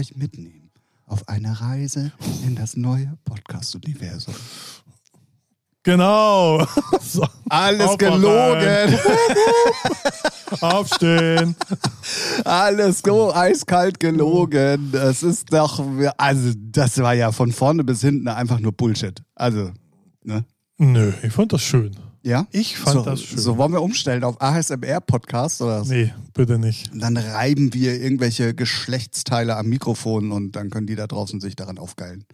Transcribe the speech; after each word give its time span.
euch 0.00 0.16
mitnehmen 0.16 0.70
auf 1.06 1.28
eine 1.28 1.60
Reise 1.60 2.12
in 2.46 2.56
das 2.56 2.76
neue 2.76 3.18
Podcast-Universum. 3.24 4.34
Genau. 5.82 6.66
So, 7.02 7.26
Alles 7.48 7.88
Aufwachen. 7.88 8.20
gelogen! 8.22 8.98
aufstehen. 10.60 11.56
Alles 12.44 13.00
so 13.04 13.34
eiskalt 13.34 13.98
gelogen. 13.98 14.90
Das 14.92 15.24
ist 15.24 15.52
doch, 15.52 15.82
also 16.16 16.52
das 16.56 16.98
war 16.98 17.14
ja 17.14 17.32
von 17.32 17.50
vorne 17.50 17.82
bis 17.82 18.02
hinten 18.02 18.28
einfach 18.28 18.60
nur 18.60 18.70
Bullshit. 18.70 19.20
Also, 19.34 19.72
ne? 20.22 20.44
Nö, 20.78 21.12
ich 21.22 21.32
fand 21.32 21.52
das 21.52 21.62
schön. 21.62 21.96
Ja? 22.22 22.46
Ich 22.50 22.76
fand 22.76 22.98
so, 22.98 23.02
das 23.02 23.22
schön. 23.22 23.38
So 23.38 23.56
wollen 23.56 23.72
wir 23.72 23.82
umstellen 23.82 24.24
auf 24.24 24.40
ASMR-Podcast 24.40 25.62
oder 25.62 25.80
was? 25.80 25.88
Nee, 25.88 26.12
bitte 26.34 26.58
nicht. 26.58 26.90
Dann 26.94 27.16
reiben 27.16 27.72
wir 27.72 28.00
irgendwelche 28.00 28.54
Geschlechtsteile 28.54 29.56
am 29.56 29.66
Mikrofon 29.66 30.32
und 30.32 30.52
dann 30.52 30.70
können 30.70 30.86
die 30.86 30.96
da 30.96 31.06
draußen 31.06 31.40
sich 31.40 31.56
daran 31.56 31.78
aufgeilen. 31.78 32.24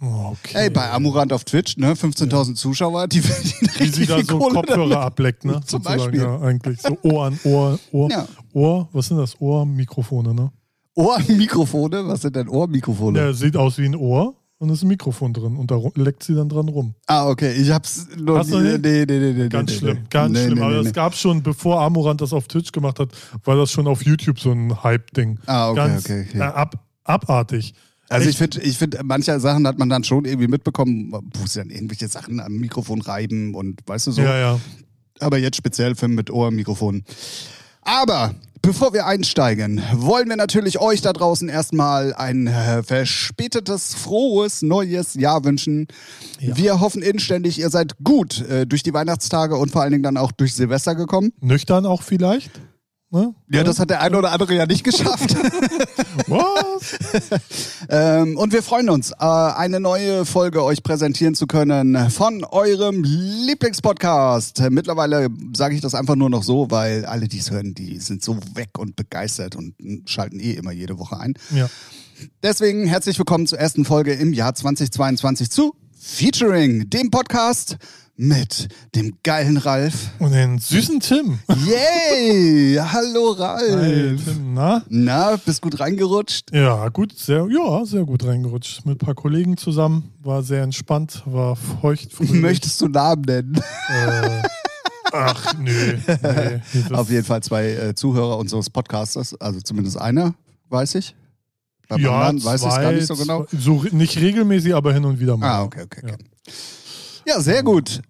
Okay. 0.00 0.54
Ey, 0.54 0.70
bei 0.70 0.90
Amurant 0.90 1.32
auf 1.32 1.44
Twitch, 1.44 1.76
ne, 1.76 1.94
15.000 1.94 2.54
Zuschauer, 2.54 3.08
die 3.08 3.22
Wie 3.24 3.32
sie 3.32 3.64
richtig 3.80 4.06
da 4.06 4.20
so 4.22 4.38
Kohle 4.38 4.54
Kopfhörer 4.54 5.00
ableckt, 5.00 5.44
ne? 5.44 5.60
Zum 5.66 5.82
Sozusagen, 5.82 5.98
Beispiel. 5.98 6.20
Ja, 6.20 6.40
eigentlich. 6.40 6.80
So 6.80 6.98
Ohr 7.02 7.26
an 7.26 7.40
Ohr, 7.42 7.78
Ohr, 7.90 8.10
Ja. 8.10 8.28
Ohr, 8.52 8.88
was 8.92 9.06
sind 9.06 9.16
das? 9.18 9.40
Ohrmikrofone, 9.40 10.34
ne? 10.34 10.52
Ohrmikrofone? 10.94 12.06
Was 12.06 12.22
sind 12.22 12.36
denn 12.36 12.48
Ohrmikrofone? 12.48 13.18
Ja, 13.18 13.32
sieht 13.32 13.56
aus 13.56 13.78
wie 13.78 13.86
ein 13.86 13.96
Ohr 13.96 14.36
und 14.58 14.70
ist 14.70 14.82
ein 14.82 14.88
Mikrofon 14.88 15.32
drin 15.32 15.56
und 15.56 15.70
da 15.70 15.78
leckt 15.94 16.22
sie 16.24 16.34
dann 16.34 16.48
dran 16.48 16.68
rum. 16.68 16.94
Ah, 17.06 17.28
okay, 17.28 17.52
ich 17.52 17.70
hab's 17.70 18.06
nur 18.16 18.38
Hast 18.38 18.50
du 18.52 18.58
nie- 18.58 18.78
nee, 18.78 19.04
nee, 19.06 19.18
nee, 19.18 19.32
nee, 19.32 19.48
Ganz 19.48 19.70
nee, 19.70 19.76
schlimm, 19.78 19.96
nee. 19.98 20.06
ganz 20.10 20.32
Nee, 20.32 20.46
schlimm. 20.46 20.62
Aber 20.62 20.82
nee. 20.82 20.90
gab 20.92 21.14
schon, 21.14 21.42
bevor 21.42 21.80
Amorant 21.80 22.20
das 22.20 22.32
auf 22.32 22.48
Twitch 22.48 22.72
gemacht 22.72 22.98
hat, 22.98 23.10
war 23.44 23.56
das 23.56 23.70
schon 23.70 23.86
auf 23.86 24.04
YouTube 24.04 24.40
so 24.40 24.50
ein 24.52 24.82
Hype-Ding. 24.82 25.38
Ah, 25.46 25.70
okay, 25.70 25.76
Ganz 25.76 26.04
okay, 26.04 26.26
okay. 26.28 26.38
Äh, 26.38 26.42
ab, 26.42 26.84
abartig. 27.04 27.74
Also 28.10 28.28
ich 28.28 28.38
finde, 28.38 28.60
ich 28.62 28.78
find, 28.78 28.96
manche 29.04 29.38
Sachen 29.38 29.66
hat 29.66 29.78
man 29.78 29.90
dann 29.90 30.02
schon 30.02 30.24
irgendwie 30.24 30.48
mitbekommen, 30.48 31.12
wo 31.12 31.46
sie 31.46 31.58
dann 31.60 31.68
irgendwelche 31.70 32.08
Sachen 32.08 32.40
am 32.40 32.52
Mikrofon 32.54 33.02
reiben 33.02 33.54
und 33.54 33.80
weißt 33.86 34.06
du 34.06 34.12
so. 34.12 34.22
Ja, 34.22 34.38
ja. 34.38 34.60
Aber 35.20 35.36
jetzt 35.38 35.56
speziell 35.56 35.94
für 35.94 36.08
mit 36.08 36.30
Ohrmikrofon. 36.30 37.02
Aber 37.82 38.34
bevor 38.62 38.92
wir 38.92 39.06
einsteigen, 39.06 39.82
wollen 39.92 40.28
wir 40.28 40.36
natürlich 40.36 40.80
euch 40.80 41.00
da 41.00 41.12
draußen 41.12 41.48
erstmal 41.48 42.14
ein 42.14 42.46
äh, 42.46 42.82
verspätetes, 42.82 43.94
frohes 43.94 44.62
neues 44.62 45.14
Jahr 45.14 45.44
wünschen. 45.44 45.88
Ja. 46.40 46.56
Wir 46.56 46.80
hoffen 46.80 47.02
inständig, 47.02 47.58
ihr 47.58 47.70
seid 47.70 47.96
gut 48.02 48.40
äh, 48.48 48.66
durch 48.66 48.82
die 48.82 48.92
Weihnachtstage 48.92 49.56
und 49.56 49.70
vor 49.70 49.82
allen 49.82 49.92
Dingen 49.92 50.02
dann 50.02 50.16
auch 50.16 50.32
durch 50.32 50.54
Silvester 50.54 50.94
gekommen. 50.94 51.32
Nüchtern 51.40 51.86
auch 51.86 52.02
vielleicht? 52.02 52.50
Ne? 53.10 53.34
Ja, 53.50 53.64
das 53.64 53.78
hat 53.78 53.88
der 53.88 54.02
eine 54.02 54.18
oder 54.18 54.32
andere 54.32 54.54
ja 54.54 54.66
nicht 54.66 54.84
geschafft. 54.84 55.34
Was? 56.26 56.98
Ähm, 57.90 58.36
und 58.36 58.52
wir 58.52 58.62
freuen 58.62 58.90
uns, 58.90 59.12
äh, 59.12 59.24
eine 59.24 59.80
neue 59.80 60.26
Folge 60.26 60.62
euch 60.62 60.82
präsentieren 60.82 61.34
zu 61.34 61.46
können 61.46 62.10
von 62.10 62.44
eurem 62.44 63.02
Lieblingspodcast. 63.02 64.62
Mittlerweile 64.68 65.28
sage 65.56 65.74
ich 65.74 65.80
das 65.80 65.94
einfach 65.94 66.16
nur 66.16 66.28
noch 66.28 66.42
so, 66.42 66.70
weil 66.70 67.06
alle, 67.06 67.28
die 67.28 67.38
es 67.38 67.50
hören, 67.50 67.72
die 67.72 67.98
sind 67.98 68.22
so 68.22 68.36
weg 68.54 68.78
und 68.78 68.94
begeistert 68.94 69.56
und 69.56 69.74
schalten 70.04 70.38
eh 70.38 70.52
immer 70.52 70.72
jede 70.72 70.98
Woche 70.98 71.18
ein. 71.18 71.32
Ja. 71.50 71.70
Deswegen 72.42 72.86
herzlich 72.86 73.18
willkommen 73.18 73.46
zur 73.46 73.58
ersten 73.58 73.86
Folge 73.86 74.12
im 74.12 74.34
Jahr 74.34 74.54
2022 74.54 75.50
zu 75.50 75.74
Featuring, 75.98 76.90
dem 76.90 77.10
Podcast 77.10 77.78
mit 78.18 78.68
dem 78.96 79.16
geilen 79.22 79.56
Ralf. 79.56 80.10
Und 80.18 80.32
den 80.32 80.58
süßen 80.58 80.98
Tim. 80.98 81.38
Yay! 81.48 82.76
Hallo 82.76 83.36
Hey, 83.38 83.74
Ralf. 84.10 84.24
Tim, 84.24 84.54
na? 84.54 84.82
Na, 84.88 85.36
bist 85.36 85.62
gut 85.62 85.78
reingerutscht? 85.78 86.52
Ja, 86.52 86.88
gut, 86.88 87.16
sehr, 87.16 87.46
ja, 87.48 87.84
sehr 87.84 88.04
gut 88.04 88.26
reingerutscht. 88.26 88.84
Mit 88.84 88.96
ein 88.96 88.98
paar 88.98 89.14
Kollegen 89.14 89.56
zusammen. 89.56 90.12
War 90.20 90.42
sehr 90.42 90.64
entspannt, 90.64 91.22
war 91.26 91.54
feucht. 91.54 92.12
fröhlich. 92.12 92.32
Möchtest 92.34 92.80
du 92.80 92.88
Namen 92.88 93.22
nennen? 93.22 93.54
Äh, 93.88 94.42
ach, 95.12 95.54
nö. 95.56 95.96
nee. 96.06 96.94
Auf 96.94 97.08
jeden 97.10 97.24
Fall 97.24 97.42
zwei 97.44 97.68
äh, 97.68 97.94
Zuhörer 97.94 98.36
unseres 98.36 98.68
Podcasters, 98.68 99.40
also 99.40 99.60
zumindest 99.60 99.96
einer, 99.96 100.34
weiß 100.70 100.96
ich. 100.96 101.14
Beim 101.88 102.00
ja, 102.00 102.10
anderen 102.10 102.44
weiß 102.44 102.62
ich 102.62 102.68
es 102.68 102.74
gar 102.74 102.92
nicht 102.92 103.06
so 103.06 103.14
genau. 103.14 103.46
So 103.56 103.84
nicht 103.92 104.18
regelmäßig, 104.18 104.74
aber 104.74 104.92
hin 104.92 105.04
und 105.04 105.20
wieder 105.20 105.36
mal. 105.36 105.48
Ah, 105.48 105.62
okay, 105.62 105.82
okay, 105.84 106.00
okay. 106.02 106.16
Ja, 106.18 106.52
sehr 107.40 107.62
gut. 107.62 108.00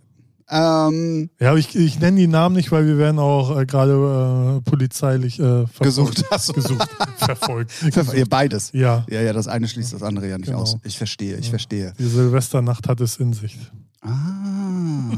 Ähm, 0.50 1.28
Ja, 1.38 1.50
aber 1.50 1.58
ich, 1.58 1.76
ich 1.76 2.00
nenne 2.00 2.16
die 2.18 2.26
Namen 2.26 2.56
nicht, 2.56 2.72
weil 2.72 2.86
wir 2.86 2.96
werden 2.96 3.18
auch 3.18 3.54
äh, 3.58 3.66
gerade 3.66 4.60
äh, 4.64 4.70
polizeilich 4.70 5.38
äh, 5.38 5.66
verfolgt. 5.66 5.82
Gesucht. 5.82 6.24
So. 6.40 6.52
Gesucht. 6.54 6.88
Verfolgt. 7.18 7.72
ihr 8.14 8.26
beides. 8.26 8.70
Ja, 8.72 9.04
Ja, 9.10 9.20
ja, 9.20 9.32
das 9.34 9.46
eine 9.46 9.68
schließt 9.68 9.92
das 9.92 10.02
andere 10.02 10.26
ja 10.28 10.38
nicht 10.38 10.46
Genau. 10.46 10.60
aus. 10.62 10.76
Ich 10.84 10.96
verstehe, 10.96 11.36
ich 11.36 11.46
Ja. 11.46 11.50
verstehe. 11.50 11.92
die 11.98 12.04
Silvesternacht 12.06 12.88
hat 12.88 13.00
es 13.02 13.18
in 13.18 13.34
sich. 13.34 13.58
Ah, 14.00 15.10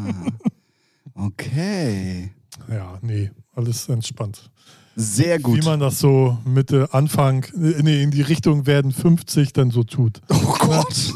okay. 1.15 2.33
Ja, 2.69 2.99
nee, 3.03 3.31
alles 3.55 3.89
entspannt. 3.89 4.51
Sehr 4.97 5.39
gut. 5.39 5.61
Wie 5.63 5.65
man 5.65 5.81
das 5.81 5.99
so 5.99 6.39
Mitte, 6.45 6.89
Anfang, 6.93 7.45
äh, 7.55 7.83
nee, 7.83 8.03
in 8.03 8.11
die 8.11 8.23
Richtung 8.23 8.67
werden 8.67 8.93
50 8.93 9.53
dann 9.53 9.71
so 9.71 9.83
tut. 9.85 10.21
oh 10.29 10.55
Gott. 10.59 11.15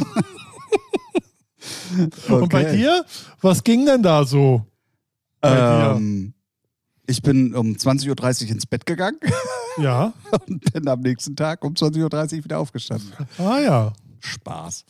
Und 2.29 2.49
bei 2.51 2.63
Okay. 2.65 2.77
dir? 2.77 3.05
Was 3.41 3.63
ging 3.65 3.87
denn 3.87 4.03
da 4.03 4.25
so? 4.25 4.65
Ähm, 5.43 6.33
ich 7.07 7.21
bin 7.23 7.55
um 7.55 7.73
20.30 7.75 8.45
Uhr 8.45 8.51
ins 8.51 8.67
Bett 8.67 8.87
gegangen 8.87 9.19
Ja. 9.79 10.13
und 10.47 10.73
bin 10.73 10.89
am 10.89 11.01
nächsten 11.01 11.37
Tag 11.37 11.65
um 11.65 11.75
20.30 11.75 12.39
Uhr 12.39 12.45
wieder 12.45 12.59
aufgestanden. 12.59 13.13
Ah 13.39 13.59
ja. 13.61 13.93
Spaß. 14.21 14.85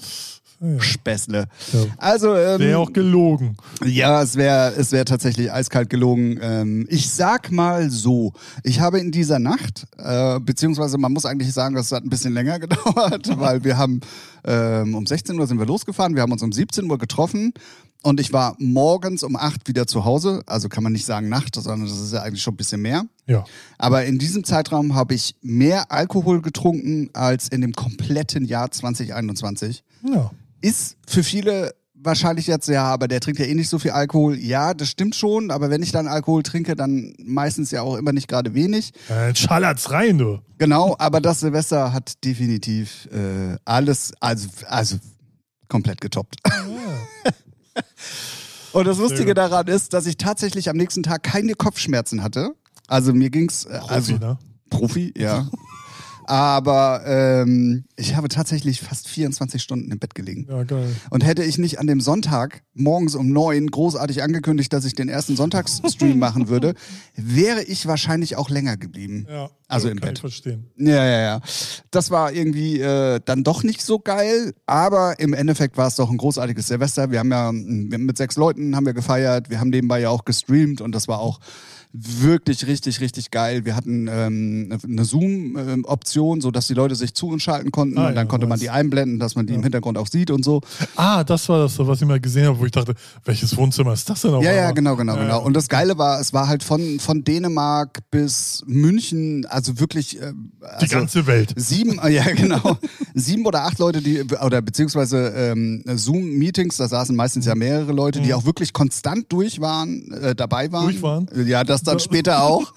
Ja. 0.60 0.80
Späßle. 0.80 1.46
ja. 1.72 1.80
Also, 1.98 2.34
ähm, 2.36 2.60
Wäre 2.60 2.78
auch 2.78 2.92
gelogen. 2.92 3.56
ja, 3.84 4.22
es 4.22 4.36
wäre 4.36 4.74
es 4.76 4.92
wär 4.92 5.04
tatsächlich 5.04 5.52
eiskalt 5.52 5.90
gelogen. 5.90 6.38
Ähm, 6.40 6.86
ich 6.88 7.10
sag 7.10 7.50
mal 7.52 7.90
so, 7.90 8.32
ich 8.62 8.80
habe 8.80 8.98
in 8.98 9.12
dieser 9.12 9.38
Nacht, 9.38 9.86
äh, 9.98 10.40
beziehungsweise 10.40 10.98
man 10.98 11.12
muss 11.12 11.26
eigentlich 11.26 11.52
sagen, 11.52 11.74
das 11.74 11.92
hat 11.92 12.04
ein 12.04 12.10
bisschen 12.10 12.34
länger 12.34 12.58
gedauert, 12.60 13.28
weil 13.38 13.64
wir 13.64 13.76
haben 13.76 14.00
ähm, 14.44 14.94
um 14.94 15.06
16 15.06 15.38
Uhr 15.38 15.46
sind 15.46 15.58
wir 15.58 15.66
losgefahren, 15.66 16.14
wir 16.14 16.22
haben 16.22 16.32
uns 16.32 16.42
um 16.42 16.52
17 16.52 16.90
Uhr 16.90 16.98
getroffen 16.98 17.52
und 18.02 18.20
ich 18.20 18.34
war 18.34 18.54
morgens 18.58 19.22
um 19.22 19.34
8 19.34 19.66
wieder 19.66 19.86
zu 19.86 20.04
Hause. 20.04 20.42
Also 20.46 20.68
kann 20.68 20.82
man 20.84 20.92
nicht 20.92 21.06
sagen 21.06 21.30
Nacht, 21.30 21.54
sondern 21.54 21.88
das 21.88 21.98
ist 21.98 22.12
ja 22.12 22.22
eigentlich 22.22 22.42
schon 22.42 22.52
ein 22.52 22.58
bisschen 22.58 22.82
mehr. 22.82 23.04
Ja. 23.26 23.44
Aber 23.78 24.04
in 24.04 24.18
diesem 24.18 24.44
Zeitraum 24.44 24.94
habe 24.94 25.14
ich 25.14 25.36
mehr 25.40 25.90
Alkohol 25.90 26.42
getrunken 26.42 27.08
als 27.14 27.48
in 27.48 27.62
dem 27.62 27.72
kompletten 27.72 28.44
Jahr 28.44 28.70
2021 28.70 29.82
Ja. 30.02 30.30
Ist 30.64 30.96
für 31.06 31.22
viele 31.22 31.74
wahrscheinlich 31.92 32.46
jetzt, 32.46 32.68
ja, 32.68 32.84
aber 32.84 33.06
der 33.06 33.20
trinkt 33.20 33.38
ja 33.38 33.46
eh 33.46 33.54
nicht 33.54 33.68
so 33.68 33.78
viel 33.78 33.90
Alkohol. 33.92 34.36
Ja, 34.36 34.74
das 34.74 34.88
stimmt 34.90 35.14
schon, 35.14 35.50
aber 35.50 35.70
wenn 35.70 35.82
ich 35.82 35.92
dann 35.92 36.06
Alkohol 36.06 36.42
trinke, 36.42 36.74
dann 36.74 37.14
meistens 37.18 37.70
ja 37.70 37.82
auch 37.82 37.96
immer 37.96 38.12
nicht 38.12 38.28
gerade 38.28 38.54
wenig. 38.54 38.92
Äh, 39.08 39.34
schallert's 39.34 39.90
rein, 39.90 40.18
du. 40.18 40.40
Genau, 40.58 40.96
aber 40.98 41.20
das 41.20 41.40
Silvester 41.40 41.92
hat 41.92 42.24
definitiv 42.24 43.08
äh, 43.12 43.56
alles, 43.64 44.12
also, 44.20 44.48
also 44.66 44.96
komplett 45.68 46.00
getoppt. 46.00 46.36
Und 48.72 48.86
das 48.86 48.98
Lustige 48.98 49.34
daran 49.34 49.68
ist, 49.68 49.92
dass 49.92 50.06
ich 50.06 50.16
tatsächlich 50.16 50.68
am 50.68 50.76
nächsten 50.76 51.02
Tag 51.02 51.22
keine 51.22 51.54
Kopfschmerzen 51.54 52.22
hatte. 52.22 52.54
Also 52.88 53.12
mir 53.12 53.30
ging's, 53.30 53.66
äh, 53.66 53.80
also 53.86 54.12
Profi, 54.12 54.24
ne? 54.24 54.38
Profi, 54.70 55.14
ja. 55.16 55.48
Aber 56.24 57.02
ähm, 57.06 57.84
ich 57.96 58.16
habe 58.16 58.28
tatsächlich 58.28 58.80
fast 58.80 59.08
24 59.08 59.62
Stunden 59.62 59.90
im 59.90 59.98
Bett 59.98 60.14
gelegen. 60.14 60.46
Ja, 60.48 60.62
geil. 60.64 60.94
Und 61.10 61.24
hätte 61.24 61.44
ich 61.44 61.58
nicht 61.58 61.78
an 61.78 61.86
dem 61.86 62.00
Sonntag 62.00 62.62
morgens 62.74 63.14
um 63.14 63.30
neun 63.32 63.68
großartig 63.68 64.22
angekündigt, 64.22 64.72
dass 64.72 64.84
ich 64.84 64.94
den 64.94 65.08
ersten 65.08 65.36
Sonntagsstream 65.36 66.18
machen 66.18 66.48
würde, 66.48 66.74
wäre 67.14 67.62
ich 67.62 67.86
wahrscheinlich 67.86 68.36
auch 68.36 68.50
länger 68.50 68.76
geblieben. 68.76 69.26
Ja. 69.28 69.50
Also 69.68 69.88
ja, 69.88 69.92
im 69.92 70.00
kann 70.00 70.08
Bett. 70.08 70.18
Ich 70.18 70.20
verstehen. 70.20 70.70
Ja, 70.76 71.04
ja, 71.04 71.20
ja. 71.20 71.40
Das 71.90 72.10
war 72.10 72.32
irgendwie 72.32 72.80
äh, 72.80 73.20
dann 73.24 73.44
doch 73.44 73.62
nicht 73.62 73.82
so 73.82 73.98
geil, 73.98 74.54
aber 74.66 75.18
im 75.18 75.32
Endeffekt 75.32 75.76
war 75.76 75.88
es 75.88 75.96
doch 75.96 76.10
ein 76.10 76.16
großartiges 76.16 76.68
Silvester. 76.68 77.10
Wir 77.10 77.20
haben 77.20 77.30
ja 77.30 77.50
mit 77.52 78.16
sechs 78.16 78.36
Leuten 78.36 78.76
haben 78.76 78.86
wir 78.86 78.94
gefeiert, 78.94 79.50
wir 79.50 79.60
haben 79.60 79.70
nebenbei 79.70 80.00
ja 80.00 80.10
auch 80.10 80.24
gestreamt 80.24 80.80
und 80.80 80.94
das 80.94 81.08
war 81.08 81.20
auch 81.20 81.40
wirklich 81.96 82.66
richtig, 82.66 83.00
richtig 83.00 83.30
geil. 83.30 83.64
Wir 83.64 83.76
hatten 83.76 84.08
ähm, 84.10 84.76
eine 84.82 85.04
Zoom-Option, 85.04 86.40
so 86.40 86.50
dass 86.50 86.66
die 86.66 86.74
Leute 86.74 86.96
sich 86.96 87.14
zu 87.14 87.28
uns 87.28 87.42
schalten 87.44 87.70
konnten 87.70 87.96
Ah, 87.98 88.08
und 88.08 88.14
dann 88.16 88.26
ja, 88.26 88.28
konnte 88.28 88.48
man 88.48 88.58
die 88.58 88.68
einblenden, 88.68 89.20
dass 89.20 89.36
man 89.36 89.46
die 89.46 89.54
im 89.54 89.62
Hintergrund 89.62 89.96
auch 89.96 90.08
sieht 90.08 90.32
und 90.32 90.44
so. 90.44 90.60
Ah, 90.96 91.22
das 91.22 91.48
war 91.48 91.60
das, 91.60 91.78
was 91.78 92.00
ich 92.02 92.08
mal 92.08 92.18
gesehen 92.18 92.46
habe, 92.46 92.58
wo 92.58 92.64
ich 92.66 92.72
dachte, 92.72 92.94
welches 93.24 93.56
Wohnzimmer 93.56 93.92
ist 93.92 94.10
das 94.10 94.22
denn 94.22 94.34
auf 94.34 94.42
Ja, 94.42 94.52
ja, 94.52 94.72
genau, 94.72 94.96
genau, 94.96 95.14
Ja, 95.14 95.22
genau. 95.22 95.38
ja. 95.38 95.44
Und 95.44 95.54
das 95.54 95.68
Geile 95.68 95.96
war, 95.96 96.20
es 96.20 96.32
war 96.32 96.48
halt 96.48 96.64
von, 96.64 96.98
von 96.98 97.22
Dänemark 97.22 98.00
bis 98.10 98.64
München, 98.66 99.46
also 99.46 99.78
wirklich. 99.78 100.20
Äh, 100.20 100.32
Die 100.32 100.64
also 100.66 100.86
ganze 100.96 101.26
Welt. 101.28 101.52
Sieben, 101.56 102.00
ja 102.10 102.24
genau, 102.32 102.76
sieben 103.14 103.46
oder 103.46 103.62
acht 103.66 103.78
Leute, 103.78 104.02
die, 104.02 104.22
oder 104.22 104.62
beziehungsweise 104.62 105.28
ähm, 105.28 105.84
Zoom-Meetings, 105.86 106.76
da 106.76 106.88
saßen 106.88 107.14
meistens 107.14 107.46
ja 107.46 107.54
mehrere 107.54 107.92
Leute, 107.92 108.20
die 108.20 108.34
auch 108.34 108.44
wirklich 108.44 108.72
konstant 108.72 109.26
durch 109.32 109.60
waren, 109.60 110.10
äh, 110.10 110.34
dabei 110.34 110.72
waren. 110.72 110.86
Mhm. 110.86 110.90
Durch 110.90 111.02
waren? 111.02 111.28
Ja, 111.46 111.62
das 111.62 111.83
dann 111.84 112.00
später 112.00 112.42
auch. 112.42 112.72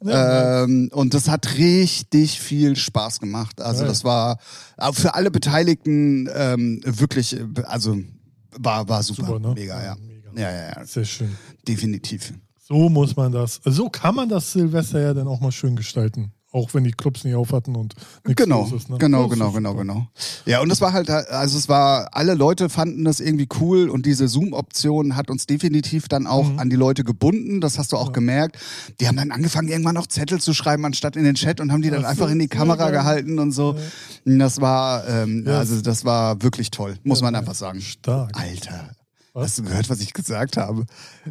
ähm, 0.06 0.90
und 0.92 1.14
das 1.14 1.28
hat 1.28 1.56
richtig 1.56 2.40
viel 2.40 2.76
Spaß 2.76 3.20
gemacht. 3.20 3.60
Also 3.60 3.84
das 3.84 4.04
war 4.04 4.38
auch 4.76 4.94
für 4.94 5.14
alle 5.14 5.30
Beteiligten 5.30 6.28
ähm, 6.34 6.80
wirklich, 6.84 7.34
äh, 7.34 7.44
also 7.64 7.96
war, 8.58 8.88
war 8.88 9.02
super, 9.02 9.26
Super, 9.26 9.38
ne? 9.38 9.54
mega, 9.54 9.82
ja. 9.82 9.96
Mega. 9.96 10.30
Ja, 10.34 10.50
ja, 10.50 10.72
ja, 10.76 10.84
Sehr 10.84 11.04
schön. 11.04 11.36
definitiv. 11.66 12.34
So 12.58 12.88
muss 12.88 13.16
man 13.16 13.32
das, 13.32 13.60
so 13.64 13.88
kann 13.88 14.14
man 14.14 14.28
das 14.28 14.52
Silvester 14.52 15.00
ja 15.00 15.14
dann 15.14 15.28
auch 15.28 15.40
mal 15.40 15.52
schön 15.52 15.76
gestalten. 15.76 16.32
Auch 16.56 16.72
wenn 16.72 16.84
die 16.84 16.92
Clubs 16.92 17.22
nicht 17.24 17.34
auf 17.34 17.52
hatten 17.52 17.76
und 17.76 17.94
nichts 18.24 18.42
Genau, 18.42 18.64
ist. 18.74 18.88
Ne? 18.88 18.96
genau, 18.96 19.24
Das 19.24 19.32
genau, 19.32 19.50
genau, 19.52 19.74
genau. 19.74 20.06
Ja, 20.46 20.60
und 20.62 20.70
es 20.72 20.80
war 20.80 20.94
halt, 20.94 21.10
also 21.10 21.58
es 21.58 21.68
war, 21.68 22.08
alle 22.16 22.32
Leute 22.32 22.70
fanden 22.70 23.04
das 23.04 23.20
irgendwie 23.20 23.46
cool 23.60 23.90
und 23.90 24.06
diese 24.06 24.26
Zoom-Option 24.26 25.16
hat 25.16 25.28
uns 25.28 25.46
definitiv 25.46 26.08
dann 26.08 26.26
auch 26.26 26.48
Mhm. 26.50 26.58
an 26.58 26.70
die 26.70 26.76
Leute 26.76 27.04
gebunden. 27.04 27.60
Das 27.60 27.78
hast 27.78 27.92
du 27.92 27.98
auch 27.98 28.12
gemerkt. 28.12 28.56
Die 29.00 29.06
haben 29.06 29.16
dann 29.16 29.32
angefangen, 29.32 29.68
irgendwann 29.68 29.96
noch 29.96 30.06
Zettel 30.06 30.40
zu 30.40 30.54
schreiben, 30.54 30.84
anstatt 30.86 31.14
in 31.16 31.24
den 31.24 31.34
Chat 31.34 31.60
und 31.60 31.72
haben 31.72 31.82
die 31.82 31.90
dann 31.90 32.02
so, 32.02 32.06
einfach 32.08 32.30
in 32.30 32.38
die 32.38 32.48
Kamera 32.48 32.88
gehalten 32.90 33.38
und 33.38 33.52
so. 33.52 33.76
Das 34.24 34.60
war, 34.60 35.06
ähm, 35.08 35.44
Ja. 35.46 35.58
also 35.58 35.82
das 35.82 36.06
war 36.06 36.40
wirklich 36.42 36.70
toll, 36.70 36.96
muss 37.04 37.20
man 37.20 37.34
einfach 37.34 37.54
sagen. 37.54 37.82
Stark. 37.82 38.32
Alter. 38.40 38.90
Was? 39.36 39.48
Hast 39.50 39.58
du 39.58 39.62
gehört, 39.64 39.90
was 39.90 40.00
ich 40.00 40.14
gesagt 40.14 40.56
habe? 40.56 40.86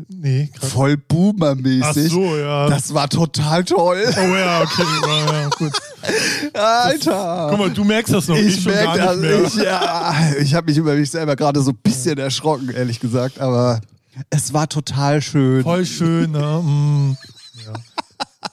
Nee, 0.10 0.52
krass. 0.54 0.72
Voll 0.74 0.96
Ach 0.96 1.08
Boomer-mäßig. 1.08 2.12
so, 2.12 2.38
ja. 2.38 2.70
Das 2.70 2.94
war 2.94 3.10
total 3.10 3.64
toll. 3.64 4.04
oh 4.16 4.36
ja, 4.36 4.62
okay. 4.62 4.84
Ja, 5.08 5.42
ja, 5.42 5.50
gut. 5.50 5.72
Alter. 6.54 7.48
Guck 7.50 7.58
mal, 7.60 7.72
du 7.72 7.84
merkst 7.84 8.14
das 8.14 8.28
noch, 8.28 8.36
ich, 8.38 8.58
Ich 8.58 8.64
schon 8.64 8.74
merke 8.74 9.00
gar 9.00 9.16
das. 9.16 9.18
nicht 9.18 9.28
mehr. 9.32 9.44
Ich, 9.48 9.56
ja, 9.56 10.16
ich 10.40 10.54
habe 10.54 10.68
mich 10.68 10.78
über 10.78 10.94
mich 10.94 11.10
selber 11.10 11.36
gerade 11.36 11.60
so 11.64 11.72
ein 11.72 11.78
bisschen 11.82 12.20
erschrocken, 12.20 12.70
ehrlich 12.70 13.00
gesagt. 13.00 13.40
Aber 13.40 13.82
es 14.30 14.54
war 14.54 14.70
total 14.70 15.24
schön. 15.24 15.64
Voll 15.64 15.88
schön, 15.88 16.30
ne? 16.30 16.62
Mm, 16.64 17.18
ja. 17.66 17.74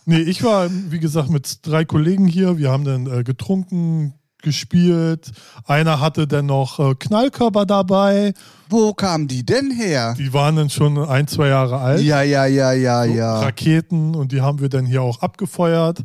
Nee, 0.06 0.20
ich 0.20 0.42
war, 0.42 0.70
wie 0.70 0.98
gesagt, 0.98 1.28
mit 1.28 1.58
drei 1.60 1.84
Kollegen 1.84 2.26
hier. 2.26 2.56
Wir 2.56 2.70
haben 2.70 2.84
dann 2.84 3.06
äh, 3.06 3.22
getrunken, 3.22 4.14
gespielt. 4.42 5.30
Einer 5.66 6.00
hatte 6.00 6.26
dann 6.26 6.46
noch 6.46 6.78
äh, 6.78 6.94
Knallkörper 6.94 7.66
dabei. 7.66 8.34
Wo 8.68 8.92
kamen 8.94 9.28
die 9.28 9.44
denn 9.44 9.70
her? 9.70 10.14
Die 10.18 10.32
waren 10.32 10.56
dann 10.56 10.70
schon 10.70 10.98
ein, 10.98 11.26
zwei 11.28 11.48
Jahre 11.48 11.78
alt. 11.78 12.00
Ja, 12.02 12.22
ja, 12.22 12.46
ja, 12.46 12.72
ja, 12.72 13.04
ja. 13.04 13.40
Raketen 13.40 14.14
und 14.14 14.32
die 14.32 14.40
haben 14.40 14.60
wir 14.60 14.68
dann 14.68 14.86
hier 14.86 15.02
auch 15.02 15.20
abgefeuert. 15.20 16.02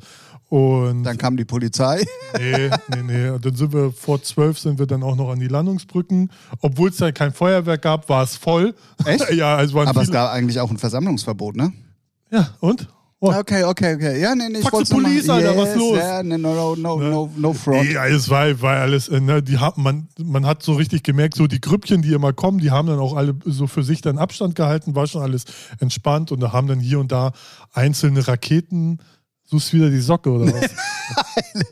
Und 0.49 1.03
Dann 1.03 1.17
kam 1.17 1.35
die 1.35 1.43
Polizei. 1.43 2.05
nee, 2.39 2.69
nee, 2.89 3.03
nee. 3.03 3.29
Und 3.29 3.45
dann 3.45 3.53
sind 3.55 3.73
wir 3.73 3.91
vor 3.91 4.21
zwölf 4.23 4.57
sind 4.57 4.79
wir 4.79 4.87
dann 4.87 5.03
auch 5.03 5.15
noch 5.15 5.29
an 5.29 5.39
die 5.39 5.47
Landungsbrücken. 5.47 6.31
Obwohl 6.61 6.89
es 6.89 6.97
da 6.97 7.11
kein 7.11 7.33
Feuerwerk 7.33 7.81
gab, 7.81 8.07
war 8.07 8.23
es 8.23 8.37
voll. 8.37 8.73
Echt? 9.03 9.29
ja, 9.33 9.55
also 9.55 9.75
waren 9.75 9.89
Aber 9.89 10.01
es 10.01 10.07
viele. 10.07 10.19
gab 10.19 10.31
eigentlich 10.31 10.59
auch 10.61 10.71
ein 10.71 10.77
Versammlungsverbot, 10.77 11.57
ne? 11.57 11.73
Ja, 12.31 12.49
und? 12.61 12.87
Oh, 13.19 13.33
Okay, 13.33 13.63
okay, 13.63 13.95
okay. 13.95 14.21
Ja, 14.21 14.35
nee, 14.35 14.47
nee, 14.47 14.59
ich 14.59 14.63
Fuck 14.63 14.73
wollte 14.73 14.89
the 14.89 14.93
police, 14.93 15.27
Alter, 15.27 15.57
was 15.57 15.75
los? 15.75 15.97
Ja, 15.97 16.21
nee, 16.21 16.37
no, 16.37 16.53
no, 16.53 16.75
no, 16.75 16.99
no, 16.99 17.31
no 17.35 17.53
front. 17.53 17.89
Nee, 17.89 17.95
es 18.09 18.29
war, 18.29 18.61
war 18.61 18.77
alles, 18.77 19.09
äh, 19.09 19.19
ne, 19.19 19.41
die 19.41 19.57
hat, 19.57 19.79
man, 19.79 20.07
man 20.23 20.45
hat 20.45 20.61
so 20.61 20.73
richtig 20.73 21.01
gemerkt, 21.01 21.33
so 21.35 21.47
die 21.47 21.59
Grüppchen, 21.59 22.03
die 22.03 22.13
immer 22.13 22.33
kommen, 22.33 22.59
die 22.59 22.69
haben 22.69 22.87
dann 22.87 22.99
auch 22.99 23.15
alle 23.15 23.33
so 23.43 23.65
für 23.65 23.81
sich 23.81 24.01
dann 24.01 24.19
Abstand 24.19 24.53
gehalten, 24.53 24.93
war 24.93 25.07
schon 25.07 25.23
alles 25.23 25.45
entspannt 25.79 26.31
und 26.31 26.41
da 26.41 26.53
haben 26.53 26.67
dann 26.67 26.79
hier 26.79 26.99
und 26.99 27.11
da 27.11 27.31
einzelne 27.73 28.27
Raketen. 28.27 28.99
Suchst 29.49 29.73
wieder 29.73 29.89
die 29.89 29.99
Socke 30.01 30.29
oder 30.29 30.51
was? 30.53 30.69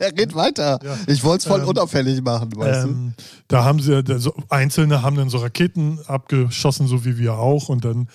Red 0.00 0.34
weiter. 0.34 0.78
Ja. 0.82 0.96
Ich 1.06 1.22
wollte 1.22 1.42
es 1.42 1.44
voll 1.46 1.60
Ähm, 1.60 1.68
unauffällig 1.68 2.22
machen, 2.22 2.50
weißt 2.56 2.86
ähm, 2.88 3.12
da 3.48 3.64
haben 3.64 3.80
sie, 3.80 4.02
da 4.02 4.18
so, 4.18 4.32
Einzelne 4.48 5.02
haben 5.02 5.14
dann 5.16 5.28
so 5.28 5.36
Raketen 5.38 5.98
abgeschossen, 6.06 6.86
so 6.86 7.04
wie 7.04 7.18
wir 7.18 7.34
auch. 7.34 7.68
Und 7.68 7.84
dann 7.84 8.08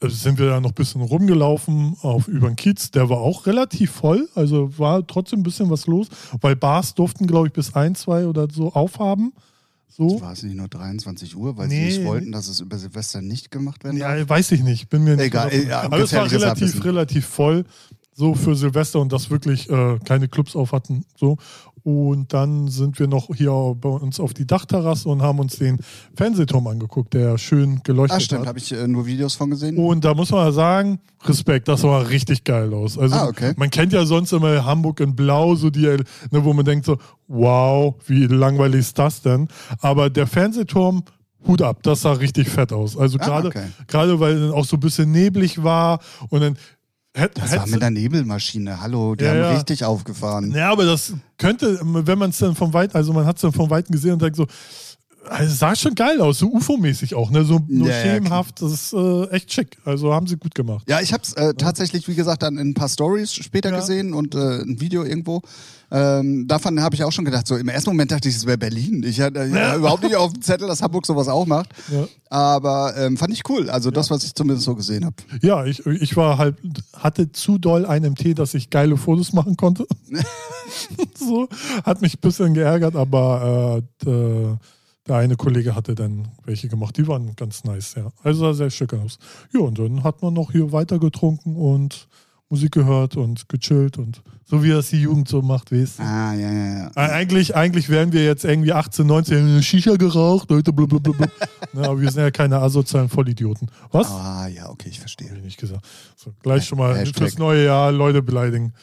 äh, 0.00 0.08
sind 0.08 0.38
wir 0.38 0.46
da 0.48 0.60
noch 0.60 0.70
ein 0.70 0.74
bisschen 0.74 1.02
rumgelaufen 1.02 1.96
auf 2.00 2.28
über 2.28 2.48
den 2.48 2.56
Kiez. 2.56 2.90
Der 2.92 3.10
war 3.10 3.18
auch 3.18 3.44
relativ 3.46 3.90
voll, 3.90 4.26
also 4.34 4.76
war 4.78 5.06
trotzdem 5.06 5.40
ein 5.40 5.42
bisschen 5.42 5.68
was 5.70 5.86
los, 5.86 6.06
weil 6.40 6.56
Bars 6.56 6.94
durften, 6.94 7.26
glaube 7.26 7.48
ich, 7.48 7.52
bis 7.52 7.74
ein, 7.74 7.94
zwei 7.94 8.26
oder 8.26 8.48
so 8.50 8.72
aufhaben. 8.72 9.34
So. 9.88 10.08
du? 10.16 10.20
War 10.22 10.32
es 10.32 10.42
nicht 10.42 10.56
nur 10.56 10.66
23 10.68 11.36
Uhr, 11.36 11.56
weil 11.58 11.68
Nee. 11.68 11.90
sie 11.90 11.98
nicht 11.98 12.06
wollten, 12.08 12.32
dass 12.32 12.48
es 12.48 12.58
über 12.60 12.78
Silvester 12.78 13.20
nicht 13.20 13.50
gemacht 13.50 13.84
werden 13.84 13.98
darf? 14.00 14.18
Ja, 14.18 14.28
weiß 14.28 14.50
ich 14.52 14.62
nicht. 14.62 14.88
Bin 14.88 15.04
mir 15.04 15.14
nicht 15.16 15.26
Egal, 15.26 15.50
genau- 15.50 15.68
ja, 15.68 15.82
Aber 15.82 15.98
es 15.98 16.12
war 16.14 16.28
relativ, 16.30 16.82
relativ 16.84 17.26
voll. 17.26 17.64
So 18.16 18.34
für 18.34 18.54
Silvester 18.54 19.00
und 19.00 19.12
das 19.12 19.28
wirklich 19.30 19.68
äh, 19.68 19.98
keine 20.04 20.28
Clubs 20.28 20.54
auf 20.54 20.72
hatten. 20.72 21.04
So. 21.16 21.36
Und 21.82 22.32
dann 22.32 22.68
sind 22.68 22.98
wir 22.98 23.08
noch 23.08 23.28
hier 23.34 23.50
bei 23.78 23.88
uns 23.90 24.18
auf 24.18 24.32
die 24.32 24.46
Dachterrasse 24.46 25.06
und 25.08 25.20
haben 25.20 25.38
uns 25.38 25.56
den 25.56 25.78
Fernsehturm 26.16 26.66
angeguckt, 26.66 27.12
der 27.12 27.36
schön 27.36 27.82
geleuchtet 27.82 28.16
Ah, 28.16 28.20
stimmt, 28.20 28.40
hat. 28.42 28.48
habe 28.48 28.58
ich 28.58 28.72
äh, 28.72 28.86
nur 28.88 29.04
Videos 29.04 29.34
von 29.34 29.50
gesehen. 29.50 29.76
Und 29.76 30.04
da 30.04 30.14
muss 30.14 30.30
man 30.30 30.50
sagen, 30.52 31.00
Respekt, 31.24 31.68
das 31.68 31.82
sah 31.82 31.98
richtig 31.98 32.44
geil 32.44 32.72
aus. 32.72 32.96
Also 32.96 33.14
Ah, 33.16 33.26
okay. 33.28 33.52
man 33.56 33.68
kennt 33.68 33.92
ja 33.92 34.06
sonst 34.06 34.32
immer 34.32 34.64
Hamburg 34.64 35.00
in 35.00 35.14
Blau, 35.14 35.56
so 35.56 35.68
die, 35.68 35.82
ne, 35.82 36.04
wo 36.44 36.54
man 36.54 36.64
denkt 36.64 36.86
so, 36.86 36.96
wow, 37.28 37.94
wie 38.06 38.26
langweilig 38.26 38.80
ist 38.80 38.98
das 38.98 39.20
denn? 39.20 39.48
Aber 39.80 40.08
der 40.08 40.26
Fernsehturm, 40.26 41.02
Hut 41.46 41.60
ab, 41.60 41.82
das 41.82 42.00
sah 42.00 42.12
richtig 42.12 42.48
fett 42.48 42.72
aus. 42.72 42.96
Also 42.96 43.18
Ah, 43.20 43.24
gerade, 43.26 43.48
okay. 43.48 43.66
gerade 43.88 44.18
weil 44.20 44.40
dann 44.40 44.52
auch 44.52 44.64
so 44.64 44.76
ein 44.78 44.80
bisschen 44.80 45.10
neblig 45.12 45.62
war 45.62 45.98
und 46.30 46.40
dann 46.40 46.56
hätte 47.14 47.40
Das 47.40 47.56
war 47.56 47.66
mit 47.66 47.82
einer 47.82 47.90
Nebelmaschine. 47.90 48.80
Hallo, 48.80 49.14
die 49.14 49.24
Ja, 49.24 49.30
haben 49.30 49.38
ja. 49.38 49.54
richtig 49.56 49.84
aufgefahren. 49.84 50.52
ja, 50.52 50.70
aber 50.70 50.84
das 50.84 51.14
könnte, 51.38 51.78
wenn 51.82 52.18
man 52.18 52.30
es 52.30 52.38
dann 52.38 52.54
vom 52.54 52.72
Weiten, 52.72 52.96
also 52.96 53.12
man 53.12 53.24
hat 53.26 53.36
es 53.36 53.42
dann 53.42 53.52
vom 53.52 53.70
Weiten 53.70 53.92
gesehen 53.92 54.12
und 54.14 54.22
denkt 54.22 54.36
so, 54.36 54.46
also 55.26 55.50
es 55.50 55.58
sah 55.58 55.74
schon 55.74 55.94
geil 55.94 56.20
aus, 56.20 56.38
so 56.40 56.48
UFO-mäßig 56.52 57.14
auch, 57.14 57.30
ne? 57.30 57.44
So 57.44 57.58
nur 57.66 57.88
Ja, 57.88 57.94
schemenhaft, 57.94 58.60
das 58.60 58.72
ist 58.72 58.92
äh, 58.92 59.24
echt 59.30 59.50
schick. 59.50 59.78
Also 59.86 60.12
haben 60.12 60.26
sie 60.26 60.36
gut 60.36 60.54
gemacht. 60.54 60.84
Ja, 60.86 61.00
ich 61.00 61.14
habe 61.14 61.22
es 61.22 61.32
äh, 61.32 61.54
tatsächlich, 61.54 62.06
wie 62.08 62.14
gesagt, 62.14 62.42
dann 62.42 62.58
in 62.58 62.68
ein 62.70 62.74
paar 62.74 62.90
Stories 62.90 63.32
später 63.32 63.70
gesehen 63.70 64.12
und 64.12 64.34
äh, 64.34 64.60
ein 64.60 64.80
Video 64.82 65.02
irgendwo. 65.02 65.40
Ähm, 65.96 66.48
davon 66.48 66.80
habe 66.82 66.96
ich 66.96 67.04
auch 67.04 67.12
schon 67.12 67.24
gedacht, 67.24 67.46
so 67.46 67.56
im 67.56 67.68
ersten 67.68 67.90
Moment 67.90 68.10
dachte 68.10 68.28
ich, 68.28 68.34
es 68.34 68.44
wäre 68.46 68.58
Berlin. 68.58 69.04
Ich 69.06 69.20
hatte 69.20 69.38
äh, 69.40 69.48
Ja. 69.48 69.76
überhaupt 69.76 70.02
nicht 70.02 70.16
auf 70.16 70.32
dem 70.32 70.42
Zettel, 70.42 70.66
dass 70.66 70.82
Hamburg 70.82 71.06
sowas 71.06 71.28
auch 71.28 71.46
macht. 71.46 71.68
Ja. 71.92 72.06
Aber 72.30 72.96
ähm, 72.96 73.16
fand 73.16 73.32
ich 73.32 73.48
cool. 73.48 73.70
Also 73.70 73.92
das, 73.92 74.10
was 74.10 74.24
ich 74.24 74.34
zumindest 74.34 74.64
so 74.64 74.74
gesehen 74.74 75.04
habe. 75.04 75.14
Ja, 75.40 75.64
ich, 75.64 75.86
ich 75.86 76.16
war 76.16 76.36
halt, 76.38 76.56
hatte 76.94 77.30
zu 77.30 77.58
doll 77.58 77.86
ein 77.86 78.02
MT, 78.02 78.36
dass 78.36 78.54
ich 78.54 78.70
geile 78.70 78.96
Fotos 78.96 79.32
machen 79.32 79.56
konnte. 79.56 79.86
so, 81.16 81.48
hat 81.84 82.02
mich 82.02 82.16
ein 82.16 82.20
bisschen 82.20 82.54
geärgert, 82.54 82.96
aber 82.96 83.82
äh, 84.02 84.04
der, 84.04 84.58
der 85.06 85.16
eine 85.16 85.36
Kollege 85.36 85.74
hatte 85.76 85.94
dann 85.94 86.28
welche 86.44 86.68
gemacht, 86.68 86.96
die 86.96 87.06
waren 87.06 87.36
ganz 87.36 87.62
nice, 87.64 87.94
ja. 87.96 88.10
Also 88.22 88.40
sah 88.40 88.54
sehr 88.54 88.70
schick 88.70 88.94
aus. 88.94 89.18
Ja, 89.52 89.60
und 89.60 89.78
dann 89.78 90.02
hat 90.02 90.22
man 90.22 90.34
noch 90.34 90.50
hier 90.52 90.72
weiter 90.72 90.98
getrunken 90.98 91.56
und 91.56 92.08
Musik 92.50 92.72
gehört 92.72 93.16
und 93.16 93.48
gechillt 93.48 93.98
und 93.98 94.22
so 94.44 94.62
wie 94.62 94.70
das 94.70 94.90
die 94.90 95.00
Jugend 95.00 95.26
so 95.28 95.40
macht, 95.40 95.72
weißt 95.72 95.98
du. 95.98 96.02
Ah, 96.02 96.34
ja, 96.34 96.52
ja, 96.52 96.78
ja. 96.78 96.86
Äh, 96.94 97.10
Eigentlich, 97.12 97.56
eigentlich 97.56 97.88
wären 97.88 98.12
wir 98.12 98.24
jetzt 98.24 98.44
irgendwie 98.44 98.72
18, 98.72 99.06
19, 99.06 99.38
eine 99.38 99.62
Shisha 99.62 99.96
geraucht, 99.96 100.50
Leute, 100.50 100.72
blablabla. 100.72 101.26
ne, 101.72 101.82
aber 101.82 102.00
wir 102.00 102.10
sind 102.10 102.22
ja 102.22 102.30
keine 102.30 102.58
asozialen 102.58 103.08
Vollidioten. 103.08 103.70
Was? 103.90 104.10
Ah, 104.10 104.46
ja, 104.48 104.68
okay, 104.68 104.90
ich 104.90 105.00
verstehe. 105.00 105.30
Hab 105.30 105.38
ich 105.38 105.44
nicht 105.44 105.58
gesagt. 105.58 105.84
So, 106.16 106.34
gleich 106.42 106.66
schon 106.66 106.78
mal 106.78 106.94
Hashtag. 106.94 107.22
fürs 107.22 107.38
neue 107.38 107.64
Jahr 107.64 107.90
Leute 107.90 108.22
beleidigen. 108.22 108.74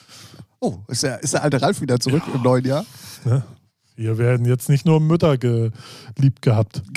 Oh, 0.59 0.79
ist 0.87 1.03
der, 1.03 1.21
ist 1.21 1.33
der 1.33 1.43
alte 1.43 1.61
Ralf 1.61 1.79
wieder 1.81 1.99
zurück 1.99 2.23
im 2.33 2.41
neuen 2.41 2.65
Jahr? 2.65 2.85
Ne? 3.23 3.43
Wir 3.95 4.17
werden 4.17 4.45
jetzt 4.45 4.67
nicht 4.67 4.85
nur 4.85 4.99
Mütter 4.99 5.37
geliebt 5.37 6.41
gehabt. 6.41 6.81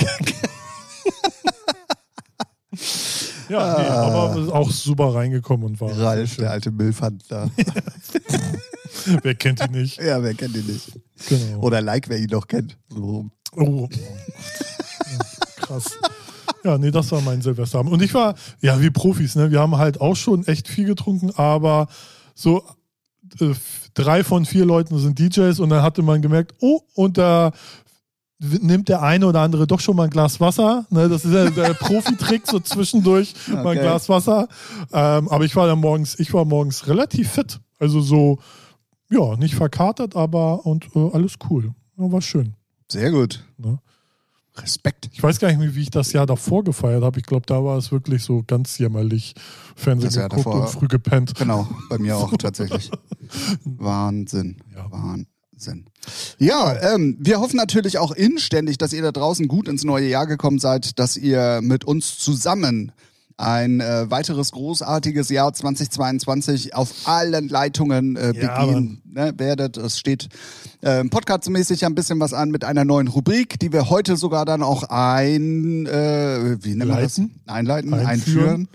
ja, 3.49 3.79
nee, 3.79 3.87
aber 3.87 4.55
auch 4.55 4.71
super 4.71 5.15
reingekommen 5.15 5.67
und 5.67 5.81
war. 5.81 5.97
Ralf, 5.99 6.37
der 6.37 6.51
alte 6.51 6.71
Milfhandler. 6.71 7.51
Wer 9.23 9.35
kennt 9.35 9.61
ihn 9.61 9.73
nicht? 9.73 10.01
ja, 10.01 10.23
wer 10.23 10.35
kennt 10.35 10.57
ihn 10.57 10.67
nicht? 10.67 10.93
Genau. 11.29 11.61
Oder 11.61 11.81
like, 11.81 12.09
wer 12.09 12.19
ihn 12.19 12.31
noch 12.31 12.47
kennt. 12.47 12.79
So. 12.89 13.29
Oh. 13.57 13.89
Krass. 15.57 15.99
Ja, 16.65 16.79
nee, 16.79 16.91
das 16.91 17.13
war 17.13 17.21
mein 17.21 17.43
Silvesterabend. 17.43 17.93
Und 17.93 18.03
ich 18.03 18.15
war, 18.15 18.35
ja, 18.61 18.81
wie 18.81 18.91
Profis, 18.91 19.37
ne? 19.37 19.51
Wir 19.51 19.61
haben 19.61 19.77
halt 19.77 20.01
auch 20.01 20.17
schon 20.17 20.47
echt 20.47 20.69
viel 20.69 20.87
getrunken, 20.87 21.31
aber 21.37 21.89
so 22.35 22.65
äh, 23.41 23.53
drei 23.95 24.25
von 24.25 24.45
vier 24.45 24.65
Leuten 24.65 24.99
sind 24.99 25.19
DJs 25.19 25.61
und 25.61 25.69
dann 25.71 25.83
hatte 25.83 26.03
man 26.03 26.23
gemerkt, 26.23 26.55
oh, 26.61 26.81
und 26.95 27.17
der 27.17 27.53
nimmt 28.39 28.89
der 28.89 29.03
eine 29.03 29.27
oder 29.27 29.41
andere 29.41 29.67
doch 29.67 29.81
schon 29.81 29.97
mal 29.97 30.05
ein 30.05 30.11
Glas 30.11 30.41
Wasser. 30.41 30.87
Ne? 30.91 31.09
Das 31.09 31.25
ist 31.25 31.33
ja 31.33 31.51
der 31.51 31.75
Profi-Trick, 31.75 32.47
so 32.47 32.61
zwischendurch 32.61 33.35
okay. 33.49 33.63
mal 33.63 33.77
ein 33.77 33.79
Glas 33.79 34.09
Wasser. 34.09 34.49
Ähm, 34.93 35.29
aber 35.29 35.45
ich 35.45 35.57
war 35.57 35.67
dann 35.67 35.81
morgens, 35.81 36.19
ich 36.19 36.33
war 36.35 36.45
morgens 36.45 36.87
relativ 36.87 37.31
fit. 37.31 37.61
Also 37.79 38.01
so, 38.01 38.39
ja, 39.11 39.37
nicht 39.37 39.55
verkatert, 39.55 40.17
aber 40.17 40.67
und 40.67 40.89
äh, 40.95 41.11
alles 41.13 41.35
cool. 41.51 41.75
Ja, 41.97 42.11
war 42.11 42.23
schön. 42.23 42.55
Sehr 42.91 43.11
gut. 43.11 43.45
Ne? 43.57 43.79
Respekt. 44.57 45.11
Ich 45.13 45.23
weiß 45.23 45.41
gar 45.41 45.49
nicht 45.49 45.59
mehr, 45.59 45.75
wie 45.75 45.83
ich 45.83 45.91
das 45.91 46.13
Jahr 46.13 46.27
davor 46.27 46.63
gefeiert 46.63 47.03
habe. 47.03 47.19
Ich 47.19 47.27
glaube, 47.27 47.45
da 47.47 47.65
war 47.65 47.77
es 47.77 47.91
wirklich 47.91 48.23
so 48.23 48.45
ganz 48.47 48.79
jämmerlich. 48.79 49.35
Fernsehen 49.75 50.13
das 50.13 50.15
geguckt 50.15 50.47
davor, 50.47 50.61
und 50.61 50.69
früh 50.69 50.87
gepennt. 50.87 51.35
Genau, 51.35 51.69
bei 51.91 51.99
mir 51.99 52.17
auch 52.17 52.33
tatsächlich. 52.37 52.91
Wahnsinn. 53.65 54.59
Ja. 54.73 54.91
Wahnsinn. 54.91 55.27
Ja, 56.39 56.95
ähm, 56.95 57.17
wir 57.19 57.41
hoffen 57.41 57.57
natürlich 57.57 57.99
auch 57.99 58.13
inständig, 58.13 58.79
dass 58.79 58.93
ihr 58.93 59.03
da 59.03 59.13
draußen 59.13 59.49
gut 59.49 59.69
ins 59.69 59.85
neue 59.85 60.09
Jahr 60.09 60.27
gekommen 60.27 60.59
seid, 60.59 60.99
dass 60.99 61.17
ihr 61.17 61.61
mit 61.63 61.85
uns 61.85 62.19
zusammen 62.19 62.93
ein 63.37 63.81
äh, 63.81 64.11
weiteres 64.11 64.53
großartiges 64.53 65.29
Jahr 65.29 65.53
2022 65.53 66.75
auf 66.75 66.93
allen 67.05 67.49
Leitungen 67.49 68.17
äh, 68.17 68.33
ja, 68.33 68.65
begehen 68.65 69.03
ne, 69.05 69.33
werdet. 69.37 69.77
Es 69.77 69.99
steht 69.99 70.29
äh, 70.83 71.05
podcastmäßig 71.05 71.85
ein 71.85 71.95
bisschen 71.95 72.21
was 72.21 72.33
an 72.33 72.51
mit 72.51 72.65
einer 72.65 72.85
neuen 72.85 73.09
Rubrik, 73.09 73.59
die 73.59 73.73
wir 73.73 73.91
heute 73.91 74.17
sogar 74.17 74.45
dann 74.45 74.63
auch 74.63 74.85
ein, 74.85 75.87
äh, 75.87 76.63
wie 76.63 76.75
nennen 76.75 76.91
wir 76.91 77.01
das? 77.01 77.21
Einleiten, 77.47 77.93
einführen. 77.93 78.07
einführen. 78.07 78.69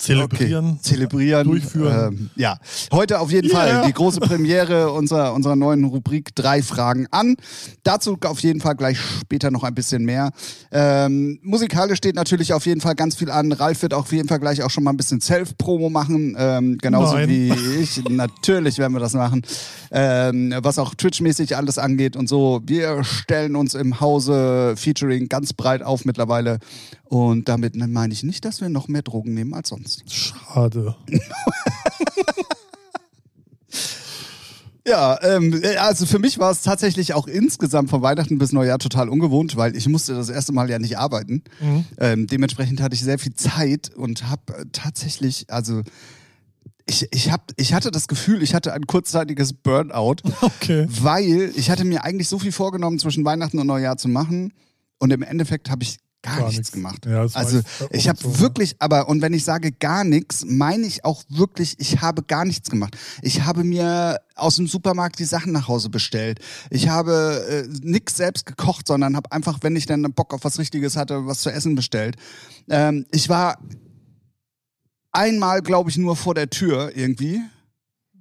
Zelebrieren. 0.00 0.66
Okay. 0.66 0.78
Zelebrieren. 0.80 1.46
Durchführen. 1.46 2.14
Ähm, 2.14 2.30
ja. 2.34 2.56
Heute 2.90 3.20
auf 3.20 3.30
jeden 3.30 3.50
yeah. 3.50 3.58
Fall 3.58 3.86
die 3.86 3.92
große 3.92 4.20
Premiere 4.20 4.92
unserer, 4.92 5.34
unserer 5.34 5.56
neuen 5.56 5.84
Rubrik 5.84 6.34
Drei 6.34 6.62
Fragen 6.62 7.06
an. 7.10 7.36
Dazu 7.82 8.16
auf 8.24 8.40
jeden 8.40 8.62
Fall 8.62 8.76
gleich 8.76 8.98
später 8.98 9.50
noch 9.50 9.62
ein 9.62 9.74
bisschen 9.74 10.06
mehr. 10.06 10.30
Ähm, 10.72 11.38
musikalisch 11.42 11.98
steht 11.98 12.14
natürlich 12.14 12.54
auf 12.54 12.64
jeden 12.64 12.80
Fall 12.80 12.94
ganz 12.94 13.14
viel 13.14 13.30
an. 13.30 13.52
Ralf 13.52 13.82
wird 13.82 13.92
auf 13.92 14.10
jeden 14.10 14.26
Fall 14.26 14.40
gleich 14.40 14.62
auch 14.62 14.70
schon 14.70 14.84
mal 14.84 14.90
ein 14.90 14.96
bisschen 14.96 15.20
Self-Promo 15.20 15.90
machen. 15.90 16.34
Ähm, 16.38 16.78
genauso 16.78 17.16
Nein. 17.16 17.28
wie 17.28 17.52
ich. 17.78 18.02
natürlich 18.08 18.78
werden 18.78 18.94
wir 18.94 19.00
das 19.00 19.12
machen. 19.12 19.42
Ähm, 19.90 20.54
was 20.62 20.78
auch 20.78 20.94
Twitch-mäßig 20.94 21.56
alles 21.56 21.76
angeht 21.76 22.16
und 22.16 22.26
so. 22.26 22.62
Wir 22.64 23.04
stellen 23.04 23.54
uns 23.54 23.74
im 23.74 24.00
Hause 24.00 24.74
Featuring 24.78 25.28
ganz 25.28 25.52
breit 25.52 25.82
auf 25.82 26.06
mittlerweile. 26.06 26.58
Und 27.10 27.48
damit 27.48 27.74
meine 27.74 28.12
ich 28.12 28.22
nicht, 28.22 28.44
dass 28.44 28.60
wir 28.60 28.68
noch 28.68 28.86
mehr 28.86 29.02
Drogen 29.02 29.34
nehmen 29.34 29.52
als 29.52 29.70
sonst. 29.70 29.89
Schade. 30.08 30.96
Ja, 34.86 35.18
ähm, 35.22 35.62
also 35.78 36.06
für 36.06 36.18
mich 36.18 36.38
war 36.38 36.50
es 36.50 36.62
tatsächlich 36.62 37.14
auch 37.14 37.26
insgesamt 37.26 37.90
von 37.90 38.02
Weihnachten 38.02 38.38
bis 38.38 38.52
Neujahr 38.52 38.78
total 38.78 39.08
ungewohnt, 39.08 39.56
weil 39.56 39.76
ich 39.76 39.86
musste 39.88 40.14
das 40.14 40.30
erste 40.30 40.52
Mal 40.52 40.70
ja 40.70 40.78
nicht 40.78 40.98
arbeiten. 40.98 41.42
Mhm. 41.60 41.84
Ähm, 41.98 42.26
dementsprechend 42.26 42.80
hatte 42.80 42.94
ich 42.94 43.02
sehr 43.02 43.18
viel 43.18 43.34
Zeit 43.34 43.90
und 43.94 44.28
habe 44.28 44.66
tatsächlich, 44.72 45.46
also 45.48 45.82
ich, 46.86 47.06
ich, 47.12 47.30
hab, 47.30 47.52
ich 47.56 47.74
hatte 47.74 47.90
das 47.90 48.08
Gefühl, 48.08 48.42
ich 48.42 48.54
hatte 48.54 48.72
ein 48.72 48.86
kurzzeitiges 48.86 49.52
Burnout, 49.52 50.16
okay. 50.40 50.86
weil 50.88 51.52
ich 51.54 51.70
hatte 51.70 51.84
mir 51.84 52.04
eigentlich 52.04 52.28
so 52.28 52.38
viel 52.38 52.52
vorgenommen, 52.52 52.98
zwischen 52.98 53.24
Weihnachten 53.24 53.58
und 53.58 53.66
Neujahr 53.66 53.96
zu 53.96 54.08
machen 54.08 54.52
und 54.98 55.12
im 55.12 55.22
Endeffekt 55.22 55.70
habe 55.70 55.82
ich 55.82 55.98
gar, 56.22 56.36
gar 56.36 56.44
nichts, 56.46 56.58
nichts, 56.58 56.72
gemacht. 56.72 57.06
Ja, 57.06 57.26
also 57.32 57.60
ich 57.90 58.08
habe 58.08 58.18
so, 58.20 58.40
wirklich, 58.40 58.76
aber 58.78 59.08
und 59.08 59.22
wenn 59.22 59.32
ich 59.32 59.44
sage 59.44 59.72
gar 59.72 60.04
nichts, 60.04 60.44
meine 60.46 60.86
ich 60.86 61.04
auch 61.04 61.22
wirklich, 61.28 61.76
ich 61.78 62.00
habe 62.00 62.22
gar 62.22 62.44
nichts 62.44 62.70
gemacht. 62.70 62.96
Ich 63.22 63.42
habe 63.44 63.64
mir 63.64 64.20
aus 64.34 64.56
dem 64.56 64.66
Supermarkt 64.66 65.18
die 65.18 65.24
Sachen 65.24 65.52
nach 65.52 65.68
Hause 65.68 65.88
bestellt. 65.88 66.40
Ich 66.70 66.88
habe 66.88 67.44
äh, 67.48 67.78
nichts 67.82 68.16
selbst 68.16 68.46
gekocht, 68.46 68.86
sondern 68.86 69.16
habe 69.16 69.32
einfach, 69.32 69.58
wenn 69.62 69.76
ich 69.76 69.86
dann 69.86 70.02
Bock 70.12 70.34
auf 70.34 70.44
was 70.44 70.58
Richtiges 70.58 70.96
hatte, 70.96 71.26
was 71.26 71.40
zu 71.40 71.50
essen 71.50 71.74
bestellt. 71.74 72.16
Ähm, 72.68 73.06
ich 73.10 73.28
war 73.28 73.58
einmal, 75.12 75.62
glaube 75.62 75.90
ich, 75.90 75.96
nur 75.96 76.16
vor 76.16 76.34
der 76.34 76.50
Tür 76.50 76.96
irgendwie 76.96 77.40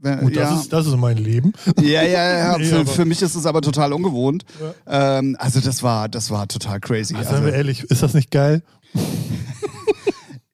Gut, 0.02 0.36
das, 0.36 0.50
ja. 0.50 0.60
ist, 0.60 0.74
das 0.74 0.88
ist 0.88 0.96
mein 0.98 1.18
Leben. 1.18 1.52
Ja, 1.82 2.04
ja, 2.04 2.38
ja. 2.38 2.58
nee, 2.58 2.64
für, 2.66 2.86
für, 2.86 3.06
mich 3.06 3.22
ist 3.22 3.36
es 3.36 3.46
aber 3.46 3.62
total 3.62 3.92
ungewohnt. 3.92 4.46
Ja. 4.88 5.18
Ähm, 5.20 5.36
also 5.40 5.60
das 5.60 5.84
war, 5.84 6.08
das 6.08 6.32
war 6.32 6.48
total 6.48 6.80
crazy. 6.80 7.16
Also, 7.16 7.32
also, 7.32 7.46
wir 7.46 7.54
ehrlich, 7.54 7.84
ist 7.84 8.02
das 8.02 8.14
nicht 8.14 8.32
geil? 8.32 8.64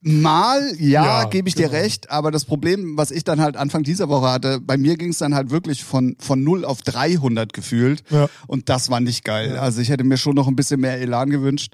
Mal, 0.08 0.76
ja, 0.78 1.04
ja 1.04 1.24
gebe 1.26 1.50
ich 1.50 1.56
genau. 1.56 1.70
dir 1.70 1.74
recht, 1.78 2.12
aber 2.12 2.30
das 2.30 2.46
Problem, 2.46 2.96
was 2.96 3.10
ich 3.10 3.24
dann 3.24 3.42
halt 3.42 3.58
Anfang 3.58 3.82
dieser 3.82 4.08
Woche 4.08 4.32
hatte, 4.32 4.60
bei 4.62 4.78
mir 4.78 4.98
ging 4.98 5.10
es 5.10 5.18
dann 5.18 5.34
halt 5.34 5.50
wirklich 5.50 5.84
von, 5.84 6.16
von 6.20 6.44
0 6.44 6.64
auf 6.64 6.84
300 6.84 7.54
gefühlt 7.54 8.04
und 8.46 8.70
das 8.70 8.92
war 8.92 9.00
nicht 9.00 9.24
geil. 9.24 9.58
Also 9.58 9.82
ich 9.82 9.90
hätte 9.90 10.04
mir 10.04 10.18
schon 10.18 10.36
noch 10.36 10.48
ein 10.48 10.56
bisschen 10.56 10.80
mehr 10.80 11.00
Elan 11.00 11.32
gewünscht. 11.32 11.74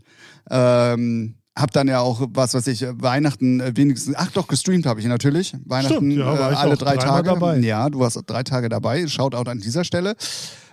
Ähm, 0.50 1.36
hab 1.58 1.72
dann 1.72 1.88
ja 1.88 2.00
auch, 2.00 2.27
was 2.34 2.53
weiß 2.53 2.67
ich, 2.67 2.86
Weihnachten 2.93 3.60
äh, 3.60 3.74
wenigstens, 3.75 4.15
ach 4.15 4.31
doch, 4.31 4.48
gestreamt 4.48 4.86
habe 4.86 5.00
ich 5.00 5.05
natürlich. 5.05 5.53
Weihnachten 5.65 6.12
Stimmt, 6.12 6.13
ja, 6.13 6.51
äh, 6.51 6.55
alle 6.55 6.77
drei 6.77 6.98
Tage. 6.98 7.29
Dabei. 7.29 7.58
Ja, 7.60 7.89
du 7.89 8.00
warst 8.00 8.20
drei 8.25 8.43
Tage 8.43 8.70
dabei. 8.70 9.08
Shoutout 9.08 9.50
an 9.50 9.60
dieser 9.60 9.84
Stelle. 9.84 10.15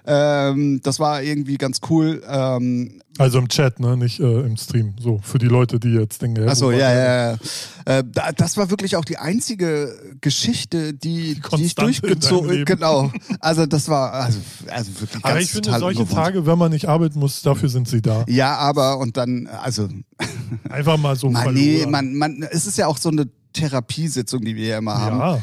Ähm, 0.07 0.81
das 0.83 1.01
war 1.01 1.23
irgendwie 1.23 1.57
ganz 1.57 1.81
cool. 1.91 2.23
Ähm, 2.29 3.03
also 3.19 3.39
im 3.39 3.49
Chat, 3.49 3.81
ne? 3.81 3.97
nicht 3.97 4.21
äh, 4.21 4.41
im 4.41 4.57
Stream. 4.57 4.95
So, 5.01 5.19
für 5.23 5.39
die 5.39 5.47
Leute, 5.47 5.81
die 5.81 5.91
jetzt 5.91 6.23
denken, 6.23 6.49
Achso, 6.49 6.71
ja, 6.71 6.93
ja, 6.93 7.33
ja. 7.33 7.39
Äh, 7.85 8.05
das 8.37 8.57
war 8.57 8.71
wirklich 8.71 8.97
auch 8.97 9.05
die 9.05 9.19
einzige 9.19 10.17
Geschichte, 10.21 10.95
die, 10.95 11.35
die, 11.35 11.57
die 11.57 11.65
ich 11.65 11.75
durchgezogen 11.75 12.65
Genau. 12.65 13.11
Also 13.41 13.67
das 13.67 13.89
war 13.89 14.13
also, 14.13 14.39
also 14.69 14.93
wirklich 15.01 15.23
ganz 15.23 15.25
Aber 15.25 15.41
ich 15.41 15.51
finde, 15.51 15.71
solche 15.71 16.01
ungewohnt. 16.01 16.11
Tage, 16.11 16.47
wenn 16.47 16.59
man 16.59 16.71
nicht 16.71 16.89
arbeiten 16.89 17.19
muss, 17.19 17.43
dafür 17.43 17.69
sind 17.69 17.89
sie 17.89 18.03
da. 18.03 18.25
Ja, 18.29 18.57
aber 18.57 18.99
und 18.99 19.17
dann, 19.17 19.47
also. 19.47 19.89
Einfach 20.71 20.97
mal 20.97 21.17
so. 21.17 21.31
Man, 21.31 21.55
nee, 21.55 21.87
man, 21.87 22.15
man, 22.15 22.47
es 22.51 22.67
ist 22.67 22.79
ja 22.79 22.87
auch 22.87 22.99
so 22.99 23.09
eine 23.09 23.29
Therapiesitzung, 23.53 24.45
die 24.45 24.57
wir 24.57 24.67
ja 24.69 24.79
immer 24.79 24.99
haben. 24.99 25.19
Ja. 25.19 25.43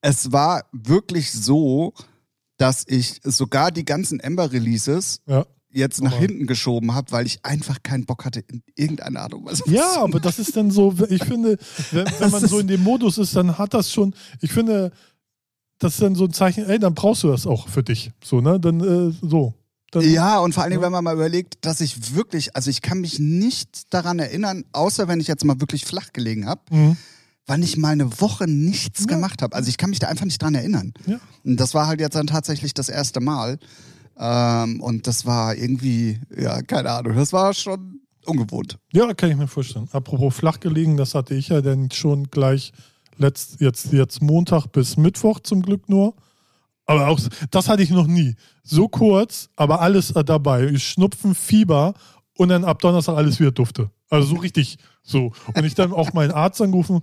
Es 0.00 0.32
war 0.32 0.64
wirklich 0.72 1.32
so, 1.32 1.92
dass 2.56 2.84
ich 2.86 3.20
sogar 3.24 3.70
die 3.70 3.84
ganzen 3.84 4.20
Ember-Releases 4.20 5.20
ja. 5.26 5.46
Jetzt 5.78 6.02
nach 6.02 6.12
aber 6.12 6.20
hinten 6.20 6.46
geschoben 6.46 6.94
habe, 6.94 7.10
weil 7.12 7.26
ich 7.26 7.44
einfach 7.44 7.82
keinen 7.82 8.04
Bock 8.04 8.24
hatte 8.24 8.40
in 8.40 8.62
irgendeiner 8.74 9.20
Art 9.20 9.34
und 9.34 9.46
Weise. 9.46 9.62
Ja, 9.66 10.02
aber 10.02 10.20
das 10.20 10.38
ist 10.38 10.56
dann 10.56 10.70
so, 10.70 10.94
ich 11.08 11.24
finde, 11.24 11.56
wenn, 11.92 12.06
wenn 12.18 12.30
man 12.30 12.46
so 12.46 12.58
in 12.58 12.68
dem 12.68 12.82
Modus 12.82 13.18
ist, 13.18 13.34
dann 13.34 13.56
hat 13.56 13.74
das 13.74 13.92
schon, 13.92 14.14
ich 14.40 14.52
finde, 14.52 14.92
das 15.78 15.94
ist 15.94 16.02
dann 16.02 16.14
so 16.14 16.24
ein 16.24 16.32
Zeichen, 16.32 16.64
ey, 16.68 16.78
dann 16.78 16.94
brauchst 16.94 17.22
du 17.22 17.28
das 17.28 17.46
auch 17.46 17.68
für 17.68 17.82
dich. 17.82 18.10
So, 18.22 18.40
ne? 18.40 18.58
Dann 18.60 18.80
äh, 18.80 19.14
so. 19.22 19.54
Dann, 19.90 20.02
ja, 20.10 20.38
und 20.40 20.52
vor 20.52 20.64
allen 20.64 20.70
Dingen, 20.70 20.82
wenn 20.82 20.92
man 20.92 21.02
mal 21.02 21.14
überlegt, 21.14 21.64
dass 21.64 21.80
ich 21.80 22.14
wirklich, 22.14 22.54
also 22.54 22.68
ich 22.68 22.82
kann 22.82 23.00
mich 23.00 23.18
nicht 23.18 23.94
daran 23.94 24.18
erinnern, 24.18 24.64
außer 24.72 25.08
wenn 25.08 25.18
ich 25.18 25.28
jetzt 25.28 25.44
mal 25.46 25.60
wirklich 25.60 25.86
flach 25.86 26.12
gelegen 26.12 26.46
habe. 26.46 26.60
Mhm 26.70 26.96
wann 27.48 27.62
ich 27.62 27.76
mal 27.76 27.92
eine 27.92 28.20
Woche 28.20 28.46
nichts 28.46 29.00
ja. 29.00 29.06
gemacht 29.06 29.42
habe. 29.42 29.56
Also 29.56 29.68
ich 29.68 29.78
kann 29.78 29.90
mich 29.90 29.98
da 29.98 30.06
einfach 30.06 30.26
nicht 30.26 30.40
dran 30.40 30.54
erinnern. 30.54 30.92
Ja. 31.06 31.18
Und 31.44 31.58
das 31.58 31.74
war 31.74 31.88
halt 31.88 31.98
jetzt 32.00 32.14
dann 32.14 32.28
tatsächlich 32.28 32.74
das 32.74 32.88
erste 32.88 33.20
Mal. 33.20 33.58
Ähm, 34.18 34.80
und 34.80 35.06
das 35.06 35.26
war 35.26 35.54
irgendwie, 35.54 36.20
ja, 36.36 36.60
keine 36.62 36.90
Ahnung, 36.90 37.16
das 37.16 37.32
war 37.32 37.54
schon 37.54 38.00
ungewohnt. 38.26 38.78
Ja, 38.92 39.12
kann 39.14 39.30
ich 39.30 39.36
mir 39.36 39.48
vorstellen. 39.48 39.88
Apropos 39.92 40.34
flach 40.34 40.60
gelegen, 40.60 40.96
das 40.96 41.14
hatte 41.14 41.34
ich 41.34 41.48
ja 41.48 41.60
dann 41.60 41.90
schon 41.90 42.30
gleich 42.30 42.72
letzt, 43.16 43.60
jetzt, 43.60 43.92
jetzt 43.92 44.22
Montag 44.22 44.66
bis 44.66 44.96
Mittwoch 44.96 45.40
zum 45.40 45.62
Glück 45.62 45.88
nur. 45.88 46.14
Aber 46.86 47.08
auch, 47.08 47.20
das 47.50 47.68
hatte 47.68 47.82
ich 47.82 47.90
noch 47.90 48.06
nie. 48.06 48.34
So 48.62 48.88
kurz, 48.88 49.50
aber 49.56 49.80
alles 49.80 50.12
dabei. 50.12 50.76
Schnupfen, 50.78 51.34
Fieber 51.34 51.94
und 52.36 52.48
dann 52.48 52.64
ab 52.64 52.80
Donnerstag 52.80 53.16
alles 53.16 53.40
wieder 53.40 53.50
dufte. 53.50 53.90
Also 54.08 54.28
so 54.28 54.36
richtig 54.36 54.78
so. 55.02 55.32
Und 55.54 55.64
ich 55.64 55.74
dann 55.74 55.92
auch 55.92 56.12
meinen 56.12 56.30
Arzt 56.32 56.62
angerufen, 56.62 57.00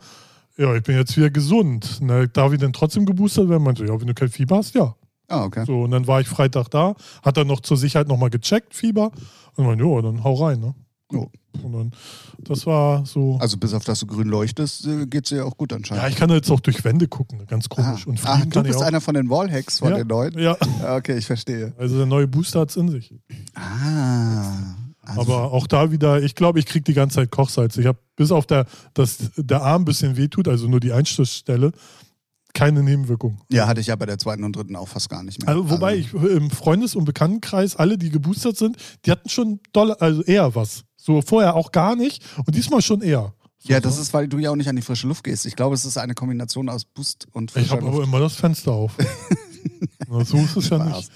ja, 0.57 0.73
ich 0.75 0.83
bin 0.83 0.95
jetzt 0.95 1.15
wieder 1.17 1.29
gesund. 1.29 2.01
Ne, 2.01 2.27
darf 2.27 2.51
ich 2.53 2.59
denn 2.59 2.73
trotzdem 2.73 3.05
geboostert 3.05 3.49
werden? 3.49 3.63
Meinte, 3.63 3.85
ja, 3.85 3.99
wenn 3.99 4.07
du 4.07 4.13
kein 4.13 4.29
Fieber 4.29 4.57
hast, 4.57 4.73
ja. 4.73 4.95
Ah, 5.27 5.43
okay. 5.43 5.65
So, 5.65 5.83
und 5.83 5.91
dann 5.91 6.07
war 6.07 6.21
ich 6.21 6.27
Freitag 6.27 6.69
da, 6.69 6.95
hat 7.23 7.37
dann 7.37 7.47
noch 7.47 7.61
zur 7.61 7.77
Sicherheit 7.77 8.07
nochmal 8.07 8.29
gecheckt, 8.29 8.73
Fieber. 8.73 9.11
Und 9.55 9.65
meinte, 9.65 9.85
ja, 9.85 10.01
dann 10.01 10.23
hau 10.23 10.33
rein, 10.35 10.59
ne? 10.59 10.75
Oh. 11.13 11.27
Und 11.63 11.71
dann, 11.71 11.91
das 12.39 12.65
war 12.65 13.05
so. 13.05 13.37
Also 13.39 13.57
bis 13.57 13.73
auf 13.73 13.85
das 13.85 13.99
du 13.99 14.07
grün 14.07 14.27
leuchtest, 14.27 14.85
äh, 14.87 15.05
geht 15.05 15.25
es 15.25 15.29
dir 15.29 15.45
auch 15.45 15.55
gut 15.55 15.71
anscheinend. 15.71 16.03
Ja, 16.03 16.09
ich 16.09 16.15
kann 16.15 16.29
jetzt 16.31 16.51
auch 16.51 16.59
durch 16.59 16.83
Wände 16.83 17.07
gucken, 17.07 17.45
ganz 17.47 17.69
komisch. 17.69 18.05
Ah. 18.05 18.09
Und 18.09 18.19
Ach, 18.25 18.45
du 18.45 18.63
bist 18.63 18.81
einer 18.81 19.01
von 19.01 19.13
den 19.13 19.29
Wallhacks 19.29 19.79
von 19.79 19.91
ja, 19.91 19.97
den 19.97 20.07
neuen? 20.07 20.37
Ja. 20.37 20.57
Okay, 20.97 21.17
ich 21.17 21.25
verstehe. 21.25 21.73
Also 21.77 21.97
der 21.97 22.05
neue 22.05 22.27
Booster 22.27 22.61
hat 22.61 22.69
es 22.69 22.75
in 22.75 22.89
sich. 22.89 23.13
Ah. 23.53 24.75
Also 25.01 25.21
Aber 25.21 25.51
auch 25.51 25.67
da 25.67 25.91
wieder, 25.91 26.21
ich 26.21 26.33
glaube, 26.35 26.59
ich 26.59 26.65
kriege 26.65 26.83
die 26.83 26.93
ganze 26.93 27.15
Zeit 27.15 27.31
Kochsalz. 27.31 27.77
Ich 27.77 27.85
habe 27.85 27.99
bis 28.15 28.31
auf 28.31 28.47
der, 28.47 28.65
dass 28.95 29.31
der 29.37 29.61
Arm 29.61 29.83
ein 29.83 29.85
bisschen 29.85 30.17
wehtut, 30.17 30.47
also 30.47 30.67
nur 30.67 30.79
die 30.79 30.91
Einstichstelle, 30.91 31.71
keine 32.55 32.81
Nebenwirkung. 32.81 33.37
Ja, 33.51 33.67
hatte 33.67 33.81
ich 33.81 33.87
ja 33.87 33.95
bei 33.95 34.07
der 34.07 34.17
zweiten 34.17 34.43
und 34.43 34.55
dritten 34.55 34.75
auch 34.75 34.87
fast 34.87 35.09
gar 35.09 35.21
nicht 35.21 35.39
mehr. 35.39 35.49
Also, 35.49 35.69
wobei 35.69 35.97
also. 35.97 36.17
ich 36.17 36.31
im 36.31 36.49
Freundes- 36.49 36.95
und 36.95 37.05
Bekanntenkreis, 37.05 37.75
alle, 37.75 37.99
die 37.99 38.09
geboostert 38.09 38.57
sind, 38.57 38.77
die 39.05 39.11
hatten 39.11 39.29
schon 39.29 39.59
doll, 39.73 39.93
also 39.93 40.23
eher 40.23 40.55
was. 40.55 40.83
So 40.97 41.21
vorher 41.21 41.55
auch 41.55 41.71
gar 41.71 41.95
nicht 41.95 42.23
und 42.45 42.55
diesmal 42.55 42.81
schon 42.81 43.01
eher. 43.01 43.33
So, 43.59 43.73
ja, 43.73 43.79
das 43.79 43.99
ist, 43.99 44.13
weil 44.13 44.27
du 44.27 44.39
ja 44.39 44.51
auch 44.51 44.55
nicht 44.55 44.69
an 44.69 44.75
die 44.75 44.81
frische 44.81 45.07
Luft 45.07 45.23
gehst. 45.23 45.45
Ich 45.45 45.55
glaube, 45.55 45.75
es 45.75 45.85
ist 45.85 45.97
eine 45.97 46.13
Kombination 46.13 46.69
aus 46.69 46.85
Boost 46.85 47.27
und 47.33 47.51
frischer 47.51 47.65
Ich 47.65 47.71
habe 47.71 47.87
aber 47.87 48.03
immer 48.03 48.19
das 48.19 48.35
Fenster 48.35 48.71
auf. 48.71 48.93
Na, 50.09 50.23
so 50.25 50.37
ist 50.37 50.55
es 50.57 50.69
ja 50.69 50.77
nicht. 50.83 51.11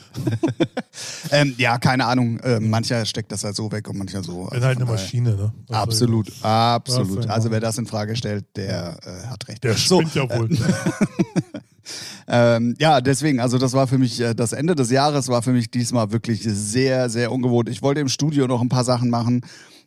ähm, 1.32 1.56
ja, 1.58 1.78
keine 1.78 2.06
Ahnung. 2.06 2.40
Äh, 2.40 2.60
mancher 2.60 3.06
steckt 3.06 3.32
das 3.32 3.44
halt 3.44 3.56
so 3.56 3.72
weg 3.72 3.88
und 3.90 3.98
mancher 3.98 4.24
so. 4.24 4.46
Ist 4.48 4.52
halt 4.64 4.64
eine 4.64 4.86
von 4.86 4.88
daher- 4.88 4.94
Maschine, 5.04 5.36
ne? 5.36 5.54
Das 5.68 5.78
Absolut, 5.78 6.32
absolut. 6.44 7.28
Also 7.30 7.52
wer 7.52 7.60
das 7.60 7.78
in 7.78 7.86
Frage 7.86 8.16
stellt, 8.16 8.46
der 8.56 8.98
äh, 9.04 9.28
hat 9.28 9.48
recht. 9.48 9.64
Der 9.64 9.74
so, 9.76 10.00
spinnt 10.02 10.16
ja 10.16 10.30
wohl. 10.38 10.50
ähm, 12.28 12.76
ja, 12.80 13.02
deswegen, 13.02 13.40
also 13.40 13.58
das 13.58 13.74
war 13.74 13.88
für 13.88 13.98
mich, 13.98 14.20
äh, 14.20 14.34
das 14.36 14.54
Ende 14.54 14.76
des 14.76 14.92
Jahres 14.92 15.28
war 15.28 15.42
für 15.42 15.52
mich 15.52 15.72
diesmal 15.72 16.12
wirklich 16.12 16.44
sehr, 16.44 17.10
sehr 17.10 17.32
ungewohnt. 17.32 17.70
Ich 17.70 17.82
wollte 17.82 18.02
im 18.02 18.10
Studio 18.10 18.48
noch 18.48 18.62
ein 18.62 18.70
paar 18.70 18.84
Sachen 18.84 19.10
machen. 19.10 19.42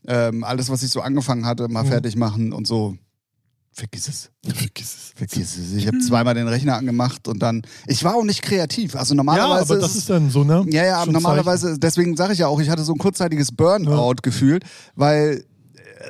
Ähm, 0.06 0.42
alles, 0.42 0.68
was 0.68 0.82
ich 0.82 0.90
so 0.90 1.00
angefangen 1.00 1.46
hatte, 1.46 1.68
mal 1.68 1.84
Mhm. 1.84 1.88
fertig 1.88 2.16
machen 2.16 2.52
und 2.52 2.66
so. 2.66 2.96
Vergiss 3.74 4.06
es. 4.08 4.30
Vergiss 4.44 4.94
es. 4.94 5.12
Vergiss 5.16 5.56
es. 5.56 5.72
Ich 5.72 5.86
habe 5.86 5.98
zweimal 6.00 6.34
den 6.34 6.46
Rechner 6.46 6.76
angemacht 6.76 7.26
und 7.26 7.38
dann. 7.42 7.62
Ich 7.86 8.04
war 8.04 8.16
auch 8.16 8.24
nicht 8.24 8.42
kreativ. 8.42 8.94
Also 8.96 9.14
Ja, 9.14 9.16
normalerweise. 9.16 9.72
aber 9.72 9.80
das 9.80 9.96
ist 9.96 10.10
dann 10.10 10.30
so, 10.30 10.44
ne? 10.44 10.64
Ja, 10.68 10.84
ja, 10.84 11.06
normalerweise, 11.06 11.78
deswegen 11.78 12.14
sage 12.16 12.34
ich 12.34 12.40
ja 12.40 12.48
auch, 12.48 12.60
ich 12.60 12.68
hatte 12.68 12.84
so 12.84 12.92
ein 12.92 12.98
kurzzeitiges 12.98 13.50
Burnout 13.52 14.16
gefühlt, 14.22 14.64
weil 14.94 15.44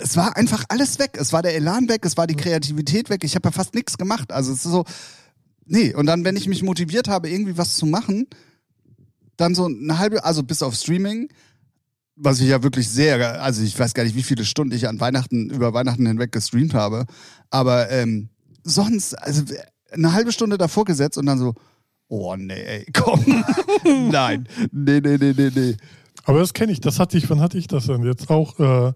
es 0.01 0.17
war 0.17 0.37
einfach 0.37 0.65
alles 0.71 0.99
weg. 0.99 1.13
Es 1.21 1.33
war 1.33 1.43
der 1.43 1.55
Elan 1.55 1.89
weg, 1.89 2.05
es 2.05 2.17
war 2.17 2.27
die 2.27 2.35
Kreativität 2.35 3.11
weg. 3.11 3.23
Ich 3.23 3.37
habe 3.37 3.47
ja 3.49 3.53
fast 3.53 3.75
nichts 3.75 3.97
gemacht. 3.97 4.33
Also 4.33 4.51
es 4.53 4.65
ist 4.65 4.73
so, 4.73 4.85
nee. 5.65 5.95
Und 5.95 6.07
dann, 6.07 6.25
wenn 6.25 6.35
ich 6.37 6.49
mich 6.49 6.65
motiviert 6.65 7.07
habe, 7.07 7.29
irgendwie 7.31 7.57
was 7.59 7.77
zu 7.77 7.87
machen, 7.87 8.27
dann 9.37 9.55
so 9.55 9.67
eine 9.67 9.99
halbe, 9.99 10.25
also 10.25 10.43
bis 10.43 10.63
auf 10.63 10.75
Streaming, 10.75 11.29
was 12.17 12.41
ich 12.41 12.49
ja 12.49 12.63
wirklich 12.63 12.89
sehr, 12.89 13.43
also 13.43 13.63
ich 13.63 13.79
weiß 13.79 13.95
gar 13.95 14.05
nicht, 14.05 14.17
wie 14.17 14.23
viele 14.23 14.45
Stunden 14.45 14.75
ich 14.75 14.89
an 14.89 15.01
Weihnachten, 15.01 15.51
über 15.51 15.73
Weihnachten 15.73 16.07
hinweg 16.07 16.33
gestreamt 16.33 16.75
habe, 16.75 17.07
aber 17.51 17.91
ähm, 17.91 18.29
sonst, 18.65 19.15
also 19.15 19.43
eine 19.91 20.13
halbe 20.13 20.33
Stunde 20.33 20.59
davor 20.59 20.85
gesetzt 20.85 21.19
und 21.19 21.27
dann 21.27 21.39
so, 21.39 21.55
oh 22.09 22.37
nee, 22.37 22.63
ey, 22.63 22.87
komm, 22.93 23.45
nein, 24.11 24.49
nee, 24.71 25.01
nee, 25.01 25.17
nee, 25.19 25.35
nee, 25.37 25.51
nee. 25.55 25.77
Aber 26.25 26.39
das 26.39 26.53
kenne 26.53 26.73
ich, 26.73 26.81
das 26.81 26.99
hatte 26.99 27.19
ich, 27.19 27.29
wann 27.31 27.41
hatte 27.41 27.59
ich 27.59 27.67
das 27.67 27.87
denn? 27.87 28.05
Jetzt 28.05 28.31
auch 28.31 28.59
äh, 28.61 28.93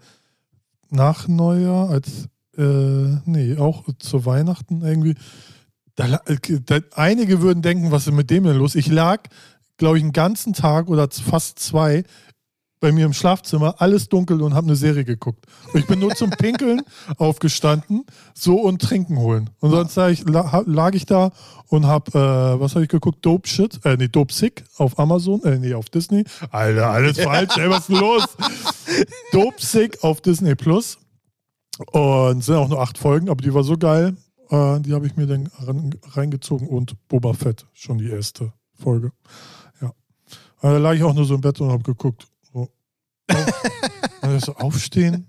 nach 0.90 1.26
Neujahr, 1.26 1.90
als, 1.90 2.28
äh, 2.56 3.18
nee, 3.24 3.56
auch 3.56 3.84
zu 3.98 4.26
Weihnachten 4.26 4.82
irgendwie. 4.82 5.14
Da, 5.96 6.20
äh, 6.26 6.60
da, 6.64 6.78
einige 6.94 7.40
würden 7.40 7.62
denken, 7.62 7.90
was 7.90 8.06
ist 8.06 8.12
mit 8.12 8.30
dem 8.30 8.44
denn 8.44 8.56
los? 8.56 8.74
Ich 8.74 8.86
lag, 8.86 9.22
glaube 9.76 9.98
ich, 9.98 10.04
einen 10.04 10.12
ganzen 10.12 10.52
Tag 10.52 10.88
oder 10.88 11.08
fast 11.10 11.58
zwei 11.58 12.04
bei 12.80 12.92
mir 12.92 13.06
im 13.06 13.12
Schlafzimmer, 13.14 13.76
alles 13.78 14.08
dunkel 14.08 14.42
und 14.42 14.54
habe 14.54 14.66
eine 14.66 14.76
Serie 14.76 15.04
geguckt. 15.04 15.46
Und 15.72 15.80
ich 15.80 15.86
bin 15.86 15.98
nur 15.98 16.14
zum 16.14 16.30
Pinkeln 16.30 16.82
aufgestanden, 17.16 18.04
so 18.34 18.60
und 18.60 18.82
Trinken 18.82 19.16
holen. 19.18 19.50
Und 19.60 19.70
sonst 19.70 19.96
lag 19.96 20.10
ich, 20.10 20.28
la- 20.28 20.62
lag 20.66 20.94
ich 20.94 21.06
da 21.06 21.30
und 21.68 21.86
hab, 21.86 22.08
äh, 22.14 22.60
was 22.60 22.74
habe 22.74 22.84
ich 22.84 22.90
geguckt? 22.90 23.24
Dope 23.24 23.48
Shit, 23.48 23.80
äh, 23.84 23.96
nee, 23.96 24.08
Dope 24.08 24.32
Sick 24.32 24.64
auf 24.76 24.98
Amazon, 24.98 25.42
äh, 25.44 25.58
nee, 25.58 25.74
auf 25.74 25.88
Disney. 25.88 26.24
Alter, 26.50 26.90
alles 26.90 27.18
falsch, 27.18 27.56
ey, 27.56 27.70
was 27.70 27.80
ist 27.80 27.88
denn 27.88 27.96
los? 28.00 28.24
Dope 29.32 29.60
Sick 29.64 30.02
auf 30.04 30.20
Disney 30.20 30.54
Plus. 30.54 30.98
Und 31.92 32.42
sind 32.42 32.54
auch 32.56 32.68
nur 32.68 32.80
acht 32.80 32.96
Folgen, 32.98 33.28
aber 33.28 33.42
die 33.42 33.52
war 33.52 33.62
so 33.64 33.76
geil. 33.76 34.16
Äh, 34.50 34.80
die 34.80 34.94
habe 34.94 35.06
ich 35.06 35.16
mir 35.16 35.26
dann 35.26 35.48
reingezogen 36.12 36.68
und 36.68 36.94
Boba 37.08 37.32
Fett, 37.34 37.66
schon 37.74 37.98
die 37.98 38.08
erste 38.08 38.52
Folge. 38.74 39.10
Ja. 39.82 39.92
Aber 40.60 40.72
da 40.74 40.78
lag 40.78 40.94
ich 40.94 41.02
auch 41.02 41.12
nur 41.14 41.24
so 41.24 41.34
im 41.34 41.40
Bett 41.40 41.60
und 41.60 41.70
habe 41.70 41.82
geguckt. 41.82 42.28
Und 43.28 44.30
dann 44.30 44.40
so 44.40 44.54
aufstehen. 44.56 45.26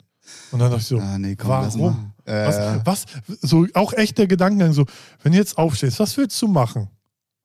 Und 0.52 0.60
dann 0.60 0.70
dachte 0.70 0.82
ich 0.82 0.88
so, 0.88 1.00
Ah, 1.00 1.18
nee, 1.18 1.36
komm, 1.36 1.50
warum? 1.50 2.14
Äh, 2.26 2.48
Was, 2.48 2.86
was, 2.86 3.06
so 3.42 3.66
auch 3.74 3.94
echt 3.94 4.18
der 4.18 4.28
Gedankengang, 4.28 4.74
so, 4.74 4.86
wenn 5.24 5.32
du 5.32 5.38
jetzt 5.38 5.58
aufstehst, 5.58 6.00
was 6.00 6.16
willst 6.18 6.42
du 6.42 6.48
machen? 6.48 6.90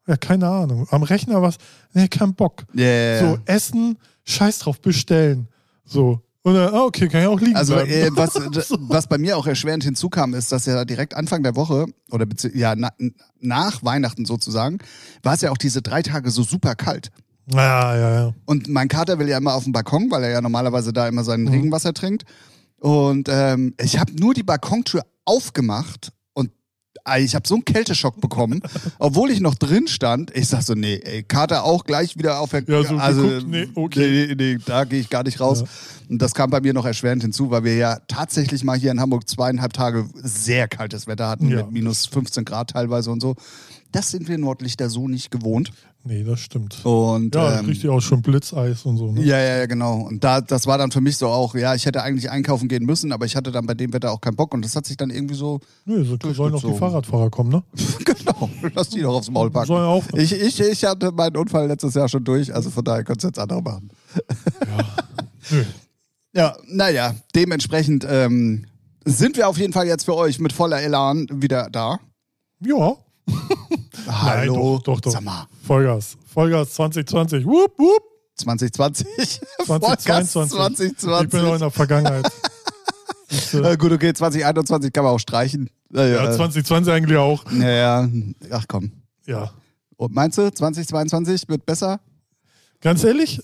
Ja, 0.07 0.17
keine 0.17 0.49
Ahnung. 0.49 0.87
Am 0.91 1.05
Rechner 1.05 1.41
was? 1.43 1.57
Nee, 1.93 2.09
kein 2.09 2.35
Bock. 2.35 2.65
yeah. 2.75 3.21
So, 3.21 3.39
Essen, 3.45 3.99
scheiß 4.25 4.59
drauf, 4.61 4.81
bestellen. 4.81 5.49
So. 5.85 6.21
Und 6.43 6.55
dann, 6.55 6.75
ah, 6.75 6.83
okay, 6.83 7.07
kann 7.09 7.21
ich 7.21 7.27
auch 7.29 7.39
liegen 7.41 7.55
Also 7.55 7.77
äh, 7.77 8.11
was, 8.15 8.33
So. 8.67 8.77
was 8.81 9.07
bei 9.07 9.17
mir 9.19 9.37
auch 9.37 9.47
erschwerend 9.47 9.85
hinzukam, 9.85 10.35
ist, 10.35 10.51
dass 10.51 10.67
ja 10.67 10.85
direkt 10.85 11.15
Anfang 11.15 11.45
der 11.45 11.55
Woche 11.55 11.87
oder 12.11 12.27
ja 12.53 12.75
na, 12.75 12.91
nach 13.39 13.85
Weihnachten 13.85 14.25
sozusagen, 14.25 14.79
war 15.23 15.35
es 15.35 15.43
ja 15.43 15.53
auch 15.53 15.57
diese 15.57 15.83
drei 15.83 16.03
Tage 16.03 16.31
so 16.33 16.43
super 16.43 16.75
kalt. 16.75 17.13
Ja, 17.53 17.97
ja, 17.97 18.15
ja. 18.27 18.35
Und 18.47 18.69
mein 18.69 18.89
Kater 18.89 19.19
will 19.19 19.29
ja 19.29 19.39
immer 19.39 19.55
auf 19.55 19.65
dem 19.65 19.73
Balkon, 19.73 20.11
weil 20.11 20.25
er 20.25 20.31
ja 20.31 20.41
normalerweise 20.41 20.93
da 20.93 21.09
immer 21.09 21.25
sein 21.25 21.43
Mhm. 21.43 21.49
Regenwasser 21.49 21.93
trinkt. 21.95 22.25
Und 22.79 23.29
ähm, 23.31 23.75
ich 23.81 23.99
habe 23.99 24.13
nur 24.19 24.35
die 24.35 24.43
Balkontür 24.43 25.03
aufgemacht 25.25 26.13
und 26.35 26.51
ah, 27.05 27.19
ich 27.19 27.35
habe 27.37 27.47
so 27.47 27.55
einen 27.55 27.65
Kälteschock 27.65 28.21
bekommen, 28.21 28.61
obwohl 28.99 29.31
ich 29.31 29.41
noch 29.41 29.55
drin 29.55 29.87
stand. 29.87 30.35
Ich 30.37 30.49
sag 30.49 30.63
so, 30.63 30.75
nee, 30.75 30.97
ey, 31.05 31.23
Kater 31.23 31.63
auch 31.65 31.85
gleich 31.85 32.17
wieder 32.19 32.41
auf 32.41 32.51
der 32.51 32.65
Ja, 32.67 32.83
so 32.83 32.97
also, 32.97 33.23
geguckt, 33.23 33.47
nee, 33.49 33.69
okay. 33.77 34.27
nee, 34.29 34.35
nee, 34.35 34.59
da 34.67 34.83
gehe 34.85 34.99
ich 35.01 35.11
gar 35.11 35.23
nicht 35.23 35.39
raus. 35.41 35.61
Ja. 35.61 35.67
Und 36.11 36.21
das 36.21 36.35
kam 36.35 36.51
bei 36.51 36.61
mir 36.61 36.75
noch 36.75 36.85
erschwerend 36.85 37.23
hinzu, 37.23 37.51
weil 37.53 37.63
wir 37.65 37.77
ja 37.77 37.99
tatsächlich 38.09 38.65
mal 38.65 38.77
hier 38.79 38.91
in 38.91 38.99
Hamburg 39.01 39.29
zweieinhalb 39.29 39.73
Tage 39.73 40.09
sehr 40.15 40.67
kaltes 40.67 41.07
Wetter 41.07 41.29
hatten, 41.29 41.49
Ja. 41.49 41.59
mit 41.59 41.71
minus 41.73 42.07
15 42.07 42.45
Grad 42.45 42.71
teilweise 42.71 43.11
und 43.13 43.21
so. 43.21 43.37
Das 43.93 44.11
sind 44.11 44.27
wir 44.27 44.39
Nordlichter 44.39 44.89
so 44.91 45.07
nicht 45.07 45.31
gewohnt. 45.31 45.71
Nee, 46.05 46.25
das 46.25 46.41
stimmt. 46.41 46.85
Und 46.85 47.35
Ja, 47.35 47.51
da 47.51 47.59
ähm, 47.61 47.67
kriegt 47.67 47.85
ihr 47.85 47.93
auch 47.93 48.01
schon 48.01 48.23
Blitzeis 48.23 48.85
und 48.85 48.97
so. 48.97 49.13
Ne? 49.13 49.23
ja, 49.23 49.39
ja, 49.39 49.59
ja, 49.59 49.67
genau. 49.67 50.01
Und 50.01 50.25
da, 50.25 50.41
das 50.41 50.67
war 50.67 50.77
dann 50.77 50.91
für 50.91 51.01
mich 51.01 51.17
so 51.17 51.29
auch, 51.29 51.55
ja, 51.55 51.75
ich 51.77 51.87
hätte 51.87 52.03
eigentlich 52.03 52.29
einkaufen 52.29 52.69
gehen 52.69 52.85
müssen, 52.85 53.13
aber 53.13 53.25
ich 53.25 53.37
hatte 53.37 53.53
dann 53.53 53.67
bei 53.67 53.75
dem 53.75 53.93
Wetter 53.93 54.11
auch 54.11 54.21
keinen 54.21 54.35
Bock 54.35 54.53
und 54.53 54.65
das 54.65 54.75
hat 54.75 54.85
sich 54.85 54.97
dann 54.97 55.11
irgendwie 55.11 55.37
so, 55.37 55.61
Nö, 55.85 56.05
so 56.05 56.17
sollen 56.33 56.55
auch 56.55 56.63
die. 56.63 56.75
Fahrradfahrer 56.75 57.31
kommen, 57.31 57.51
ne? 57.51 57.63
genau, 58.05 58.51
lass 58.75 58.89
die 58.89 59.01
doch 59.01 59.15
aufs 59.15 59.31
Maul 59.31 59.51
packen. 59.51 59.69
Sollen 59.69 59.87
auch. 59.87 60.05
Ich, 60.15 60.33
ich, 60.33 60.59
ich 60.61 60.85
hatte 60.85 61.13
meinen 61.13 61.37
Unfall 61.37 61.69
letztes 61.69 61.95
Jahr 61.95 62.09
schon 62.09 62.25
durch, 62.25 62.53
also 62.53 62.71
von 62.71 62.83
daher 62.83 63.05
könntest 63.05 63.25
du 63.25 63.29
jetzt 63.29 63.39
andere 63.39 63.63
machen. 63.63 63.91
Nö. 65.51 65.65
Ja, 66.35 66.57
naja, 66.67 67.15
dementsprechend 67.35 68.07
ähm, 68.09 68.65
sind 69.05 69.37
wir 69.37 69.49
auf 69.49 69.59
jeden 69.59 69.75
Fall 69.75 69.87
jetzt 69.87 70.05
für 70.05 70.15
euch 70.15 70.39
mit 70.39 70.55
voller 70.55 70.81
Elan 70.81 71.27
wieder 71.31 71.69
da. 71.71 71.99
Ja. 72.65 72.97
Hallo, 73.29 73.37
Nein, 74.07 74.47
doch, 74.49 74.83
doch, 74.83 75.01
doch. 75.01 75.13
Sag 75.13 75.23
mal, 75.23 75.47
Vollgas. 75.67 76.17
Vollgas 76.27 76.75
2020. 76.75 77.47
Wupp, 77.47 77.79
wupp. 77.79 78.03
2020? 78.37 79.41
2022. 79.65 80.59
Podcast 80.59 81.25
Ich 81.25 81.31
bin 81.31 81.43
noch 81.43 81.53
in 81.55 81.59
2020. 81.59 81.59
der 81.61 81.71
Vergangenheit. 81.71 82.33
Äh, 83.55 83.79
gut, 83.79 83.93
okay, 83.93 84.13
2021 84.13 84.93
kann 84.93 85.05
man 85.05 85.15
auch 85.15 85.19
streichen. 85.19 85.71
Äh, 85.95 86.13
ja, 86.13 86.33
2020 86.33 86.93
eigentlich 86.93 87.17
auch. 87.17 87.51
ja, 87.51 88.03
ja, 88.03 88.09
ach 88.51 88.67
komm. 88.69 88.93
Ja. 89.27 89.51
Und 89.97 90.13
meinst 90.15 90.37
du, 90.37 90.53
2022 90.53 91.49
wird 91.49 91.65
besser? 91.65 92.01
Ganz 92.83 93.05
ehrlich, 93.05 93.41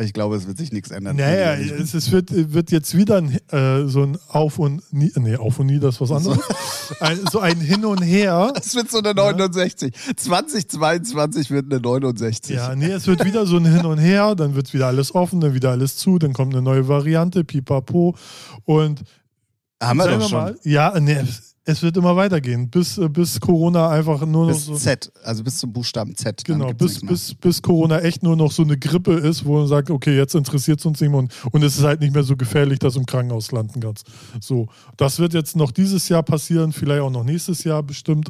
Ich 0.00 0.12
glaube, 0.12 0.34
es 0.34 0.46
wird 0.48 0.58
sich 0.58 0.72
nichts 0.72 0.90
ändern. 0.90 1.14
naja, 1.16 1.54
es, 1.54 1.94
es 1.94 2.10
wird, 2.10 2.30
wird 2.52 2.72
jetzt 2.72 2.96
wieder 2.96 3.18
ein, 3.18 3.38
äh, 3.52 3.86
so 3.86 4.02
ein 4.02 4.18
Auf 4.26 4.58
und 4.58 4.82
Nie, 4.92 5.12
nee, 5.14 5.36
Auf 5.36 5.60
und 5.60 5.66
Nie, 5.66 5.78
das 5.78 5.94
ist 5.96 6.00
was 6.00 6.10
anderes. 6.10 6.40
ein, 6.98 7.20
so 7.30 7.38
ein 7.38 7.60
Hin 7.60 7.84
und 7.84 8.02
Her. 8.02 8.52
Es 8.56 8.74
wird 8.74 8.90
so 8.90 8.98
eine 8.98 9.14
69. 9.14 9.94
2022 10.16 11.50
wird 11.50 11.66
eine 11.70 11.80
69. 11.80 12.56
Ja, 12.56 12.74
nee, 12.74 12.90
es 12.90 13.06
wird 13.06 13.24
wieder 13.24 13.46
so 13.46 13.56
ein 13.56 13.64
Hin 13.66 13.86
und 13.86 13.98
Her, 13.98 14.34
dann 14.34 14.56
wird 14.56 14.72
wieder 14.74 14.88
alles 14.88 15.14
offen, 15.14 15.40
dann 15.40 15.54
wieder 15.54 15.70
alles 15.70 15.96
zu, 15.96 16.18
dann 16.18 16.32
kommt 16.32 16.54
eine 16.54 16.62
neue 16.62 16.88
Variante, 16.88 17.44
pipapo. 17.44 18.16
Und 18.64 19.02
Haben 19.80 19.98
wir 19.98 20.08
doch 20.08 20.28
schon. 20.28 20.38
mal, 20.38 20.58
ja, 20.64 20.98
nee, 20.98 21.18
es- 21.64 21.82
wird 21.82 21.96
immer 21.96 22.14
weitergehen, 22.16 22.68
bis, 22.70 22.98
äh, 22.98 23.08
bis 23.08 23.40
Corona 23.40 23.88
einfach 23.88 24.24
nur 24.26 24.46
noch 24.46 24.52
Bis 24.54 24.64
so. 24.66 24.74
Z, 24.76 25.10
also 25.22 25.42
bis 25.44 25.58
zum 25.58 25.72
Buchstaben 25.72 26.14
Z. 26.16 26.44
Genau, 26.44 26.72
bis, 26.72 27.00
bis, 27.00 27.34
bis 27.34 27.62
Corona 27.62 28.00
echt 28.00 28.22
nur 28.22 28.36
noch 28.36 28.52
so 28.52 28.62
eine 28.62 28.76
Grippe 28.78 29.12
ist, 29.14 29.44
wo 29.44 29.58
man 29.58 29.66
sagt, 29.66 29.90
okay, 29.90 30.16
jetzt 30.16 30.34
interessiert 30.34 30.80
es 30.80 30.86
uns 30.86 31.00
nicht 31.00 31.10
mehr 31.10 31.18
und, 31.18 31.32
und 31.52 31.62
es 31.62 31.76
ist 31.76 31.84
halt 31.84 32.00
nicht 32.00 32.14
mehr 32.14 32.22
so 32.24 32.36
gefährlich, 32.36 32.78
dass 32.78 32.94
du 32.94 33.00
im 33.00 33.06
Krankenhaus 33.06 33.50
landen 33.52 33.80
kannst. 33.80 34.06
So, 34.40 34.68
das 34.96 35.18
wird 35.18 35.34
jetzt 35.34 35.56
noch 35.56 35.70
dieses 35.70 36.08
Jahr 36.08 36.22
passieren, 36.22 36.72
vielleicht 36.72 37.00
auch 37.02 37.10
noch 37.10 37.24
nächstes 37.24 37.64
Jahr 37.64 37.82
bestimmt. 37.82 38.28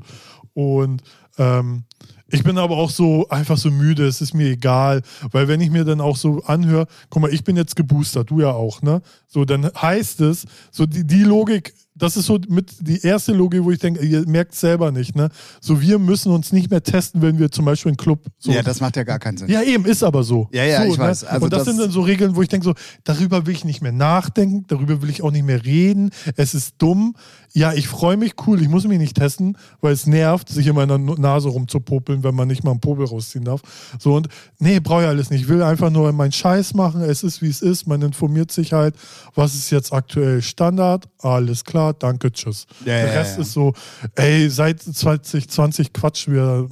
Und 0.54 1.02
ähm, 1.38 1.84
ich 2.28 2.42
bin 2.44 2.58
aber 2.58 2.76
auch 2.76 2.90
so 2.90 3.28
einfach 3.28 3.58
so 3.58 3.70
müde, 3.70 4.06
es 4.06 4.20
ist 4.20 4.34
mir 4.34 4.48
egal, 4.50 5.02
weil 5.32 5.48
wenn 5.48 5.60
ich 5.60 5.70
mir 5.70 5.84
dann 5.84 6.00
auch 6.00 6.16
so 6.16 6.42
anhöre, 6.44 6.86
guck 7.10 7.22
mal, 7.22 7.32
ich 7.34 7.44
bin 7.44 7.56
jetzt 7.56 7.76
geboostert, 7.76 8.30
du 8.30 8.40
ja 8.40 8.52
auch, 8.52 8.82
ne? 8.82 9.02
So, 9.26 9.44
dann 9.44 9.64
heißt 9.66 10.20
es, 10.20 10.44
so 10.70 10.86
die, 10.86 11.04
die 11.04 11.22
Logik, 11.24 11.74
das 11.96 12.16
ist 12.16 12.26
so 12.26 12.38
mit 12.48 12.72
die 12.80 13.00
erste 13.02 13.32
Logik, 13.32 13.62
wo 13.62 13.70
ich 13.70 13.78
denke, 13.78 14.04
ihr 14.04 14.26
merkt 14.28 14.54
selber 14.54 14.90
nicht, 14.90 15.14
ne? 15.14 15.28
So, 15.60 15.80
wir 15.80 15.98
müssen 15.98 16.32
uns 16.32 16.52
nicht 16.52 16.70
mehr 16.70 16.82
testen, 16.82 17.22
wenn 17.22 17.38
wir 17.38 17.50
zum 17.50 17.64
Beispiel 17.64 17.90
einen 17.90 17.96
Club 17.96 18.26
so 18.38 18.50
Ja, 18.52 18.62
das 18.62 18.80
macht 18.80 18.96
ja 18.96 19.04
gar 19.04 19.18
keinen 19.20 19.36
Sinn. 19.38 19.48
ja, 19.48 19.62
eben, 19.62 19.84
ist 19.84 20.02
aber 20.02 20.24
so. 20.24 20.48
Ja, 20.52 20.64
ja, 20.64 20.84
so, 20.84 20.92
ich 20.92 20.98
weiß. 20.98 21.24
Also 21.24 21.44
und 21.44 21.52
das, 21.52 21.64
das- 21.64 21.68
sind 21.74 21.80
dann 21.82 21.90
so 21.92 22.00
Regeln, 22.02 22.34
wo 22.36 22.42
ich 22.42 22.48
denke 22.48 22.64
so, 22.64 22.74
darüber 23.04 23.46
will 23.46 23.54
ich 23.54 23.64
nicht 23.64 23.80
mehr 23.82 23.92
nachdenken, 23.92 24.64
darüber 24.66 25.02
will 25.02 25.10
ich 25.10 25.22
auch 25.22 25.30
nicht 25.30 25.44
mehr 25.46 25.64
reden. 25.64 26.10
Es 26.36 26.54
ist 26.54 26.74
dumm. 26.78 27.14
Ja, 27.56 27.72
ich 27.72 27.86
freue 27.86 28.16
mich, 28.16 28.32
cool, 28.48 28.60
ich 28.60 28.68
muss 28.68 28.84
mich 28.84 28.98
nicht 28.98 29.16
testen, 29.16 29.56
weil 29.80 29.92
es 29.92 30.08
nervt, 30.08 30.48
sich 30.48 30.66
in 30.66 30.74
meiner 30.74 30.98
Nase 30.98 31.48
rumzupopeln, 31.48 32.24
wenn 32.24 32.34
man 32.34 32.48
nicht 32.48 32.64
mal 32.64 32.72
einen 32.72 32.80
Popel 32.80 33.06
rausziehen 33.06 33.44
darf. 33.44 33.62
So 34.00 34.14
und 34.16 34.26
nee, 34.58 34.80
brauche 34.80 35.02
ich 35.02 35.08
alles 35.08 35.30
nicht. 35.30 35.42
Ich 35.42 35.48
will 35.48 35.62
einfach 35.62 35.90
nur 35.90 36.12
meinen 36.12 36.32
Scheiß 36.32 36.74
machen. 36.74 37.02
Es 37.02 37.22
ist, 37.22 37.42
wie 37.42 37.48
es 37.48 37.62
ist. 37.62 37.86
Man 37.86 38.02
informiert 38.02 38.50
sich 38.50 38.72
halt, 38.72 38.96
was 39.36 39.54
ist 39.54 39.70
jetzt 39.70 39.92
aktuell 39.92 40.42
Standard. 40.42 41.08
Alles 41.20 41.64
klar, 41.64 41.83
danke, 41.92 42.32
tschüss. 42.32 42.66
Ja, 42.80 42.84
Der 42.86 43.06
ja, 43.06 43.12
Rest 43.20 43.36
ja. 43.36 43.42
ist 43.42 43.52
so, 43.52 43.72
ey, 44.14 44.48
seit 44.48 44.80
2020 44.82 45.92
quatschen 45.92 46.34
wir 46.34 46.68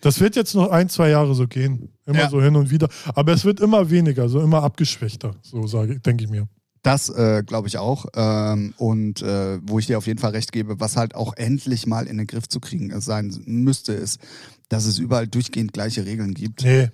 Das 0.00 0.20
wird 0.20 0.36
jetzt 0.36 0.54
noch 0.54 0.70
ein, 0.70 0.88
zwei 0.88 1.10
Jahre 1.10 1.34
so 1.34 1.46
gehen. 1.46 1.90
Immer 2.06 2.20
Ja. 2.20 2.30
so 2.30 2.42
hin 2.42 2.56
und 2.56 2.70
wieder. 2.70 2.88
Aber 3.14 3.32
es 3.32 3.44
wird 3.44 3.60
immer 3.60 3.90
weniger, 3.90 4.28
so 4.28 4.40
immer 4.40 4.62
abgeschwächter, 4.62 5.34
so 5.42 5.66
sage 5.66 6.00
denke 6.00 6.24
ich 6.24 6.30
mir. 6.30 6.48
Das 6.82 7.08
äh, 7.10 7.44
glaube 7.46 7.68
ich 7.68 7.78
auch. 7.78 8.06
Ähm, 8.16 8.74
und 8.76 9.22
äh, 9.22 9.60
wo 9.62 9.78
ich 9.78 9.86
dir 9.86 9.98
auf 9.98 10.06
jeden 10.08 10.18
Fall 10.18 10.32
recht 10.32 10.50
gebe, 10.50 10.80
was 10.80 10.96
halt 10.96 11.14
auch 11.14 11.34
endlich 11.36 11.86
mal 11.86 12.06
in 12.08 12.18
den 12.18 12.26
Griff 12.26 12.48
zu 12.48 12.58
kriegen 12.58 13.00
sein 13.00 13.32
müsste, 13.46 13.92
ist, 13.92 14.18
dass 14.68 14.86
es 14.86 14.98
überall 14.98 15.28
durchgehend 15.28 15.72
gleiche 15.72 16.04
Regeln 16.04 16.34
gibt. 16.34 16.64
Nee. 16.64 16.88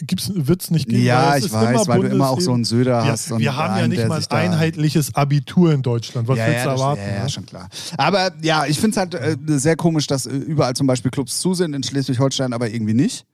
Gibt's, 0.00 0.30
wird's 0.34 0.70
nicht 0.70 0.88
geben. 0.88 1.04
Ja, 1.04 1.36
es 1.36 1.46
ich 1.46 1.52
weiß, 1.52 1.86
weil 1.86 2.00
du 2.00 2.08
immer 2.08 2.30
auch 2.30 2.40
so 2.40 2.52
einen 2.52 2.64
Söder 2.64 3.04
wir, 3.04 3.12
hast. 3.12 3.30
Wir 3.38 3.56
haben 3.56 3.76
ja 3.76 3.82
einen, 3.82 3.90
nicht 3.90 4.00
der 4.00 4.08
mal 4.08 4.20
ein 4.20 4.50
einheitliches 4.52 5.14
Abitur 5.14 5.72
in 5.72 5.82
Deutschland. 5.82 6.26
Was 6.26 6.36
ja, 6.38 6.46
willst 6.46 6.58
ja, 6.58 6.64
du 6.64 6.70
das, 6.70 6.80
erwarten? 6.80 7.02
ja, 7.02 7.14
ja, 7.14 7.22
ne? 7.22 7.28
schon 7.28 7.46
klar. 7.46 7.68
Aber 7.96 8.32
ja, 8.42 8.66
ich 8.66 8.78
finde 8.80 8.90
es 8.90 8.96
halt 8.96 9.14
äh, 9.14 9.36
sehr 9.58 9.76
komisch, 9.76 10.06
dass 10.06 10.26
äh, 10.26 10.34
überall 10.34 10.74
zum 10.74 10.86
Beispiel 10.86 11.10
Clubs 11.10 11.40
zu 11.40 11.54
sind, 11.54 11.74
in 11.74 11.82
Schleswig-Holstein 11.82 12.52
aber 12.52 12.70
irgendwie 12.70 12.94
nicht. 12.94 13.24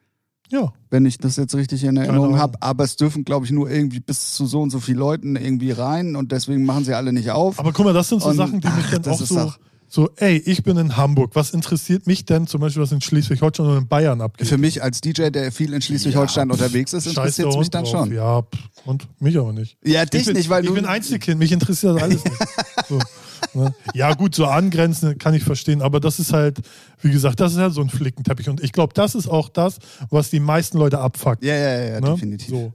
ja. 0.50 0.72
wenn 0.90 1.06
ich 1.06 1.18
das 1.18 1.36
jetzt 1.36 1.54
richtig 1.54 1.84
in 1.84 1.96
Erinnerung 1.96 2.38
habe. 2.38 2.58
Aber 2.60 2.84
es 2.84 2.96
dürfen, 2.96 3.24
glaube 3.24 3.46
ich, 3.46 3.52
nur 3.52 3.70
irgendwie 3.70 4.00
bis 4.00 4.34
zu 4.34 4.44
so 4.46 4.60
und 4.60 4.70
so 4.70 4.80
vielen 4.80 4.98
Leuten 4.98 5.36
irgendwie 5.36 5.70
rein 5.70 6.16
und 6.16 6.32
deswegen 6.32 6.64
machen 6.64 6.84
sie 6.84 6.94
alle 6.94 7.12
nicht 7.12 7.30
auf. 7.30 7.58
Aber 7.58 7.72
guck 7.72 7.84
mal, 7.86 7.94
das 7.94 8.08
sind 8.08 8.20
so 8.20 8.28
Und, 8.30 8.36
Sachen, 8.36 8.60
die 8.60 8.68
mich 8.68 8.86
ach, 8.88 8.98
dann 8.98 9.12
auch 9.12 9.18
so, 9.18 9.34
doch- 9.34 9.58
so, 9.92 10.08
ey, 10.16 10.36
ich 10.46 10.62
bin 10.62 10.76
in 10.76 10.96
Hamburg. 10.96 11.32
Was 11.34 11.50
interessiert 11.50 12.06
mich 12.06 12.24
denn 12.24 12.46
zum 12.46 12.60
Beispiel, 12.60 12.80
was 12.80 12.92
in 12.92 13.00
Schleswig-Holstein 13.00 13.66
und 13.66 13.76
in 13.78 13.88
Bayern 13.88 14.20
abgeht? 14.20 14.46
Für 14.46 14.56
mich 14.56 14.82
als 14.82 15.00
DJ, 15.00 15.30
der 15.30 15.50
viel 15.50 15.72
in 15.72 15.82
Schleswig-Holstein 15.82 16.48
Ja, 16.48 16.52
unterwegs 16.54 16.92
ist, 16.92 17.06
interessiert 17.08 17.48
es 17.48 17.56
mich 17.56 17.70
dann 17.70 17.82
drauf. 17.82 17.90
schon. 17.92 18.14
Ja, 18.14 18.42
pff, 18.42 18.86
und 18.86 19.08
mich 19.20 19.36
auch 19.36 19.50
nicht. 19.50 19.76
Ja, 19.84 20.04
Ich 20.04 20.10
dich 20.10 20.26
bin, 20.26 20.36
nicht, 20.36 20.48
weil 20.48 20.62
ich 20.62 20.68
du. 20.68 20.74
bin 20.74 20.86
Einzelkind, 20.86 21.40
mich 21.40 21.50
interessiert 21.50 21.96
das 21.96 22.02
alles 22.04 22.24
nicht. 22.24 22.36
So, 22.88 22.98
ne? 23.60 23.74
Ja, 23.94 24.14
gut, 24.14 24.34
so 24.34 24.46
angrenzen 24.46 25.18
kann 25.18 25.34
ich 25.34 25.42
verstehen, 25.42 25.82
aber 25.82 25.98
das 25.98 26.18
ist 26.20 26.32
halt, 26.32 26.58
wie 27.02 27.10
gesagt, 27.10 27.40
das 27.40 27.52
ist 27.52 27.58
halt 27.58 27.72
so 27.74 27.80
ein 27.80 27.88
Flickenteppich. 27.90 28.48
Und 28.48 28.62
ich 28.62 28.70
glaube, 28.72 28.94
das 28.94 29.14
ist 29.16 29.26
auch 29.28 29.48
das, 29.48 29.78
was 30.10 30.30
die 30.30 30.40
meisten 30.40 30.78
Leute 30.78 30.98
abfuckt. 31.00 31.42
ja, 31.42 31.54
ja, 31.54 31.84
ja, 31.94 32.00
ne? 32.00 32.12
definitiv. 32.12 32.48
So. 32.48 32.72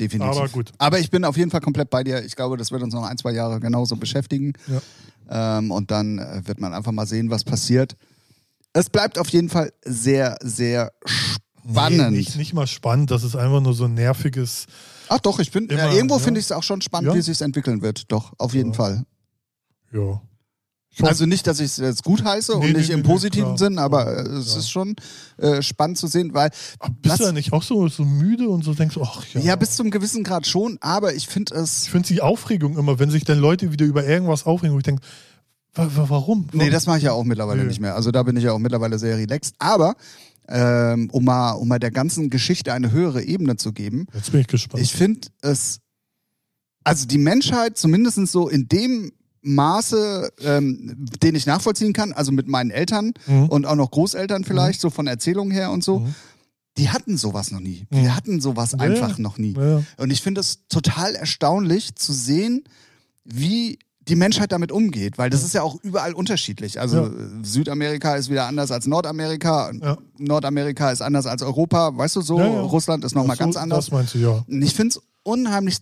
definitiv. 0.00 0.36
Aber 0.36 0.48
gut. 0.48 0.72
Aber 0.78 0.98
ich 1.00 1.10
bin 1.10 1.24
auf 1.24 1.36
jeden 1.36 1.50
Fall 1.50 1.60
komplett 1.60 1.90
bei 1.90 2.02
dir. 2.04 2.24
Ich 2.24 2.34
glaube, 2.36 2.56
das 2.56 2.70
wird 2.70 2.82
uns 2.82 2.94
noch 2.94 3.02
ein, 3.04 3.18
zwei 3.18 3.32
Jahre 3.32 3.60
genauso 3.60 3.96
beschäftigen. 3.96 4.52
Ähm, 5.28 5.70
und 5.70 5.90
dann 5.90 6.18
äh, 6.18 6.42
wird 6.44 6.60
man 6.60 6.72
einfach 6.72 6.92
mal 6.92 7.06
sehen, 7.06 7.30
was 7.30 7.44
passiert. 7.44 7.96
Es 8.72 8.90
bleibt 8.90 9.18
auf 9.18 9.28
jeden 9.30 9.48
Fall 9.48 9.72
sehr, 9.84 10.36
sehr 10.42 10.92
spannend. 11.04 12.10
Nee, 12.12 12.18
nicht, 12.18 12.36
nicht 12.36 12.52
mal 12.52 12.66
spannend, 12.66 13.10
das 13.10 13.24
ist 13.24 13.34
einfach 13.36 13.60
nur 13.60 13.74
so 13.74 13.84
ein 13.84 13.94
nerviges. 13.94 14.66
Ach 15.08 15.18
doch, 15.20 15.38
ich 15.38 15.50
bin. 15.50 15.66
Immer, 15.66 15.86
ja, 15.86 15.92
irgendwo 15.92 16.16
ja. 16.16 16.20
finde 16.20 16.40
ich 16.40 16.46
es 16.46 16.52
auch 16.52 16.62
schon 16.62 16.80
spannend, 16.80 17.08
Ja. 17.08 17.14
wie 17.14 17.18
es 17.18 17.26
sich 17.26 17.40
entwickeln 17.40 17.82
wird. 17.82 18.10
Doch, 18.12 18.32
auf 18.38 18.54
jeden. 18.54 18.74
Fall. 18.74 19.04
Ja. 19.92 20.20
Hoffe- 20.98 21.08
Also 21.08 21.26
nicht, 21.26 21.46
dass 21.46 21.60
ich 21.60 21.66
es 21.66 21.76
jetzt 21.76 22.02
gut 22.04 22.24
heiße 22.24 22.58
Nee, 22.58 22.66
und 22.68 22.72
nicht 22.76 22.88
nee, 22.88 22.94
im 22.94 23.00
nee, 23.00 23.06
positiven 23.06 23.54
klar. 23.54 23.58
Sinn, 23.58 23.78
aber 23.78 24.04
Ja, 24.16 24.22
äh, 24.22 24.38
es 24.38 24.52
ja. 24.54 24.58
ist 24.60 24.70
schon 24.70 24.96
äh, 25.36 25.60
spannend 25.62 25.98
zu 25.98 26.06
sehen, 26.06 26.32
weil 26.34 26.50
bist 27.02 27.12
was- 27.12 27.18
du 27.18 27.24
ja 27.24 27.32
nicht 27.32 27.52
auch 27.52 27.62
so, 27.62 27.86
so 27.88 28.04
müde 28.04 28.48
und 28.48 28.64
so 28.64 28.72
denkst, 28.74 28.96
ach 29.02 29.24
ja. 29.34 29.40
ja. 29.40 29.56
bis 29.56 29.76
zum 29.76 29.90
gewissen 29.90 30.24
Grad 30.24 30.46
schon, 30.46 30.78
aber 30.80 31.14
ich 31.14 31.28
finde 31.28 31.54
es. 31.54 31.84
ich 31.84 31.90
finde 31.90 32.08
die 32.08 32.22
Aufregung 32.22 32.78
immer, 32.78 32.98
wenn 32.98 33.10
sich 33.10 33.24
dann 33.24 33.38
Leute 33.38 33.72
wieder 33.72 33.84
über 33.84 34.06
irgendwas 34.06 34.46
aufregen, 34.46 34.74
wo 34.74 34.78
ich 34.78 34.84
denke, 34.84 35.02
wa 35.74 35.86
wa 35.94 36.06
warum? 36.08 36.48
Nee, 36.52 36.70
das 36.70 36.86
mache 36.86 36.98
ich 36.98 37.04
ja 37.04 37.12
auch 37.12 37.24
mittlerweile 37.24 37.64
nicht 37.64 37.80
mehr. 37.80 37.94
Also 37.94 38.10
da 38.10 38.22
bin 38.22 38.36
ich 38.36 38.44
ja 38.44 38.52
auch 38.52 38.58
mittlerweile 38.58 38.98
sehr 38.98 39.18
relaxed. 39.18 39.54
Aber 39.58 39.96
ähm, 40.48 41.10
um, 41.12 41.24
mal, 41.24 41.52
um 41.52 41.68
mal 41.68 41.78
der 41.78 41.90
ganzen 41.90 42.30
Geschichte 42.30 42.72
eine 42.72 42.90
höhere 42.92 43.22
Ebene 43.22 43.56
zu 43.56 43.72
geben, 43.72 44.06
Jetzt 44.14 44.30
bin 44.32 44.40
ich 44.40 44.46
gespannt. 44.46 44.82
ich 44.82 44.92
finde 44.92 45.28
es. 45.42 45.80
Also 46.84 47.04
die 47.06 47.18
Menschheit, 47.18 47.76
zumindest 47.76 48.28
so 48.28 48.48
in 48.48 48.68
dem 48.68 49.12
Maße, 49.54 50.30
ähm, 50.42 51.06
den 51.22 51.34
ich 51.34 51.46
nachvollziehen 51.46 51.92
kann, 51.92 52.12
also 52.12 52.32
mit 52.32 52.48
meinen 52.48 52.70
Eltern 52.70 53.12
Mhm. 53.26 53.48
und 53.48 53.66
auch 53.66 53.76
noch 53.76 53.90
Großeltern 53.90 54.44
vielleicht, 54.44 54.80
so 54.80 54.90
von 54.90 55.06
Erzählungen 55.06 55.52
her 55.52 55.70
und 55.70 55.84
so, 55.84 56.00
Mhm. 56.00 56.14
die 56.78 56.90
hatten 56.90 57.16
sowas 57.16 57.50
noch 57.52 57.60
nie. 57.60 57.86
Mhm. 57.90 57.96
Die 58.02 58.10
hatten 58.10 58.40
sowas 58.40 58.72
Ja, 58.72 58.78
einfach 58.80 59.18
noch 59.18 59.38
nie. 59.38 59.54
ja. 59.56 59.82
Und 59.98 60.10
ich 60.10 60.20
finde 60.20 60.40
es 60.40 60.66
total 60.68 61.14
erstaunlich 61.14 61.94
zu 61.94 62.12
sehen, 62.12 62.64
wie 63.24 63.78
die 64.08 64.14
Menschheit 64.16 64.52
damit 64.52 64.70
umgeht, 64.70 65.18
weil 65.18 65.30
das 65.30 65.42
ist 65.42 65.52
ja 65.54 65.62
auch 65.62 65.82
überall 65.82 66.12
unterschiedlich. 66.12 66.78
Also 66.80 67.06
Ja. 67.06 67.10
Südamerika 67.42 68.14
ist 68.14 68.30
wieder 68.30 68.46
anders 68.46 68.70
als 68.70 68.86
Nordamerika. 68.86 69.72
Nordamerika 70.18 70.90
ist 70.92 71.02
anders 71.02 71.26
als 71.26 71.42
Europa, 71.42 71.96
weißt 71.96 72.16
du 72.16 72.20
so? 72.20 72.36
Russland 72.38 73.04
ist 73.04 73.14
nochmal 73.14 73.36
so, 73.36 73.44
ganz 73.44 73.56
anders. 73.56 73.86
Das 73.86 73.92
meinst 73.92 74.14
du, 74.14 74.18
ja. 74.18 74.44
Und 74.46 74.62
ich 74.62 74.74
finde 74.74 74.90
es 74.96 75.00
unheimlich 75.24 75.78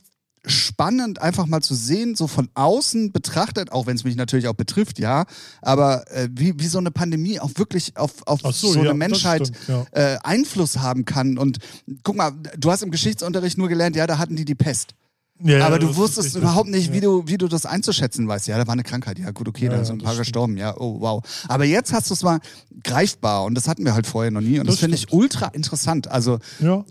spannend, 0.46 1.20
einfach 1.20 1.46
mal 1.46 1.62
zu 1.62 1.74
sehen, 1.74 2.14
so 2.14 2.26
von 2.26 2.48
außen 2.54 3.12
betrachtet, 3.12 3.72
auch 3.72 3.86
wenn 3.86 3.96
es 3.96 4.04
mich 4.04 4.16
natürlich 4.16 4.48
auch 4.48 4.54
betrifft, 4.54 4.98
ja, 4.98 5.24
aber 5.62 6.10
äh, 6.10 6.28
wie, 6.32 6.58
wie 6.58 6.66
so 6.66 6.78
eine 6.78 6.90
Pandemie 6.90 7.40
auch 7.40 7.50
wirklich 7.56 7.96
auf, 7.96 8.26
auf 8.26 8.40
Ach 8.44 8.52
so, 8.52 8.72
so, 8.72 8.82
ja, 8.82 8.90
eine 8.90 8.94
Menschheit 8.94 9.48
stimmt, 9.48 9.86
ja. 9.92 10.14
äh, 10.14 10.18
Einfluss 10.22 10.78
haben 10.78 11.04
kann. 11.04 11.38
Und 11.38 11.58
guck 12.02 12.16
mal, 12.16 12.32
du 12.56 12.70
hast 12.70 12.82
im 12.82 12.90
Geschichtsunterricht 12.90 13.58
nur 13.58 13.68
gelernt, 13.68 13.96
ja, 13.96 14.06
da 14.06 14.18
hatten 14.18 14.36
die 14.36 14.44
die 14.44 14.54
Pest. 14.54 14.94
Ja, 15.42 15.66
aber 15.66 15.80
du 15.80 15.96
wusstest 15.96 16.26
richtig. 16.26 16.42
überhaupt 16.42 16.68
nicht, 16.70 16.92
wie 16.92 16.96
Ja. 16.98 17.02
du, 17.02 17.24
wie 17.26 17.36
du 17.36 17.48
das 17.48 17.66
einzuschätzen 17.66 18.28
weißt. 18.28 18.46
Ja, 18.46 18.56
da 18.56 18.66
war 18.68 18.72
eine 18.72 18.84
Krankheit. 18.84 19.18
Ja, 19.18 19.32
gut, 19.32 19.48
okay, 19.48 19.64
Ja, 19.64 19.72
da 19.72 19.84
sind 19.84 20.00
ein 20.00 20.04
paar 20.04 20.16
gestorben. 20.16 20.56
Ja, 20.56 20.76
oh, 20.78 21.00
wow. 21.00 21.22
Aber 21.48 21.64
jetzt 21.64 21.92
hast 21.92 22.08
du 22.08 22.14
es 22.14 22.22
mal 22.22 22.38
greifbar 22.84 23.44
und 23.44 23.54
das 23.56 23.66
hatten 23.66 23.84
wir 23.84 23.94
halt 23.94 24.06
vorher 24.06 24.30
noch 24.30 24.40
nie. 24.40 24.60
Und 24.60 24.66
das, 24.66 24.76
Das 24.76 24.80
finde 24.80 24.96
ich 24.96 25.12
ultra 25.12 25.48
interessant. 25.48 26.08
Also, 26.08 26.38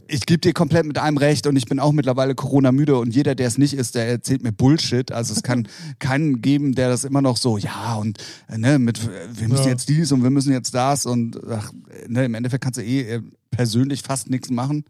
ich 0.08 0.26
gebe 0.26 0.40
dir 0.40 0.52
komplett 0.54 0.86
mit 0.86 0.98
einem 0.98 1.18
recht 1.18 1.48
und 1.48 1.56
ich 1.56 1.66
bin 1.66 1.80
auch 1.80 1.94
mittlerweile 1.94 2.36
Corona-müde 2.36 2.98
und 2.98 3.16
jeder, 3.16 3.34
der 3.34 3.48
es 3.48 3.58
nicht 3.58 3.74
ist, 3.74 3.96
der 3.96 4.08
erzählt 4.10 4.44
mir 4.44 4.52
Bullshit. 4.52 5.12
Also, 5.14 5.34
es 5.34 5.42
kann 5.42 5.68
keinen 6.00 6.42
geben, 6.42 6.76
der 6.76 6.90
das 6.90 7.06
immer 7.06 7.22
noch 7.22 7.38
so, 7.38 7.58
ja, 7.58 7.96
und 7.96 8.18
äh, 8.50 8.58
ne, 8.58 8.78
mit, 8.78 9.00
wir 9.34 9.48
müssen 9.48 9.68
jetzt 9.70 9.88
dies 9.88 10.12
und 10.12 10.22
wir 10.22 10.30
müssen 10.30 10.52
jetzt 10.52 10.76
das 10.76 11.06
und 11.06 11.40
ach, 11.50 11.72
ne, 12.08 12.26
im 12.26 12.34
Endeffekt 12.36 12.64
kannst 12.64 12.78
du 12.78 12.84
eh 12.84 13.02
äh, 13.16 13.22
persönlich 13.52 14.02
fast 14.04 14.30
nichts 14.30 14.50
machen. 14.50 14.84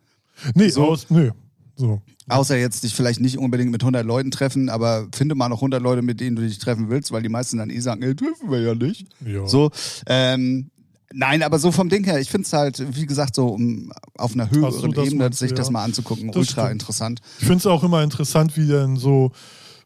Nee, 0.56 0.70
So. 0.70 0.86
aus, 0.86 1.06
nö. 1.12 1.30
So. 1.76 2.02
Außer 2.30 2.58
jetzt 2.58 2.84
dich 2.84 2.94
vielleicht 2.94 3.20
nicht 3.20 3.38
unbedingt 3.38 3.72
mit 3.72 3.82
100 3.82 4.06
Leuten 4.06 4.32
treffen, 4.32 4.70
aber 4.70 5.08
finde 5.14 5.36
mal 5.36 5.50
noch 5.50 5.58
100 5.58 5.82
Leute, 5.82 6.02
mit 6.02 6.20
denen 6.20 6.36
du 6.36 6.42
dich 6.44 6.60
treffen 6.60 6.90
willst, 6.90 7.12
weil 7.12 7.22
die 7.24 7.30
meisten 7.30 7.58
dann 7.58 7.70
eh 7.70 7.80
sagen, 7.80 8.02
ey, 8.04 8.16
dürfen 8.16 8.52
wir 8.52 8.62
ja 8.62 8.76
nicht. 8.76 9.08
Ja. 9.26 9.48
So, 9.48 9.72
ähm, 10.08 10.70
nein, 11.12 11.44
aber 11.44 11.60
so 11.60 11.72
vom 11.72 11.90
Ding 11.90 12.04
her, 12.04 12.20
ich 12.20 12.30
finde 12.30 12.46
es 12.46 12.54
halt, 12.54 12.96
wie 12.96 13.06
gesagt, 13.06 13.36
so 13.36 13.48
um, 13.48 13.92
auf 14.18 14.34
einer 14.34 14.48
so, 14.52 14.56
höheren 14.56 14.92
das 14.92 15.08
Ebene, 15.08 15.24
meinst 15.24 15.40
sich 15.40 15.54
das 15.54 15.68
ja. 15.68 15.72
mal 15.74 15.84
anzugucken, 15.84 16.28
Das 16.28 16.38
ultra 16.38 16.66
stimmt. 16.66 16.72
interessant. 16.82 17.22
Ich 17.40 17.46
finde 17.46 17.60
es 17.60 17.66
auch 17.66 17.84
immer 17.84 18.04
interessant, 18.04 18.56
wie 18.56 18.68
dann 18.68 18.96
so, 18.96 19.32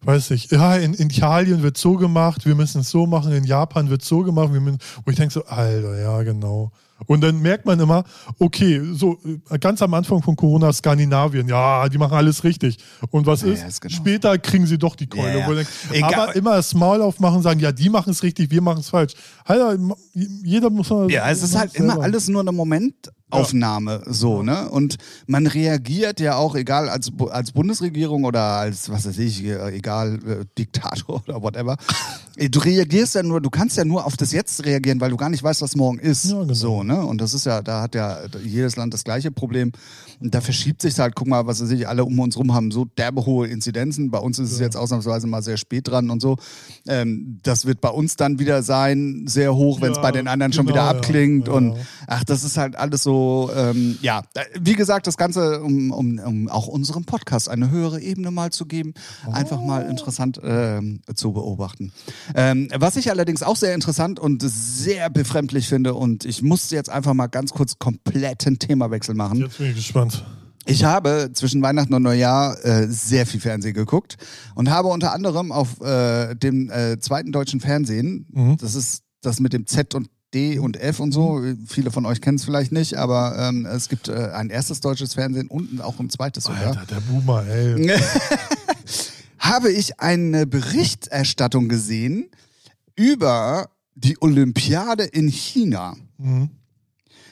weiß 0.01 0.31
ich, 0.31 0.51
ja, 0.51 0.75
in, 0.75 0.93
in 0.93 1.09
Italien 1.09 1.63
wird 1.63 1.77
so 1.77 1.95
gemacht, 1.95 2.45
wir 2.45 2.55
müssen 2.55 2.81
es 2.81 2.89
so 2.89 3.07
machen, 3.07 3.31
in 3.31 3.45
Japan 3.45 3.89
wird 3.89 4.03
so 4.03 4.23
gemacht, 4.23 4.53
wir 4.53 4.59
müssen, 4.59 4.79
wo 5.05 5.11
ich 5.11 5.17
denke 5.17 5.33
so, 5.33 5.45
Alter, 5.45 5.99
ja, 5.99 6.21
genau. 6.23 6.71
Und 7.05 7.21
dann 7.21 7.39
merkt 7.41 7.65
man 7.65 7.79
immer, 7.79 8.03
okay, 8.39 8.81
so 8.93 9.17
äh, 9.49 9.59
ganz 9.59 9.81
am 9.81 9.93
Anfang 9.93 10.21
von 10.23 10.35
Corona 10.35 10.73
Skandinavien, 10.73 11.47
ja, 11.47 11.87
die 11.87 11.97
machen 11.97 12.13
alles 12.17 12.43
richtig. 12.43 12.77
Und 13.11 13.25
was 13.27 13.41
Ja, 13.41 13.49
ist? 13.49 13.61
ja, 13.61 13.67
ist 13.67 13.81
genau 13.81 13.95
Später 13.95 14.37
kriegen 14.39 14.65
sie 14.65 14.77
doch 14.77 14.95
die 14.95 15.07
Keule. 15.07 15.39
Ja, 15.39 15.47
Egal. 15.91 16.13
Aber 16.13 16.35
immer 16.35 16.55
das 16.55 16.73
Maul 16.73 17.01
aufmachen 17.01 17.37
und 17.37 17.43
sagen, 17.43 17.59
ja, 17.59 17.71
die 17.71 17.89
machen 17.89 18.09
es 18.11 18.23
richtig, 18.23 18.49
wir 18.49 18.61
machen 18.61 18.79
es 18.79 18.89
falsch. 18.89 19.13
Alter, 19.45 19.77
jeder 20.43 20.69
muss 20.69 20.89
mal. 20.89 21.09
Ja, 21.11 21.29
es 21.29 21.43
ist 21.43 21.55
halt 21.55 21.75
immer 21.75 22.01
alles 22.01 22.27
nur 22.27 22.41
eine 22.41 22.51
Momentaufnahme, 23.29 24.03
so, 24.05 24.41
ne? 24.41 24.69
Und 24.69 24.95
man 25.27 25.47
reagiert 25.47 26.19
ja 26.19 26.35
auch, 26.37 26.55
egal 26.55 26.87
als, 26.89 27.11
als 27.29 27.51
Bundesregierung 27.51 28.23
oder 28.23 28.41
als, 28.41 28.89
was 28.89 29.05
weiß 29.05 29.17
ich, 29.19 29.43
äh, 29.43 29.75
egal, 29.75 30.19
äh, 30.25 30.45
Diktator 30.57 31.21
oder 31.27 31.41
whatever. 31.41 31.75
Äh, 32.37 32.49
Du 32.49 32.59
reagierst 32.59 33.15
ja 33.15 33.23
nur, 33.23 33.41
du 33.41 33.49
kannst 33.49 33.77
ja 33.77 33.83
nur 33.85 34.05
auf 34.05 34.15
das 34.15 34.31
Jetzt 34.31 34.63
reagieren, 34.65 35.01
weil 35.01 35.09
du 35.09 35.17
gar 35.17 35.29
nicht 35.29 35.43
weißt, 35.43 35.61
was 35.61 35.75
morgen 35.75 35.99
ist. 35.99 36.25
Ja, 36.31 36.41
genau. 36.41 36.53
So, 36.53 36.83
ne? 36.83 37.03
Und 37.05 37.19
das 37.19 37.33
ist 37.33 37.45
ja, 37.45 37.61
da 37.61 37.81
hat 37.81 37.95
ja 37.95 38.19
jedes 38.43 38.75
Land 38.77 38.93
das 38.93 39.03
gleiche 39.03 39.31
Problem. 39.31 39.71
Und 40.19 40.33
da 40.33 40.41
verschiebt 40.41 40.81
sich 40.81 40.97
halt, 40.97 41.15
guck 41.15 41.27
mal, 41.27 41.45
was 41.45 41.61
weiß 41.61 41.69
ich, 41.71 41.87
alle 41.87 42.05
um 42.05 42.17
uns 42.19 42.37
rum 42.37 42.53
haben 42.53 42.71
so 42.71 42.85
derbe 42.85 43.25
hohe 43.25 43.47
Inzidenzen. 43.47 44.09
Bei 44.09 44.19
uns 44.19 44.39
ist 44.39 44.51
es 44.51 44.59
Ja. 44.59 44.65
jetzt 44.65 44.77
ausnahmsweise 44.77 45.27
mal 45.27 45.41
sehr 45.43 45.57
spät 45.57 45.87
dran 45.87 46.09
und 46.09 46.21
so. 46.21 46.37
Ähm, 46.87 47.39
das 47.43 47.65
wird 47.65 47.81
bei 47.81 47.89
uns 47.89 48.15
dann 48.15 48.39
wieder 48.39 48.63
sein, 48.63 49.25
sehr 49.27 49.53
hoch, 49.55 49.81
wenn 49.81 49.91
es 49.91 49.97
Ja, 49.97 50.03
bei 50.03 50.11
den 50.11 50.27
anderen 50.27 50.53
schon 50.53 50.65
genau, 50.65 50.75
wieder 50.77 50.85
ja. 50.85 50.91
abklingt. 50.91 51.49
Und 51.49 51.75
ach, 52.07 52.23
das 52.23 52.43
ist 52.43 52.57
halt 52.57 52.75
alles 52.75 53.03
so, 53.03 53.51
ähm, 53.55 53.97
ja, 54.01 54.23
äh, 54.33 54.43
wie 54.59 54.73
gesagt, 54.73 55.05
das 55.07 55.17
Ganze, 55.17 55.61
um, 55.61 55.91
um, 55.91 56.17
um 56.19 56.47
auch 56.49 56.67
unserem 56.67 57.03
Podcast 57.05 57.49
eine 57.49 57.69
höhere 57.69 58.01
Ebene 58.01 58.31
mal 58.31 58.51
zu 58.51 58.65
geben, 58.65 58.93
einfach 59.31 59.61
mal 59.61 59.85
Oh. 59.85 59.89
interessant 59.89 60.39
ähm, 60.43 61.01
zu 61.13 61.33
beobachten. 61.33 61.91
Ähm, 62.33 62.69
was 62.75 62.95
ich 62.95 63.11
allerdings 63.11 63.43
auch 63.43 63.55
sehr 63.55 63.75
interessant 63.75 64.19
und 64.19 64.41
sehr 64.43 65.09
befremdlich 65.09 65.67
finde, 65.67 65.93
und 65.93 66.25
ich 66.25 66.41
musste 66.41 66.75
jetzt 66.75 66.89
einfach 66.89 67.13
mal 67.13 67.27
ganz 67.27 67.51
kurz 67.51 67.77
kompletten 67.77 68.57
Themawechsel 68.59 69.13
machen. 69.15 69.41
Jetzt 69.41 69.57
bin 69.57 69.67
ich 69.67 69.75
gespannt. 69.75 70.25
Ich 70.69 70.83
habe 70.83 71.29
zwischen 71.33 71.61
Weihnachten 71.61 71.93
und 71.93 72.03
Neujahr 72.03 72.57
äh, 72.65 72.87
sehr 72.89 73.25
viel 73.25 73.39
Fernsehen 73.39 73.73
geguckt 73.73 74.17
und 74.55 74.69
habe 74.69 74.89
unter 74.89 75.13
anderem 75.13 75.51
auf 75.53 75.79
äh, 75.81 76.35
dem 76.35 76.69
äh, 76.69 76.99
zweiten 76.99 77.31
deutschen 77.31 77.59
Fernsehen, 77.61 78.25
Mhm. 78.31 78.57
das 78.57 78.75
ist 78.75 79.03
das 79.21 79.39
mit 79.39 79.53
dem 79.53 79.65
Z 79.65 79.95
und 79.95 80.09
D 80.33 80.59
und 80.59 80.77
F 80.77 80.99
und 80.99 81.11
so, 81.11 81.41
viele 81.65 81.91
von 81.91 82.05
euch 82.05 82.19
kennen 82.21 82.37
es 82.37 82.43
vielleicht 82.43 82.71
nicht, 82.71 82.95
aber 82.95 83.37
ähm, 83.37 83.65
es 83.65 83.87
gibt 83.87 84.09
äh, 84.09 84.31
ein 84.33 84.49
erstes 84.49 84.81
deutsches 84.81 85.13
Fernsehen 85.13 85.47
und 85.47 85.81
auch 85.81 85.99
ein 85.99 86.09
zweites 86.09 86.45
sogar. 86.45 86.67
Alter, 86.67 86.85
der 86.85 86.99
Boomer, 87.01 87.45
ey. 87.47 87.91
habe 89.39 89.71
ich 89.71 89.99
eine 89.99 90.45
Berichterstattung 90.45 91.69
gesehen 91.69 92.29
über 92.95 93.69
die 93.95 94.17
Olympiade 94.21 95.03
in 95.03 95.29
China. 95.29 95.95
Mhm. 96.17 96.49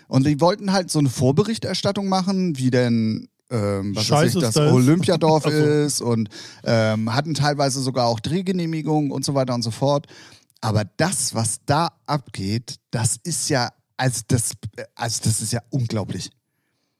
Und 0.08 0.26
die 0.26 0.40
wollten 0.40 0.72
halt 0.72 0.92
so 0.92 1.00
eine 1.00 1.10
Vorberichterstattung 1.10 2.08
machen, 2.08 2.58
wie 2.58 2.72
denn 2.72 3.28
ähm, 3.50 3.96
was 3.96 4.10
weiß 4.10 4.22
Scheiße 4.22 4.38
ich, 4.38 4.44
das 4.44 4.54
da 4.56 4.68
ist. 4.68 4.74
Olympiadorf 4.74 5.46
ist 5.86 6.02
und 6.02 6.30
ähm, 6.64 7.14
hatten 7.14 7.34
teilweise 7.34 7.82
sogar 7.82 8.08
auch 8.08 8.20
Drehgenehmigungen 8.20 9.12
und 9.12 9.26
so 9.26 9.36
weiter 9.36 9.54
und 9.54 9.62
so 9.62 9.72
fort. 9.72 10.08
Aber 10.66 10.84
das, 10.98 11.36
was 11.36 11.60
da 11.68 11.90
abgeht, 12.08 12.78
das 12.90 13.18
ist 13.24 13.50
ja, 13.50 13.70
also 13.98 14.22
das, 14.28 14.54
also 14.96 15.20
das 15.24 15.40
ist 15.40 15.54
ja 15.54 15.62
unglaublich. 15.70 16.32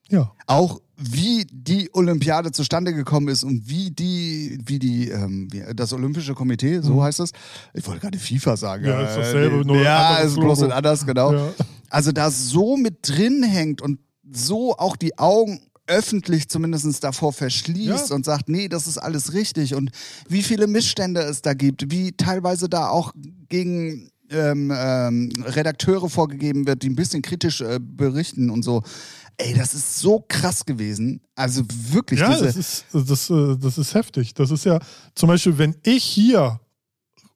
Ja. 0.08 0.32
Auch 0.46 0.80
wie 0.96 1.48
die 1.50 1.90
Olympiade 1.92 2.52
zustande 2.52 2.94
gekommen 2.94 3.26
ist 3.26 3.42
und 3.42 3.68
wie 3.68 3.90
die, 3.90 4.60
wie 4.64 4.78
die, 4.78 5.08
ähm, 5.08 5.48
das 5.74 5.92
Olympische 5.92 6.34
Komitee, 6.34 6.78
so 6.78 7.02
heißt 7.02 7.18
es. 7.18 7.32
Ich 7.74 7.84
wollte 7.88 8.02
gerade 8.02 8.18
FIFA 8.20 8.56
sagen. 8.56 8.84
Mhm. 8.84 8.88
Ja, 8.88 9.00
ist 9.00 9.16
dasselbe, 9.16 9.56
Äh, 9.62 9.64
nur 9.64 9.82
ja, 9.82 10.18
ist 10.18 10.36
bloß 10.36 10.62
und 10.62 10.70
anders, 10.70 11.04
genau. 11.04 11.32
Ja. 11.32 11.52
Also 11.90 12.12
da 12.12 12.30
so 12.30 12.76
mit 12.76 12.98
drin 13.02 13.42
hängt 13.42 13.82
und 13.82 13.98
so 14.30 14.76
auch 14.76 14.94
die 14.94 15.18
Augen 15.18 15.60
öffentlich 15.86 16.48
zumindest 16.48 17.02
davor 17.04 17.32
verschließt 17.32 18.10
Ja. 18.10 18.14
und 18.14 18.24
sagt, 18.24 18.48
nee, 18.48 18.68
das 18.68 18.86
ist 18.86 18.98
alles 18.98 19.32
richtig 19.32 19.74
und 19.74 19.90
wie 20.28 20.42
viele 20.42 20.66
Missstände 20.66 21.20
es 21.20 21.42
da 21.42 21.54
gibt, 21.54 21.90
wie 21.90 22.12
teilweise 22.12 22.68
da 22.68 22.88
auch 22.88 23.12
gegen 23.48 24.10
ähm, 24.30 24.72
ähm, 24.76 25.30
Redakteure 25.44 26.08
vorgegeben 26.10 26.66
wird, 26.66 26.82
die 26.82 26.90
ein 26.90 26.96
bisschen 26.96 27.22
kritisch 27.22 27.60
äh, 27.60 27.78
berichten 27.80 28.50
und 28.50 28.62
so. 28.64 28.82
Ey, 29.38 29.54
das 29.54 29.74
ist 29.74 30.00
so 30.00 30.24
krass 30.26 30.64
gewesen. 30.64 31.20
Also 31.36 31.62
wirklich 31.92 32.18
Ja, 32.20 32.30
diese. 32.32 32.44
das 32.46 32.56
ist, 32.56 32.84
das, 32.92 33.30
äh, 33.30 33.56
das 33.56 33.78
ist 33.78 33.94
heftig. 33.94 34.34
Das 34.34 34.50
ist 34.50 34.64
ja 34.64 34.80
zum 35.14 35.28
Beispiel, 35.28 35.58
wenn 35.58 35.76
ich 35.84 36.02
hier 36.02 36.58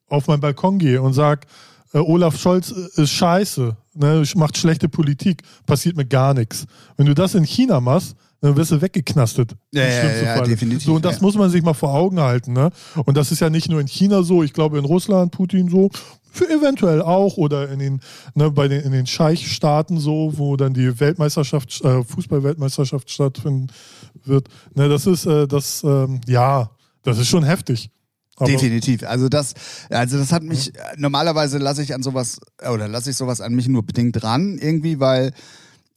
auf 0.08 0.26
meinen 0.26 0.40
Balkon 0.40 0.78
gehe 0.78 1.00
und 1.00 1.12
sage, 1.12 1.46
äh, 1.92 1.98
Olaf 1.98 2.36
Scholz 2.40 2.72
äh, 2.72 3.02
ist 3.02 3.10
scheiße, 3.10 3.76
ne, 3.94 4.24
macht 4.34 4.56
schlechte 4.58 4.88
Politik, 4.88 5.42
passiert 5.66 5.96
mir 5.96 6.06
gar 6.06 6.34
nichts. 6.34 6.64
Wenn 6.96 7.06
du 7.06 7.14
das 7.14 7.34
in 7.36 7.44
China 7.44 7.80
machst, 7.80 8.16
dann 8.40 8.56
wirst 8.56 8.70
du 8.70 8.80
weggeknastet. 8.80 9.56
Ja, 9.72 9.86
ja, 9.86 10.22
ja, 10.22 10.40
definitiv, 10.42 10.84
So, 10.84 10.94
und 10.94 11.04
das 11.04 11.16
ja. 11.16 11.22
muss 11.22 11.34
man 11.36 11.50
sich 11.50 11.62
mal 11.62 11.74
vor 11.74 11.92
Augen 11.92 12.20
halten. 12.20 12.52
Ne? 12.52 12.70
Und 13.04 13.16
das 13.16 13.32
ist 13.32 13.40
ja 13.40 13.50
nicht 13.50 13.68
nur 13.68 13.80
in 13.80 13.86
China 13.86 14.22
so, 14.22 14.42
ich 14.42 14.52
glaube 14.52 14.78
in 14.78 14.84
Russland, 14.84 15.32
Putin 15.32 15.68
so, 15.68 15.90
für 16.32 16.48
eventuell 16.48 17.02
auch 17.02 17.36
oder 17.36 17.68
in 17.68 17.78
den, 17.80 18.00
ne, 18.34 18.50
bei 18.50 18.68
den, 18.68 18.82
in 18.82 18.92
den 18.92 19.06
Scheichstaaten 19.06 19.98
so, 19.98 20.32
wo 20.36 20.56
dann 20.56 20.72
die 20.72 21.00
Weltmeisterschaft, 21.00 21.84
äh, 21.84 22.04
Fußball-Weltmeisterschaft 22.04 23.10
stattfinden 23.10 23.66
wird. 24.24 24.48
Ne, 24.74 24.88
das 24.88 25.06
ist, 25.06 25.26
äh, 25.26 25.46
das, 25.46 25.82
ähm, 25.82 26.20
ja, 26.26 26.70
das 27.02 27.18
ist 27.18 27.28
schon 27.28 27.42
heftig. 27.42 27.90
Aber, 28.36 28.48
Definitiv. 28.48 29.02
Also 29.02 29.28
das, 29.28 29.52
also 29.90 30.16
das 30.16 30.32
hat 30.32 30.42
mich, 30.42 30.72
normalerweise 30.96 31.58
lasse 31.58 31.82
ich 31.82 31.94
an 31.94 32.02
sowas, 32.02 32.40
oder 32.72 32.88
lasse 32.88 33.10
ich 33.10 33.16
sowas 33.16 33.42
an 33.42 33.54
mich 33.54 33.68
nur 33.68 33.82
bedingt 33.82 34.22
dran, 34.22 34.56
irgendwie, 34.58 34.98
weil 34.98 35.32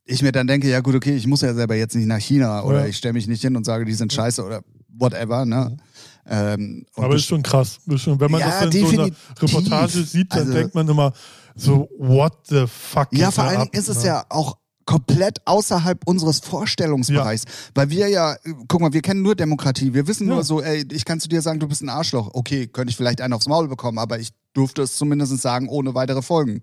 ich 0.06 0.22
mir 0.22 0.32
dann 0.32 0.48
denke, 0.48 0.70
ja 0.70 0.82
gut, 0.82 0.96
okay, 0.96 1.16
ich 1.16 1.28
muss 1.28 1.42
ja 1.42 1.54
selber 1.54 1.76
jetzt 1.76 1.96
nicht 1.96 2.08
nach 2.08 2.20
China 2.20 2.64
oder 2.64 2.82
Ja. 2.82 2.86
ich 2.88 2.98
stelle 2.98 3.14
mich 3.14 3.28
nicht 3.28 3.42
hin 3.42 3.56
und 3.56 3.66
sage, 3.66 3.86
die 3.86 3.94
sind 3.94 4.12
scheiße 4.12 4.44
oder 4.44 4.62
whatever, 4.90 5.46
ne? 5.46 5.78
Ähm, 6.26 6.86
aber 6.96 7.16
ist 7.16 7.26
schon 7.26 7.44
krass. 7.44 7.80
Ist 7.88 8.02
schon, 8.02 8.20
wenn 8.20 8.32
man 8.32 8.40
Ja, 8.42 8.48
das 8.62 8.66
in 8.66 8.72
so 8.72 8.88
einer 8.88 8.88
definitiv. 9.10 9.18
Reportage 9.42 10.04
sieht, 10.04 10.32
dann 10.32 10.40
Also- 10.40 10.54
denkt 10.54 10.76
man 10.76 10.88
immer 10.88 11.14
so, 11.56 11.90
what 11.98 12.34
the 12.48 12.66
fuck? 12.68 13.08
Ja, 13.12 13.30
vor 13.32 13.44
allen 13.46 13.60
Dingen 13.60 13.72
ist 13.74 13.90
es 13.90 14.00
ne? 14.00 14.08
ja 14.08 14.26
auch 14.30 14.58
komplett 14.86 15.40
außerhalb 15.46 16.02
unseres 16.06 16.40
Vorstellungsbereichs. 16.40 17.44
Weil 17.74 17.90
wir 17.90 18.10
ja, 18.10 18.36
guck 18.68 18.82
mal, 18.82 18.92
wir 18.92 19.02
kennen 19.02 19.22
nur 19.22 19.36
Demokratie. 19.36 19.94
Wir 19.94 20.08
wissen 20.08 20.28
Ja. 20.28 20.34
nur 20.36 20.44
so, 20.44 20.62
ey, 20.62 20.86
ich 20.92 21.06
kann 21.06 21.20
zu 21.22 21.30
dir 21.30 21.42
sagen, 21.42 21.60
du 21.60 21.68
bist 21.68 21.82
ein 21.82 21.90
Arschloch. 21.90 22.32
Okay, 22.34 22.68
könnte 22.68 22.90
ich 22.92 22.98
vielleicht 22.98 23.22
einen 23.22 23.34
aufs 23.34 23.48
Maul 23.48 23.68
bekommen, 23.70 23.98
aber 23.98 24.20
ich 24.20 24.30
durfte 24.54 24.82
es 24.82 24.96
zumindest 24.96 25.38
sagen, 25.42 25.70
ohne 25.70 25.94
weitere 25.96 26.22
Folgen. 26.22 26.62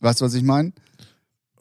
Weißt 0.00 0.20
du, 0.20 0.26
was 0.26 0.34
ich 0.34 0.42
meine? 0.42 0.72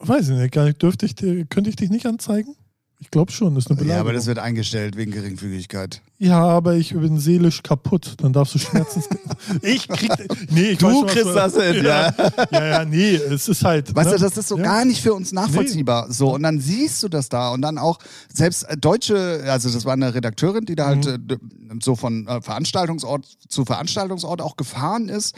Weiß 0.06 0.30
ich 0.30 0.36
nicht. 0.38 0.82
Dürfte 0.82 1.06
ich 1.06 1.16
könnte 1.16 1.70
ich 1.70 1.76
dich 1.76 1.90
nicht 1.90 2.06
anzeigen? 2.06 2.56
Ich 3.00 3.12
glaube 3.12 3.34
schon, 3.34 3.54
das 3.56 3.66
ist 3.66 3.72
eine 3.72 3.80
Ja, 3.80 3.84
Beleidigung. 3.84 4.08
aber 4.08 4.14
das 4.14 4.28
wird 4.28 4.40
eingestellt 4.40 4.96
wegen 4.96 5.12
Geringfügigkeit. 5.12 6.02
Ja, 6.20 6.40
aber 6.42 6.76
ich 6.76 6.94
bin 6.94 7.20
seelisch 7.20 7.62
kaputt. 7.62 8.14
Dann 8.20 8.32
darfst 8.32 8.56
du 8.56 8.60
Schmerzens. 8.60 9.10
ich 9.62 9.90
krieg. 9.90 10.10
Nee, 10.50 10.70
ich 10.72 10.78
Du 10.78 10.90
schon, 10.90 11.08
kriegst 11.08 11.26
du- 11.26 11.34
das 11.34 11.54
hin, 11.54 11.84
ja. 11.84 12.14
Ja, 12.50 12.66
ja, 12.66 12.86
nee, 12.86 13.16
es 13.16 13.50
ist 13.50 13.66
halt. 13.66 13.94
Weißt 13.94 14.10
ne? 14.12 14.16
du, 14.16 14.22
das 14.24 14.38
ist 14.38 14.48
so 14.48 14.56
Ja. 14.58 14.64
gar 14.64 14.86
nicht 14.86 15.02
für 15.02 15.14
uns 15.14 15.34
nachvollziehbar. 15.34 16.14
So, 16.14 16.34
und 16.34 16.44
dann 16.44 16.62
siehst 16.62 17.04
du 17.04 17.10
das 17.10 17.28
da 17.28 17.50
und 17.52 17.62
dann 17.62 17.78
auch 17.78 18.00
selbst 18.34 18.64
äh, 18.70 18.78
deutsche, 18.78 19.44
also 19.48 19.70
das 19.70 19.84
war 19.84 19.94
eine 19.94 20.14
Redakteurin, 20.16 20.64
die 20.64 20.76
da 20.76 20.86
halt 20.88 21.06
Mhm. 21.06 21.28
äh, 21.30 21.38
so 21.84 21.98
von 21.98 22.26
äh, 22.28 22.42
Veranstaltungsort 22.42 23.26
zu 23.50 23.66
Veranstaltungsort 23.66 24.40
auch 24.42 24.56
gefahren 24.56 25.10
ist. 25.10 25.36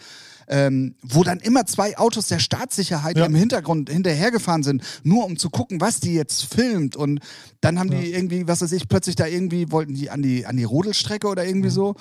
Ähm, 0.47 0.95
wo 1.01 1.23
dann 1.23 1.39
immer 1.39 1.65
zwei 1.65 1.97
Autos 1.97 2.27
der 2.27 2.39
Staatssicherheit 2.39 3.17
Ja. 3.17 3.25
im 3.25 3.33
Hintergrund 3.35 3.89
hinterhergefahren 3.89 4.61
sind, 4.63 4.83
nur 5.03 5.25
um 5.25 5.37
zu 5.37 5.49
gucken, 5.49 5.81
was 5.81 5.99
die 5.99 6.13
jetzt 6.13 6.53
filmt. 6.53 6.95
Und 6.95 7.19
dann 7.61 7.79
haben 7.79 7.89
die 7.89 8.13
irgendwie, 8.13 8.47
was 8.47 8.61
weiß 8.61 8.71
ich, 8.73 8.87
plötzlich 8.87 9.15
da 9.15 9.25
irgendwie, 9.25 9.71
wollten 9.71 9.95
die 9.95 10.09
an 10.09 10.21
die, 10.21 10.45
an 10.45 10.55
die 10.57 10.63
Rodelstrecke 10.63 11.27
oder 11.27 11.45
irgendwie 11.45 11.69
so. 11.71 11.95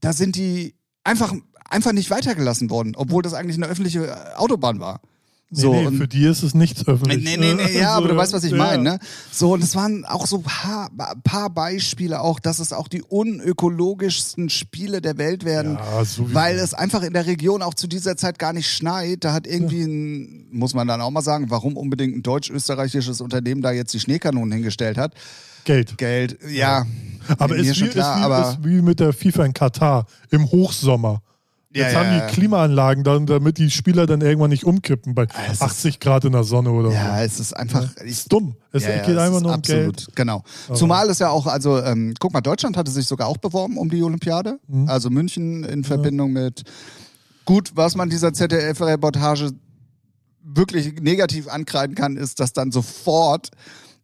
Da 0.00 0.12
sind 0.12 0.36
die 0.36 0.74
einfach, 1.02 1.34
einfach 1.68 1.92
nicht 1.92 2.10
weitergelassen 2.10 2.70
worden, 2.70 2.94
obwohl 2.96 3.22
das 3.22 3.34
eigentlich 3.34 3.56
eine 3.56 3.66
öffentliche 3.66 4.38
Autobahn 4.38 4.78
war. 4.78 5.00
Nee, 5.50 5.60
So, 5.62 5.72
nee, 5.72 5.86
und- 5.86 5.96
für 5.96 6.06
die 6.08 6.24
ist 6.26 6.42
es 6.42 6.54
nichts 6.54 6.86
öffentlich. 6.86 7.24
Nee, 7.24 7.36
nee, 7.38 7.54
nee, 7.54 7.78
ja, 7.78 7.92
So, 7.92 7.98
aber 7.98 8.08
du 8.08 8.16
weißt, 8.16 8.34
was 8.34 8.44
ich 8.44 8.50
ja. 8.52 8.58
meine, 8.58 8.82
ne? 8.82 8.98
So, 9.32 9.54
und 9.54 9.62
es 9.64 9.74
waren 9.74 10.04
auch 10.04 10.26
so 10.26 10.40
paar, 10.40 10.90
paar 11.24 11.48
Beispiele 11.48 12.20
auch, 12.20 12.38
dass 12.38 12.58
es 12.58 12.74
auch 12.74 12.86
die 12.86 13.02
unökologischsten 13.02 14.50
Spiele 14.50 15.00
der 15.00 15.18
Welt 15.18 15.44
werden, 15.44 15.74
Ja, 15.74 16.02
weil 16.34 16.58
es 16.58 16.74
einfach 16.74 17.02
in 17.02 17.12
der 17.12 17.26
Region 17.26 17.62
auch 17.62 17.74
zu 17.74 17.86
dieser 17.86 18.16
Zeit 18.16 18.38
gar 18.38 18.52
nicht 18.52 18.70
schneit. 18.70 19.24
Da 19.24 19.32
hat 19.32 19.46
irgendwie 19.46 19.82
ein, 19.84 20.46
muss 20.50 20.74
man 20.74 20.86
dann 20.86 21.00
auch 21.00 21.10
mal 21.10 21.22
sagen, 21.22 21.46
warum 21.50 21.76
unbedingt 21.76 22.16
ein 22.16 22.22
deutsch-österreichisches 22.22 23.20
Unternehmen 23.20 23.62
da 23.62 23.70
jetzt 23.72 23.94
die 23.94 24.00
Schneekanonen 24.00 24.52
hingestellt 24.52 24.98
hat. 24.98 25.14
Geld. 25.64 25.98
Geld, 25.98 26.38
ja. 26.50 26.86
Aber 27.38 27.56
ist 27.56 27.80
wie, 27.80 27.88
klar, 27.88 28.14
ist, 28.16 28.20
wie, 28.20 28.24
aber 28.24 28.50
ist 28.50 28.64
wie 28.64 28.80
mit 28.82 29.00
der 29.00 29.12
FIFA 29.12 29.44
in 29.46 29.52
Katar 29.54 30.06
im 30.30 30.50
Hochsommer. 30.50 31.22
Ja, 31.70 31.82
Jetzt 31.84 31.92
ja, 31.92 31.98
haben 32.00 32.10
die 32.12 32.16
ja. 32.18 32.26
Klimaanlagen, 32.28 33.04
dann, 33.04 33.26
damit 33.26 33.58
die 33.58 33.70
Spieler 33.70 34.06
dann 34.06 34.22
irgendwann 34.22 34.48
nicht 34.48 34.64
umkippen 34.64 35.14
bei 35.14 35.26
es 35.46 35.54
ist- 35.54 35.62
80 35.62 36.00
Grad 36.00 36.24
in 36.24 36.32
der 36.32 36.42
Sonne 36.44 36.70
oder 36.70 36.90
ja, 36.90 37.18
so. 37.18 37.24
es 37.24 37.40
ist 37.40 37.52
einfach. 37.54 37.86
Ich, 38.04 38.12
Ist 38.12 38.32
dumm. 38.32 38.56
Es 38.72 38.84
Ja, 38.84 38.90
ja, 38.96 39.04
geht 39.04 39.18
einfach 39.18 39.40
nur 39.42 39.50
um 39.50 39.58
absolut, 39.58 39.96
Geld. 39.98 40.08
Genau. 40.16 40.42
Zumal 40.72 41.10
es 41.10 41.18
ja 41.18 41.28
auch, 41.28 41.46
also, 41.46 41.78
ähm, 41.82 42.14
guck 42.18 42.32
mal, 42.32 42.40
Deutschland 42.40 42.78
hatte 42.78 42.90
sich 42.90 43.06
sogar 43.06 43.28
auch 43.28 43.36
beworben 43.36 43.76
um 43.76 43.90
die 43.90 44.02
Olympiade. 44.02 44.58
Mhm. 44.66 44.88
Also 44.88 45.10
München 45.10 45.62
in 45.64 45.84
Verbindung 45.84 46.32
mit. 46.32 46.62
Gut, 47.44 47.72
was 47.74 47.94
man 47.96 48.08
dieser 48.08 48.32
ZDF-Reportage 48.32 49.50
wirklich 50.42 51.00
negativ 51.02 51.48
ankreiden 51.48 51.94
kann, 51.94 52.16
ist, 52.16 52.40
dass 52.40 52.54
dann 52.54 52.72
sofort 52.72 53.50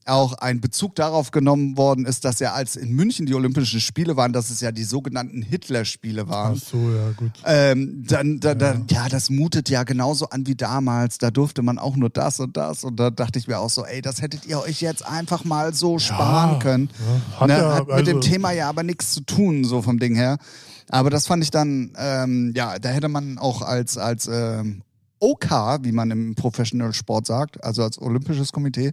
auch 0.06 0.34
ein 0.34 0.60
Bezug 0.60 0.94
darauf 0.94 1.30
genommen 1.30 1.76
worden 1.76 2.04
ist, 2.04 2.24
dass 2.24 2.38
ja 2.40 2.52
als 2.52 2.76
in 2.76 2.92
München 2.92 3.26
die 3.26 3.34
Olympischen 3.34 3.80
Spiele 3.80 4.16
waren, 4.16 4.32
dass 4.32 4.50
es 4.50 4.60
ja 4.60 4.70
die 4.72 4.84
sogenannten 4.84 5.42
Hitler-Spiele 5.42 6.28
waren. 6.28 6.60
Ach 6.60 6.62
so, 6.70 6.76
ja, 6.76 7.10
gut. 7.16 7.32
Ähm, 7.44 8.04
dann, 8.06 8.40
da, 8.40 8.54
da, 8.54 8.76
ja, 8.90 9.08
das 9.08 9.30
mutet 9.30 9.68
ja 9.70 9.82
genauso 9.84 10.28
an 10.28 10.46
wie 10.46 10.54
damals. 10.54 11.18
Da 11.18 11.30
durfte 11.30 11.62
man 11.62 11.78
auch 11.78 11.96
nur 11.96 12.10
das 12.10 12.40
und 12.40 12.56
das. 12.56 12.84
Und 12.84 12.96
da 13.00 13.10
dachte 13.10 13.38
ich 13.38 13.48
mir 13.48 13.58
auch 13.58 13.70
so, 13.70 13.84
ey, 13.84 14.02
das 14.02 14.20
hättet 14.20 14.46
ihr 14.46 14.60
euch 14.60 14.80
jetzt 14.80 15.06
einfach 15.06 15.44
mal 15.44 15.72
so 15.74 15.98
sparen 15.98 16.58
können. 16.58 16.90
ja. 17.32 17.40
Hat 17.40 17.48
Ne, 17.48 17.58
ja, 17.58 17.74
hat 17.74 17.86
mit 17.86 17.94
also- 17.94 18.10
dem 18.12 18.20
Thema 18.20 18.52
ja 18.52 18.68
aber 18.68 18.82
nichts 18.82 19.12
zu 19.12 19.20
tun, 19.22 19.64
so 19.64 19.80
vom 19.82 19.98
Ding 19.98 20.14
her. 20.14 20.38
Aber 20.90 21.08
das 21.08 21.26
fand 21.26 21.42
ich 21.42 21.50
dann, 21.50 21.92
ähm, 21.96 22.52
ja, 22.54 22.78
da 22.78 22.90
hätte 22.90 23.08
man 23.08 23.38
auch 23.38 23.62
als, 23.62 23.96
als 23.96 24.28
ähm, 24.30 24.82
OK, 25.24 25.50
wie 25.82 25.92
man 25.92 26.10
im 26.10 26.34
Professional 26.34 26.92
Sport 26.92 27.26
sagt, 27.26 27.64
also 27.64 27.82
als 27.82 27.98
Olympisches 28.00 28.52
Komitee, 28.52 28.92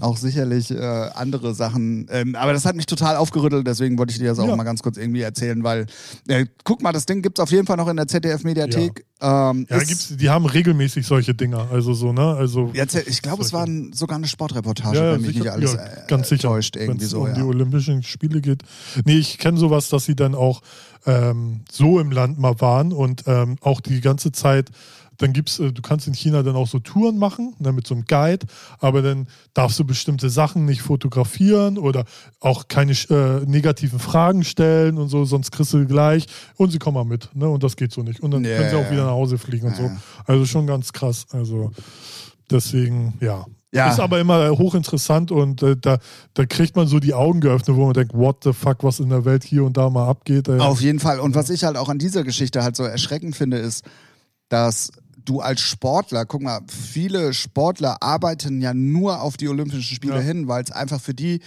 auch 0.00 0.16
sicherlich 0.16 0.72
äh, 0.72 0.76
andere 1.14 1.54
Sachen. 1.54 2.08
Ähm, 2.10 2.34
aber 2.34 2.52
das 2.52 2.64
hat 2.64 2.74
mich 2.74 2.86
total 2.86 3.14
aufgerüttelt, 3.16 3.64
deswegen 3.66 3.96
wollte 3.96 4.12
ich 4.12 4.18
dir 4.18 4.28
das 4.28 4.40
auch 4.40 4.48
Ja. 4.48 4.56
mal 4.56 4.64
ganz 4.64 4.82
kurz 4.82 4.96
irgendwie 4.96 5.20
erzählen, 5.22 5.62
weil, 5.62 5.86
äh, 6.26 6.46
guck 6.64 6.82
mal, 6.82 6.92
das 6.92 7.06
Ding 7.06 7.22
gibt's 7.22 7.38
auf 7.38 7.50
jeden 7.52 7.66
Fall 7.66 7.76
noch 7.76 7.86
in 7.88 7.96
der 7.96 8.08
ZDF-Mediathek. 8.08 9.04
Ähm, 9.20 9.66
Ja, 9.70 9.78
gibt's, 9.78 10.16
die 10.16 10.30
haben 10.30 10.46
regelmäßig 10.46 11.06
solche 11.06 11.32
Dinger. 11.34 11.68
Also 11.70 11.94
so, 11.94 12.12
ne? 12.12 12.34
Also 12.34 12.70
Jetzt, 12.74 12.96
ich 12.96 13.22
glaube, 13.22 13.44
es 13.44 13.52
war 13.52 13.64
ein, 13.64 13.92
sogar 13.92 14.16
eine 14.18 14.26
Sportreportage, 14.26 14.96
ja, 14.98 15.12
wenn 15.12 15.20
mich 15.20 15.28
sicher, 15.36 15.44
nicht 15.44 15.52
alles 15.52 15.74
ja, 15.74 15.84
äh, 15.84 16.06
ganz 16.08 16.28
sicher, 16.28 16.48
täuscht, 16.48 16.74
irgendwie 16.74 17.04
so. 17.06 17.20
um 17.20 17.28
Ja. 17.28 17.34
die 17.34 17.42
Olympischen 17.42 18.02
Spiele 18.02 18.40
geht. 18.40 18.62
Nee, 19.04 19.18
ich 19.18 19.38
kenne 19.38 19.58
sowas, 19.58 19.88
dass 19.90 20.06
sie 20.06 20.16
dann 20.16 20.34
auch 20.34 20.60
ähm, 21.06 21.60
so 21.70 22.00
im 22.00 22.10
Land 22.10 22.38
mal 22.40 22.60
waren 22.60 22.92
und 22.92 23.24
ähm, 23.26 23.56
auch 23.60 23.80
die 23.80 24.00
ganze 24.00 24.32
Zeit, 24.32 24.70
dann 25.22 25.32
gibt's, 25.32 25.58
äh, 25.58 25.72
du 25.72 25.82
kannst 25.82 26.06
in 26.06 26.14
China 26.14 26.42
dann 26.42 26.56
auch 26.56 26.66
so 26.66 26.78
Touren 26.80 27.18
machen, 27.18 27.54
ne, 27.58 27.72
mit 27.72 27.86
so 27.86 27.94
einem 27.94 28.04
Guide, 28.04 28.46
aber 28.80 29.02
dann 29.02 29.28
darfst 29.54 29.78
du 29.78 29.84
bestimmte 29.84 30.30
Sachen 30.30 30.64
nicht 30.64 30.82
fotografieren 30.82 31.78
oder 31.78 32.04
auch 32.40 32.68
keine 32.68 32.92
äh, 32.92 33.44
negativen 33.46 33.98
Fragen 33.98 34.44
stellen 34.44 34.98
und 34.98 35.08
so, 35.08 35.24
sonst 35.24 35.52
kriegst 35.52 35.72
du 35.72 35.86
gleich 35.86 36.26
und 36.56 36.72
sie 36.72 36.78
kommen 36.78 36.94
mal 36.94 37.04
mit, 37.04 37.30
ne? 37.34 37.48
Und 37.48 37.62
das 37.62 37.76
geht 37.76 37.92
so 37.92 38.02
nicht. 38.02 38.20
Und 38.20 38.32
dann 38.32 38.44
Ja, 38.44 38.56
können 38.56 38.70
sie 38.70 38.76
auch 38.76 38.90
wieder 38.90 39.04
nach 39.04 39.12
Hause 39.12 39.38
fliegen 39.38 39.68
und 39.68 39.76
so. 39.76 39.90
Also 40.26 40.44
schon 40.46 40.66
ganz 40.66 40.92
krass. 40.92 41.26
Also 41.30 41.70
deswegen, 42.50 43.14
ja. 43.20 43.46
Ja. 43.74 43.90
Ist 43.90 44.00
aber 44.00 44.20
immer 44.20 44.50
hochinteressant 44.50 45.30
und 45.32 45.62
äh, 45.62 45.76
da, 45.80 45.98
da 46.34 46.44
kriegt 46.44 46.76
man 46.76 46.86
so 46.86 46.98
die 46.98 47.14
Augen 47.14 47.40
geöffnet, 47.40 47.74
wo 47.74 47.86
man 47.86 47.94
denkt, 47.94 48.12
what 48.12 48.44
the 48.44 48.52
fuck, 48.52 48.84
was 48.84 49.00
in 49.00 49.08
der 49.08 49.24
Welt 49.24 49.44
hier 49.44 49.64
und 49.64 49.78
da 49.78 49.88
mal 49.88 50.06
abgeht. 50.06 50.48
Äh. 50.48 50.58
Auf 50.58 50.82
jeden 50.82 50.98
Fall. 51.00 51.20
Und 51.20 51.34
was 51.34 51.48
ich 51.48 51.64
halt 51.64 51.78
auch 51.78 51.88
an 51.88 51.98
dieser 51.98 52.22
Geschichte 52.22 52.62
halt 52.62 52.76
so 52.76 52.82
erschreckend 52.82 53.34
finde, 53.34 53.56
ist, 53.56 53.86
dass 54.50 54.92
du 55.24 55.40
als 55.40 55.60
Sportler, 55.60 56.26
guck 56.26 56.42
mal, 56.42 56.60
viele 56.68 57.34
Sportler 57.34 58.02
arbeiten 58.02 58.60
ja 58.60 58.74
nur 58.74 59.20
auf 59.20 59.36
die 59.36 59.48
Olympischen 59.48 59.82
Spiele 59.94 60.16
Ja. 60.16 60.20
hin, 60.20 60.48
weil 60.48 60.62
es 60.64 60.70
einfach 60.70 61.00
für 61.00 61.14
die 61.14 61.40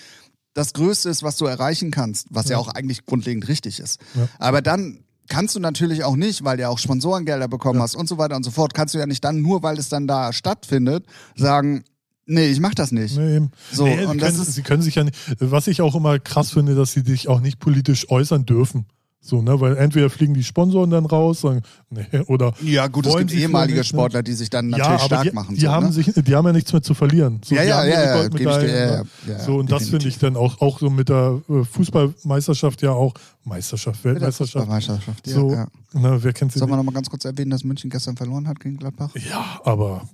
das 0.53 0.73
Größte 0.73 1.09
ist, 1.09 1.21
was 1.23 1.35
du 1.37 1.45
erreichen 1.45 1.91
kannst, 1.91 2.27
was 2.29 2.45
ja, 2.45 2.51
Ja. 2.51 2.57
auch 2.59 2.69
eigentlich 2.69 3.05
grundlegend 3.05 3.47
richtig 3.47 3.79
ist. 3.79 3.99
Ja. 4.15 4.27
Aber 4.39 4.61
dann 4.61 4.99
kannst 5.27 5.55
du 5.55 5.59
natürlich 5.59 6.03
auch 6.03 6.15
nicht, 6.15 6.43
weil 6.43 6.55
du 6.57 6.63
ja 6.63 6.69
auch 6.69 6.79
Sponsorengelder 6.79 7.47
bekommen 7.47 7.81
hast 7.81 7.95
und 7.95 8.07
so 8.07 8.17
weiter 8.17 8.35
und 8.35 8.43
so 8.43 8.51
fort, 8.51 8.73
kannst 8.73 8.93
du 8.93 8.99
ja 8.99 9.05
nicht 9.05 9.23
dann, 9.23 9.41
nur 9.41 9.63
weil 9.63 9.77
es 9.77 9.89
dann 9.89 10.07
da 10.07 10.31
stattfindet, 10.31 11.05
sagen, 11.35 11.83
nee, 12.25 12.47
ich 12.47 12.59
mach 12.59 12.73
das 12.73 12.91
nicht. 12.91 13.17
Nee, 13.17 13.35
eben. 13.37 13.51
So, 13.71 13.85
nee, 13.85 14.05
und 14.05 14.13
sie, 14.13 14.17
das 14.19 14.29
können, 14.35 14.41
ist- 14.43 14.53
sie 14.55 14.61
können 14.61 14.81
sich 14.81 14.95
ja 14.95 15.03
nicht, 15.03 15.17
was 15.39 15.67
ich 15.67 15.81
auch 15.81 15.95
immer 15.95 16.19
krass 16.19 16.51
finde, 16.51 16.73
dass 16.75 16.93
sie 16.93 17.01
sich 17.01 17.27
auch 17.27 17.41
nicht 17.41 17.59
politisch 17.59 18.09
äußern 18.09 18.45
dürfen. 18.45 18.85
So, 19.27 19.41
ne, 19.41 19.59
weil 19.59 19.75
entweder 19.77 20.11
fliegen 20.11 20.35
die 20.35 20.43
Sponsoren 20.43 20.91
dann 20.91 21.07
raus, 21.07 21.41
sagen, 21.41 21.63
nee, 21.89 22.05
oder 22.27 22.53
Ja, 22.61 22.85
gut, 22.85 23.07
es 23.07 23.17
gibt 23.17 23.33
ehemalige 23.33 23.79
ne? 23.79 23.83
Sportler, 23.83 24.21
die 24.21 24.33
sich 24.33 24.51
dann 24.51 24.69
ja, 24.69 24.77
natürlich 24.77 24.99
aber 24.99 25.05
stark 25.07 25.23
die, 25.23 25.31
machen. 25.31 25.55
die 25.55 25.61
so, 25.61 25.71
haben 25.71 25.87
ne? 25.87 25.91
sich, 25.93 26.13
die 26.13 26.35
haben 26.35 26.45
ja 26.45 26.53
nichts 26.53 26.71
mehr 26.71 26.83
zu 26.83 26.93
verlieren. 26.93 27.41
So, 27.43 27.55
Ja, 27.55 27.63
ja, 27.63 27.83
ja, 27.85 28.21
ja, 28.21 28.29
dir, 28.29 28.39
ja, 28.39 28.57
ne? 28.59 28.67
ja, 28.67 29.03
ja, 29.33 29.39
so, 29.39 29.55
und 29.55 29.71
das 29.71 29.89
finde 29.89 30.05
definitiv. 30.05 30.07
ich 30.13 30.19
dann 30.19 30.35
auch, 30.35 30.61
auch 30.61 30.77
so 30.77 30.91
mit 30.91 31.09
der 31.09 31.41
äh, 31.49 31.63
Fußballmeisterschaft 31.63 32.83
ja 32.83 32.91
auch, 32.91 33.15
Meisterschaft, 33.43 34.03
Weltmeisterschaft. 34.03 34.67
Fußballmeisterschaft, 34.67 35.27
ja, 35.27 35.33
so, 35.33 35.51
ja. 35.51 35.67
ne, 35.93 36.19
wer 36.21 36.31
kennt 36.31 36.51
sie 36.51 36.59
Sollen 36.59 36.69
wir 36.69 36.75
nicht? 36.77 36.85
noch 36.85 36.91
mal 36.91 36.95
ganz 36.95 37.09
kurz 37.09 37.25
erwähnen, 37.25 37.49
dass 37.49 37.63
München 37.63 37.89
gestern 37.89 38.15
verloren 38.15 38.47
hat 38.47 38.59
gegen 38.59 38.77
Gladbach? 38.77 39.09
Ja, 39.27 39.59
aber 39.63 40.07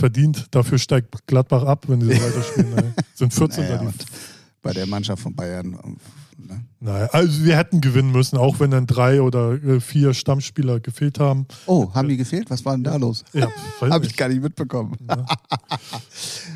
verdient. 0.00 0.48
Dafür 0.50 0.78
steigt 0.78 1.28
Gladbach 1.28 1.62
ab, 1.62 1.84
wenn 1.86 2.00
sie 2.00 2.12
so 2.12 2.20
weiterspielen. 2.20 2.76
ey. 2.76 2.84
Sind 3.14 3.32
14. 3.32 3.64
Naja, 3.64 3.92
bei 4.62 4.72
der 4.72 4.86
Mannschaft 4.86 5.22
von 5.22 5.32
Bayern. 5.32 5.78
Ne? 6.36 6.64
Naja, 6.80 7.08
also 7.12 7.44
wir 7.44 7.56
hätten 7.56 7.80
gewinnen 7.80 8.12
müssen, 8.12 8.36
auch 8.36 8.60
wenn 8.60 8.70
dann 8.70 8.86
drei 8.86 9.20
oder 9.20 9.52
äh, 9.54 9.80
vier 9.80 10.14
Stammspieler 10.14 10.78
gefehlt 10.78 11.18
haben. 11.18 11.46
Oh, 11.66 11.92
haben 11.92 12.08
die 12.08 12.16
gefehlt? 12.16 12.50
Was 12.50 12.64
war 12.64 12.74
denn 12.74 12.84
da 12.84 12.94
los? 12.96 13.24
Ja, 13.32 13.48
Habe 13.80 14.06
ich 14.06 14.16
gar 14.16 14.28
nicht 14.28 14.42
mitbekommen. 14.42 14.96
Ja. 15.08 15.26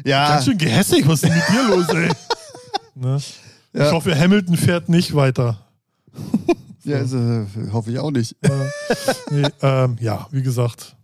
Ja, 0.04 0.28
Ganz 0.30 0.46
schön 0.46 0.58
gehässig, 0.58 1.06
was 1.06 1.22
ist 1.22 1.24
denn 1.24 1.34
mit 1.34 1.48
dir 1.48 1.76
los, 1.76 1.88
ey? 1.90 2.10
Ne? 2.94 3.18
Ja. 3.72 3.86
Ich 3.86 3.92
hoffe, 3.92 4.18
Hamilton 4.18 4.56
fährt 4.56 4.88
nicht 4.88 5.14
weiter. 5.14 5.58
ja 6.84 6.98
ist, 6.98 7.12
äh, 7.14 7.46
hoffe 7.72 7.90
ich 7.90 7.98
auch 7.98 8.10
nicht. 8.10 8.36
Äh, 8.42 8.48
nee, 9.30 9.48
ähm, 9.62 9.96
ja, 10.00 10.26
wie 10.30 10.42
gesagt, 10.42 10.96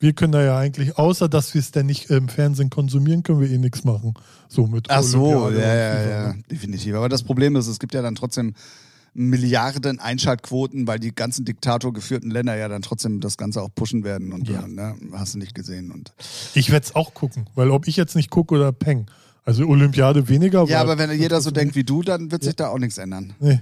wir 0.00 0.12
können 0.12 0.32
da 0.32 0.42
ja 0.44 0.56
eigentlich, 0.58 0.96
außer 0.96 1.28
dass 1.28 1.54
wir 1.54 1.60
es 1.60 1.70
dann 1.72 1.86
nicht 1.86 2.10
im 2.10 2.28
Fernsehen 2.28 2.70
konsumieren, 2.70 3.22
können 3.22 3.40
wir 3.40 3.50
eh 3.50 3.58
nichts 3.58 3.84
machen. 3.84 4.14
So 4.48 4.66
mit 4.66 4.88
Ach 4.90 5.02
so, 5.02 5.50
ja, 5.50 5.74
ja, 5.74 6.08
ja, 6.08 6.34
definitiv. 6.50 6.94
Aber 6.94 7.08
das 7.08 7.22
Problem 7.22 7.56
ist, 7.56 7.66
es 7.66 7.78
gibt 7.78 7.94
ja 7.94 8.02
dann 8.02 8.14
trotzdem 8.14 8.54
Milliarden 9.14 9.98
Einschaltquoten, 9.98 10.86
weil 10.86 11.00
die 11.00 11.12
ganzen 11.12 11.44
diktatorgeführten 11.44 12.30
Länder 12.30 12.56
ja 12.56 12.68
dann 12.68 12.82
trotzdem 12.82 13.20
das 13.20 13.36
Ganze 13.36 13.60
auch 13.62 13.70
pushen 13.74 14.04
werden 14.04 14.32
und 14.32 14.48
Ja. 14.48 14.66
ne, 14.68 14.94
hast 15.12 15.34
du 15.34 15.38
nicht 15.38 15.54
gesehen. 15.54 15.90
Und 15.90 16.12
Ich 16.54 16.70
werde 16.70 16.86
es 16.86 16.94
auch 16.94 17.14
gucken, 17.14 17.46
weil 17.56 17.70
ob 17.70 17.88
ich 17.88 17.96
jetzt 17.96 18.14
nicht 18.14 18.30
gucke 18.30 18.54
oder 18.54 18.70
Peng. 18.70 19.06
Also 19.44 19.66
Olympiade 19.66 20.28
weniger. 20.28 20.64
ja, 20.66 20.80
aber 20.82 20.98
wenn 20.98 21.10
jeder 21.18 21.40
so 21.40 21.50
denkt 21.50 21.74
wie 21.74 21.82
du, 21.82 22.02
dann 22.02 22.30
wird 22.30 22.44
sich 22.44 22.54
da 22.54 22.68
auch 22.68 22.78
nichts 22.78 22.98
ändern. 22.98 23.32
Nee. 23.40 23.60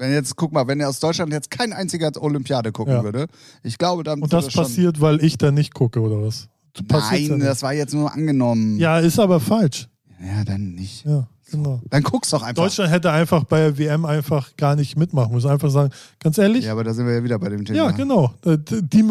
Wenn 0.00 0.12
jetzt, 0.12 0.34
guck 0.34 0.50
mal, 0.52 0.66
wenn 0.66 0.80
er 0.80 0.88
aus 0.88 0.98
Deutschland 0.98 1.30
jetzt 1.30 1.50
kein 1.50 1.74
einziger 1.74 2.10
Olympiade 2.20 2.72
gucken 2.72 2.94
Ja. 2.94 3.04
würde, 3.04 3.26
ich 3.62 3.76
glaube, 3.76 4.02
dann 4.02 4.22
Und 4.22 4.32
das 4.32 4.48
passiert, 4.48 5.00
weil 5.00 5.22
ich 5.22 5.36
da 5.36 5.50
nicht 5.50 5.74
gucke, 5.74 6.00
oder 6.00 6.22
was? 6.26 6.48
Passiert's 6.88 7.28
Nein, 7.28 7.40
ja, 7.40 7.46
das 7.46 7.62
war 7.62 7.74
jetzt 7.74 7.92
nur 7.92 8.10
angenommen. 8.12 8.78
ja, 8.78 8.98
ist 8.98 9.18
aber 9.18 9.40
falsch. 9.40 9.88
ja 10.18 10.42
dann 10.44 10.74
nicht. 10.74 11.04
Ja, 11.04 11.28
genau. 11.50 11.82
Dann 11.90 12.02
guck's 12.02 12.30
doch 12.30 12.42
einfach. 12.42 12.62
Deutschland 12.64 12.90
hätte 12.90 13.10
einfach 13.12 13.44
bei 13.44 13.58
der 13.60 13.76
WM 13.78 14.06
einfach 14.06 14.56
gar 14.56 14.74
nicht 14.74 14.96
mitmachen 14.96 15.34
müssen. 15.34 15.50
Einfach 15.50 15.68
sagen, 15.70 15.92
ganz 16.18 16.38
ehrlich, 16.38 16.62
Ja, 16.62 16.68
ja, 16.68 16.72
aber 16.72 16.84
da 16.84 16.94
sind 16.94 17.06
wir 17.06 17.14
ja 17.14 17.22
wieder 17.24 17.38
bei 17.38 17.50
dem 17.50 17.64
Thema. 17.66 17.90
genau. 17.92 18.32
Äh, 18.46 18.56
Die, 18.58 19.04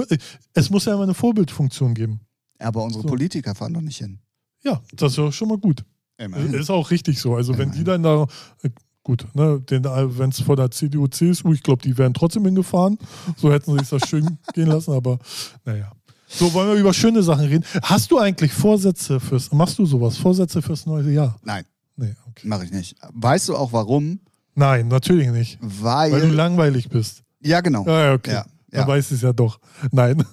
es 0.56 0.70
muss 0.72 0.86
ja 0.86 0.94
immer 0.96 1.04
eine 1.04 1.14
Vorbildfunktion 1.14 1.94
geben. 1.94 2.22
Aber 2.58 2.82
unsere 2.84 3.04
So. 3.04 3.08
Politiker 3.10 3.54
fahren 3.54 3.74
doch 3.76 3.82
nicht 3.82 3.98
hin. 4.00 4.20
Ja, 4.64 4.82
das 4.96 5.12
ist 5.12 5.18
ja 5.18 5.32
schon 5.32 5.50
mal 5.50 5.58
gut. 5.60 5.86
Immerhin. 6.18 6.54
Ist 6.54 6.70
auch 6.72 6.90
richtig 6.92 7.20
so. 7.20 7.36
Also 7.36 7.58
wenn 7.58 7.72
die 7.72 7.84
dann 7.84 8.04
da, 8.04 8.26
äh, 8.64 8.70
gut, 9.10 9.26
ne, 9.34 9.60
wenn 9.68 10.30
es 10.30 10.40
vor 10.40 10.56
der 10.56 10.70
CDU, 10.70 11.08
CSU, 11.08 11.52
ich 11.52 11.64
glaube, 11.64 11.82
die 11.82 11.98
wären 11.98 12.14
trotzdem 12.14 12.46
hingefahren. 12.46 13.00
So 13.38 13.52
hätten 13.52 13.72
sie 13.74 13.80
sich 13.80 13.90
das 13.90 14.08
schön 14.08 14.38
gehen 14.54 14.68
lassen, 14.68 14.94
aber 14.94 15.18
naja. 15.66 15.92
So, 16.28 16.54
wollen 16.54 16.70
wir 16.70 16.76
über 16.80 16.94
schöne 16.94 17.24
Sachen 17.24 17.46
reden. 17.46 17.66
Hast 17.82 18.12
du 18.12 18.20
eigentlich 18.20 18.54
Vorsätze 18.54 19.20
fürs, 19.20 19.52
machst 19.52 19.80
du 19.80 19.86
sowas, 19.88 20.16
Vorsätze 20.18 20.62
fürs 20.62 20.86
neue 20.86 21.12
Jahr? 21.12 21.40
Nein, 21.44 21.64
Nee, 21.98 22.14
okay. 22.30 22.48
mache 22.48 22.66
ich 22.66 22.72
nicht. 22.72 22.96
Weißt 23.14 23.50
du 23.50 23.56
auch 23.58 23.74
warum? 23.74 24.20
Nein, 24.54 24.88
natürlich 24.90 25.30
nicht. 25.30 25.58
Weil. 25.60 26.12
Weil 26.12 26.22
du 26.22 26.28
langweilig 26.30 26.88
bist. 26.90 27.24
ja, 27.42 27.62
genau. 27.62 27.84
Ja, 27.88 28.06
ja, 28.06 28.14
okay. 28.14 28.32
Ja, 28.34 28.46
Dann 28.70 28.82
ja. 28.82 28.88
weiß 28.88 29.08
ich 29.08 29.14
es 29.18 29.22
ja 29.24 29.34
doch. 29.34 29.60
Nein. 29.92 30.24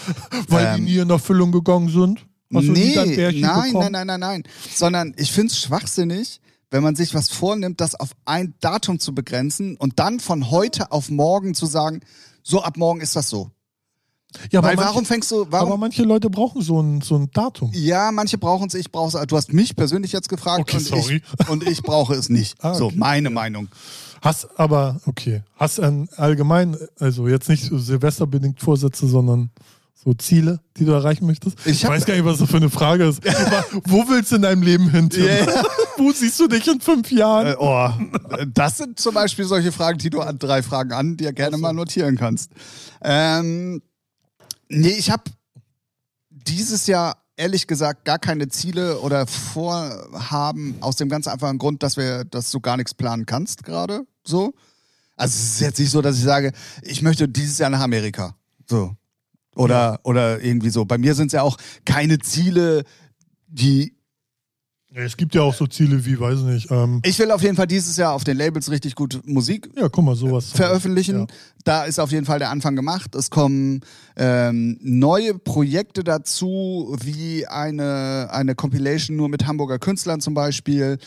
Weil 0.48 0.66
Ähm, 0.66 0.76
die 0.76 0.92
nie 0.92 0.98
in 0.98 1.08
Erfüllung 1.08 1.52
gegangen 1.52 1.88
sind? 1.88 2.20
Hast 2.54 2.64
nee, 2.68 2.94
nein, 2.94 3.40
nein, 3.40 3.92
nein, 3.92 4.06
nein, 4.06 4.20
nein. 4.20 4.42
Sondern 4.74 5.14
ich 5.16 5.32
finde 5.32 5.52
es 5.52 5.58
schwachsinnig, 5.58 6.40
wenn 6.70 6.82
man 6.82 6.96
sich 6.96 7.14
was 7.14 7.28
vornimmt, 7.30 7.80
das 7.80 7.94
auf 7.94 8.10
ein 8.24 8.54
Datum 8.60 8.98
zu 8.98 9.14
begrenzen 9.14 9.76
und 9.76 9.98
dann 9.98 10.20
von 10.20 10.50
heute 10.50 10.90
auf 10.92 11.10
morgen 11.10 11.54
zu 11.54 11.66
sagen, 11.66 12.00
so 12.42 12.62
ab 12.62 12.76
morgen 12.76 13.00
ist 13.00 13.16
das 13.16 13.28
so. 13.28 13.50
Ja, 14.50 14.58
aber 14.58 14.68
Weil 14.68 14.76
manche, 14.76 14.88
warum 14.90 15.04
fängst 15.06 15.30
du, 15.30 15.42
aber 15.42 15.52
warum? 15.52 15.80
manche 15.80 16.02
Leute 16.02 16.28
brauchen 16.28 16.60
so 16.60 16.80
ein, 16.82 17.00
so 17.00 17.16
ein 17.16 17.30
Datum. 17.32 17.70
ja, 17.72 18.10
manche 18.12 18.36
brauchen 18.36 18.66
es, 18.68 18.74
ich 18.74 18.90
brauche 18.92 19.16
es. 19.18 19.26
Du 19.26 19.36
hast 19.36 19.52
mich 19.52 19.76
persönlich 19.76 20.12
jetzt 20.12 20.28
gefragt 20.28 20.60
Okay, 20.60 20.76
und, 20.76 20.82
sorry. 20.84 21.22
Ich, 21.40 21.48
und 21.48 21.66
ich 21.66 21.82
brauche 21.82 22.14
es 22.14 22.28
nicht. 22.28 22.62
Ah, 22.62 22.74
So, 22.74 22.86
okay. 22.86 22.96
meine 22.98 23.30
Meinung. 23.30 23.68
Hast 24.20 24.48
aber, 24.58 25.00
okay, 25.06 25.42
hast 25.54 25.78
ein 25.80 26.08
allgemein, 26.16 26.76
also 26.98 27.28
jetzt 27.28 27.48
nicht 27.48 27.64
so 27.64 27.78
silvesterbedingt 27.78 28.60
Vorsätze, 28.60 29.06
sondern 29.06 29.50
so 29.96 30.12
Ziele, 30.14 30.60
die 30.76 30.84
du 30.84 30.92
erreichen 30.92 31.26
möchtest? 31.26 31.58
Ich 31.64 31.82
Ich, 31.82 31.88
weiß 31.88 32.04
gar 32.04 32.14
nicht, 32.14 32.24
was 32.24 32.38
das 32.38 32.50
für 32.50 32.58
eine 32.58 32.70
Frage 32.70 33.04
ist. 33.04 33.24
Wo 33.84 34.08
willst 34.08 34.30
du 34.30 34.36
in 34.36 34.42
deinem 34.42 34.62
Leben 34.62 34.90
hin? 34.90 35.08
Ja. 35.12 35.64
Wo 35.96 36.12
siehst 36.12 36.38
du 36.38 36.46
dich 36.46 36.68
in 36.68 36.80
fünf 36.80 37.10
Jahren? 37.10 37.46
Äh, 37.46 37.56
oh, 37.58 37.90
das 38.52 38.76
sind 38.76 39.00
zum 39.00 39.14
Beispiel 39.14 39.46
solche 39.46 39.72
Fragen, 39.72 39.98
die 39.98 40.10
du 40.10 40.20
an 40.20 40.38
drei 40.38 40.62
Fragen 40.62 40.92
an, 40.92 41.16
die 41.16 41.24
du 41.24 41.32
gerne 41.32 41.56
mal 41.56 41.72
notieren 41.72 42.16
kannst. 42.16 42.52
Ähm, 43.02 43.82
nee, 44.68 44.90
ich 44.90 45.10
habe 45.10 45.24
dieses 46.28 46.86
Jahr 46.86 47.16
ehrlich 47.36 47.66
gesagt 47.66 48.04
gar 48.04 48.18
keine 48.18 48.48
Ziele 48.48 49.00
oder 49.00 49.26
Vorhaben 49.26 50.76
aus 50.80 50.96
dem 50.96 51.08
ganz 51.08 51.26
einfachen 51.26 51.58
Grund, 51.58 51.82
dass 51.82 51.96
wir, 51.96 52.24
dass 52.24 52.50
du 52.50 52.60
gar 52.60 52.76
nichts 52.76 52.94
planen 52.94 53.26
kannst 53.26 53.64
gerade. 53.64 54.06
So. 54.24 54.54
Also 55.16 55.34
es 55.34 55.54
ist 55.54 55.60
jetzt 55.60 55.78
nicht 55.78 55.90
so, 55.90 56.02
dass 56.02 56.18
ich 56.18 56.24
sage, 56.24 56.52
ich 56.82 57.00
möchte 57.02 57.28
dieses 57.28 57.58
Jahr 57.58 57.70
nach 57.70 57.80
Amerika. 57.80 58.36
So. 58.68 58.94
Oder, 59.56 60.00
oder 60.04 60.42
irgendwie 60.42 60.70
so. 60.70 60.84
Bei 60.84 60.98
mir 60.98 61.14
sind 61.14 61.26
es 61.28 61.32
ja 61.32 61.42
auch 61.42 61.56
keine 61.84 62.18
Ziele, 62.18 62.84
die 63.48 63.94
Ja, 64.94 65.02
es 65.02 65.16
gibt 65.16 65.34
ja 65.34 65.42
auch 65.42 65.54
so 65.54 65.66
Ziele 65.66 66.04
wie, 66.04 66.18
weiß 66.18 66.40
nicht, 66.40 66.70
ähm, 66.70 67.00
Ich 67.04 67.18
will 67.18 67.30
auf 67.30 67.42
jeden 67.42 67.56
Fall 67.56 67.66
dieses 67.66 67.96
Jahr 67.96 68.12
auf 68.12 68.24
den 68.24 68.36
Labels 68.36 68.70
richtig 68.70 68.94
gut 68.94 69.20
Musik 69.24 69.68
ja, 69.76 69.88
guck 69.88 70.04
mal, 70.04 70.14
sowas. 70.14 70.52
veröffentlichen. 70.52 71.20
Ja. 71.20 71.26
Da 71.64 71.84
ist 71.84 71.98
auf 71.98 72.12
jeden 72.12 72.24
Fall 72.26 72.38
der 72.38 72.50
Anfang 72.50 72.76
gemacht. 72.76 73.14
Es 73.14 73.30
kommen 73.30 73.80
ähm, 74.16 74.78
neue 74.80 75.38
Projekte 75.38 76.04
dazu, 76.04 76.96
wie 77.02 77.46
eine, 77.46 78.28
eine 78.30 78.54
Compilation 78.54 79.16
nur 79.16 79.28
mit 79.28 79.46
Hamburger 79.46 79.78
Künstlern 79.78 80.20
zum 80.20 80.34
Beispiel. 80.34 80.98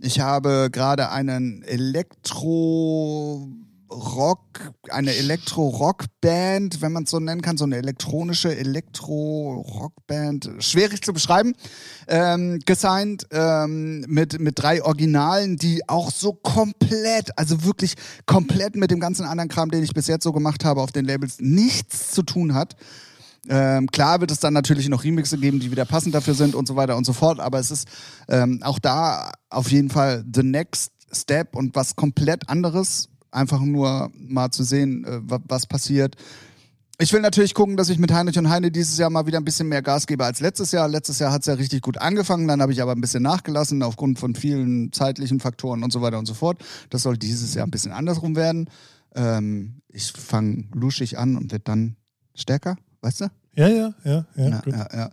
Ich 0.00 0.20
habe 0.20 0.68
gerade 0.70 1.10
einen 1.10 1.62
Elektro 1.62 3.48
Rock, 3.90 4.72
eine 4.90 5.14
Elektro-Rock-Band, 5.14 6.82
wenn 6.82 6.92
man 6.92 7.04
es 7.04 7.10
so 7.10 7.18
nennen 7.18 7.42
kann, 7.42 7.56
so 7.56 7.64
eine 7.64 7.76
elektronische 7.76 8.56
Elektro-Rock-Band, 8.56 10.50
schwierig 10.58 11.02
zu 11.02 11.12
beschreiben, 11.12 11.54
ähm, 12.06 12.58
gesigned 12.66 13.26
ähm, 13.30 14.04
mit, 14.08 14.38
mit 14.40 14.58
drei 14.58 14.82
Originalen, 14.82 15.56
die 15.56 15.88
auch 15.88 16.10
so 16.10 16.32
komplett, 16.34 17.36
also 17.38 17.64
wirklich 17.64 17.94
komplett 18.26 18.76
mit 18.76 18.90
dem 18.90 19.00
ganzen 19.00 19.24
anderen 19.24 19.48
Kram, 19.48 19.70
den 19.70 19.82
ich 19.82 19.94
bis 19.94 20.06
jetzt 20.06 20.24
so 20.24 20.32
gemacht 20.32 20.64
habe, 20.64 20.82
auf 20.82 20.92
den 20.92 21.04
Labels 21.04 21.36
nichts 21.40 22.10
zu 22.10 22.22
tun 22.22 22.54
hat. 22.54 22.76
Ähm, 23.48 23.86
klar 23.90 24.20
wird 24.20 24.30
es 24.30 24.40
dann 24.40 24.52
natürlich 24.52 24.88
noch 24.88 25.04
Remixe 25.04 25.38
geben, 25.38 25.60
die 25.60 25.70
wieder 25.70 25.86
passend 25.86 26.14
dafür 26.14 26.34
sind 26.34 26.54
und 26.54 26.68
so 26.68 26.76
weiter 26.76 26.96
und 26.96 27.04
so 27.04 27.14
fort, 27.14 27.40
aber 27.40 27.58
es 27.58 27.70
ist 27.70 27.88
ähm, 28.28 28.60
auch 28.62 28.78
da 28.78 29.32
auf 29.48 29.70
jeden 29.70 29.88
Fall 29.88 30.24
the 30.30 30.42
next 30.42 30.92
step 31.12 31.56
und 31.56 31.74
was 31.74 31.96
komplett 31.96 32.48
anderes, 32.50 33.08
einfach 33.30 33.60
nur 33.60 34.10
mal 34.16 34.50
zu 34.50 34.62
sehen, 34.64 35.04
äh, 35.04 35.20
wa- 35.30 35.40
was 35.48 35.66
passiert. 35.66 36.16
Ich 37.00 37.12
will 37.12 37.20
natürlich 37.20 37.54
gucken, 37.54 37.76
dass 37.76 37.90
ich 37.90 37.98
mit 38.00 38.12
Heinrich 38.12 38.36
und 38.38 38.48
Heine 38.50 38.72
dieses 38.72 38.98
Jahr 38.98 39.08
mal 39.08 39.24
wieder 39.26 39.38
ein 39.38 39.44
bisschen 39.44 39.68
mehr 39.68 39.82
Gas 39.82 40.06
gebe 40.08 40.24
als 40.24 40.40
letztes 40.40 40.72
Jahr. 40.72 40.88
Letztes 40.88 41.20
Jahr 41.20 41.30
hat 41.30 41.42
es 41.42 41.46
ja 41.46 41.54
richtig 41.54 41.80
gut 41.82 41.96
angefangen, 41.98 42.48
dann 42.48 42.60
habe 42.60 42.72
ich 42.72 42.82
aber 42.82 42.90
ein 42.92 43.00
bisschen 43.00 43.22
nachgelassen 43.22 43.84
aufgrund 43.84 44.18
von 44.18 44.34
vielen 44.34 44.92
zeitlichen 44.92 45.38
Faktoren 45.38 45.84
und 45.84 45.92
so 45.92 46.02
weiter 46.02 46.18
und 46.18 46.26
so 46.26 46.34
fort. 46.34 46.58
Das 46.90 47.02
soll 47.02 47.16
dieses 47.16 47.54
Jahr 47.54 47.66
ein 47.68 47.70
bisschen 47.70 47.92
andersrum 47.92 48.34
werden. 48.34 48.68
Ähm, 49.14 49.80
ich 49.88 50.10
fange 50.10 50.64
luschig 50.74 51.18
an 51.18 51.36
und 51.36 51.52
werde 51.52 51.64
dann 51.64 51.96
stärker, 52.34 52.76
weißt 53.02 53.20
du? 53.20 53.24
Ja, 53.54 53.68
ja, 53.68 53.94
ja, 54.04 54.26
ja. 54.36 54.48
Ja, 54.48 54.62
ja, 54.66 55.10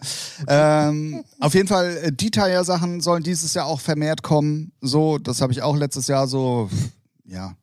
ja. 0.48 0.88
ähm, 0.89 1.24
auf 1.39 1.54
jeden 1.54 1.68
Fall, 1.68 1.98
äh, 1.98 2.12
die 2.12 2.30
Tire-Sachen 2.32 3.02
sollen 3.02 3.24
dieses 3.24 3.54
Jahr 3.54 3.66
auch 3.68 3.80
vermehrt 3.80 4.22
kommen. 4.24 4.72
So, 4.82 5.18
das 5.20 5.42
habe 5.42 5.52
ich 5.54 5.62
auch 5.62 5.76
letztes 5.78 6.08
Jahr 6.08 6.28
so, 6.28 6.70
ja, 7.26 7.56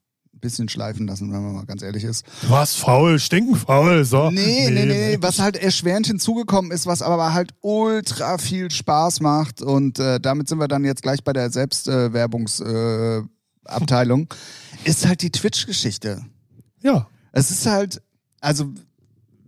bisschen 0.42 0.68
schleifen 0.68 1.06
lassen, 1.06 1.32
wenn 1.32 1.42
man 1.42 1.54
mal 1.54 1.64
ganz 1.64 1.80
ehrlich 1.80 2.04
ist. 2.04 2.26
Warst 2.48 2.76
faul, 2.76 3.18
stinken 3.18 3.56
faul, 3.56 4.04
so. 4.04 4.30
Nee, 4.30 4.68
nee, 4.70 4.84
nee, 4.84 5.16
was 5.20 5.38
halt 5.38 5.56
erschwerend 5.56 6.06
hinzugekommen 6.06 6.70
ist, 6.70 6.84
was 6.84 7.00
aber 7.00 7.32
halt 7.32 7.54
ultra 7.62 8.36
viel 8.36 8.70
Spaß 8.70 9.20
macht 9.20 9.62
und 9.62 9.98
äh, 9.98 10.20
damit 10.20 10.48
sind 10.48 10.58
wir 10.58 10.68
dann 10.68 10.84
jetzt 10.84 11.02
gleich 11.02 11.24
bei 11.24 11.32
der 11.32 11.50
Selbstwerbungsabteilung, 11.50 14.28
äh, 14.84 14.88
ist 14.88 15.06
halt 15.06 15.22
die 15.22 15.30
Twitch-Geschichte. 15.30 16.22
Ja. 16.82 17.08
Es 17.32 17.50
ist 17.50 17.64
halt, 17.64 18.02
also 18.40 18.70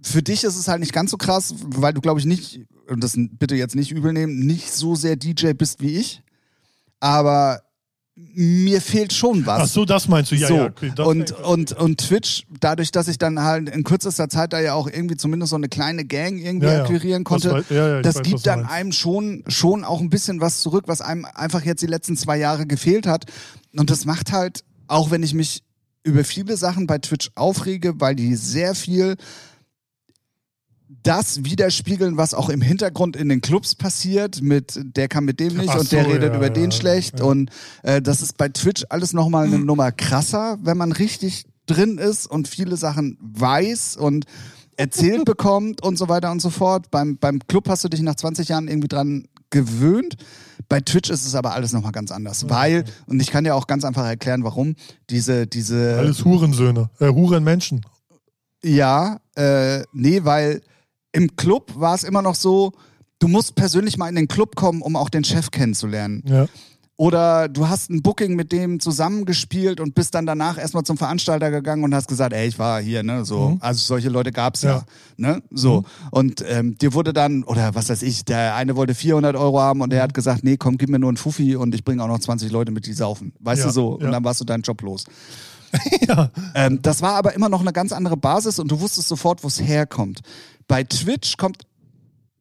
für 0.01 0.23
dich 0.23 0.45
ist 0.45 0.57
es 0.57 0.69
halt 0.69 0.81
nicht 0.81 0.95
ganz 0.95 1.11
so 1.11 1.19
krass, 1.19 1.55
weil 1.59 1.93
du 1.93 2.01
glaube 2.01 2.21
ich 2.21 2.27
nicht, 2.27 2.61
und 2.89 3.03
das 3.03 3.15
bitte 3.17 3.57
jetzt 3.57 3.75
nicht 3.75 3.91
übel 3.91 4.13
nehmen, 4.13 4.47
nicht 4.47 4.73
so 4.73 4.95
sehr 4.95 5.17
DJ 5.17 5.53
bist 5.53 5.83
wie 5.83 5.97
ich, 5.97 6.23
aber 7.01 7.64
mir 8.17 8.81
fehlt 8.81 9.13
schon 9.13 9.45
was. 9.45 9.61
Ach 9.63 9.67
so, 9.67 9.85
das 9.85 10.07
meinst 10.07 10.31
du, 10.31 10.37
ja, 10.37 10.47
so. 10.47 10.57
ja. 10.57 10.67
Okay, 10.67 10.93
das 10.95 11.07
und, 11.07 11.33
und, 11.33 11.73
und 11.73 12.01
Twitch, 12.01 12.45
dadurch, 12.61 12.93
dass 12.93 13.09
ich 13.09 13.19
dann 13.19 13.41
halt 13.41 13.69
in 13.69 13.83
kürzester 13.83 14.29
Zeit 14.29 14.53
da 14.53 14.61
ja 14.61 14.75
auch 14.75 14.87
irgendwie 14.87 15.17
zumindest 15.17 15.51
so 15.51 15.57
eine 15.57 15.69
kleine 15.69 16.05
Gang 16.05 16.39
irgendwie 16.39 16.67
Ja, 16.69 16.83
akquirieren 16.83 17.25
Das 17.25 17.29
konnte, 17.43 17.51
wei- 17.69 17.75
ja, 17.75 18.03
das 18.03 18.17
weiß, 18.17 18.23
gibt 18.23 18.47
dann 18.47 18.67
einem 18.67 18.93
schon, 18.93 19.43
schon 19.49 19.83
auch 19.83 20.01
ein 20.01 20.11
bisschen 20.11 20.41
was 20.41 20.61
zurück, 20.61 20.85
was 20.87 21.01
einem 21.01 21.25
einfach 21.25 21.65
jetzt 21.65 21.83
die 21.83 21.87
letzten 21.89 22.17
zwei 22.17 22.37
Jahre 22.39 22.67
gefehlt 22.67 23.07
hat. 23.09 23.25
Und 23.77 23.91
das 23.91 24.05
macht 24.05 24.31
halt, 24.31 24.61
auch 24.87 25.11
wenn 25.11 25.25
ich 25.25 25.35
mich 25.35 25.63
über 26.05 26.23
viele 26.23 26.57
Sachen 26.57 26.87
bei 26.87 26.99
Twitch 26.99 27.31
aufrege, 27.35 27.95
weil 28.01 28.15
die 28.15 28.37
sehr 28.37 28.77
viel 28.77 29.17
das 31.05 31.45
widerspiegeln, 31.45 32.17
was 32.17 32.35
auch 32.35 32.49
im 32.49 32.63
Hintergrund 32.63 33.15
in 33.15 33.29
den 33.29 33.41
Clubs 33.41 33.75
passiert, 33.75 34.43
mit 34.43 34.81
der 34.83 35.07
kann 35.09 35.25
mit 35.25 35.39
dem 35.39 35.57
nicht 35.57 35.69
Ach 35.69 35.81
und 35.81 35.93
der 35.93 36.05
so, 36.05 36.11
redet 36.11 36.33
ja, 36.33 36.37
über 36.37 36.51
den 36.51 36.71
ja, 36.71 36.77
schlecht. 36.77 37.21
ja. 37.21 37.27
Und 37.27 37.51
äh, 37.83 38.03
das 38.03 38.23
ist 38.23 38.37
bei 38.37 38.49
Twitch 38.49 38.85
alles 38.89 39.13
nochmal 39.13 39.47
eine 39.47 39.59
Nummer 39.59 39.93
krasser, 39.93 40.59
wenn 40.63 40.77
man 40.77 40.93
richtig 40.93 41.45
drin 41.67 41.99
ist 41.99 42.27
und 42.27 42.49
viele 42.49 42.77
Sachen 42.77 43.19
weiß 43.21 43.97
und 43.97 44.25
erzählt 44.77 45.25
bekommt 45.27 45.83
und 45.83 45.99
so 45.99 46.09
weiter 46.09 46.31
und 46.31 46.41
so 46.41 46.51
fort. 46.51 46.91
Beim, 46.91 47.19
beim 47.19 47.39
Club 47.49 47.69
hast 47.69 47.85
du 47.85 47.89
dich 47.89 48.01
nach 48.01 48.17
20 48.17 48.49
Jahren 48.49 48.67
irgendwie 48.67 48.89
dran 48.89 49.29
gewöhnt. 49.51 50.17
Bei 50.71 50.81
Twitch 50.81 51.11
ist 51.11 51.27
es 51.27 51.35
aber 51.35 51.53
alles 51.53 51.73
nochmal 51.73 51.93
ganz 51.93 52.11
anders, 52.11 52.49
weil, 52.49 52.85
und 53.07 53.21
ich 53.21 53.31
kann 53.31 53.45
dir 53.45 53.55
auch 53.55 53.67
ganz 53.67 53.85
einfach 53.85 54.07
erklären, 54.07 54.43
warum, 54.43 54.75
diese, 55.11 55.47
diese, 55.47 55.99
Alles 55.99 56.25
Hurensöhne, 56.25 56.89
äh, 56.99 57.09
Hurenmenschen. 57.09 57.85
ja, 58.63 59.21
äh, 59.37 59.83
nee, 59.93 60.25
weil 60.25 60.63
im 61.15 61.35
Club 61.37 61.73
war 61.77 61.95
es 61.95 62.05
immer 62.05 62.21
noch 62.23 62.35
so, 62.35 62.73
du 63.21 63.29
musst 63.29 63.55
persönlich 63.55 63.97
mal 63.97 64.09
in 64.09 64.17
den 64.17 64.29
Club 64.29 64.57
kommen, 64.57 64.83
um 64.83 64.97
auch 64.97 65.09
den 65.09 65.25
Chef 65.25 65.51
kennenzulernen. 65.51 66.23
Ja. 66.27 66.47
Oder 66.97 67.49
du 67.49 67.69
hast 67.69 67.91
ein 67.91 68.03
Booking 68.03 68.37
mit 68.37 68.53
dem 68.53 68.79
zusammengespielt 68.79 69.81
und 69.81 69.97
bist 69.97 70.15
dann 70.15 70.27
danach 70.27 70.59
erstmal 70.59 70.85
zum 70.85 70.97
Veranstalter 70.97 71.51
gegangen 71.51 71.83
und 71.83 71.93
hast 71.93 72.07
gesagt, 72.07 72.33
ey, 72.33 72.47
ich 72.47 72.57
war 72.61 72.81
hier, 72.81 73.03
ne, 73.03 73.25
so. 73.25 73.49
Mhm. 73.51 73.57
Also 73.61 73.81
solche 73.81 74.09
Leute 74.11 74.31
gab's 74.31 74.63
ja, 74.63 74.71
Ja. 74.71 74.85
ne, 75.17 75.43
so. 75.51 75.81
Mhm. 75.81 75.85
Und 76.13 76.45
ähm, 76.49 76.79
dir 76.79 76.95
wurde 76.95 77.13
dann, 77.13 77.43
oder 77.43 77.75
was 77.75 77.89
weiß 77.89 78.03
ich, 78.03 78.25
der 78.25 78.55
eine 78.55 78.77
wollte 78.77 78.95
400 78.95 79.35
Euro 79.35 79.59
haben 79.61 79.81
und 79.81 79.91
der 79.91 80.01
Mhm. 80.01 80.05
hat 80.05 80.15
gesagt, 80.15 80.45
nee, 80.45 80.57
komm, 80.57 80.79
gib 80.79 80.89
mir 80.89 81.01
nur 81.01 81.11
einen 81.11 81.17
Fuffi 81.17 81.57
und 81.57 81.75
ich 81.75 81.83
bringe 81.85 82.01
auch 82.03 82.07
noch 82.09 82.21
20 82.21 82.53
Leute 82.53 82.71
mit, 82.71 82.87
die 82.87 82.93
saufen. 82.93 83.33
Weißt 83.41 83.63
Ja, 83.63 83.67
du 83.67 83.73
so. 83.73 83.89
Und 83.95 84.13
dann 84.13 84.23
warst 84.23 84.41
du 84.41 84.45
deinen 84.45 84.63
Job 84.63 84.81
los. 84.83 85.05
ja. 86.09 86.31
Ähm, 86.55 86.79
das 86.83 87.03
war 87.03 87.15
aber 87.15 87.35
immer 87.35 87.49
noch 87.49 87.61
eine 87.61 87.73
ganz 87.73 87.91
andere 87.91 88.17
Basis 88.17 88.61
und 88.61 88.71
du 88.71 88.81
wusstest 88.81 89.09
sofort, 89.09 89.43
wo 89.43 89.49
es 89.49 89.61
herkommt. 89.61 90.21
Bei 90.67 90.85
Twitch 90.85 91.37
kommt 91.37 91.67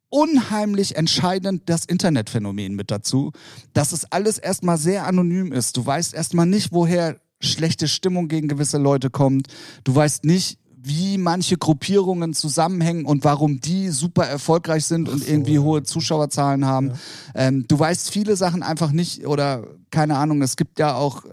unheimlich 0.10 0.96
entscheidend 0.96 1.64
das 1.66 1.86
Internetphänomen 1.86 2.76
mit 2.76 2.92
dazu, 2.92 3.32
dass 3.74 3.94
es 3.94 4.06
alles 4.12 4.38
erstmal 4.38 4.78
sehr 4.78 5.08
anonym 5.08 5.52
ist. 5.52 5.76
Du 5.76 5.86
weißt 5.86 6.14
erstmal 6.14 6.46
nicht, 6.46 6.72
woher 6.72 7.20
schlechte 7.42 7.88
Stimmung 7.88 8.28
gegen 8.28 8.48
gewisse 8.48 8.78
Leute 8.78 9.10
kommt. 9.10 9.48
Du 9.84 9.96
weißt 9.96 10.24
nicht, 10.24 10.60
wie 10.86 11.18
manche 11.18 11.58
Gruppierungen 11.58 12.34
zusammenhängen 12.34 13.06
und 13.06 13.24
warum 13.24 13.62
die 13.62 13.90
super 13.90 14.26
erfolgreich 14.26 14.86
sind 14.86 15.08
und 15.08 15.24
so, 15.24 15.32
irgendwie 15.32 15.56
ja. 15.56 15.62
hohe 15.62 15.84
Zuschauerzahlen 15.84 16.66
haben. 16.66 16.92
Ähm, 17.34 17.66
du 17.68 17.80
weißt 17.80 18.12
viele 18.12 18.36
Sachen 18.36 18.64
einfach 18.64 18.92
nicht 18.92 19.26
oder 19.26 19.66
keine 19.92 20.18
Ahnung, 20.18 20.42
es 20.42 20.58
gibt 20.58 20.80
ja 20.80 20.96
auch 20.96 21.24
äh, 21.24 21.30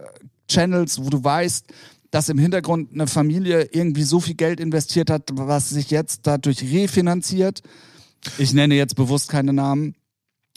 Channels, 0.48 1.04
wo 1.04 1.10
du 1.10 1.22
weißt, 1.22 1.66
dass 2.10 2.28
im 2.28 2.38
Hintergrund 2.38 2.92
eine 2.92 3.06
Familie 3.06 3.68
irgendwie 3.72 4.02
so 4.02 4.20
viel 4.20 4.34
Geld 4.34 4.60
investiert 4.60 5.10
hat, 5.10 5.30
was 5.32 5.70
sich 5.70 5.90
jetzt 5.90 6.26
dadurch 6.26 6.62
refinanziert. 6.62 7.62
Ich 8.38 8.52
nenne 8.52 8.74
jetzt 8.74 8.96
bewusst 8.96 9.28
keine 9.28 9.52
Namen. 9.52 9.94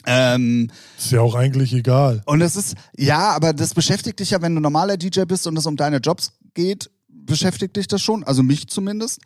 Ähm, 0.06 0.70
Ist 0.98 1.12
ja 1.12 1.22
auch 1.22 1.34
eigentlich 1.34 1.72
egal. 1.72 2.22
und 2.26 2.42
es 2.42 2.56
ist, 2.56 2.74
ja, 2.94 3.30
aber 3.30 3.54
das 3.54 3.72
beschäftigt 3.72 4.20
dich 4.20 4.30
ja, 4.30 4.42
wenn 4.42 4.54
du 4.54 4.60
normaler 4.60 4.98
DJ 4.98 5.22
bist 5.22 5.46
und 5.46 5.56
es 5.56 5.64
um 5.64 5.76
deine 5.76 5.96
Jobs 5.96 6.32
geht, 6.52 6.90
beschäftigt 7.08 7.74
dich 7.76 7.86
das 7.86 8.02
schon. 8.02 8.22
Also 8.24 8.42
mich 8.42 8.68
zumindest. 8.68 9.20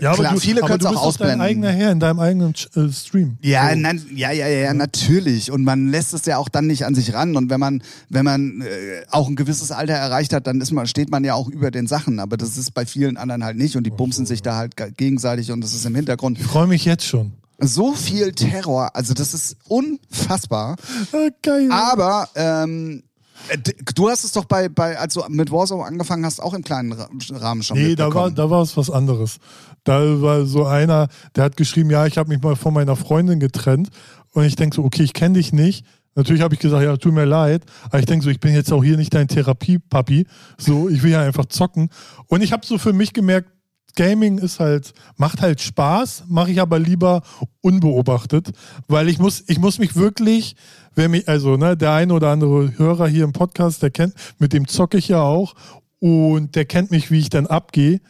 Ja, 0.00 0.10
aber 0.12 0.18
Klar, 0.20 0.32
du, 0.34 0.40
viele 0.40 0.60
aber 0.62 0.68
können 0.68 0.80
es 0.80 0.86
auch 0.86 0.90
doch 0.92 0.98
dein 1.00 1.08
ausblenden. 1.08 1.40
eigener 1.42 1.70
Herr 1.70 1.92
in 1.92 2.00
deinem 2.00 2.18
eigenen 2.20 2.54
äh, 2.74 2.88
Stream. 2.92 3.36
Ja, 3.42 3.70
So. 3.70 3.76
nein, 3.78 4.02
ja, 4.14 4.30
ja, 4.30 4.46
ja, 4.48 4.58
ja, 4.60 4.74
natürlich. 4.74 5.50
Und 5.52 5.64
man 5.64 5.88
lässt 5.88 6.14
es 6.14 6.24
ja 6.24 6.38
auch 6.38 6.48
dann 6.48 6.66
nicht 6.66 6.86
an 6.86 6.94
sich 6.94 7.12
ran. 7.12 7.36
Und 7.36 7.50
wenn 7.50 7.60
man, 7.60 7.82
wenn 8.08 8.24
man 8.24 8.62
äh, 8.62 9.04
auch 9.10 9.28
ein 9.28 9.36
gewisses 9.36 9.70
Alter 9.70 9.92
erreicht 9.94 10.32
hat, 10.32 10.46
dann 10.46 10.60
ist 10.62 10.72
man, 10.72 10.86
steht 10.86 11.10
man 11.10 11.24
ja 11.24 11.34
auch 11.34 11.48
über 11.48 11.70
den 11.70 11.86
Sachen. 11.86 12.20
Aber 12.20 12.36
das 12.38 12.56
ist 12.56 12.72
bei 12.72 12.86
vielen 12.86 13.16
anderen 13.18 13.44
halt 13.44 13.58
nicht. 13.58 13.76
Und 13.76 13.84
die 13.84 13.90
bumsen 13.90 14.24
sich 14.24 14.40
da 14.40 14.56
halt 14.56 14.76
ge- 14.78 14.92
gegenseitig 14.96 15.52
und 15.52 15.60
das 15.62 15.74
ist 15.74 15.84
im 15.84 15.94
Hintergrund 15.94 16.38
Ich 16.40 16.46
freue 16.46 16.66
mich 16.66 16.84
jetzt 16.86 17.04
schon. 17.04 17.32
so 17.58 17.92
viel 17.92 18.32
Terror. 18.32 18.96
Also 18.96 19.12
das 19.12 19.34
ist 19.34 19.56
unfassbar. 19.68 20.76
Ah, 21.12 21.28
geil. 21.42 21.68
Aber 21.70 22.28
ähm, 22.34 23.02
äh, 23.48 23.58
du 23.94 24.08
hast 24.08 24.24
es 24.24 24.32
doch 24.32 24.44
bei, 24.44 24.68
bei, 24.68 24.98
als 24.98 25.14
du 25.14 25.22
mit 25.28 25.50
Warzone 25.50 25.84
angefangen 25.84 26.24
hast, 26.24 26.40
auch 26.42 26.54
im 26.54 26.62
kleinen 26.62 26.92
Ra- 26.92 27.08
Rahmen 27.32 27.62
schon 27.62 27.76
Nee, 27.78 27.94
da 27.94 28.12
war, 28.14 28.30
da 28.30 28.48
war 28.50 28.62
es 28.62 28.76
was 28.76 28.88
anderes. 28.90 29.36
Da 29.84 30.22
war 30.22 30.46
so 30.46 30.64
einer, 30.64 31.08
der 31.34 31.44
hat 31.44 31.56
geschrieben, 31.56 31.90
ja, 31.90 32.06
ich 32.06 32.18
habe 32.18 32.28
mich 32.28 32.42
mal 32.42 32.56
von 32.56 32.74
meiner 32.74 32.96
Freundin 32.96 33.40
getrennt. 33.40 33.88
Und 34.32 34.44
ich 34.44 34.56
denke 34.56 34.76
so, 34.76 34.84
okay, 34.84 35.02
ich 35.02 35.12
kenne 35.12 35.34
dich 35.34 35.52
nicht. 35.52 35.84
Natürlich 36.14 36.42
habe 36.42 36.54
ich 36.54 36.60
gesagt, 36.60 36.84
ja, 36.84 36.96
tut 36.96 37.14
mir 37.14 37.24
leid. 37.24 37.64
Aber 37.84 37.98
ich 37.98 38.06
denke 38.06 38.24
so, 38.24 38.30
ich 38.30 38.40
bin 38.40 38.54
jetzt 38.54 38.72
auch 38.72 38.84
hier 38.84 38.96
nicht 38.96 39.14
dein 39.14 39.28
Therapiepapi. 39.28 40.26
So, 40.58 40.88
ich 40.88 41.02
will 41.02 41.12
ja 41.12 41.22
einfach 41.22 41.46
zocken. 41.46 41.88
Und 42.26 42.42
ich 42.42 42.52
habe 42.52 42.66
so 42.66 42.78
für 42.78 42.92
mich 42.92 43.12
gemerkt, 43.12 43.48
Gaming 43.94 44.38
ist 44.38 44.58
halt, 44.58 44.92
macht 45.16 45.42
halt 45.42 45.60
Spaß, 45.60 46.24
mache 46.28 46.50
ich 46.50 46.60
aber 46.60 46.78
lieber 46.78 47.22
unbeobachtet, 47.60 48.50
weil 48.88 49.08
ich 49.08 49.18
muss, 49.18 49.44
ich 49.48 49.58
muss 49.58 49.78
mich 49.78 49.96
wirklich, 49.96 50.56
wer 50.94 51.08
mich, 51.08 51.28
also 51.28 51.56
ne, 51.56 51.76
der 51.76 51.92
eine 51.92 52.14
oder 52.14 52.30
andere 52.30 52.78
Hörer 52.78 53.06
hier 53.06 53.24
im 53.24 53.32
Podcast, 53.32 53.82
der 53.82 53.90
kennt, 53.90 54.14
mit 54.38 54.52
dem 54.52 54.66
zocke 54.66 54.96
ich 54.96 55.08
ja 55.08 55.20
auch 55.20 55.54
und 55.98 56.54
der 56.56 56.64
kennt 56.64 56.90
mich, 56.90 57.10
wie 57.10 57.18
ich 57.18 57.28
dann 57.28 57.46
abgehe. 57.46 58.00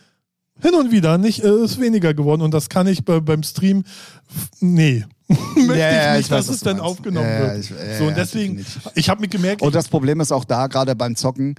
Hin 0.63 0.75
und 0.75 0.91
wieder, 0.91 1.19
nicht, 1.19 1.43
äh, 1.45 1.65
ist 1.65 1.81
weniger 1.81 2.15
geworden 2.15 2.41
und 2.43 2.53
das 2.55 2.69
kann 2.69 2.87
ich 2.87 3.05
bei, 3.05 3.21
beim 3.21 3.43
Stream, 3.43 3.85
nee, 4.61 5.05
möchte 5.57 5.79
ja, 5.79 6.13
ich 6.15 6.21
ich 6.25 6.31
nicht, 6.31 6.31
weiß, 6.31 6.47
dass 6.47 6.49
es 6.49 6.61
dann 6.61 6.77
meinst. 6.79 6.91
aufgenommen 6.91 7.29
Ja, 7.29 7.41
wird. 7.41 7.59
ich- 7.65 7.71
ja, 7.71 7.99
so, 7.99 8.07
und 8.07 8.17
deswegen, 8.17 8.65
ich 8.95 9.09
habe 9.09 9.21
mir 9.21 9.29
gemerkt, 9.29 9.63
Und 9.63 9.75
das 9.75 9.89
Problem 9.89 10.21
ist 10.21 10.31
auch 10.33 10.45
da, 10.45 10.67
gerade 10.69 10.95
beim 10.95 11.17
Zocken, 11.17 11.55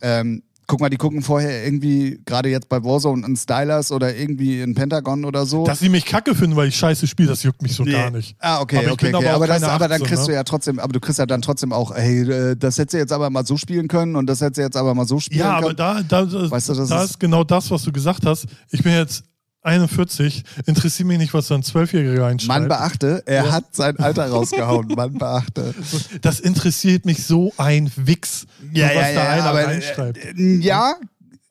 ähm, 0.00 0.42
guck 0.68 0.80
mal, 0.80 0.90
die 0.90 0.98
gucken 0.98 1.22
vorher 1.22 1.64
irgendwie, 1.64 2.20
gerade 2.26 2.50
jetzt 2.50 2.68
bei 2.68 2.84
Warzone, 2.84 3.24
einen 3.24 3.36
Stylers 3.36 3.90
oder 3.90 4.14
irgendwie 4.14 4.60
ein 4.62 4.74
Pentagon 4.74 5.24
oder 5.24 5.46
so. 5.46 5.64
dass 5.64 5.80
sie 5.80 5.88
mich 5.88 6.04
kacke 6.04 6.34
finden, 6.34 6.54
weil 6.56 6.68
ich 6.68 6.76
scheiße 6.76 7.06
spiele, 7.08 7.30
das 7.30 7.42
juckt 7.42 7.62
mich 7.62 7.74
so 7.74 7.82
Nee. 7.84 7.92
gar 7.92 8.10
nicht. 8.10 8.36
Ah, 8.38 8.60
okay, 8.60 8.76
Aber 8.84 8.92
okay, 8.92 9.12
okay. 9.14 9.26
aber 9.26 9.34
Aber, 9.34 9.46
das, 9.48 9.62
aber 9.64 9.88
dann 9.88 10.02
18, 10.02 10.06
kriegst 10.06 10.26
du 10.26 10.30
ne? 10.30 10.36
ja 10.36 10.44
trotzdem, 10.44 10.78
aber 10.78 10.92
du 10.92 11.00
kriegst 11.00 11.18
ja 11.18 11.26
dann 11.26 11.42
trotzdem 11.42 11.72
auch, 11.72 11.94
hey, 11.96 12.20
äh, 12.20 12.54
das 12.54 12.76
hättest 12.78 12.92
du 12.92 12.98
jetzt 12.98 13.12
aber 13.12 13.30
mal 13.30 13.44
so 13.46 13.56
spielen 13.56 13.88
können 13.88 14.14
und 14.14 14.26
das 14.26 14.40
hättest 14.42 14.58
du 14.58 14.62
jetzt 14.62 14.76
aber 14.76 14.94
mal 14.94 15.06
so 15.06 15.18
spielen 15.18 15.40
Ja, 15.40 15.52
aber 15.56 15.68
können. 15.74 15.76
da, 15.78 16.02
da, 16.06 16.24
da, 16.26 16.50
Weißt 16.50 16.68
du, 16.68 16.74
das 16.74 16.88
da 16.90 17.02
ist- 17.02 17.10
ist 17.12 17.20
genau 17.20 17.44
das, 17.44 17.70
was 17.70 17.82
du 17.82 17.90
gesagt 17.90 18.26
hast. 18.26 18.46
Ich 18.70 18.82
bin 18.82 18.92
jetzt 18.92 19.24
41, 19.62 20.44
interessiert 20.66 21.08
mich 21.08 21.18
nicht, 21.18 21.34
was 21.34 21.48
da 21.48 21.56
ein 21.56 21.62
Zwölfjähriger 21.62 22.20
Man 22.22 22.30
einschreibt. 22.32 22.68
beachte, 22.68 23.22
er 23.26 23.50
hat 23.50 23.74
sein 23.74 23.98
Alter 23.98 24.28
rausgehauen. 24.28 24.86
Man 24.96 25.14
beachte. 25.14 25.74
Das 26.22 26.40
interessiert 26.40 27.04
mich 27.04 27.24
so 27.26 27.52
ein 27.56 27.90
Wix, 27.96 28.42
so 28.42 28.46
was 28.80 29.14
da 29.14 29.28
einer 29.30 29.44
aber, 29.44 29.64
reinschreibt. 29.64 30.18
äh, 30.18 30.54
ja, 30.56 30.94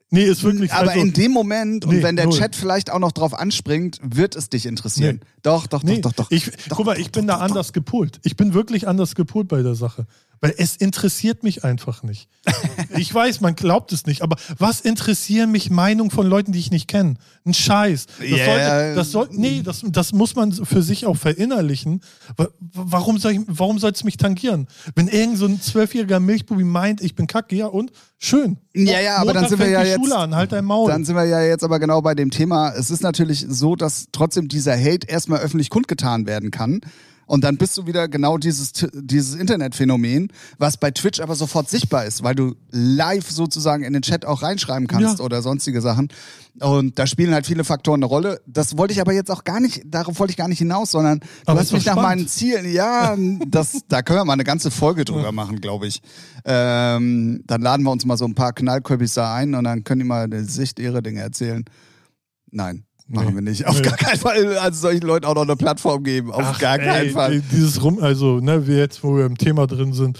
Nee, 0.09 0.23
ist 0.23 0.41
wirklich 0.41 0.71
aber 0.71 0.91
also, 0.91 1.01
in 1.03 1.11
dem 1.11 1.31
Moment 1.33 1.83
und 1.83 1.95
Nee, 1.97 2.01
wenn 2.03 2.15
der 2.15 2.27
null. 2.27 2.37
Chat 2.37 2.55
vielleicht 2.55 2.91
auch 2.91 2.99
noch 2.99 3.11
drauf 3.11 3.33
anspringt, 3.37 3.99
wird 4.01 4.37
es 4.37 4.47
dich 4.47 4.65
interessieren. 4.65 5.19
Doch, 5.43 5.67
doch, 5.67 5.83
nee, 5.83 5.99
doch, 5.99 6.13
doch, 6.13 6.25
doch. 6.25 6.31
Ich, 6.31 6.45
doch, 6.69 6.77
guck 6.77 6.85
mal, 6.85 6.97
ich 6.97 7.11
bin 7.11 7.27
da 7.27 7.37
anders 7.39 7.73
gepolt. 7.73 8.21
Ich 8.23 8.37
bin 8.37 8.53
wirklich 8.53 8.87
anders 8.87 9.15
gepolt 9.15 9.49
bei 9.49 9.61
der 9.61 9.75
Sache. 9.75 10.07
Weil 10.39 10.53
es 10.57 10.75
interessiert 10.75 11.43
mich 11.43 11.63
einfach 11.63 12.03
nicht. 12.03 12.29
ich 12.95 13.11
weiß, 13.13 13.41
man 13.41 13.55
glaubt 13.55 13.91
es 13.91 14.05
nicht, 14.05 14.21
aber 14.21 14.35
was 14.59 14.81
interessieren 14.81 15.51
mich 15.51 15.69
Meinungen 15.71 16.11
von 16.11 16.27
Leuten, 16.27 16.51
die 16.51 16.59
ich 16.59 16.69
nicht 16.71 16.87
kenne? 16.87 17.15
Ein 17.45 17.53
Scheiß. 17.55 18.05
Das 18.19 18.27
Ja. 18.29 18.45
sollte, 18.45 18.95
das 18.95 19.11
soll, 19.11 19.29
nee, 19.31 19.61
das, 19.63 19.81
das 19.85 20.13
muss 20.13 20.35
man 20.35 20.51
für 20.51 20.83
sich 20.83 21.05
auch 21.07 21.17
verinnerlichen. 21.17 22.01
Wa- 22.35 22.49
Warum 22.59 23.17
soll 23.17 23.31
ich, 23.33 23.39
warum 23.47 23.79
soll 23.79 23.91
es 23.91 24.03
mich 24.03 24.17
tangieren? 24.17 24.67
Wenn 24.95 25.07
irgend 25.07 25.37
so 25.37 25.45
ein 25.47 25.59
zwölfjähriger 25.59 26.19
Milchbubi 26.19 26.63
meint, 26.63 27.01
ich 27.01 27.15
bin 27.15 27.25
kacke, 27.27 27.55
ja 27.55 27.65
und? 27.67 27.91
Schön. 28.19 28.57
Ja, 28.75 28.99
ja, 28.99 29.17
aber 29.17 29.33
dann 29.33 29.49
sind 29.49 29.59
wir 29.59 29.69
ja 29.69 29.83
jetzt- 29.83 29.95
Schule 29.99 30.17
an, 30.17 30.35
halt 30.35 30.51
dein 30.51 30.65
Maul. 30.65 30.89
Dann 30.91 31.03
sind 31.05 31.15
wir 31.15 31.25
ja 31.25 31.41
jetzt 31.43 31.63
aber 31.63 31.79
genau 31.79 32.01
bei 32.01 32.13
dem 32.15 32.29
Thema. 32.31 32.73
Es 32.75 32.91
ist 32.91 33.01
natürlich 33.01 33.45
so, 33.49 33.75
dass 33.75 34.07
trotzdem 34.11 34.47
dieser 34.47 34.77
Hate 34.77 35.07
erstmal 35.07 35.39
öffentlich 35.39 35.69
kundgetan 35.69 36.25
werden 36.27 36.51
kann. 36.51 36.81
Und 37.27 37.43
dann 37.43 37.57
bist 37.57 37.77
du 37.77 37.85
wieder 37.85 38.07
genau 38.07 38.37
dieses, 38.37 38.71
dieses 38.93 39.35
Internetphänomen, 39.35 40.29
was 40.57 40.77
bei 40.77 40.89
Twitch 40.91 41.19
aber 41.19 41.35
sofort 41.35 41.69
sichtbar 41.69 42.05
ist, 42.05 42.23
weil 42.23 42.33
du 42.35 42.55
live 42.71 43.29
sozusagen 43.29 43.83
in 43.83 43.93
den 43.93 44.01
Chat 44.01 44.25
auch 44.25 44.41
reinschreiben 44.41 44.87
kannst 44.87 45.19
Ja. 45.19 45.23
oder 45.25 45.41
sonstige 45.41 45.81
Sachen. 45.81 46.07
Und 46.59 46.97
da 46.97 47.05
spielen 47.05 47.33
halt 47.33 47.45
viele 47.45 47.63
Faktoren 47.63 47.99
eine 47.99 48.05
Rolle. 48.07 48.41
Das 48.47 48.77
wollte 48.77 48.93
ich 48.93 49.01
aber 49.01 49.13
jetzt 49.13 49.29
auch 49.29 49.43
gar 49.43 49.59
nicht, 49.59 49.83
darauf 49.85 50.17
wollte 50.19 50.31
ich 50.31 50.37
gar 50.37 50.47
nicht 50.47 50.57
hinaus, 50.57 50.89
sondern 50.91 51.19
du 51.19 51.25
Aber 51.45 51.59
hast 51.59 51.71
mich 51.73 51.85
nach 51.85 51.93
spannend. 51.93 52.09
meinen 52.21 52.27
Zielen, 52.27 52.71
ja, 52.73 53.15
das, 53.47 53.81
da 53.87 54.01
können 54.01 54.19
wir 54.21 54.25
mal 54.25 54.33
eine 54.33 54.43
ganze 54.43 54.71
Folge 54.71 55.05
drüber 55.05 55.31
machen, 55.31 55.61
glaube 55.61 55.85
ich. 55.85 56.01
Ähm, 56.45 57.43
dann 57.45 57.61
laden 57.61 57.83
wir 57.83 57.91
uns 57.91 58.05
mal 58.05 58.17
so 58.17 58.25
ein 58.25 58.33
paar 58.35 58.53
Knallköpis 58.53 59.13
da 59.15 59.35
ein 59.35 59.53
und 59.53 59.65
dann 59.65 59.83
können 59.83 59.99
die 59.99 60.07
mal 60.07 60.27
die 60.29 60.39
Sicht 60.45 60.79
ihre 60.79 61.03
Dinge 61.03 61.19
erzählen. 61.21 61.63
Nein. 62.49 62.85
Machen 63.09 63.29
Nee. 63.29 63.35
wir 63.35 63.41
nicht. 63.41 63.65
Auf 63.65 63.75
Nee. 63.77 63.83
gar 63.83 63.95
keinen 63.97 64.19
Fall. 64.19 64.57
Also 64.57 64.81
solchen 64.81 65.03
Leuten 65.07 65.25
auch 65.25 65.35
noch 65.35 65.43
eine 65.43 65.55
Plattform 65.55 66.03
geben. 66.03 66.31
Auf 66.31 66.43
Ach, 66.43 66.59
gar 66.59 66.77
keinen 66.77 67.07
ey, 67.07 67.09
Fall. 67.11 67.41
Dieses 67.51 67.81
Rum, 67.81 67.99
also, 68.01 68.39
ne, 68.39 68.67
wir 68.67 68.77
jetzt, 68.77 69.03
wo 69.03 69.15
wir 69.15 69.25
im 69.25 69.37
Thema 69.37 69.65
drin 69.65 69.93
sind, 69.93 70.19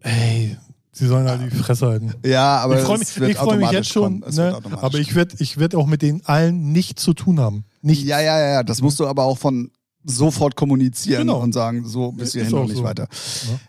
ey, 0.00 0.56
sie 0.92 1.06
sollen 1.06 1.28
halt 1.28 1.40
die 1.52 1.56
Fresse 1.56 1.86
halten. 1.86 2.14
Ja, 2.24 2.58
aber 2.58 2.78
ich 2.78 2.84
freue 2.84 2.98
mich, 2.98 3.16
ich 3.16 3.36
freu 3.36 3.56
mich 3.56 3.70
jetzt 3.70 3.88
schon, 3.90 4.24
ne, 4.32 4.58
aber 4.80 4.98
ich 4.98 5.14
werde 5.14 5.36
ich 5.38 5.58
werd 5.58 5.74
auch 5.76 5.86
mit 5.86 6.02
denen 6.02 6.20
allen 6.24 6.72
nichts 6.72 7.02
zu 7.02 7.14
tun 7.14 7.38
haben. 7.38 7.64
Nicht. 7.82 8.04
Ja, 8.04 8.20
ja, 8.20 8.38
ja. 8.38 8.62
Das 8.64 8.82
musst 8.82 8.98
du 8.98 9.06
aber 9.06 9.22
auch 9.24 9.38
von 9.38 9.70
sofort 10.08 10.54
kommunizieren 10.56 11.26
Genau. 11.26 11.40
und 11.40 11.52
sagen, 11.52 11.84
so 11.86 12.12
bis 12.12 12.32
hierhin 12.32 12.54
und 12.54 12.66
nicht 12.68 12.76
so. 12.78 12.84
weiter. 12.84 13.08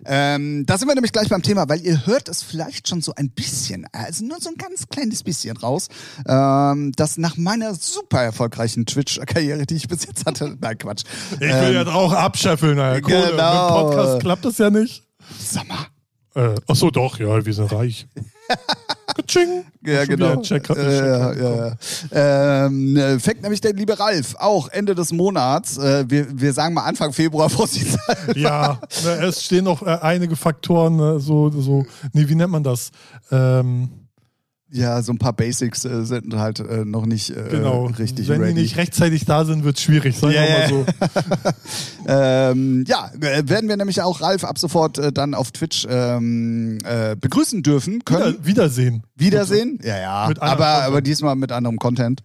Ähm, 0.05 0.65
da 0.65 0.77
sind 0.77 0.87
wir 0.87 0.93
nämlich 0.95 1.11
gleich 1.11 1.29
beim 1.29 1.41
Thema, 1.41 1.67
weil 1.67 1.81
ihr 1.81 2.05
hört 2.05 2.29
es 2.29 2.43
vielleicht 2.43 2.87
schon 2.87 3.01
so 3.01 3.13
ein 3.15 3.29
bisschen, 3.31 3.85
also 3.91 4.23
nur 4.23 4.39
so 4.39 4.49
ein 4.49 4.55
ganz 4.55 4.87
kleines 4.87 5.23
bisschen 5.23 5.57
raus, 5.57 5.87
ähm, 6.27 6.91
dass 6.95 7.17
nach 7.17 7.37
meiner 7.37 7.73
super 7.75 8.21
erfolgreichen 8.21 8.85
Twitch-Karriere, 8.85 9.65
die 9.65 9.75
ich 9.75 9.87
bis 9.87 10.05
jetzt 10.05 10.25
hatte, 10.25 10.55
nein, 10.61 10.77
Quatsch. 10.77 11.03
Ich 11.33 11.39
will 11.41 11.49
Ähm, 11.49 11.73
ja 11.73 11.87
auch 11.87 12.13
abscheffeln, 12.13 12.77
Alter. 12.79 13.01
Kohle. 13.01 13.31
genau. 13.31 13.87
Mit 13.87 13.95
Podcast 13.95 14.19
klappt 14.21 14.45
das 14.45 14.57
ja 14.59 14.69
nicht. 14.69 15.03
Sag 15.43 15.67
mal. 15.67 15.87
Äh, 16.35 16.55
ach 16.67 16.75
so, 16.75 16.91
doch, 16.91 17.19
ja, 17.19 17.43
wir 17.45 17.53
sind 17.53 17.71
reich. 17.71 18.07
Ja, 19.85 20.05
genau. 20.05 20.41
Check, 20.41 20.69
Äh, 20.69 21.07
ja, 21.07 21.33
ja, 21.33 21.55
ja. 22.11 22.65
Ähm, 22.65 22.97
äh, 22.97 23.19
fängt 23.19 23.41
nämlich 23.41 23.61
der 23.61 23.73
liebe 23.73 23.97
Ralf 23.99 24.35
auch 24.37 24.67
Ende 24.69 24.93
des 24.95 25.11
Monats. 25.11 25.77
Äh, 25.77 26.05
wir, 26.07 26.27
wir 26.39 26.53
sagen 26.53 26.73
mal 26.73 26.83
Anfang 26.83 27.13
Februar 27.13 27.49
vorsichtshalber. 27.49 28.37
Ja, 28.37 28.79
es 29.21 29.43
stehen 29.43 29.63
noch 29.65 29.81
äh, 29.81 29.97
einige 30.01 30.35
Faktoren, 30.35 30.97
ne, 30.97 31.19
so, 31.19 31.49
so, 31.49 31.85
nee, 32.13 32.27
wie 32.27 32.35
nennt 32.35 32.51
man 32.51 32.63
das? 32.63 32.91
Ähm, 33.31 34.06
Ja, 34.69 35.01
so 35.01 35.13
ein 35.13 35.17
paar 35.17 35.31
Basics 35.31 35.85
äh, 35.85 36.03
sind 36.03 36.35
halt 36.35 36.59
äh, 36.59 36.83
noch 36.83 37.05
nicht 37.05 37.29
äh, 37.29 37.47
genau. 37.49 37.85
richtig 37.85 38.27
Wenn 38.27 38.41
ready. 38.41 38.53
die 38.53 38.61
nicht 38.63 38.75
rechtzeitig 38.75 39.23
da 39.23 39.45
sind, 39.45 39.63
wird 39.63 39.77
es 39.77 39.83
schwierig, 39.83 40.17
sagen 40.17 40.33
Ja, 40.33 40.41
wir 40.43 40.59
mal 40.59 40.67
so. 40.69 40.85
Ähm, 42.09 42.85
ja, 42.87 43.11
äh, 43.19 43.47
werden 43.47 43.67
wir 43.69 43.75
nämlich 43.77 44.01
auch 44.01 44.21
Ralf 44.21 44.43
ab 44.43 44.57
sofort 44.57 44.97
äh, 44.97 45.11
dann 45.11 45.33
auf 45.33 45.51
Twitch 45.51 45.85
ähm, 45.89 46.79
äh, 46.85 47.15
begrüßen 47.15 47.63
dürfen 47.63 48.03
können. 48.05 48.35
Wieder, 48.35 48.45
Wiedersehen. 48.45 49.03
Wiedersehen. 49.15 49.79
Ja, 49.83 49.97
ja. 49.97 50.11
Aber, 50.13 50.33
Content. 50.35 50.61
aber 50.61 51.01
diesmal 51.01 51.35
mit 51.35 51.51
anderem 51.51 51.77
Content. 51.77 52.21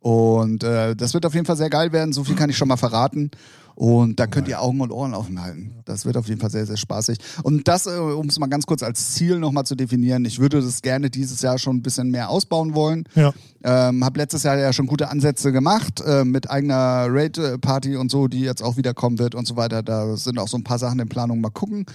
Und 0.00 0.64
das 0.64 1.14
wird 1.14 1.24
auf 1.26 1.34
jeden 1.34 1.46
Fall 1.46 1.56
sehr 1.56 1.70
geil 1.70 1.92
werden. 1.92 2.12
So 2.12 2.24
viel 2.24 2.34
kann 2.34 2.50
ich 2.50 2.56
schon 2.56 2.66
mal 2.66 2.76
verraten. 2.76 3.30
Und 3.74 4.20
da 4.20 4.26
könnt 4.26 4.48
ihr 4.48 4.60
Augen 4.60 4.80
und 4.80 4.90
Ohren 4.90 5.14
offen 5.14 5.42
halten. 5.42 5.72
Das 5.84 6.04
wird 6.04 6.16
auf 6.16 6.28
jeden 6.28 6.40
Fall 6.40 6.50
sehr, 6.50 6.66
sehr 6.66 6.76
spaßig. 6.76 7.18
Und 7.42 7.68
das, 7.68 7.86
äh, 7.86 7.90
um 7.90 8.28
es 8.28 8.38
mal 8.38 8.46
ganz 8.46 8.66
kurz 8.66 8.82
als 8.82 9.14
Ziel 9.14 9.38
nochmal 9.38 9.64
zu 9.64 9.74
definieren, 9.74 10.24
ich 10.24 10.38
würde 10.38 10.60
das 10.60 10.82
gerne 10.82 11.10
dieses 11.10 11.42
Jahr 11.42 11.58
schon 11.58 11.76
ein 11.76 11.82
bisschen 11.82 12.10
mehr 12.10 12.30
ausbauen 12.30 12.74
wollen. 12.74 13.04
Ja. 13.14 13.32
Ähm, 13.64 14.04
hab 14.04 14.16
letztes 14.16 14.42
Jahr 14.42 14.58
ja 14.58 14.72
schon 14.72 14.86
gute 14.86 15.08
Ansätze 15.08 15.52
gemacht 15.52 16.02
äh, 16.04 16.24
mit 16.24 16.50
eigener 16.50 17.06
Raid-Party 17.08 17.96
und 17.96 18.10
so, 18.10 18.28
die 18.28 18.40
jetzt 18.40 18.62
auch 18.62 18.76
wieder 18.76 18.94
kommen 18.94 19.18
wird 19.18 19.34
und 19.34 19.46
so 19.46 19.56
weiter. 19.56 19.82
Da 19.82 20.16
sind 20.16 20.38
auch 20.38 20.48
so 20.48 20.56
ein 20.56 20.64
paar 20.64 20.78
Sachen 20.78 20.98
in 21.00 21.08
Planung. 21.08 21.40
Mal 21.40 21.50
gucken. 21.50 21.86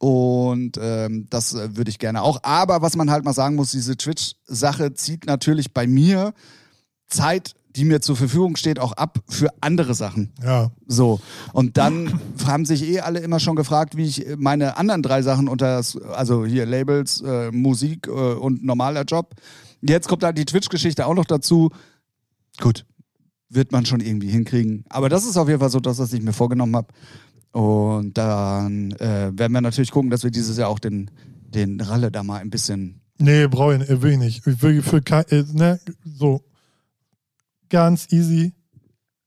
Und 0.00 0.78
ähm, 0.82 1.28
das 1.30 1.54
äh, 1.54 1.76
würde 1.76 1.90
ich 1.90 2.00
gerne 2.00 2.22
auch. 2.22 2.40
Aber 2.42 2.82
was 2.82 2.96
man 2.96 3.10
halt 3.10 3.24
mal 3.24 3.32
sagen 3.32 3.54
muss, 3.54 3.70
diese 3.70 3.96
Twitch-Sache 3.96 4.94
zieht 4.94 5.26
natürlich 5.26 5.72
bei 5.72 5.86
mir 5.86 6.34
Zeit, 7.06 7.54
die 7.76 7.84
mir 7.84 8.00
zur 8.00 8.16
Verfügung 8.16 8.56
steht, 8.56 8.78
auch 8.78 8.92
ab 8.92 9.18
für 9.28 9.48
andere 9.60 9.94
Sachen. 9.94 10.32
Ja. 10.42 10.70
So. 10.86 11.20
Und 11.52 11.76
dann 11.76 12.20
haben 12.46 12.64
sich 12.64 12.82
eh 12.82 13.00
alle 13.00 13.20
immer 13.20 13.40
schon 13.40 13.56
gefragt, 13.56 13.96
wie 13.96 14.04
ich 14.04 14.26
meine 14.36 14.76
anderen 14.76 15.02
drei 15.02 15.22
Sachen 15.22 15.48
unter 15.48 15.76
das, 15.76 15.96
also 15.96 16.44
hier 16.44 16.66
Labels, 16.66 17.22
äh, 17.22 17.50
Musik 17.50 18.06
äh, 18.06 18.10
und 18.10 18.64
normaler 18.64 19.04
Job. 19.04 19.34
Jetzt 19.80 20.08
kommt 20.08 20.22
halt 20.22 20.38
die 20.38 20.44
Twitch-Geschichte 20.44 21.06
auch 21.06 21.14
noch 21.14 21.24
dazu. 21.24 21.70
Gut, 22.60 22.84
wird 23.48 23.72
man 23.72 23.86
schon 23.86 24.00
irgendwie 24.00 24.28
hinkriegen. 24.28 24.84
Aber 24.88 25.08
das 25.08 25.24
ist 25.24 25.36
auf 25.36 25.48
jeden 25.48 25.60
Fall 25.60 25.70
so 25.70 25.80
das, 25.80 25.98
was 25.98 26.12
ich 26.12 26.22
mir 26.22 26.32
vorgenommen 26.32 26.76
habe. 26.76 26.88
Und 27.52 28.16
dann 28.16 28.92
äh, 28.92 29.30
werden 29.34 29.52
wir 29.52 29.60
natürlich 29.60 29.90
gucken, 29.90 30.10
dass 30.10 30.24
wir 30.24 30.30
dieses 30.30 30.56
Jahr 30.56 30.68
auch 30.68 30.78
den, 30.78 31.10
den 31.48 31.80
Ralle 31.80 32.10
da 32.10 32.22
mal 32.22 32.40
ein 32.40 32.50
bisschen. 32.50 33.00
Nee, 33.18 33.46
brauche 33.46 33.76
ich, 33.76 34.02
will 34.02 34.12
ich 34.12 34.18
nicht. 34.18 34.46
Ich 34.46 34.62
will 34.62 34.82
für 34.82 35.02
kein, 35.02 35.24
äh, 35.28 35.44
ne, 35.52 35.80
so 36.04 36.42
ganz 37.72 38.12
easy. 38.12 38.52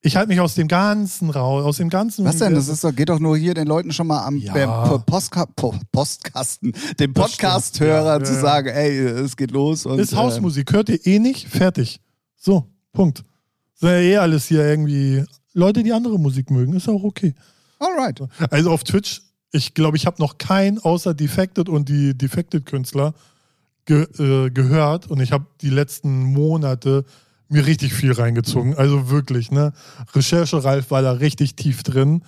Ich 0.02 0.16
halte 0.16 0.30
mich 0.30 0.40
aus 0.40 0.54
dem 0.54 0.68
Ganzen 0.68 1.32
raus, 1.32 1.66
aus 1.66 1.78
dem 1.78 1.90
ganzen. 1.90 2.26
Was 2.26 2.38
denn? 2.38 2.54
Das 2.54 2.68
ist 2.68 2.84
doch, 2.84 2.96
geht 2.96 3.10
doch 3.10 3.20
nur 3.20 3.36
hier 3.36 3.56
den 3.56 3.68
Leuten 3.68 3.92
schon 3.92 4.06
mal 4.06 4.24
am 4.24 4.38
Ja. 4.38 5.00
Postka 5.00 5.48
po 5.48 5.74
Postkasten, 5.92 6.74
dem 7.00 7.16
Podcast-Hörer. 7.16 8.20
Ja, 8.20 8.24
zu 8.24 8.34
ja, 8.34 8.40
sagen, 8.40 8.70
ey, 8.70 9.00
es 9.00 9.36
geht 9.36 9.50
los. 9.50 9.88
Und, 9.88 9.98
ist 9.98 10.16
Hausmusik, 10.16 10.72
hört 10.74 10.90
ihr 10.90 11.04
eh 11.08 11.18
nicht, 11.18 11.48
fertig. 11.48 12.00
So, 12.38 12.68
Punkt. 12.94 13.24
Sind 13.74 13.90
ja 13.90 13.98
eh 13.98 14.18
alles 14.18 14.46
hier 14.46 14.64
irgendwie 14.64 15.26
Leute, 15.54 15.82
die 15.82 15.92
andere 15.92 16.20
Musik 16.20 16.52
mögen, 16.52 16.74
ist 16.74 16.88
auch 16.88 17.04
okay. 17.04 17.34
Äh, 17.80 17.84
alright. 17.84 18.22
Also 18.52 18.70
auf 18.70 18.84
Twitch, 18.84 19.24
ich 19.52 19.74
glaube, 19.74 19.98
ich 19.98 20.06
habe 20.06 20.22
noch 20.22 20.38
keinen 20.38 20.78
außer 20.78 21.16
Defected 21.16 21.68
und 21.68 21.90
die 21.90 22.16
Defected-Künstler 22.16 23.16
ge 23.86 24.04
äh, 24.20 24.52
gehört 24.52 25.10
und 25.10 25.20
ich 25.20 25.32
habe 25.32 25.48
die 25.62 25.72
letzten 25.72 26.26
Monate 26.26 27.06
mir 27.50 27.66
richtig 27.66 27.94
viel 27.94 28.12
reingezogen. 28.12 28.76
Also 28.76 29.10
wirklich, 29.10 29.52
ne? 29.52 29.74
Recherche 30.14 30.64
Ralf 30.64 30.92
war 30.92 31.02
da 31.02 31.12
richtig 31.12 31.56
tief 31.56 31.84
drin. 31.84 32.24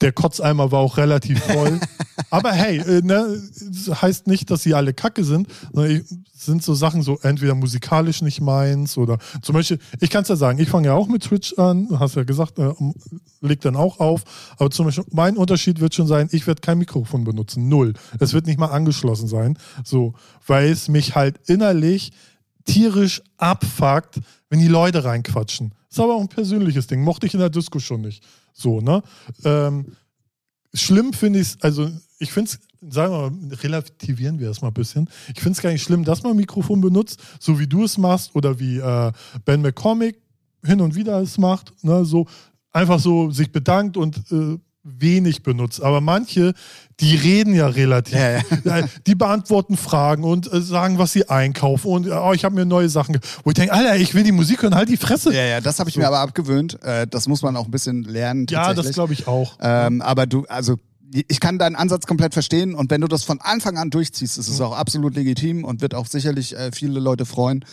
Der 0.00 0.12
Kotzeimer 0.12 0.72
war 0.72 0.80
auch 0.80 0.96
relativ 0.96 1.42
voll. 1.42 1.78
Aber 2.30 2.52
hey, 2.52 2.78
äh, 2.78 3.02
ne, 3.02 3.42
das 3.86 4.02
heißt 4.02 4.26
nicht, 4.26 4.50
dass 4.50 4.62
sie 4.62 4.72
alle 4.74 4.94
kacke 4.94 5.24
sind, 5.24 5.48
sondern 5.72 5.96
ich, 5.96 6.02
es 6.40 6.46
sind 6.46 6.62
so 6.62 6.74
Sachen 6.74 7.02
so 7.02 7.18
entweder 7.22 7.54
musikalisch 7.54 8.22
nicht 8.22 8.40
meins 8.40 8.96
oder 8.96 9.18
zum 9.42 9.54
Beispiel, 9.54 9.78
ich 10.00 10.08
kann 10.08 10.22
es 10.22 10.28
ja 10.28 10.36
sagen, 10.36 10.58
ich 10.58 10.70
fange 10.70 10.86
ja 10.86 10.94
auch 10.94 11.06
mit 11.06 11.24
Twitch 11.24 11.58
an, 11.58 11.88
hast 11.98 12.16
ja 12.16 12.22
gesagt, 12.22 12.58
äh, 12.58 12.72
leg 13.42 13.60
dann 13.60 13.76
auch 13.76 14.00
auf, 14.00 14.22
aber 14.56 14.70
zum 14.70 14.86
Beispiel 14.86 15.04
mein 15.10 15.36
Unterschied 15.36 15.80
wird 15.80 15.94
schon 15.94 16.06
sein, 16.06 16.28
ich 16.32 16.46
werde 16.46 16.62
kein 16.62 16.78
Mikrofon 16.78 17.24
benutzen, 17.24 17.68
null. 17.68 17.92
Es 18.20 18.32
wird 18.32 18.46
nicht 18.46 18.58
mal 18.58 18.68
angeschlossen 18.68 19.28
sein, 19.28 19.58
so, 19.84 20.14
weil 20.46 20.70
es 20.70 20.88
mich 20.88 21.14
halt 21.14 21.38
innerlich 21.46 22.12
tierisch 22.72 23.22
abfuckt, 23.36 24.20
wenn 24.48 24.60
die 24.60 24.68
Leute 24.68 25.04
reinquatschen. 25.04 25.74
Ist 25.90 25.98
aber 26.00 26.14
auch 26.14 26.20
ein 26.20 26.28
persönliches 26.28 26.86
Ding, 26.86 27.02
mochte 27.02 27.26
ich 27.26 27.34
in 27.34 27.40
der 27.40 27.50
Disco 27.50 27.78
schon 27.78 28.02
nicht. 28.02 28.24
So, 28.52 28.80
ne? 28.80 29.02
Ähm, 29.44 29.96
schlimm 30.72 31.12
finde 31.12 31.40
ich 31.40 31.48
es, 31.48 31.62
also 31.62 31.90
ich 32.18 32.32
finde 32.32 32.52
es, 32.52 32.92
sagen 32.94 33.12
wir 33.12 33.30
mal, 33.30 33.54
relativieren 33.56 34.38
wir 34.38 34.50
es 34.50 34.62
mal 34.62 34.68
ein 34.68 34.74
bisschen. 34.74 35.08
Ich 35.34 35.40
finde 35.40 35.56
es 35.56 35.62
gar 35.62 35.70
nicht 35.70 35.82
schlimm, 35.82 36.04
dass 36.04 36.22
man 36.22 36.36
Mikrofon 36.36 36.80
benutzt, 36.80 37.20
so 37.40 37.58
wie 37.58 37.66
du 37.66 37.84
es 37.84 37.98
machst 37.98 38.34
oder 38.34 38.58
wie 38.60 38.78
äh, 38.78 39.12
Ben 39.44 39.62
McCormick 39.62 40.20
hin 40.64 40.80
und 40.80 40.94
wieder 40.94 41.20
es 41.20 41.38
macht, 41.38 41.72
ne? 41.82 42.04
So 42.04 42.26
einfach 42.72 43.00
so 43.00 43.30
sich 43.30 43.50
bedankt 43.50 43.96
und 43.96 44.16
äh, 44.30 44.58
wenig 44.82 45.42
benutzt. 45.42 45.82
Aber 45.82 46.00
manche, 46.00 46.54
die 47.00 47.14
reden 47.16 47.54
ja 47.54 47.66
relativ. 47.66 48.14
Ja, 48.14 48.30
ja. 48.30 48.40
Ja, 48.64 48.86
Die 49.06 49.14
beantworten 49.14 49.76
Fragen 49.76 50.24
und 50.24 50.52
äh, 50.52 50.60
sagen, 50.60 50.98
was 50.98 51.12
sie 51.12 51.28
einkaufen. 51.28 51.88
Und 51.90 52.08
oh, 52.10 52.32
ich 52.32 52.44
habe 52.44 52.54
mir 52.54 52.64
neue 52.64 52.88
Sachen. 52.88 53.18
Wo 53.44 53.50
ich 53.50 53.54
denke, 53.54 53.72
Alter, 53.72 53.96
ich 53.96 54.14
will 54.14 54.22
die 54.24 54.32
Musik 54.32 54.62
hören, 54.62 54.74
halt 54.74 54.88
die 54.88 54.96
Fresse. 54.96 55.34
Ja, 55.34 55.44
ja, 55.44 55.60
das 55.60 55.78
habe 55.80 55.90
ich 55.90 55.96
mir 55.96 56.06
aber 56.06 56.20
abgewöhnt. 56.20 56.82
Äh, 56.82 57.06
das 57.06 57.28
muss 57.28 57.42
man 57.42 57.56
auch 57.56 57.66
ein 57.66 57.70
bisschen 57.70 58.02
lernen. 58.04 58.46
Ja, 58.48 58.72
das 58.74 58.92
glaube 58.92 59.12
ich 59.12 59.26
auch. 59.26 59.58
Ähm, 59.60 60.00
aber 60.02 60.26
du, 60.26 60.44
also 60.48 60.76
ich 61.28 61.40
kann 61.40 61.58
deinen 61.58 61.74
Ansatz 61.76 62.06
komplett 62.06 62.34
verstehen 62.34 62.74
und 62.74 62.90
wenn 62.90 63.00
du 63.00 63.08
das 63.08 63.24
von 63.24 63.40
Anfang 63.40 63.76
an 63.78 63.90
durchziehst, 63.90 64.38
ist 64.38 64.48
Mhm. 64.48 64.54
es 64.54 64.60
auch 64.60 64.76
absolut 64.76 65.16
legitim 65.16 65.64
und 65.64 65.80
wird 65.80 65.94
auch 65.94 66.06
sicherlich 66.06 66.56
äh, 66.56 66.70
viele 66.72 67.00
Leute 67.00 67.26
freuen. 67.26 67.64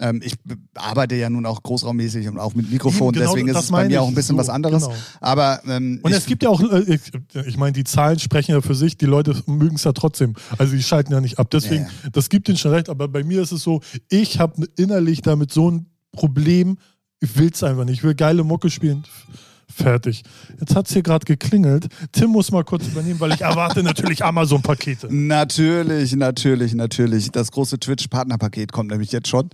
Ähm, 0.00 0.20
ich 0.24 0.34
arbeite 0.74 1.14
ja 1.14 1.30
nun 1.30 1.46
auch 1.46 1.62
großraummäßig 1.62 2.26
und 2.28 2.38
auch 2.38 2.54
mit 2.54 2.70
Mikrofon, 2.70 3.12
genau 3.12 3.26
deswegen 3.26 3.48
ist 3.48 3.54
das 3.54 3.64
es 3.66 3.70
bei 3.70 3.84
mir 3.84 3.90
ich. 3.92 3.98
auch 3.98 4.08
ein 4.08 4.14
bisschen 4.14 4.34
So, 4.36 4.40
was 4.40 4.48
anderes. 4.48 4.84
genau. 4.84 4.94
Aber 5.20 5.60
ähm, 5.66 6.00
Und 6.02 6.12
es 6.12 6.26
gibt 6.26 6.42
ja 6.42 6.48
auch, 6.48 6.60
äh, 6.60 6.94
ich, 6.94 7.00
ich 7.46 7.56
meine, 7.56 7.72
die 7.72 7.84
Zahlen 7.84 8.18
sprechen 8.18 8.52
ja 8.52 8.60
für 8.62 8.74
sich, 8.74 8.96
die 8.96 9.06
Leute 9.06 9.36
mögen 9.46 9.76
es 9.76 9.84
ja 9.84 9.92
trotzdem. 9.92 10.34
Also 10.58 10.74
die 10.74 10.82
schalten 10.82 11.12
ja 11.12 11.20
nicht 11.20 11.38
ab. 11.38 11.50
Deswegen, 11.50 11.84
Ja, 12.02 12.10
das 12.12 12.28
gibt 12.28 12.48
ihnen 12.48 12.58
schon 12.58 12.72
recht, 12.72 12.88
aber 12.88 13.08
bei 13.08 13.22
mir 13.24 13.42
ist 13.42 13.52
es 13.52 13.62
so, 13.62 13.80
ich 14.08 14.40
habe 14.40 14.66
innerlich 14.76 15.22
damit 15.22 15.52
so 15.52 15.70
ein 15.70 15.86
Problem, 16.12 16.78
ich 17.20 17.36
will 17.38 17.50
es 17.52 17.62
einfach 17.62 17.84
nicht. 17.84 17.98
Ich 17.98 18.02
will 18.02 18.14
geile 18.14 18.42
Mucke 18.42 18.70
spielen. 18.70 19.04
Fertig. 19.72 20.24
Jetzt 20.58 20.74
hat 20.74 20.88
es 20.88 20.92
hier 20.92 21.02
gerade 21.02 21.24
geklingelt. 21.24 21.86
Tim 22.10 22.30
muss 22.30 22.50
mal 22.50 22.64
kurz 22.64 22.88
übernehmen, 22.88 23.20
weil 23.20 23.32
ich 23.32 23.42
erwarte 23.42 23.84
natürlich 23.84 24.24
Amazon-Pakete. 24.24 25.06
Natürlich, 25.14 26.16
natürlich, 26.16 26.74
natürlich. 26.74 27.30
Das 27.30 27.52
große 27.52 27.78
Twitch-Partnerpaket 27.78 28.72
kommt 28.72 28.90
nämlich 28.90 29.12
jetzt 29.12 29.28
schon. 29.28 29.48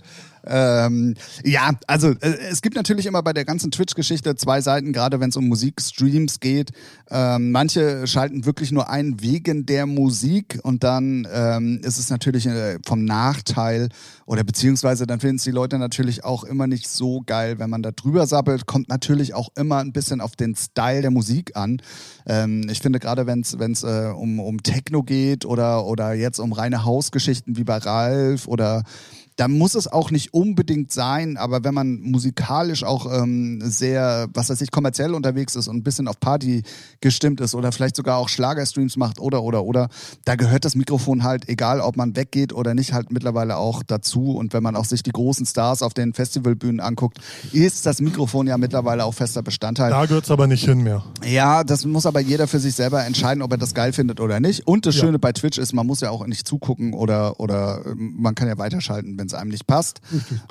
Ähm, 0.49 1.15
ja, 1.43 1.71
also 1.87 2.09
äh, 2.09 2.37
es 2.49 2.61
gibt 2.61 2.75
natürlich 2.75 3.05
immer 3.05 3.21
bei 3.21 3.33
der 3.33 3.45
ganzen 3.45 3.71
Twitch-Geschichte 3.71 4.35
zwei 4.35 4.61
Seiten, 4.61 4.93
gerade 4.93 5.19
wenn 5.19 5.29
es 5.29 5.35
um 5.35 5.47
Musikstreams 5.47 6.39
geht. 6.39 6.71
Ähm, 7.09 7.51
manche 7.51 8.07
schalten 8.07 8.45
wirklich 8.45 8.71
nur 8.71 8.89
ein 8.89 9.21
wegen 9.21 9.65
der 9.65 9.85
Musik 9.85 10.59
und 10.63 10.83
dann 10.83 11.27
ähm, 11.31 11.79
ist 11.83 11.97
es 11.97 12.09
natürlich 12.09 12.45
äh, 12.47 12.79
vom 12.85 13.05
Nachteil 13.05 13.89
oder 14.25 14.43
beziehungsweise 14.43 15.07
dann 15.07 15.19
finden 15.19 15.37
es 15.37 15.43
die 15.43 15.51
Leute 15.51 15.79
natürlich 15.79 16.23
auch 16.23 16.43
immer 16.43 16.67
nicht 16.67 16.87
so 16.87 17.21
geil, 17.25 17.59
wenn 17.59 17.69
man 17.69 17.81
da 17.81 17.91
drüber 17.91 18.27
sabbelt. 18.27 18.65
Kommt 18.65 18.89
natürlich 18.89 19.33
auch 19.33 19.49
immer 19.55 19.77
ein 19.77 19.93
bisschen 19.93 20.21
auf 20.21 20.35
den 20.35 20.55
Style 20.55 21.01
der 21.01 21.11
Musik 21.11 21.55
an. 21.55 21.81
Ähm, 22.25 22.67
ich 22.69 22.79
finde 22.79 22.99
gerade, 22.99 23.25
wenn 23.27 23.41
es 23.41 23.83
äh, 23.83 24.11
um, 24.15 24.39
um 24.39 24.63
Techno 24.63 25.03
geht 25.03 25.45
oder, 25.45 25.85
oder 25.85 26.13
jetzt 26.13 26.39
um 26.39 26.51
reine 26.51 26.83
Hausgeschichten 26.83 27.57
wie 27.57 27.63
bei 27.63 27.77
Ralf 27.77 28.47
oder 28.47 28.83
da 29.37 29.47
muss 29.47 29.75
es 29.75 29.87
auch 29.87 30.09
nicht 30.09 30.33
unbedingt 30.33 30.91
sein, 30.91 31.37
aber 31.37 31.63
wenn 31.63 31.73
man 31.73 32.01
musikalisch 32.01 32.83
auch 32.83 33.05
ähm, 33.11 33.61
sehr, 33.63 34.27
was 34.33 34.49
weiß 34.49 34.59
ich, 34.61 34.71
kommerziell 34.71 35.13
unterwegs 35.13 35.55
ist 35.55 35.67
und 35.67 35.77
ein 35.77 35.83
bisschen 35.83 36.07
auf 36.07 36.19
Party 36.19 36.63
gestimmt 37.01 37.39
ist 37.39 37.53
oder 37.53 37.71
vielleicht 37.71 37.95
sogar 37.95 38.17
auch 38.17 38.29
Schlagerstreams 38.29 38.97
macht 38.97 39.19
oder, 39.19 39.43
oder, 39.43 39.63
oder, 39.63 39.89
da 40.25 40.35
gehört 40.35 40.65
das 40.65 40.73
Mikrofon 40.73 41.23
halt, 41.23 41.47
egal 41.49 41.81
ob 41.81 41.97
man 41.97 42.15
weggeht 42.15 42.51
oder 42.51 42.73
nicht, 42.73 42.93
halt 42.93 43.11
mittlerweile 43.11 43.57
auch 43.57 43.83
dazu. 43.83 44.31
Und 44.31 44.53
wenn 44.53 44.63
man 44.63 44.75
auch 44.75 44.85
sich 44.85 45.03
die 45.03 45.11
großen 45.11 45.45
Stars 45.45 45.83
auf 45.83 45.93
den 45.93 46.13
Festivalbühnen 46.13 46.79
anguckt, 46.79 47.19
ist 47.51 47.85
das 47.85 48.01
Mikrofon 48.01 48.47
ja 48.47 48.57
mittlerweile 48.57 49.05
auch 49.05 49.13
fester 49.13 49.43
Bestandteil. 49.43 49.91
Da 49.91 50.05
gehört 50.07 50.25
es 50.25 50.31
aber 50.31 50.47
nicht 50.47 50.65
hin 50.65 50.81
mehr. 50.81 51.03
Ja, 51.23 51.63
das 51.63 51.85
muss 51.85 52.07
aber 52.07 52.21
jeder 52.21 52.47
für 52.47 52.59
sich 52.59 52.73
selber 52.73 53.05
entscheiden, 53.05 53.43
ob 53.43 53.51
er 53.51 53.59
das 53.59 53.75
geil 53.75 53.93
findet 53.93 54.19
oder 54.19 54.39
nicht. 54.39 54.65
Und 54.67 54.87
das 54.87 54.95
ja. 54.95 55.01
Schöne 55.01 55.19
bei 55.19 55.31
Twitch 55.31 55.59
ist, 55.59 55.73
man 55.73 55.85
muss 55.85 56.01
ja 56.01 56.09
auch 56.09 56.25
nicht 56.25 56.47
zugucken 56.47 56.95
oder, 56.95 57.39
oder 57.39 57.83
man 57.95 58.33
kann 58.33 58.47
ja 58.47 58.57
weiterschalten, 58.57 59.15
wenn 59.19 59.26
es 59.27 59.33
einem 59.33 59.51
nicht 59.51 59.67
passt. 59.67 60.01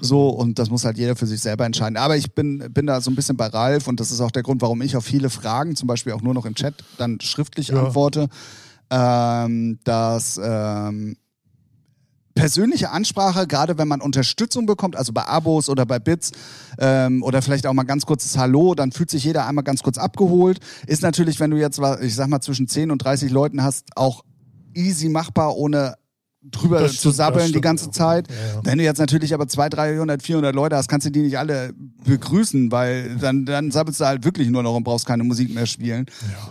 So, 0.01 0.29
und 0.29 0.59
das 0.59 0.70
muss 0.70 0.85
halt 0.85 0.99
jeder 0.99 1.16
für 1.16 1.27
sich 1.27 1.41
selber 1.41 1.64
entscheiden. 1.64 1.97
Aber 1.97 2.16
ich 2.16 2.33
bin, 2.33 2.59
bin 2.72 2.87
da 2.87 3.01
so 3.01 3.11
ein 3.11 3.14
bisschen 3.16 3.37
bei 3.37 3.47
Ralf 3.47 3.89
und 3.89 4.01
das 4.01 4.11
ist 4.11 4.20
auch 4.20 4.31
der 4.31 4.43
Grund, 4.43 4.62
warum 4.62 4.83
ich 4.83 4.97
auf 4.97 5.05
viele 5.05 5.31
Fragen, 5.31 5.77
zum 5.77 5.87
Beispiel 5.89 6.12
auch 6.12 6.22
nur 6.22 6.35
noch 6.35 6.47
im 6.47 6.55
Chat, 6.55 6.74
dann 6.99 7.20
schriftlich 7.20 7.68
ja. 7.68 7.83
antworte. 7.83 8.29
Ähm, 8.89 9.81
dass 9.83 10.41
ähm, 10.43 11.16
persönliche 12.37 12.91
Ansprache, 12.91 13.49
gerade 13.49 13.79
wenn 13.79 13.89
man 13.89 14.01
Unterstützung 14.01 14.66
bekommt, 14.66 14.95
also 14.95 15.12
bei 15.12 15.27
Abos 15.27 15.68
oder 15.68 15.85
bei 15.87 15.99
Bits 15.99 16.31
ähm, 16.79 17.24
oder 17.24 17.43
vielleicht 17.43 17.66
auch 17.66 17.72
mal 17.72 17.83
ganz 17.83 18.07
kurzes 18.07 18.39
Hallo, 18.39 18.77
dann 18.77 18.93
fühlt 18.93 19.11
sich 19.11 19.24
jeder 19.24 19.47
einmal 19.47 19.64
ganz 19.64 19.83
kurz 19.83 19.99
abgeholt. 19.99 20.61
Ist 20.87 21.03
natürlich, 21.03 21.41
wenn 21.41 21.51
du 21.51 21.57
jetzt, 21.57 21.81
ich 22.03 22.14
sag 22.14 22.29
mal, 22.29 22.41
zwischen 22.41 22.68
10 22.68 22.93
und 22.93 22.99
30 22.99 23.33
Leuten 23.33 23.64
hast, 23.64 23.87
auch 23.97 24.22
easy 24.74 25.09
machbar, 25.09 25.57
ohne 25.57 25.95
drüber 26.51 26.80
stimmt, 26.88 27.01
zu 27.01 27.11
sabbeln 27.11 27.53
die 27.53 27.61
ganze 27.61 27.90
Zeit. 27.90 28.28
Ja, 28.28 28.34
ja. 28.34 28.61
Wenn 28.64 28.78
du 28.78 28.84
jetzt 28.84 28.99
natürlich 28.99 29.34
aber 29.34 29.47
200, 29.49 29.78
300, 29.78 30.22
400 30.22 30.55
Leute 30.55 30.76
hast, 30.76 30.88
kannst 30.88 31.07
du 31.07 31.11
die 31.11 31.22
nicht 31.22 31.38
alle 31.38 31.72
begrüßen, 32.05 32.70
weil 32.70 33.16
dann, 33.16 33.44
dann 33.44 33.70
sabbelst 33.70 34.01
du 34.01 34.05
halt 34.05 34.24
wirklich 34.24 34.49
nur 34.49 34.62
noch 34.62 34.74
und 34.74 34.84
brauchst 34.84 35.07
keine 35.07 35.24
Musik 35.24 35.55
mehr 35.55 35.66
spielen. 35.66 36.07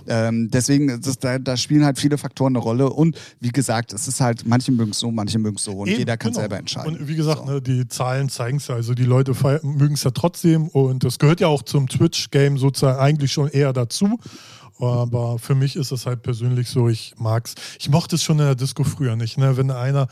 Ja. 0.07 0.27
Ähm, 0.27 0.49
deswegen, 0.51 1.01
das, 1.01 1.19
da, 1.19 1.39
da 1.39 1.57
spielen 1.57 1.85
halt 1.85 1.97
viele 1.99 2.17
Faktoren 2.17 2.55
eine 2.55 2.59
Rolle. 2.59 2.89
Und 2.89 3.17
wie 3.39 3.51
gesagt, 3.51 3.93
es 3.93 4.07
ist 4.07 4.21
halt, 4.21 4.45
manche 4.45 4.71
mögen 4.71 4.91
es 4.91 4.99
so, 4.99 5.11
manche 5.11 5.39
mögen 5.39 5.57
es 5.57 5.63
so. 5.63 5.71
Und 5.71 5.87
Eben, 5.87 5.99
jeder 5.99 6.17
kann 6.17 6.31
genau. 6.31 6.41
selber 6.41 6.57
entscheiden. 6.57 6.97
Und 6.97 7.07
wie 7.07 7.15
gesagt, 7.15 7.45
so. 7.45 7.53
ne, 7.53 7.61
die 7.61 7.87
Zahlen 7.87 8.29
zeigen 8.29 8.57
es 8.57 8.67
ja. 8.67 8.75
Also 8.75 8.93
die 8.93 9.05
Leute 9.05 9.33
mögen 9.63 9.95
es 9.95 10.03
ja 10.03 10.11
trotzdem. 10.11 10.67
Und 10.67 11.03
das 11.03 11.19
gehört 11.19 11.39
ja 11.39 11.47
auch 11.47 11.63
zum 11.63 11.87
Twitch-Game 11.87 12.57
sozusagen 12.57 12.99
eigentlich 12.99 13.31
schon 13.31 13.47
eher 13.47 13.73
dazu. 13.73 14.19
Aber 14.79 15.39
für 15.39 15.55
mich 15.55 15.75
ist 15.75 15.91
es 15.91 16.05
halt 16.05 16.21
persönlich 16.21 16.69
so, 16.69 16.89
ich 16.89 17.13
mag's. 17.17 17.55
Ich 17.79 17.89
mochte 17.89 18.15
es 18.15 18.23
schon 18.23 18.39
in 18.39 18.45
der 18.45 18.55
Disco 18.55 18.83
früher 18.83 19.15
nicht, 19.15 19.37
ne? 19.37 19.55
Wenn 19.55 19.71
einer, 19.71 20.07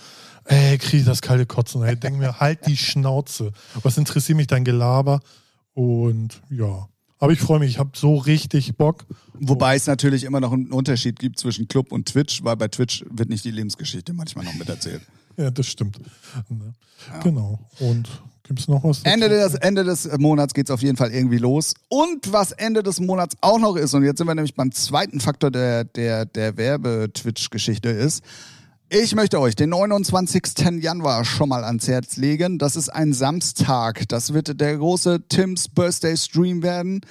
ey, 0.45 0.77
krieg 0.77 1.05
das 1.05 1.21
kalte 1.21 1.45
Kotzen, 1.45 1.83
ey, 1.83 1.95
denk 1.97 2.17
mir, 2.17 2.39
halt 2.39 2.65
die 2.65 2.77
Schnauze. 2.77 3.51
Was 3.81 3.97
interessiert 3.97 4.37
mich 4.37 4.47
dein 4.47 4.63
Gelaber? 4.63 5.19
Und 5.73 6.41
ja. 6.49 6.87
Aber 7.19 7.31
ich 7.31 7.39
freue 7.39 7.59
mich, 7.59 7.71
ich 7.71 7.79
habe 7.79 7.91
so 7.95 8.17
richtig 8.17 8.75
Bock. 8.75 9.05
Wobei 9.33 9.75
es 9.75 9.87
natürlich 9.87 10.23
immer 10.23 10.39
noch 10.39 10.51
einen 10.51 10.71
Unterschied 10.71 11.19
gibt 11.19 11.39
zwischen 11.39 11.67
Club 11.67 11.91
und 11.91 12.07
Twitch, 12.07 12.43
weil 12.43 12.57
bei 12.57 12.67
Twitch 12.67 13.05
wird 13.09 13.29
nicht 13.29 13.45
die 13.45 13.51
Lebensgeschichte 13.51 14.13
manchmal 14.13 14.45
noch 14.45 14.55
miterzählt. 14.55 15.01
ja, 15.37 15.49
das 15.49 15.67
stimmt. 15.67 15.99
Ne? 16.49 16.73
Ja. 17.09 17.19
Genau. 17.19 17.59
Und 17.79 18.09
Gibt 18.43 18.59
es 18.59 18.67
noch 18.67 18.83
was? 18.83 19.01
Ende 19.03 19.29
des, 19.29 19.55
Ende 19.55 19.83
des 19.85 20.09
Monats 20.17 20.53
geht 20.53 20.67
es 20.67 20.71
auf 20.71 20.81
jeden 20.81 20.97
Fall 20.97 21.11
irgendwie 21.11 21.37
los. 21.37 21.75
Und 21.87 22.33
was 22.33 22.51
Ende 22.51 22.83
des 22.83 22.99
Monats 22.99 23.37
auch 23.39 23.57
noch 23.57 23.77
ist, 23.77 23.93
und 23.93 24.03
jetzt 24.03 24.17
sind 24.17 24.27
wir 24.27 24.35
nämlich 24.35 24.55
beim 24.55 24.71
zweiten 24.71 25.21
Faktor 25.21 25.49
der, 25.49 25.85
der, 25.85 26.25
der 26.25 26.57
Werbe-Twitch-Geschichte 26.57 27.89
ist, 27.89 28.23
ich 28.89 29.15
möchte 29.15 29.39
euch 29.39 29.55
den 29.55 29.69
29. 29.69 30.43
Januar 30.81 31.25
schon 31.25 31.49
mal 31.49 31.63
ans 31.63 31.87
Herz 31.87 32.17
legen. 32.17 32.59
Das 32.59 32.75
ist 32.75 32.89
ein 32.89 33.13
Samstag. 33.13 34.07
Das 34.09 34.33
wird 34.33 34.59
der 34.59 34.77
große 34.77 35.23
Tims 35.29 35.67
Birthday 35.67 36.15
Stream 36.15 36.61
werden. 36.61 37.01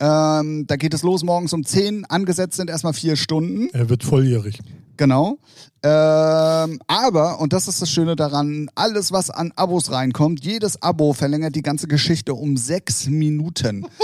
Ähm, 0.00 0.66
da 0.66 0.74
geht 0.74 0.94
es 0.94 1.02
los 1.02 1.22
morgens 1.22 1.52
um 1.52 1.64
10. 1.64 2.06
Angesetzt 2.06 2.56
sind 2.56 2.70
erstmal 2.70 2.92
vier 2.92 3.14
Stunden. 3.14 3.68
Er 3.72 3.88
wird 3.88 4.02
volljährig. 4.02 4.58
Genau. 4.96 5.38
Ähm, 5.84 6.78
aber, 6.86 7.40
und 7.40 7.52
das 7.52 7.66
ist 7.66 7.82
das 7.82 7.90
Schöne 7.90 8.14
daran, 8.14 8.70
alles, 8.76 9.10
was 9.10 9.30
an 9.30 9.52
Abos 9.56 9.90
reinkommt, 9.90 10.44
jedes 10.44 10.80
Abo 10.80 11.12
verlängert 11.12 11.56
die 11.56 11.62
ganze 11.62 11.88
Geschichte 11.88 12.34
um 12.34 12.56
sechs 12.56 13.06
Minuten. 13.06 13.86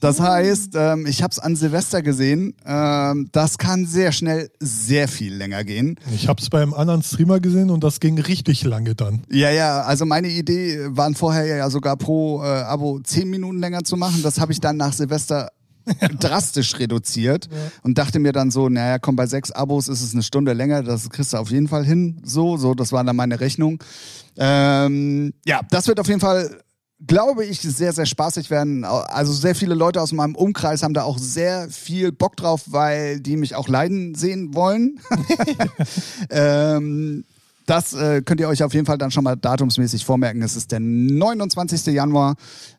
Das 0.00 0.20
heißt, 0.20 0.72
ähm, 0.74 1.06
ich 1.06 1.22
habe 1.22 1.30
es 1.32 1.38
an 1.38 1.56
Silvester 1.56 2.02
gesehen, 2.02 2.54
ähm, 2.66 3.28
das 3.32 3.56
kann 3.56 3.86
sehr 3.86 4.12
schnell 4.12 4.50
sehr 4.60 5.08
viel 5.08 5.34
länger 5.34 5.64
gehen. 5.64 5.98
Ich 6.14 6.28
habe 6.28 6.42
es 6.42 6.50
beim 6.50 6.74
anderen 6.74 7.02
Streamer 7.02 7.40
gesehen 7.40 7.70
und 7.70 7.82
das 7.82 8.00
ging 8.00 8.18
richtig 8.18 8.64
lange 8.64 8.94
dann. 8.94 9.22
Ja, 9.30 9.50
ja, 9.50 9.82
also 9.82 10.04
meine 10.04 10.28
Idee 10.28 10.78
waren 10.90 11.14
vorher 11.14 11.46
ja 11.46 11.70
sogar 11.70 11.96
pro 11.96 12.42
äh, 12.42 12.46
Abo 12.46 13.00
zehn 13.00 13.30
Minuten 13.30 13.58
länger 13.58 13.82
zu 13.84 13.96
machen. 13.96 14.22
Das 14.22 14.38
habe 14.38 14.52
ich 14.52 14.60
dann 14.60 14.76
nach 14.76 14.92
Silvester 14.92 15.50
drastisch 16.20 16.78
reduziert 16.78 17.48
ja. 17.50 17.58
und 17.82 17.98
dachte 17.98 18.18
mir 18.18 18.32
dann 18.32 18.50
so, 18.50 18.68
naja, 18.68 18.98
komm, 18.98 19.16
bei 19.16 19.26
sechs 19.26 19.50
Abos 19.50 19.88
ist 19.88 20.02
es 20.02 20.12
eine 20.12 20.22
Stunde 20.22 20.52
länger, 20.52 20.82
das 20.82 21.10
kriegst 21.10 21.32
du 21.32 21.36
auf 21.36 21.50
jeden 21.50 21.68
Fall 21.68 21.84
hin. 21.84 22.20
So, 22.24 22.56
so, 22.56 22.74
das 22.74 22.92
war 22.92 23.04
dann 23.04 23.16
meine 23.16 23.40
Rechnung. 23.40 23.82
Ähm, 24.36 25.32
ja, 25.44 25.60
das 25.70 25.86
wird 25.86 26.00
auf 26.00 26.08
jeden 26.08 26.20
Fall 26.20 26.60
glaube 27.06 27.44
ich, 27.44 27.60
sehr, 27.60 27.92
sehr 27.92 28.06
spaßig 28.06 28.50
werden. 28.50 28.84
Also 28.84 29.32
sehr 29.32 29.54
viele 29.54 29.74
Leute 29.74 30.00
aus 30.00 30.12
meinem 30.12 30.34
Umkreis 30.34 30.82
haben 30.82 30.94
da 30.94 31.02
auch 31.02 31.18
sehr 31.18 31.68
viel 31.68 32.12
Bock 32.12 32.36
drauf, 32.36 32.62
weil 32.66 33.20
die 33.20 33.36
mich 33.36 33.54
auch 33.56 33.68
leiden 33.68 34.14
sehen 34.14 34.54
wollen. 34.54 35.00
ähm, 36.30 37.24
das 37.66 37.94
äh, 37.94 38.22
könnt 38.22 38.40
ihr 38.40 38.48
euch 38.48 38.62
auf 38.62 38.74
jeden 38.74 38.86
Fall 38.86 38.98
dann 38.98 39.10
schon 39.10 39.24
mal 39.24 39.36
datumsmäßig 39.36 40.04
vormerken. 40.04 40.42
Es 40.42 40.56
ist 40.56 40.72
der 40.72 40.80
29. 40.80 41.86
Januar, 41.86 42.36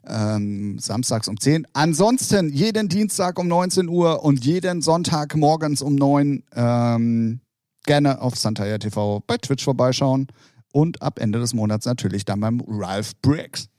ähm, 0.07 0.77
samstags 0.79 1.27
um 1.27 1.39
10. 1.39 1.67
Ansonsten 1.73 2.49
jeden 2.49 2.87
Dienstag 2.89 3.39
um 3.39 3.47
19 3.47 3.87
Uhr 3.87 4.23
und 4.23 4.45
jeden 4.45 4.81
Sonntag 4.81 5.35
morgens 5.35 5.81
um 5.81 5.95
9 5.95 6.43
ähm, 6.55 7.39
gerne 7.85 8.21
auf 8.21 8.35
Santaya 8.35 8.77
TV 8.77 9.23
bei 9.25 9.37
Twitch 9.37 9.63
vorbeischauen. 9.63 10.27
Und 10.71 11.01
ab 11.01 11.19
Ende 11.19 11.39
des 11.39 11.53
Monats 11.53 11.85
natürlich 11.85 12.25
dann 12.25 12.41
beim 12.41 12.61
Ralph 12.67 13.15
Briggs. 13.21 13.69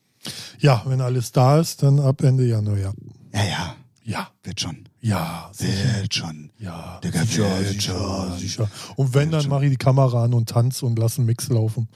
Ja, 0.59 0.83
wenn 0.87 1.01
alles 1.01 1.31
da 1.31 1.61
ist, 1.61 1.83
dann 1.83 2.01
ab 2.01 2.23
Ende 2.23 2.47
Januar, 2.47 2.79
ja. 2.79 2.93
Ja, 3.35 3.45
ja. 3.45 3.77
Ja. 4.07 4.29
Wird 4.45 4.61
schon. 4.61 4.89
Ja. 5.01 5.51
Wird 5.59 6.15
schon. 6.15 6.51
Ja. 6.59 7.01
Digga, 7.03 7.25
sicher, 7.25 7.59
wird 7.59 7.69
sicher, 7.69 8.29
schon. 8.29 8.39
sicher. 8.39 8.71
Und 8.95 9.15
wenn, 9.15 9.33
dann 9.33 9.49
mache 9.49 9.65
ich 9.65 9.71
die 9.73 9.77
Kamera 9.77 10.25
an 10.25 10.33
und 10.33 10.49
tanze 10.49 10.87
und 10.87 10.99
lasse 10.99 11.19
einen 11.19 11.27
Mix 11.27 11.49
laufen. 11.49 11.89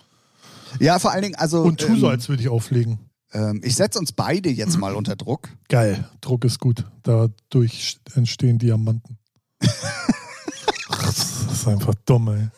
Ja, 0.80 0.98
vor 0.98 1.12
allen 1.12 1.22
Dingen, 1.22 1.36
also. 1.36 1.62
Und 1.62 1.80
tu 1.80 1.96
so, 1.96 2.06
ähm, 2.06 2.12
als 2.12 2.28
würde 2.28 2.42
ich 2.42 2.48
auflegen. 2.48 2.98
Ähm, 3.32 3.60
ich 3.62 3.76
setze 3.76 3.98
uns 3.98 4.12
beide 4.12 4.50
jetzt 4.50 4.76
mal 4.76 4.96
unter 4.96 5.14
Druck. 5.14 5.50
Geil. 5.68 6.08
Druck 6.20 6.44
ist 6.44 6.58
gut. 6.58 6.84
Dadurch 7.04 8.00
entstehen 8.14 8.58
Diamanten. 8.58 9.18
das 9.60 11.46
ist 11.52 11.68
einfach 11.68 11.94
dumm, 12.06 12.28
ey. 12.28 12.48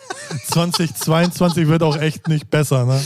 2022 0.49 1.69
wird 1.69 1.83
auch 1.83 1.99
echt 1.99 2.27
nicht 2.29 2.49
besser, 2.49 2.87
ne? 2.87 3.03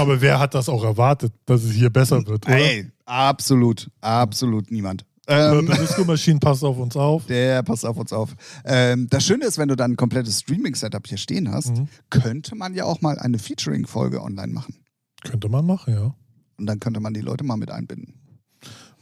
Aber 0.00 0.20
wer 0.20 0.38
hat 0.38 0.54
das 0.54 0.68
auch 0.68 0.82
erwartet, 0.82 1.32
dass 1.44 1.62
es 1.62 1.72
hier 1.72 1.90
besser 1.90 2.26
wird, 2.26 2.46
oder? 2.46 2.56
Ey, 2.56 2.90
absolut, 3.04 3.90
absolut 4.00 4.70
niemand. 4.70 5.04
Ähm, 5.26 5.66
der 5.66 5.76
Disco 5.76 6.04
Machine 6.04 6.40
passt 6.40 6.64
auf 6.64 6.78
uns 6.78 6.96
auf. 6.96 7.26
Der 7.26 7.62
passt 7.62 7.84
auf 7.86 7.96
uns 7.96 8.12
auf. 8.12 8.34
Ähm, 8.64 9.06
das 9.10 9.24
Schöne 9.24 9.44
ist, 9.44 9.58
wenn 9.58 9.68
du 9.68 9.76
dann 9.76 9.92
ein 9.92 9.96
komplettes 9.96 10.40
Streaming-Setup 10.40 11.06
hier 11.06 11.18
stehen 11.18 11.52
hast, 11.52 11.76
mhm. 11.76 11.88
könnte 12.08 12.56
man 12.56 12.74
ja 12.74 12.84
auch 12.84 13.00
mal 13.00 13.18
eine 13.18 13.38
Featuring-Folge 13.38 14.22
online 14.22 14.52
machen. 14.52 14.74
Könnte 15.22 15.48
man 15.48 15.66
machen, 15.66 15.94
ja. 15.94 16.14
Und 16.56 16.66
dann 16.66 16.80
könnte 16.80 17.00
man 17.00 17.14
die 17.14 17.20
Leute 17.20 17.44
mal 17.44 17.56
mit 17.56 17.70
einbinden. 17.70 18.14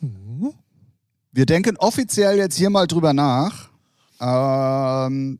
Mhm. 0.00 0.52
Wir 1.32 1.46
denken 1.46 1.76
offiziell 1.76 2.36
jetzt 2.36 2.56
hier 2.56 2.70
mal 2.70 2.86
drüber 2.86 3.12
nach. 3.12 3.70
Ähm, 4.20 5.38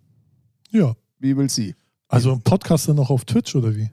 ja. 0.71 0.95
Wie 1.19 1.37
will 1.37 1.51
sie? 1.51 1.75
Also 2.09 2.33
ein 2.33 2.43
Podcast 2.43 2.89
dann 2.89 2.97
noch 2.97 3.11
auf 3.11 3.25
Twitch 3.25 3.55
oder 3.57 3.75
wie? 3.77 3.91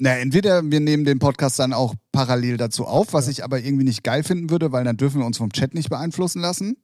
Na, 0.00 0.10
entweder 0.16 0.62
wir 0.64 0.78
nehmen 0.78 1.04
den 1.04 1.18
Podcast 1.18 1.58
dann 1.58 1.72
auch 1.72 1.94
parallel 2.12 2.56
dazu 2.56 2.86
auf, 2.86 3.12
was 3.12 3.26
ja. 3.26 3.32
ich 3.32 3.44
aber 3.44 3.58
irgendwie 3.60 3.84
nicht 3.84 4.04
geil 4.04 4.22
finden 4.22 4.48
würde, 4.48 4.70
weil 4.70 4.84
dann 4.84 4.96
dürfen 4.96 5.20
wir 5.20 5.26
uns 5.26 5.38
vom 5.38 5.50
Chat 5.52 5.74
nicht 5.74 5.90
beeinflussen 5.90 6.40
lassen. 6.40 6.76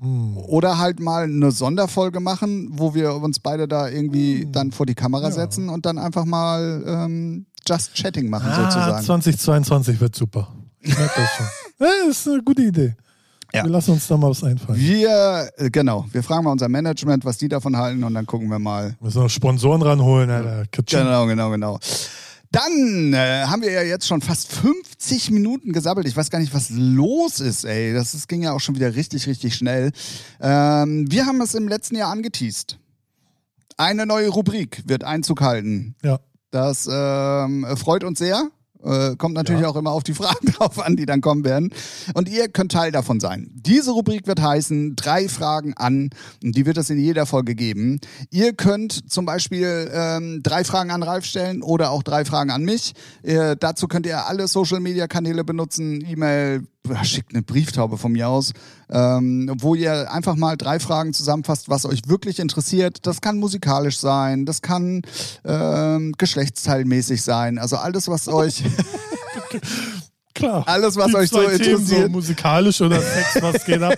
Hm. 0.00 0.36
Oder 0.36 0.78
halt 0.78 0.98
mal 0.98 1.24
eine 1.24 1.52
Sonderfolge 1.52 2.18
machen, 2.18 2.68
wo 2.72 2.94
wir 2.94 3.14
uns 3.14 3.38
beide 3.38 3.68
da 3.68 3.88
irgendwie 3.88 4.48
dann 4.50 4.72
vor 4.72 4.84
die 4.84 4.96
Kamera 4.96 5.26
Hm. 5.28 5.30
Ja. 5.30 5.40
setzen 5.42 5.68
und 5.68 5.86
dann 5.86 5.96
einfach 5.98 6.24
mal 6.24 6.82
ähm, 6.84 7.46
Just 7.64 7.94
Chatting 7.94 8.28
machen 8.28 8.48
Ah, 8.50 8.64
sozusagen. 8.64 9.04
2022 9.04 10.00
wird 10.00 10.16
super. 10.16 10.52
Ich 10.80 10.96
merke 10.98 11.12
das 11.16 11.30
schon. 11.36 11.46
Ja, 11.78 12.08
ist 12.10 12.28
eine 12.28 12.42
gute 12.42 12.62
Idee. 12.62 12.94
Ja. 13.54 13.64
Wir 13.64 13.70
lassen 13.70 13.92
uns 13.92 14.06
da 14.06 14.16
mal 14.16 14.30
was 14.30 14.42
einfallen. 14.42 14.80
Wir, 14.80 15.50
äh, 15.56 15.70
genau, 15.70 16.06
wir 16.10 16.22
fragen 16.22 16.44
mal 16.44 16.52
unser 16.52 16.68
Management, 16.68 17.24
was 17.24 17.36
die 17.36 17.48
davon 17.48 17.76
halten 17.76 18.02
und 18.02 18.14
dann 18.14 18.24
gucken 18.24 18.48
wir 18.48 18.58
mal. 18.58 18.96
Müssen 19.00 19.22
noch 19.22 19.28
Sponsoren 19.28 19.82
ranholen, 19.82 20.30
Alter. 20.30 20.64
Genau, 20.86 21.26
genau, 21.26 21.50
genau. 21.50 21.78
Dann 22.50 23.14
äh, 23.14 23.44
haben 23.46 23.62
wir 23.62 23.72
ja 23.72 23.82
jetzt 23.82 24.06
schon 24.06 24.20
fast 24.20 24.52
50 24.52 25.30
Minuten 25.30 25.72
gesammelt. 25.72 26.06
Ich 26.06 26.16
weiß 26.16 26.28
gar 26.28 26.38
nicht, 26.38 26.54
was 26.54 26.68
los 26.70 27.40
ist, 27.40 27.64
ey. 27.64 27.94
Das, 27.94 28.12
das 28.12 28.28
ging 28.28 28.42
ja 28.42 28.52
auch 28.52 28.60
schon 28.60 28.74
wieder 28.74 28.94
richtig, 28.94 29.26
richtig 29.26 29.54
schnell. 29.54 29.90
Ähm, 30.38 31.10
wir 31.10 31.24
haben 31.24 31.40
es 31.40 31.54
im 31.54 31.66
letzten 31.66 31.96
Jahr 31.96 32.10
angeteased. 32.10 32.78
Eine 33.78 34.04
neue 34.04 34.28
Rubrik 34.28 34.82
wird 34.86 35.02
Einzug 35.02 35.40
halten. 35.40 35.94
Ja. 36.02 36.20
Das 36.50 36.86
ähm, 36.90 37.66
freut 37.76 38.04
uns 38.04 38.18
sehr. 38.18 38.50
Äh, 38.84 39.16
kommt 39.16 39.34
natürlich 39.34 39.62
Ja. 39.62 39.68
auch 39.68 39.76
immer 39.76 39.92
auf 39.92 40.02
die 40.02 40.14
Fragen 40.14 40.46
drauf 40.52 40.78
an, 40.84 40.96
die 40.96 41.06
dann 41.06 41.20
kommen 41.20 41.44
werden. 41.44 41.72
Und 42.14 42.28
ihr 42.28 42.48
könnt 42.48 42.72
Teil 42.72 42.92
davon 42.92 43.20
sein. 43.20 43.50
Diese 43.54 43.92
Rubrik 43.92 44.26
wird 44.26 44.40
heißen, 44.40 44.96
drei 44.96 45.28
Fragen 45.28 45.74
an. 45.74 46.10
Und 46.42 46.56
die 46.56 46.66
wird 46.66 46.76
es 46.78 46.90
in 46.90 46.98
jeder 46.98 47.26
Folge 47.26 47.54
geben. 47.54 48.00
Ihr 48.30 48.52
könnt 48.54 49.10
zum 49.10 49.24
Beispiel 49.24 49.90
ähm, 49.92 50.40
drei 50.42 50.64
Fragen 50.64 50.90
an 50.90 51.02
Ralf 51.02 51.24
stellen 51.24 51.62
oder 51.62 51.90
auch 51.90 52.02
drei 52.02 52.24
Fragen 52.24 52.50
an 52.50 52.64
mich. 52.64 52.92
Äh, 53.22 53.56
dazu 53.58 53.88
könnt 53.88 54.06
ihr 54.06 54.26
alle 54.26 54.48
Social-Media-Kanäle 54.48 55.44
benutzen, 55.44 56.04
E-Mail, 56.06 56.64
schickt 57.02 57.32
eine 57.32 57.42
Brieftaube 57.42 57.96
von 57.96 58.12
mir 58.12 58.28
aus, 58.28 58.52
ähm, 58.90 59.52
wo 59.58 59.74
ihr 59.74 60.12
einfach 60.12 60.36
mal 60.36 60.56
drei 60.56 60.80
Fragen 60.80 61.12
zusammenfasst, 61.12 61.68
was 61.68 61.86
euch 61.86 62.00
wirklich 62.06 62.38
interessiert. 62.38 63.06
Das 63.06 63.20
kann 63.20 63.38
musikalisch 63.38 63.98
sein, 63.98 64.46
das 64.46 64.62
kann 64.62 65.02
ähm, 65.44 66.12
geschlechtsteilmäßig 66.18 67.22
sein. 67.22 67.58
Also 67.58 67.76
alles, 67.76 68.08
was 68.08 68.28
euch, 68.32 68.64
Klar. 70.34 70.64
alles, 70.66 70.96
was 70.96 71.14
euch 71.14 71.30
so 71.30 71.40
Themen, 71.40 71.52
interessiert. 71.52 72.02
So 72.02 72.08
musikalisch 72.08 72.80
oder 72.80 73.00
Sex, 73.00 73.42
was 73.42 73.64
geht 73.64 73.82
ab? 73.82 73.94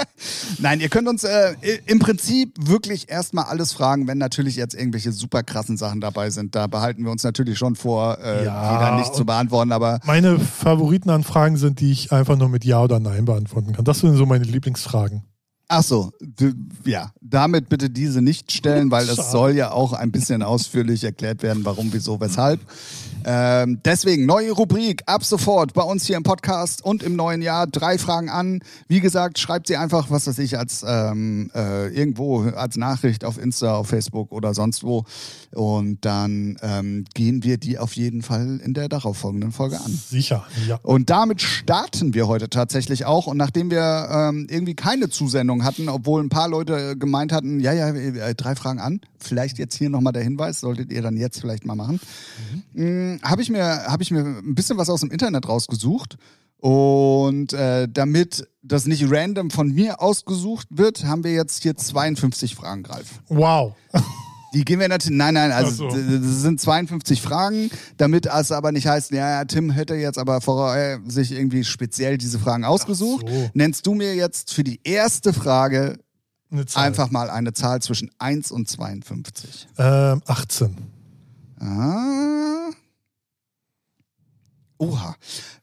Nein, 0.58 0.80
ihr 0.80 0.88
könnt 0.88 1.08
uns 1.08 1.24
äh, 1.24 1.54
im 1.86 1.98
Prinzip 1.98 2.54
wirklich 2.58 3.08
erstmal 3.08 3.44
alles 3.44 3.72
fragen, 3.72 4.06
wenn 4.06 4.18
natürlich 4.18 4.56
jetzt 4.56 4.74
irgendwelche 4.74 5.12
super 5.12 5.42
krassen 5.42 5.76
Sachen 5.76 6.00
dabei 6.00 6.30
sind. 6.30 6.54
Da 6.54 6.66
behalten 6.66 7.04
wir 7.04 7.10
uns 7.10 7.22
natürlich 7.22 7.58
schon 7.58 7.76
vor, 7.76 8.18
äh, 8.18 8.44
Ja, 8.44 8.72
die 8.72 8.84
dann 8.84 8.96
nicht 8.98 9.14
zu 9.14 9.24
beantworten, 9.24 9.72
aber 9.72 10.00
Meine 10.04 10.38
Favoritenanfragen 10.38 11.56
sind, 11.56 11.80
die 11.80 11.92
ich 11.92 12.12
einfach 12.12 12.36
nur 12.36 12.48
mit 12.48 12.64
Ja 12.64 12.82
oder 12.82 12.98
Nein 13.00 13.24
beantworten 13.24 13.72
kann. 13.74 13.84
Das 13.84 14.00
sind 14.00 14.16
so 14.16 14.26
meine 14.26 14.44
Lieblingsfragen. 14.44 15.22
Ach 15.70 15.82
so, 15.82 16.10
ja, 16.86 17.12
damit 17.20 17.68
bitte 17.68 17.90
diese 17.90 18.22
nicht 18.22 18.52
stellen, 18.52 18.90
weil 18.90 19.06
es 19.06 19.30
soll 19.30 19.54
ja 19.54 19.70
auch 19.70 19.92
ein 19.92 20.10
bisschen 20.10 20.42
ausführlich 20.42 21.04
erklärt 21.04 21.42
werden, 21.42 21.62
warum, 21.66 21.92
wieso, 21.92 22.18
weshalb. 22.20 22.60
Ähm, 23.24 23.80
deswegen, 23.84 24.26
neue 24.26 24.52
Rubrik 24.52 25.02
ab 25.06 25.24
sofort 25.24 25.74
bei 25.74 25.82
uns 25.82 26.06
hier 26.06 26.16
im 26.16 26.22
Podcast 26.22 26.84
und 26.84 27.02
im 27.02 27.16
neuen 27.16 27.42
Jahr. 27.42 27.66
Drei 27.66 27.98
Fragen 27.98 28.30
an. 28.30 28.60
Wie 28.88 29.00
gesagt, 29.00 29.38
schreibt 29.38 29.66
sie 29.66 29.76
einfach, 29.76 30.10
was 30.10 30.26
weiß 30.26 30.38
ich, 30.38 30.58
als 30.58 30.84
ähm, 30.86 31.50
äh, 31.54 31.88
irgendwo 31.88 32.42
als 32.42 32.76
Nachricht 32.76 33.24
auf 33.24 33.38
Insta, 33.38 33.76
auf 33.76 33.88
Facebook 33.88 34.32
oder 34.32 34.54
sonst 34.54 34.84
wo. 34.84 35.04
Und 35.52 36.04
dann 36.04 36.56
ähm, 36.62 37.04
gehen 37.14 37.42
wir 37.42 37.58
die 37.58 37.78
auf 37.78 37.94
jeden 37.94 38.22
Fall 38.22 38.60
in 38.62 38.74
der 38.74 38.88
darauffolgenden 38.88 39.52
Folge 39.52 39.80
an. 39.80 39.92
Sicher, 39.92 40.46
ja. 40.66 40.78
Und 40.82 41.10
damit 41.10 41.40
starten 41.42 42.14
wir 42.14 42.28
heute 42.28 42.48
tatsächlich 42.48 43.04
auch. 43.04 43.26
Und 43.26 43.36
nachdem 43.36 43.70
wir 43.70 44.08
ähm, 44.10 44.46
irgendwie 44.50 44.74
keine 44.74 45.08
Zusendung 45.08 45.64
hatten, 45.64 45.88
obwohl 45.88 46.22
ein 46.22 46.28
paar 46.28 46.48
Leute 46.48 46.96
gemeint 46.96 47.32
hatten, 47.32 47.60
ja, 47.60 47.72
ja, 47.72 47.88
äh, 47.88 48.34
drei 48.34 48.54
Fragen 48.54 48.78
an, 48.78 49.00
vielleicht 49.18 49.58
jetzt 49.58 49.74
hier 49.76 49.90
nochmal 49.90 50.12
der 50.12 50.22
Hinweis, 50.22 50.60
solltet 50.60 50.92
ihr 50.92 51.02
dann 51.02 51.16
jetzt 51.16 51.40
vielleicht 51.40 51.66
mal 51.66 51.74
machen, 51.74 52.00
mm, 53.16 53.22
habe 53.22 53.42
ich, 53.42 53.50
mir 53.50 53.64
habe 53.86 54.02
ich 54.02 54.10
mir 54.10 54.20
ein 54.20 54.54
bisschen 54.54 54.78
was 54.78 54.90
aus 54.90 55.00
dem 55.00 55.10
Internet 55.10 55.48
rausgesucht. 55.48 56.16
Und 56.60 57.52
äh, 57.52 57.86
damit 57.88 58.48
das 58.62 58.86
nicht 58.86 59.04
random 59.08 59.50
von 59.50 59.72
mir 59.72 60.02
ausgesucht 60.02 60.66
wird, 60.70 61.04
haben 61.04 61.22
wir 61.22 61.32
jetzt 61.32 61.62
hier 61.62 61.76
52 61.76 62.56
Fragen, 62.56 62.82
Greif. 62.82 63.20
Wow. 63.28 63.74
Die 64.54 64.64
gehen 64.64 64.80
wir 64.80 64.88
natürlich, 64.88 65.16
nein, 65.16 65.34
nein, 65.34 65.52
also 65.52 65.90
so. 65.90 65.96
das 65.96 66.40
sind 66.40 66.58
52 66.58 67.20
Fragen, 67.20 67.70
damit 67.98 68.26
es 68.26 68.50
aber 68.50 68.72
nicht 68.72 68.86
heißt, 68.86 69.10
ja, 69.10 69.30
ja, 69.30 69.44
Tim 69.44 69.70
hätte 69.70 69.94
jetzt 69.94 70.18
aber 70.18 70.40
vorher 70.40 71.00
sich 71.06 71.32
irgendwie 71.32 71.64
speziell 71.64 72.16
diese 72.16 72.38
Fragen 72.38 72.64
ausgesucht. 72.64 73.28
So. 73.28 73.50
Nennst 73.52 73.86
du 73.86 73.94
mir 73.94 74.14
jetzt 74.14 74.54
für 74.54 74.64
die 74.64 74.80
erste 74.84 75.34
Frage 75.34 75.98
einfach 76.74 77.10
mal 77.10 77.28
eine 77.28 77.52
Zahl 77.52 77.82
zwischen 77.82 78.10
1 78.18 78.50
und 78.50 78.68
52. 78.68 79.68
Ähm, 79.76 80.22
18. 80.26 80.76
Ah. 81.60 82.70
Oha. 84.78 85.16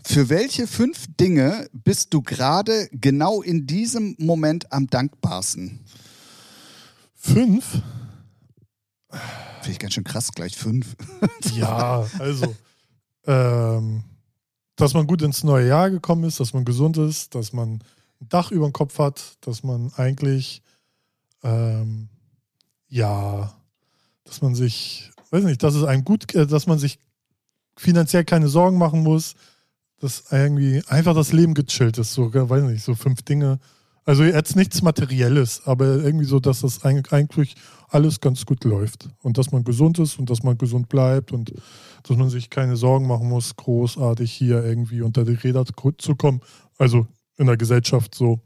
Für 0.04 0.30
welche 0.30 0.68
fünf 0.68 1.08
Dinge 1.18 1.70
bist 1.72 2.14
du 2.14 2.22
gerade 2.22 2.90
genau 2.92 3.42
in 3.42 3.66
diesem 3.66 4.16
Moment 4.20 4.72
am 4.74 4.88
dankbarsten? 4.88 5.80
Fünf? 7.16 7.82
Finde 9.62 9.72
ich 9.72 9.80
ganz 9.80 9.94
schön 9.94 10.04
krass, 10.04 10.32
gleich 10.32 10.56
fünf. 10.56 10.96
Ja, 11.56 12.06
also, 12.20 12.54
ähm, 13.26 14.04
dass 14.76 14.94
man 14.94 15.08
gut 15.08 15.22
ins 15.22 15.44
neue 15.44 15.68
Jahr 15.68 15.90
gekommen 15.90 16.26
ist, 16.26 16.40
dass 16.42 16.54
man 16.54 16.66
gesund 16.66 16.98
ist, 16.98 17.34
dass 17.34 17.54
man 17.54 17.80
ein 18.20 18.30
Dach 18.30 18.52
über 18.52 18.68
dem 18.68 18.74
Kopf 18.74 19.00
hat, 19.00 19.38
dass 19.42 19.64
man 19.64 19.94
eigentlich, 19.96 20.62
ähm, 21.44 22.10
ja, 22.90 23.56
dass 24.26 24.42
man 24.42 24.54
sich, 24.56 25.12
weiß 25.32 25.46
nicht, 25.46 25.64
dass 25.64 25.76
es 25.76 25.86
einem 25.86 26.04
gut, 26.04 26.36
äh, 26.36 26.46
dass 26.46 26.68
man 26.68 26.78
sich 26.78 27.00
finanziell 27.78 28.26
keine 28.26 28.48
Sorgen 28.48 28.78
machen 28.78 29.02
muss, 29.04 29.36
dass 30.00 30.26
irgendwie 30.32 30.84
einfach 30.88 31.16
das 31.16 31.32
Leben 31.32 31.54
gechillt 31.54 31.98
ist, 31.98 32.14
so, 32.14 32.34
weiß 32.34 32.64
nicht, 32.64 32.84
so 32.84 32.96
fünf 32.96 33.22
Dinge. 33.22 33.60
Also 34.04 34.24
jetzt 34.24 34.56
nichts 34.56 34.82
Materielles, 34.82 35.62
aber 35.66 35.86
irgendwie 35.86 36.26
so, 36.26 36.40
dass 36.40 36.62
das 36.62 36.84
eig- 36.84 37.12
eigentlich 37.12 37.56
alles 37.90 38.20
ganz 38.20 38.46
gut 38.46 38.64
läuft 38.64 39.10
und 39.24 39.38
dass 39.38 39.52
man 39.52 39.64
gesund 39.64 39.98
ist 40.00 40.20
und 40.20 40.30
dass 40.30 40.44
man 40.44 40.58
gesund 40.58 40.90
bleibt 40.90 41.32
und 41.32 41.54
dass 42.04 42.18
man 42.18 42.30
sich 42.30 42.50
keine 42.50 42.76
Sorgen 42.76 43.08
machen 43.08 43.30
muss, 43.30 43.56
großartig 43.56 44.32
hier 44.32 44.64
irgendwie 44.64 45.02
unter 45.02 45.26
die 45.26 45.34
Räder 45.34 45.66
zu 45.98 46.16
kommen. 46.16 46.42
Also 46.78 47.08
in 47.38 47.48
der 47.48 47.58
Gesellschaft 47.58 48.14
so, 48.14 48.42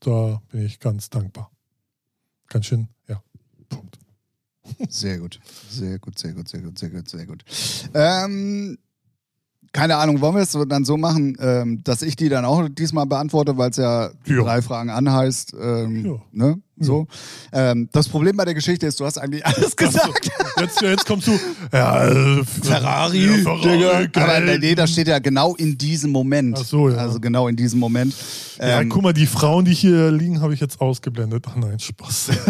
da 0.00 0.42
bin 0.50 0.66
ich 0.66 0.80
ganz 0.80 1.08
dankbar. 1.08 1.50
Ganz 2.48 2.66
schön, 2.66 2.88
ja. 3.08 3.22
Punkt. 3.68 3.98
Sehr 4.88 5.18
gut. 5.18 5.38
Sehr 5.70 5.98
gut, 5.98 6.18
sehr 6.18 6.32
gut, 6.32 6.48
sehr 6.48 6.60
gut, 6.60 6.78
sehr 6.78 6.90
gut, 6.90 7.08
sehr 7.08 7.26
gut. 7.26 7.44
Ähm, 7.94 8.78
keine 9.72 9.96
Ahnung, 9.98 10.20
wollen 10.20 10.34
wir 10.34 10.42
es 10.42 10.50
so- 10.50 10.64
dann 10.64 10.84
so 10.84 10.96
machen, 10.96 11.36
ähm, 11.40 11.80
dass 11.84 12.02
ich 12.02 12.16
die 12.16 12.28
dann 12.28 12.44
auch 12.44 12.68
diesmal 12.68 13.06
beantworte, 13.06 13.56
weil 13.56 13.70
es 13.70 13.76
ja, 13.76 14.10
Ja. 14.26 14.42
drei 14.42 14.62
Fragen 14.62 14.90
anheißt. 14.90 15.54
Ähm, 15.60 16.04
Ja. 16.06 16.12
ne? 16.32 16.60
So. 16.82 17.06
Ähm, 17.52 17.88
das 17.92 18.08
Problem 18.08 18.36
bei 18.36 18.44
der 18.46 18.54
Geschichte 18.54 18.86
ist, 18.86 18.98
du 18.98 19.04
hast 19.04 19.18
eigentlich 19.18 19.46
alles 19.46 19.76
gesagt. 19.76 20.28
Jetzt, 20.58 20.80
jetzt 20.82 21.06
kommst 21.06 21.28
du. 21.28 21.38
Ja, 21.72 22.04
äh, 22.08 22.44
Ferrari, 22.44 23.26
ja. 23.26 23.32
Ferrari 23.44 24.08
Aber 24.14 24.58
nee, 24.58 24.74
das 24.74 24.90
steht 24.90 25.06
ja 25.06 25.18
genau 25.20 25.54
in 25.54 25.78
diesem 25.78 26.10
Moment. 26.10 26.56
Ach 26.58 26.64
so, 26.64 26.88
ja. 26.88 26.96
Also 26.96 27.20
genau 27.20 27.46
in 27.46 27.54
diesem 27.54 27.78
Moment. 27.78 28.12
Ja, 28.58 28.80
Ähm, 28.80 28.88
guck 28.88 29.02
mal, 29.02 29.12
die 29.12 29.26
Frauen, 29.26 29.64
die 29.66 29.74
hier 29.74 30.10
liegen, 30.10 30.40
habe 30.40 30.52
ich 30.54 30.58
jetzt 30.60 30.80
ausgeblendet. 30.80 31.44
Ach 31.48 31.54
nein, 31.54 31.78
Spaß. 31.78 32.30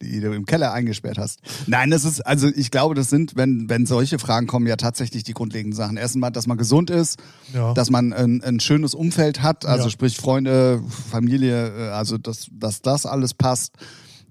die 0.00 0.20
du 0.20 0.32
im 0.32 0.46
Keller 0.46 0.72
eingesperrt 0.72 1.18
hast. 1.18 1.40
Nein, 1.66 1.90
das 1.90 2.04
ist, 2.04 2.20
also 2.20 2.48
ich 2.48 2.70
glaube, 2.70 2.94
das 2.94 3.10
sind, 3.10 3.36
wenn, 3.36 3.68
wenn 3.68 3.86
solche 3.86 4.18
Fragen 4.18 4.46
kommen, 4.46 4.66
ja 4.66 4.76
tatsächlich 4.76 5.22
die 5.24 5.34
grundlegenden 5.34 5.76
Sachen. 5.76 5.96
Erstens 5.96 6.20
mal, 6.20 6.30
dass 6.30 6.46
man 6.46 6.58
gesund 6.58 6.90
ist, 6.90 7.18
Ja. 7.52 7.74
dass 7.74 7.90
man 7.90 8.12
ein, 8.12 8.42
ein 8.42 8.60
schönes 8.60 8.94
Umfeld 8.94 9.42
hat, 9.42 9.64
also 9.66 9.84
Ja. 9.84 9.90
sprich 9.90 10.16
Freunde, 10.16 10.82
Familie, 11.10 11.68
äh, 11.68 11.88
also 11.90 12.18
dass, 12.18 12.46
dass 12.52 12.82
das 12.82 13.06
alles 13.06 13.34
passt. 13.34 13.74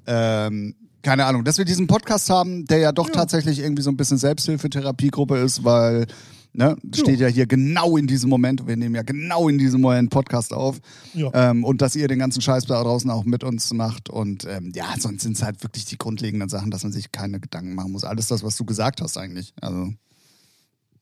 Ähm, 0.07 0.75
keine 1.03 1.25
Ahnung, 1.25 1.43
dass 1.43 1.57
wir 1.57 1.65
diesen 1.65 1.87
Podcast 1.87 2.29
haben, 2.29 2.65
der 2.65 2.77
ja 2.79 2.91
doch 2.91 3.07
Ja. 3.07 3.13
tatsächlich 3.13 3.59
irgendwie 3.59 3.81
so 3.81 3.89
ein 3.89 3.97
bisschen 3.97 4.17
Selbsthilfetherapiegruppe 4.17 5.37
ist, 5.37 5.63
weil 5.63 6.05
ne, 6.53 6.75
steht 6.93 7.19
ja 7.19 7.27
hier 7.27 7.47
genau 7.47 7.97
in 7.97 8.07
diesem 8.07 8.29
Moment, 8.29 8.65
wir 8.67 8.75
nehmen 8.77 8.95
ja 8.95 9.03
genau 9.03 9.47
in 9.49 9.57
diesem 9.57 9.81
Moment 9.81 10.09
Podcast 10.09 10.53
auf 10.53 10.79
Ja. 11.13 11.31
ähm, 11.33 11.63
und 11.63 11.81
dass 11.81 11.95
ihr 11.95 12.07
den 12.07 12.19
ganzen 12.19 12.41
Scheiß 12.41 12.65
da 12.65 12.81
draußen 12.83 13.09
auch 13.09 13.23
mit 13.23 13.43
uns 13.43 13.71
macht 13.73 14.09
und 14.09 14.45
ähm, 14.45 14.71
ja, 14.75 14.85
sonst 14.99 15.23
sind 15.23 15.37
es 15.37 15.43
halt 15.43 15.63
wirklich 15.63 15.85
die 15.85 15.97
grundlegenden 15.97 16.49
Sachen, 16.49 16.71
dass 16.71 16.83
man 16.83 16.91
sich 16.91 17.11
keine 17.11 17.39
Gedanken 17.39 17.73
machen 17.75 17.91
muss. 17.91 18.03
Alles 18.03 18.27
das, 18.27 18.43
was 18.43 18.57
du 18.57 18.65
gesagt 18.65 19.01
hast 19.01 19.17
eigentlich. 19.17 19.53
Also 19.61 19.93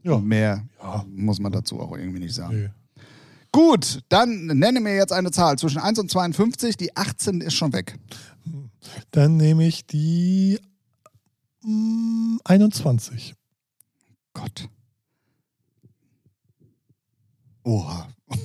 ja. 0.03 0.17
mehr 0.19 0.65
Ja. 0.81 1.05
muss 1.13 1.39
man 1.39 1.51
dazu 1.51 1.79
auch 1.79 1.95
irgendwie 1.97 2.19
nicht 2.19 2.33
sagen. 2.35 2.55
Nee. 2.63 2.69
Gut, 3.51 4.01
dann 4.09 4.45
nenne 4.45 4.79
mir 4.79 4.95
jetzt 4.95 5.11
eine 5.11 5.31
Zahl 5.31 5.57
zwischen 5.57 5.79
1 5.79 5.97
und 5.97 6.11
52. 6.11 6.77
Die 6.77 6.95
18 6.95 7.41
ist 7.41 7.55
schon 7.55 7.73
weg. 7.73 7.97
Dann 9.09 9.37
nehme 9.37 9.65
ich 9.67 9.87
die 9.87 10.59
mm, 11.63 12.37
21. 12.45 13.33
Gott. 14.33 14.69
Oha. 17.63 18.07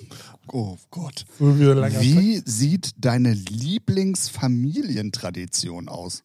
Oh 0.48 0.76
Gott. 0.90 1.24
Wie 1.38 2.42
sieht 2.44 2.90
deine 2.98 3.32
Lieblingsfamilientradition 3.32 5.88
aus? 5.88 6.22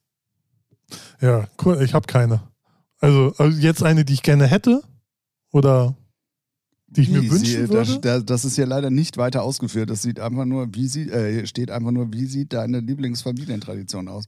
Ja, 1.21 1.47
cool. 1.63 1.81
Ich 1.81 1.93
habe 1.93 2.05
keine. 2.05 2.41
Also, 2.99 3.33
also 3.37 3.57
jetzt 3.57 3.81
eine, 3.81 4.03
die 4.05 4.13
ich 4.13 4.21
gerne 4.21 4.45
hätte 4.45 4.83
oder 5.51 5.95
die 6.87 7.01
ich 7.01 7.09
mir 7.09 7.21
Wie 7.23 7.31
wünschen 7.31 7.67
sie- 7.67 7.69
würde. 7.69 7.99
Das, 8.01 8.25
das- 8.25 8.43
ist 8.45 8.55
hier 8.55 8.65
leider 8.65 8.89
nicht 8.89 9.15
weiter 9.17 9.43
ausgeführt. 9.43 9.89
Das 9.89 10.01
sieht 10.01 10.19
einfach 10.19 10.43
nur, 10.45 10.67
wie 10.75 10.87
sie, 10.87 11.09
äh, 11.09 11.45
steht 11.47 11.71
einfach 11.71 11.91
nur, 11.91 12.11
wie 12.13 12.25
sieht 12.25 12.51
deine 12.53 12.79
Lieblingsfamilientradition 12.81 14.07
aus? 14.09 14.25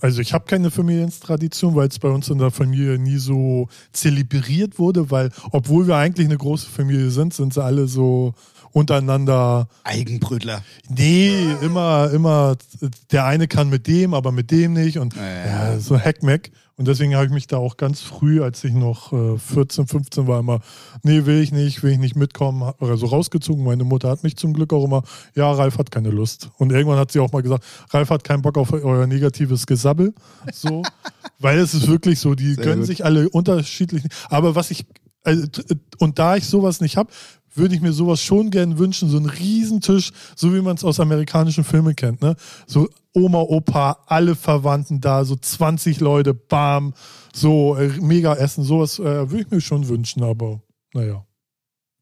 Also 0.00 0.20
ich 0.20 0.32
habe 0.32 0.44
keine 0.46 0.70
Familientradition, 0.70 1.74
weil 1.74 1.88
es 1.88 1.98
bei 1.98 2.08
uns 2.08 2.28
in 2.28 2.38
der 2.38 2.50
Familie 2.50 2.98
nie 2.98 3.18
so 3.18 3.68
zelebriert 3.92 4.78
wurde, 4.78 5.10
weil 5.10 5.30
obwohl 5.50 5.86
wir 5.86 5.96
eigentlich 5.96 6.26
eine 6.26 6.38
große 6.38 6.68
Familie 6.68 7.10
sind, 7.10 7.34
sind 7.34 7.54
sie 7.54 7.62
alle 7.62 7.86
so 7.86 8.34
untereinander. 8.72 9.68
Eigenbrötler. 9.84 10.62
Nee, 10.88 11.52
immer, 11.62 12.10
immer, 12.12 12.56
der 13.10 13.24
eine 13.24 13.48
kann 13.48 13.68
mit 13.68 13.86
dem, 13.86 14.14
aber 14.14 14.32
mit 14.32 14.50
dem 14.50 14.72
nicht 14.72 14.98
und 14.98 15.14
Ja, 15.16 15.72
ja, 15.72 15.78
so 15.78 15.98
Hackmack. 15.98 16.50
Und 16.78 16.86
deswegen 16.86 17.16
habe 17.16 17.26
ich 17.26 17.32
mich 17.32 17.48
da 17.48 17.56
auch 17.56 17.76
ganz 17.76 18.00
früh, 18.00 18.40
als 18.40 18.62
ich 18.62 18.72
noch 18.72 19.12
äh, 19.12 19.36
14, 19.36 19.88
15 19.88 20.28
war, 20.28 20.38
immer, 20.38 20.60
nee, 21.02 21.26
will 21.26 21.42
ich 21.42 21.50
nicht, 21.50 21.82
will 21.82 21.90
ich 21.90 21.98
nicht 21.98 22.14
mitkommen, 22.14 22.72
so 22.80 23.06
rausgezogen. 23.06 23.64
Meine 23.64 23.82
Mutter 23.82 24.08
hat 24.08 24.22
mich 24.22 24.36
zum 24.36 24.52
Glück 24.52 24.72
auch 24.72 24.84
immer, 24.84 25.02
ja, 25.34 25.50
Ralf 25.50 25.76
hat 25.78 25.90
keine 25.90 26.10
Lust. 26.10 26.50
Und 26.56 26.70
irgendwann 26.70 26.98
hat 26.98 27.10
sie 27.10 27.18
auch 27.18 27.32
mal 27.32 27.42
gesagt, 27.42 27.64
Ralf 27.90 28.10
hat 28.10 28.22
keinen 28.22 28.42
Bock 28.42 28.56
auf 28.56 28.72
euer 28.72 29.08
negatives 29.08 29.66
Gesabbel. 29.66 30.14
So, 30.52 30.84
weil 31.40 31.58
es 31.58 31.74
ist 31.74 31.88
wirklich 31.88 32.20
so, 32.20 32.36
die 32.36 32.54
Sehr 32.54 32.62
gönnen 32.62 32.78
gut. 32.78 32.86
sich 32.86 33.04
alle 33.04 33.28
unterschiedlich. 33.28 34.04
Aber 34.28 34.54
was 34.54 34.70
ich, 34.70 34.86
also, 35.24 35.46
und 35.98 36.18
da 36.18 36.36
ich 36.36 36.46
sowas 36.46 36.80
nicht 36.80 36.96
habe, 36.96 37.10
würde 37.54 37.74
ich 37.74 37.80
mir 37.80 37.92
sowas 37.92 38.20
schon 38.20 38.50
gern 38.50 38.78
wünschen, 38.78 39.08
so 39.08 39.16
einen 39.16 39.26
Riesentisch, 39.26 40.12
so 40.36 40.54
wie 40.54 40.60
man 40.60 40.76
es 40.76 40.84
aus 40.84 41.00
amerikanischen 41.00 41.64
Filmen 41.64 41.96
kennt, 41.96 42.22
ne? 42.22 42.36
So 42.66 42.88
Oma, 43.14 43.40
Opa, 43.40 43.98
alle 44.06 44.36
Verwandten 44.36 45.00
da, 45.00 45.24
so 45.24 45.34
20 45.34 46.00
Leute, 46.00 46.34
bam, 46.34 46.94
so 47.34 47.76
äh, 47.76 47.88
mega 48.00 48.34
Essen, 48.34 48.64
sowas 48.64 48.98
äh, 48.98 49.30
würde 49.30 49.40
ich 49.40 49.50
mir 49.50 49.60
schon 49.60 49.88
wünschen, 49.88 50.22
aber 50.22 50.60
naja. 50.94 51.24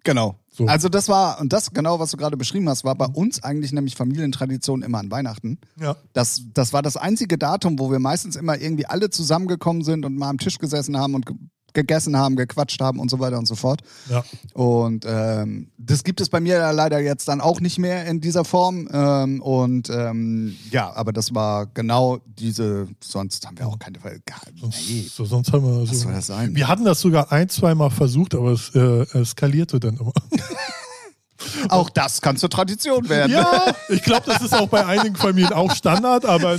Genau. 0.04 0.36
So. 0.50 0.62
Mhm. 0.62 0.68
Also 0.68 0.88
das 0.88 1.08
war, 1.08 1.40
und 1.40 1.52
das 1.52 1.72
genau, 1.72 1.98
was 1.98 2.12
du 2.12 2.16
gerade 2.16 2.36
beschrieben 2.36 2.68
hast, 2.68 2.84
war 2.84 2.94
bei 2.94 3.06
uns 3.06 3.42
eigentlich 3.42 3.72
nämlich 3.72 3.96
Familientradition 3.96 4.82
immer 4.82 4.98
an 4.98 5.10
Weihnachten. 5.10 5.58
Ja. 5.80 5.96
Das, 6.12 6.42
das 6.54 6.72
war 6.72 6.82
das 6.82 6.96
einzige 6.96 7.38
Datum, 7.38 7.78
wo 7.78 7.90
wir 7.90 7.98
meistens 7.98 8.36
immer 8.36 8.56
irgendwie 8.56 8.86
alle 8.86 9.10
zusammengekommen 9.10 9.82
sind 9.82 10.04
und 10.04 10.16
mal 10.16 10.28
am 10.28 10.38
Tisch 10.38 10.58
gesessen 10.58 10.96
haben 10.96 11.14
und 11.14 11.26
gegessen 11.72 12.16
haben, 12.16 12.36
gequatscht 12.36 12.80
haben 12.80 12.98
und 12.98 13.10
so 13.10 13.18
weiter 13.18 13.38
und 13.38 13.46
so 13.46 13.54
fort. 13.54 13.82
Ja. 14.08 14.24
Und 14.54 15.04
ähm, 15.06 15.68
das 15.78 16.04
gibt 16.04 16.20
es 16.20 16.28
bei 16.28 16.40
mir 16.40 16.72
leider 16.72 17.00
jetzt 17.00 17.28
dann 17.28 17.40
auch 17.40 17.60
nicht 17.60 17.78
mehr 17.78 18.06
in 18.06 18.20
dieser 18.20 18.44
Form. 18.44 18.88
Ähm, 18.92 19.40
und 19.42 19.90
ähm, 19.90 20.56
ja, 20.70 20.92
aber 20.94 21.12
das 21.12 21.34
war 21.34 21.66
genau 21.66 22.18
diese, 22.38 22.88
sonst 23.00 23.46
haben 23.46 23.58
wir 23.58 23.66
auch 23.66 23.78
keine 23.78 24.00
Fall. 24.00 24.20
Sonst, 24.60 25.14
so, 25.14 25.24
sonst 25.24 25.52
haben 25.52 25.64
wir 25.64 25.82
was 25.82 25.90
so. 25.90 26.04
soll 26.04 26.12
das 26.12 26.26
sein? 26.26 26.54
Wir 26.54 26.68
hatten 26.68 26.84
das 26.84 27.00
sogar 27.00 27.30
ein, 27.32 27.48
zweimal 27.48 27.90
versucht, 27.90 28.34
aber 28.34 28.52
es 28.52 28.74
äh, 28.74 29.02
eskalierte 29.18 29.78
dann 29.78 29.96
immer. 29.96 30.12
Auch 31.68 31.90
das 31.90 32.20
kann 32.20 32.36
zur 32.36 32.50
Tradition 32.50 33.08
werden. 33.08 33.32
Ja, 33.32 33.74
ich 33.88 34.02
glaube, 34.02 34.24
das 34.26 34.42
ist 34.42 34.54
auch 34.54 34.68
bei 34.68 34.84
einigen 34.86 35.16
Familien 35.16 35.52
auch 35.52 35.74
Standard, 35.74 36.24
aber 36.24 36.58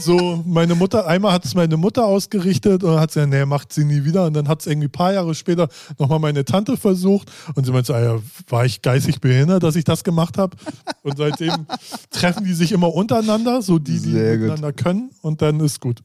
so 0.00 0.42
meine 0.46 0.74
Mutter, 0.74 1.06
einmal 1.06 1.32
hat 1.32 1.44
es 1.44 1.54
meine 1.54 1.76
Mutter 1.76 2.04
ausgerichtet 2.04 2.82
und 2.84 2.92
dann 2.92 3.00
hat 3.00 3.10
sie 3.12 3.20
gesagt, 3.20 3.34
nee, 3.34 3.44
macht 3.44 3.72
sie 3.72 3.84
nie 3.84 4.04
wieder. 4.04 4.26
Und 4.26 4.34
dann 4.34 4.48
hat 4.48 4.60
es 4.60 4.66
irgendwie 4.66 4.88
ein 4.88 4.92
paar 4.92 5.12
Jahre 5.12 5.34
später 5.34 5.68
nochmal 5.98 6.18
meine 6.18 6.44
Tante 6.44 6.76
versucht 6.76 7.30
und 7.54 7.64
sie 7.64 7.72
meinte, 7.72 7.88
so, 7.88 7.94
ah 7.94 8.00
ja, 8.00 8.18
war 8.48 8.64
ich 8.64 8.82
geistig 8.82 9.20
behindert, 9.20 9.62
dass 9.62 9.76
ich 9.76 9.84
das 9.84 10.04
gemacht 10.04 10.38
habe. 10.38 10.56
Und 11.02 11.16
seitdem 11.16 11.66
treffen 12.10 12.44
die 12.44 12.54
sich 12.54 12.72
immer 12.72 12.94
untereinander, 12.94 13.62
so 13.62 13.78
die, 13.78 14.00
die 14.00 14.12
Sehr 14.12 14.32
gut. 14.36 14.48
miteinander 14.48 14.72
können 14.72 15.10
und 15.22 15.42
dann 15.42 15.60
ist 15.60 15.80
gut. 15.80 16.02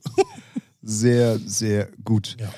Sehr, 0.82 1.39
sehr 1.39 1.89
gut. 2.03 2.38
Ja. 2.39 2.49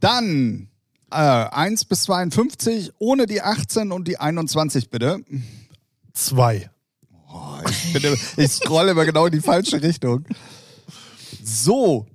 Dann 0.00 0.68
äh, 1.12 1.54
1 1.54 1.84
bis 1.84 2.02
52 2.04 2.92
ohne 2.98 3.26
die 3.26 3.42
18 3.42 3.92
und 3.92 4.08
die 4.08 4.18
21 4.18 4.90
bitte. 4.90 5.24
Zwei. 6.12 6.70
Oh, 7.32 7.58
ich, 7.68 7.92
bin, 7.92 8.16
ich 8.36 8.50
scrolle 8.50 8.92
immer 8.92 9.04
genau 9.04 9.26
in 9.26 9.32
die 9.32 9.40
falsche 9.40 9.82
Richtung. 9.82 10.24
So. 11.42 12.06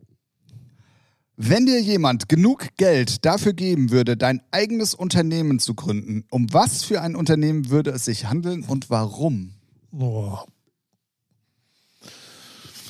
Wenn 1.36 1.68
dir 1.68 1.80
jemand 1.80 2.30
genug 2.30 2.70
Geld 2.78 3.24
dafür 3.24 3.54
geben 3.54 3.91
würde, 3.91 4.18
dein 4.18 4.41
eigenes 4.50 4.95
Unternehmen 4.95 5.60
zu 5.60 5.76
gründen, 5.76 6.26
um 6.32 6.52
was 6.52 6.84
für 6.84 7.02
ein 7.02 7.16
Unternehmen 7.16 7.70
würde 7.70 7.91
es 7.91 8.06
sich 8.06 8.26
handeln 8.26 8.64
und 8.64 8.89
warum? 8.89 9.54
Oh. 9.91 10.39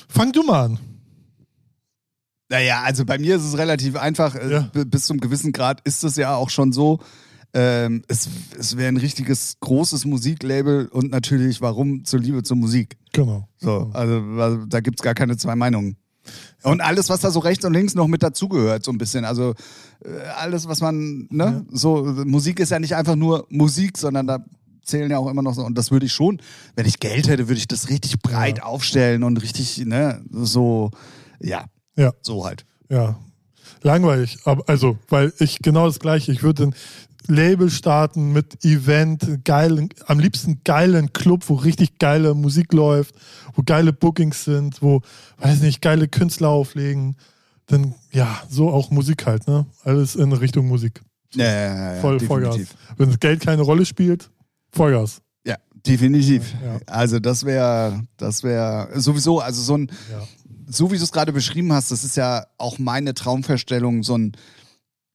Fang 0.08 0.32
du 0.32 0.42
mal 0.42 0.64
an. 0.64 0.78
Naja, 2.48 2.82
also 2.82 3.04
bei 3.04 3.18
mir 3.18 3.36
ist 3.36 3.44
es 3.44 3.58
relativ 3.58 3.96
einfach. 3.96 4.34
Äh, 4.34 4.50
Ja. 4.52 4.70
Bis 4.84 5.04
zum 5.04 5.20
gewissen 5.20 5.52
Grad 5.52 5.80
ist 5.84 6.02
es 6.04 6.16
ja 6.16 6.34
auch 6.34 6.50
schon 6.50 6.72
so. 6.72 7.00
Ähm, 7.54 8.02
es 8.08 8.28
es 8.58 8.76
wäre 8.76 8.88
ein 8.88 8.98
richtiges 8.98 9.56
großes 9.60 10.04
Musiklabel 10.04 10.86
und 10.88 11.10
natürlich, 11.10 11.60
warum 11.62 12.04
zur 12.04 12.20
Liebe 12.20 12.42
zur 12.42 12.56
Musik. 12.58 12.98
Genau. 13.12 13.48
So, 13.56 13.90
also 13.94 14.20
also, 14.38 14.66
da 14.66 14.80
gibt's 14.80 15.02
gar 15.02 15.14
keine 15.14 15.36
zwei 15.36 15.56
Meinungen. 15.56 15.96
Und 16.62 16.82
alles, 16.82 17.08
was 17.08 17.20
da 17.20 17.30
so 17.30 17.38
rechts 17.40 17.64
und 17.64 17.72
links 17.72 17.94
noch 17.94 18.06
mit 18.06 18.22
dazugehört, 18.22 18.84
so 18.84 18.90
ein 18.90 18.98
bisschen. 18.98 19.24
Also 19.24 19.54
äh, 20.04 20.10
alles, 20.36 20.68
was 20.68 20.80
man, 20.82 21.26
ne, 21.30 21.64
so, 21.70 22.04
Musik 22.26 22.60
ist 22.60 22.70
ja 22.70 22.78
nicht 22.78 22.94
einfach 22.96 23.16
nur 23.16 23.46
Musik, 23.48 23.96
sondern 23.96 24.26
da 24.26 24.44
zählen 24.82 25.10
ja 25.10 25.16
auch 25.18 25.28
immer 25.28 25.42
noch 25.42 25.54
so. 25.54 25.64
Und 25.64 25.76
das 25.78 25.90
würde 25.90 26.04
ich 26.04 26.12
schon, 26.12 26.42
wenn 26.76 26.84
ich 26.86 27.00
Geld 27.00 27.28
hätte, 27.28 27.48
würde 27.48 27.58
ich 27.58 27.68
das 27.68 27.88
richtig 27.88 28.18
breit 28.20 28.62
aufstellen 28.62 29.22
und 29.22 29.40
richtig, 29.42 29.78
ne, 29.86 30.22
so, 30.30 30.90
ja, 31.40 31.64
Ja. 31.98 32.12
so 32.22 32.44
halt. 32.44 32.64
Ja, 32.90 33.18
langweilig. 33.82 34.38
Aber 34.44 34.62
also, 34.68 34.96
weil 35.08 35.32
ich 35.40 35.58
genau 35.58 35.86
das 35.86 35.98
gleiche. 35.98 36.32
Ich 36.32 36.42
würde 36.42 36.64
ein 36.64 36.74
Label 37.26 37.68
starten 37.70 38.32
mit 38.32 38.64
Event, 38.64 39.44
geilen, 39.44 39.90
am 40.06 40.18
liebsten 40.18 40.62
geilen 40.64 41.12
Club, 41.12 41.44
wo 41.48 41.54
richtig 41.54 41.98
geile 41.98 42.32
Musik 42.34 42.72
läuft, 42.72 43.14
wo 43.54 43.62
geile 43.64 43.92
Bookings 43.92 44.44
sind, 44.44 44.80
wo, 44.80 45.02
weiß 45.38 45.60
nicht, 45.60 45.82
geile 45.82 46.08
Künstler 46.08 46.48
auflegen. 46.48 47.16
Dann, 47.66 47.94
ja, 48.12 48.40
so 48.48 48.70
auch 48.70 48.90
Musik 48.90 49.26
halt, 49.26 49.46
ne? 49.46 49.66
Alles 49.84 50.16
in 50.16 50.32
Richtung 50.32 50.66
Musik. 50.68 51.02
Ja, 51.34 51.44
ja, 51.44 51.52
ja, 51.52 51.94
ja, 51.96 52.00
Voll 52.00 52.18
Vollgas. 52.20 52.54
definitiv. 52.54 52.78
Wenn 52.96 53.08
das 53.10 53.20
Geld 53.20 53.40
keine 53.40 53.60
Rolle 53.60 53.84
spielt, 53.84 54.30
Vollgas. 54.72 55.20
Ja, 55.44 55.56
definitiv. 55.86 56.54
Ja. 56.64 56.78
Also 56.86 57.18
das 57.18 57.44
wäre, 57.44 58.02
das 58.16 58.42
wäre 58.42 58.88
sowieso, 58.98 59.40
also 59.40 59.60
so 59.60 59.76
ein, 59.76 59.90
Ja. 60.10 60.22
So 60.68 60.90
wie 60.90 60.98
du 60.98 61.04
es 61.04 61.12
gerade 61.12 61.32
beschrieben 61.32 61.72
hast, 61.72 61.90
das 61.90 62.04
ist 62.04 62.16
ja 62.16 62.46
auch 62.58 62.78
meine 62.78 63.14
Traumvorstellung, 63.14 64.02
so 64.02 64.16
ein, 64.16 64.32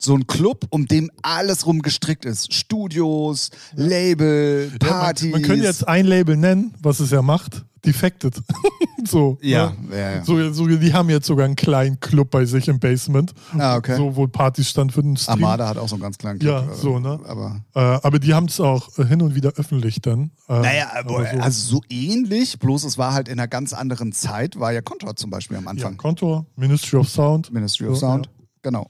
so 0.03 0.15
ein 0.15 0.27
Club, 0.27 0.65
um 0.69 0.87
dem 0.87 1.09
alles 1.21 1.65
rum 1.65 1.81
gestrickt 1.81 2.25
ist. 2.25 2.53
Studios, 2.53 3.49
Label, 3.75 4.71
Ja, 4.81 4.87
Partys. 4.89 5.31
Man, 5.31 5.41
man 5.41 5.41
könnte 5.43 5.65
jetzt 5.65 5.87
ein 5.87 6.05
Label 6.05 6.37
nennen, 6.37 6.73
was 6.81 6.99
es 6.99 7.11
ja 7.11 7.21
macht. 7.21 7.63
Defected. 7.85 8.41
so. 9.05 9.37
ja, 9.41 9.73
ne? 9.81 9.97
ja, 9.97 10.11
ja. 10.11 10.23
So, 10.23 10.53
so, 10.53 10.67
die 10.67 10.93
haben 10.93 11.09
jetzt 11.09 11.27
sogar 11.27 11.45
einen 11.45 11.57
kleinen 11.57 11.99
Club 11.99 12.31
bei 12.31 12.45
sich 12.45 12.69
im 12.69 12.79
Basement. 12.79 13.33
Ah, 13.57 13.75
okay. 13.75 13.97
So, 13.97 14.15
wo 14.15 14.25
Partys 14.27 14.69
stand 14.69 14.93
für 14.93 15.01
den 15.01 15.17
Stream. 15.17 15.43
Armada 15.43 15.67
hat 15.67 15.77
auch 15.77 15.89
so 15.89 15.95
einen 15.95 16.01
ganz 16.01 16.17
kleinen 16.17 16.39
Club. 16.39 16.65
Ja, 16.65 16.71
äh, 16.71 16.75
so, 16.75 16.99
ne? 16.99 17.19
Aber, 17.25 17.61
Äh, 17.75 17.79
aber 17.79 18.19
die 18.19 18.33
haben 18.33 18.45
es 18.45 18.61
auch 18.61 18.97
äh, 18.97 19.05
hin 19.05 19.21
und 19.21 19.35
wieder 19.35 19.51
öffentlich 19.57 20.01
dann. 20.01 20.31
Äh, 20.47 20.61
naja, 20.61 20.91
aber, 20.93 21.09
so, 21.09 21.39
also 21.41 21.75
so 21.75 21.81
ähnlich, 21.89 22.57
bloß 22.57 22.85
es 22.85 22.97
war 22.97 23.13
halt 23.13 23.27
in 23.27 23.37
einer 23.37 23.49
ganz 23.49 23.73
anderen 23.73 24.13
Zeit, 24.13 24.57
war 24.57 24.71
ja 24.71 24.81
Contour 24.81 25.17
zum 25.17 25.29
Beispiel 25.29 25.57
am 25.57 25.65
ja, 25.65 25.71
Anfang. 25.71 25.97
Kontor, 25.97 26.45
Ministry 26.55 26.99
of 26.99 27.09
Sound. 27.09 27.51
Ministry 27.51 27.87
of 27.87 27.95
So, 27.95 28.07
Sound, 28.07 28.29
genau. 28.61 28.89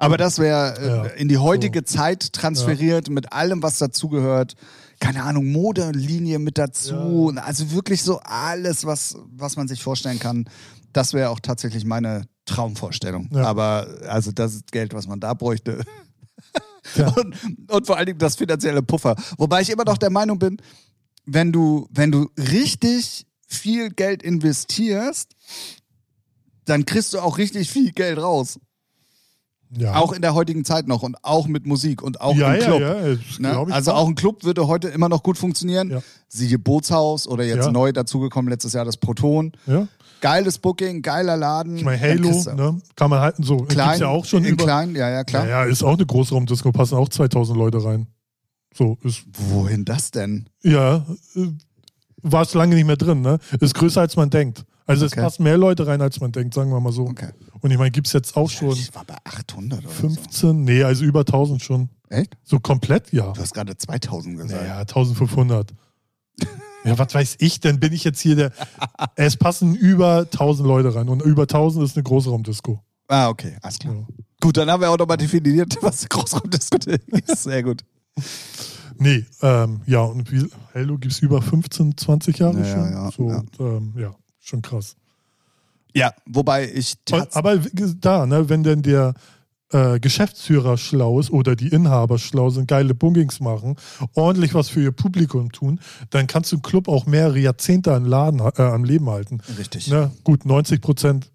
Aber 0.00 0.16
das 0.16 0.38
wäre 0.38 0.78
äh, 0.78 0.86
Ja, 0.86 1.04
in 1.14 1.28
die 1.28 1.36
heutige 1.36 1.84
Zeit 1.84 2.32
transferiert 2.32 3.10
mit 3.10 3.32
allem, 3.34 3.62
was 3.62 3.76
dazugehört. 3.78 4.54
Keine 4.98 5.22
Ahnung, 5.22 5.52
Modelinie 5.52 6.38
mit 6.38 6.56
dazu. 6.56 7.32
Also 7.36 7.70
wirklich 7.72 8.02
so 8.02 8.18
alles, 8.20 8.86
was, 8.86 9.16
was 9.30 9.56
man 9.56 9.68
sich 9.68 9.82
vorstellen 9.82 10.18
kann. 10.18 10.48
Das 10.94 11.12
wäre 11.12 11.28
auch 11.28 11.38
tatsächlich 11.40 11.84
meine 11.84 12.24
Traumvorstellung. 12.46 13.28
Ja. 13.32 13.44
Aber 13.44 13.86
also 14.08 14.32
das 14.32 14.54
ist 14.54 14.72
Geld, 14.72 14.94
was 14.94 15.06
man 15.06 15.20
da 15.20 15.34
bräuchte. 15.34 15.84
Ja. 16.96 17.08
Und, 17.08 17.36
und 17.68 17.86
vor 17.86 17.98
allen 17.98 18.06
Dingen 18.06 18.18
das 18.18 18.36
finanzielle 18.36 18.82
Puffer. 18.82 19.14
Wobei 19.36 19.60
ich 19.60 19.68
immer 19.68 19.84
noch 19.84 19.98
der 19.98 20.08
Meinung 20.08 20.38
bin, 20.38 20.56
wenn 21.26 21.52
du, 21.52 21.86
wenn 21.90 22.10
du 22.10 22.30
richtig 22.38 23.26
viel 23.46 23.90
Geld 23.90 24.22
investierst, 24.22 25.36
dann 26.64 26.86
kriegst 26.86 27.12
du 27.12 27.20
auch 27.20 27.36
richtig 27.36 27.70
viel 27.70 27.92
Geld 27.92 28.18
raus. 28.18 28.58
Ja. 29.76 29.94
Auch 29.96 30.12
in 30.12 30.20
der 30.22 30.34
heutigen 30.34 30.64
Zeit 30.64 30.88
noch 30.88 31.02
und 31.02 31.16
auch 31.22 31.46
mit 31.46 31.64
Musik 31.64 32.02
und 32.02 32.20
auch 32.20 32.34
ja, 32.34 32.54
im 32.54 32.60
ja, 32.60 32.66
Club. 32.66 32.80
ja, 32.80 32.94
das 33.14 33.38
Ne? 33.38 33.72
Also 33.72 33.92
auch 33.92 34.08
ein 34.08 34.16
Club 34.16 34.42
würde 34.44 34.66
heute 34.66 34.88
immer 34.88 35.08
noch 35.08 35.22
gut 35.22 35.38
funktionieren. 35.38 35.90
Ja. 35.90 36.02
Siehe 36.28 36.58
Bootshaus 36.58 37.28
oder 37.28 37.44
jetzt 37.44 37.66
Ja. 37.66 37.72
neu 37.72 37.92
dazugekommen 37.92 38.50
letztes 38.50 38.72
Jahr 38.72 38.84
das 38.84 38.96
Proton. 38.96 39.52
Ja. 39.66 39.86
Geiles 40.20 40.58
Booking, 40.58 41.02
geiler 41.02 41.36
Laden. 41.36 41.76
Ich 41.76 41.84
meine, 41.84 42.00
Halo, 42.00 42.30
ne? 42.54 42.80
Kann 42.96 43.10
man 43.10 43.20
halten 43.20 43.42
so. 43.42 43.58
Klein, 43.58 43.86
Gibt's 43.88 44.00
ja 44.00 44.08
auch 44.08 44.24
schon 44.24 44.44
in 44.44 44.54
über. 44.54 44.64
klein, 44.64 44.94
ja, 44.94 45.08
ja, 45.08 45.24
klar. 45.24 45.44
Ja, 45.48 45.64
ja, 45.64 45.70
ist 45.70 45.82
auch 45.82 45.94
eine 45.94 46.04
Großraumdisco, 46.04 46.72
passen 46.72 46.96
auch 46.96 47.08
2000 47.08 47.56
Leute 47.56 47.82
rein. 47.82 48.06
So 48.74 48.98
ist, 49.02 49.22
Wohin 49.50 49.84
das 49.84 50.10
denn? 50.10 50.48
ja, 50.62 51.06
äh, 51.36 51.46
war 52.22 52.42
es 52.42 52.52
lange 52.54 52.74
nicht 52.74 52.86
mehr 52.86 52.96
drin, 52.98 53.22
ne? 53.22 53.38
Ist 53.60 53.74
größer 53.74 54.00
als 54.02 54.14
man 54.16 54.28
denkt. 54.30 54.64
Also 54.90 55.06
Okay. 55.06 55.14
es 55.18 55.22
passen 55.22 55.42
mehr 55.44 55.56
Leute 55.58 55.86
rein, 55.86 56.00
als 56.02 56.20
man 56.20 56.32
denkt, 56.32 56.52
sagen 56.54 56.70
wir 56.70 56.80
mal 56.80 56.92
so. 56.92 57.04
Okay. 57.06 57.30
Und 57.60 57.70
ich 57.70 57.78
meine, 57.78 57.90
gibt 57.90 58.06
es 58.08 58.12
jetzt 58.12 58.36
auch 58.36 58.50
schon 58.50 58.72
Ich 58.72 58.94
war 58.94 59.04
bei 59.04 59.16
800 59.24 59.80
oder 59.80 59.88
15, 59.88 60.64
nee, 60.64 60.82
also 60.82 61.04
über 61.04 61.20
1000 61.20 61.62
schon. 61.62 61.88
so. 62.10 62.16
Echt? 62.16 62.36
So 62.42 62.58
komplett, 62.60 63.12
ja. 63.12 63.32
Du 63.32 63.40
hast 63.40 63.54
gerade 63.54 63.76
2000 63.76 64.36
gesagt. 64.36 64.60
Naja, 64.62 64.78
1500. 64.80 65.72
Ja, 66.82 66.98
was 66.98 67.12
weiß 67.14 67.36
ich 67.40 67.60
denn? 67.60 67.78
Bin 67.78 67.92
ich 67.92 68.04
jetzt 68.04 68.20
hier 68.20 68.36
der. 68.36 68.52
Es 69.14 69.36
passen 69.36 69.74
über 69.74 70.20
1000 70.20 70.66
Leute 70.66 70.94
rein 70.94 71.10
und 71.10 71.20
über 71.20 71.42
1000 71.42 71.84
ist 71.84 71.94
eine 71.94 72.04
Großraumdisco. 72.04 72.82
Ah, 73.06 73.28
okay, 73.28 73.54
alles 73.60 73.78
klar. 73.78 73.94
Ja. 73.96 74.06
Gut, 74.40 74.56
dann 74.56 74.70
haben 74.70 74.80
wir 74.80 74.88
auch 74.90 74.96
nochmal 74.96 75.18
definiert, 75.18 75.76
was 75.82 76.08
Großraumdiskothek 76.08 77.02
ist. 77.28 77.42
Sehr 77.42 77.62
gut. 77.62 77.84
Nee, 78.96 79.26
ähm, 79.42 79.82
ja, 79.84 80.00
und 80.00 80.32
wie, 80.32 80.46
Hello 80.72 80.96
gibt 80.96 81.12
es 81.12 81.20
über 81.20 81.42
15, 81.42 81.98
20 81.98 82.38
Jahre 82.38 82.60
Ja, 82.60 82.64
schon. 82.64 82.92
ja, 82.92 83.10
so, 83.10 83.28
ja. 83.28 83.38
Und, 83.40 83.60
ähm, 83.60 83.94
ja, 83.98 84.14
schon 84.40 84.62
krass. 84.62 84.96
Ja, 85.94 86.12
wobei 86.26 86.70
ich 86.72 86.96
Aber 87.32 87.58
da, 88.00 88.26
ne, 88.26 88.48
wenn 88.48 88.62
denn 88.62 88.82
der 88.82 89.14
äh, 89.72 90.00
Geschäftsführer 90.00 90.76
schlau 90.76 91.20
ist 91.20 91.30
oder 91.30 91.56
die 91.56 91.68
Inhaber 91.68 92.18
schlau 92.18 92.50
sind, 92.50 92.68
geile 92.68 92.94
Bookings 92.94 93.40
machen, 93.40 93.76
ordentlich 94.14 94.54
was 94.54 94.68
für 94.68 94.82
ihr 94.82 94.92
Publikum 94.92 95.52
tun, 95.52 95.80
dann 96.10 96.26
kannst 96.26 96.52
du 96.52 96.56
einen 96.56 96.62
Club 96.62 96.88
auch 96.88 97.06
mehrere 97.06 97.38
Jahrzehnte 97.38 97.94
am, 97.94 98.04
Laden, 98.04 98.40
äh, 98.40 98.62
am 98.62 98.84
Leben 98.84 99.08
halten. 99.08 99.40
richtig. 99.58 99.88
Ne, 99.88 100.10
gut, 100.24 100.44
90 100.44 100.80
Prozent 100.80 101.30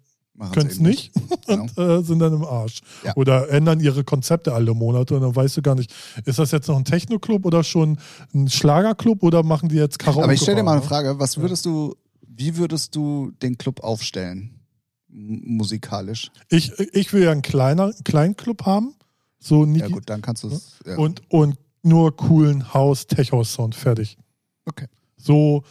können 0.52 0.66
es 0.68 0.78
nicht 0.78 1.12
und 1.46 1.78
äh, 1.78 2.02
sind 2.02 2.18
dann 2.18 2.34
im 2.34 2.44
Arsch. 2.44 2.82
Ja. 3.04 3.16
Oder 3.16 3.48
ändern 3.48 3.80
ihre 3.80 4.04
Konzepte 4.04 4.52
alle 4.52 4.74
Monate 4.74 5.14
und 5.14 5.22
dann 5.22 5.34
weißt 5.34 5.56
du 5.56 5.62
gar 5.62 5.74
nicht, 5.74 5.92
ist 6.24 6.38
das 6.38 6.50
jetzt 6.50 6.68
noch 6.68 6.76
ein 6.76 6.84
Techno-Club 6.84 7.46
oder 7.46 7.64
schon 7.64 7.98
ein 8.34 8.48
Schlagerclub 8.48 9.22
oder 9.22 9.42
machen 9.42 9.68
die 9.68 9.76
jetzt 9.76 9.98
Karaoke? 9.98 10.24
Aber 10.24 10.34
ich 10.34 10.42
stelle 10.42 10.58
dir 10.58 10.62
mal 10.62 10.72
eine 10.72 10.80
ne? 10.82 10.86
Frage, 10.86 11.18
was 11.18 11.38
würdest 11.38 11.64
du, 11.64 11.96
wie 12.36 12.56
würdest 12.56 12.94
du 12.94 13.32
den 13.42 13.58
Club 13.58 13.80
aufstellen? 13.80 14.60
Musikalisch. 15.08 16.30
Ich, 16.48 16.72
ich 16.78 17.12
will 17.12 17.24
ja 17.24 17.32
einen 17.32 17.42
kleiner, 17.42 17.92
kleinen 18.04 18.36
Club 18.36 18.66
haben, 18.66 18.94
so 19.38 19.64
Ja 19.64 19.66
Niki, 19.66 19.92
gut, 19.92 20.10
dann 20.10 20.22
kannst 20.22 20.42
du 20.42 20.48
es. 20.48 20.78
Ja. 20.84 20.96
und, 20.96 21.22
und 21.30 21.56
nur 21.82 22.16
coolen 22.16 22.74
House, 22.74 23.06
Tech-House-Sound, 23.06 23.74
fertig. 23.74 24.18
Okay. 24.66 24.86
So 25.16 25.62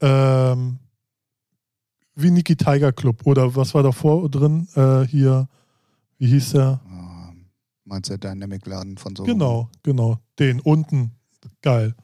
ähm, 0.00 0.78
wie 2.14 2.30
Niki 2.30 2.56
Tiger 2.56 2.92
Club 2.92 3.26
oder 3.26 3.54
was 3.56 3.74
war 3.74 3.82
davor 3.82 4.28
drin? 4.28 4.68
Äh, 4.74 5.06
hier, 5.06 5.48
wie 6.18 6.26
hieß 6.26 6.52
der? 6.52 6.80
Ähm, 6.86 7.46
Meinst 7.84 8.10
du 8.10 8.18
Dynamic 8.18 8.66
Laden 8.66 8.98
von 8.98 9.16
so? 9.16 9.24
Genau, 9.24 9.70
genau. 9.82 10.18
Den 10.38 10.60
unten. 10.60 11.12
Geil. 11.62 11.94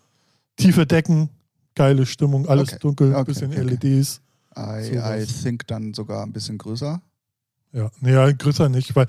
Tiefe 0.56 0.86
Decken, 0.86 1.30
geile 1.80 2.04
Stimmung, 2.06 2.46
alles 2.46 2.68
Okay. 2.70 2.78
dunkel, 2.80 3.14
Okay, 3.14 3.24
bisschen 3.24 3.50
okay, 3.52 3.62
LEDs. 3.62 4.20
I, 4.56 4.84
Sowas. 4.94 5.22
I 5.22 5.42
think 5.42 5.66
dann 5.66 5.94
sogar 5.94 6.22
ein 6.24 6.32
bisschen 6.32 6.58
größer. 6.58 7.00
Ja, 7.72 7.90
naja, 8.00 8.30
größer 8.32 8.68
nicht, 8.68 8.94
weil 8.96 9.06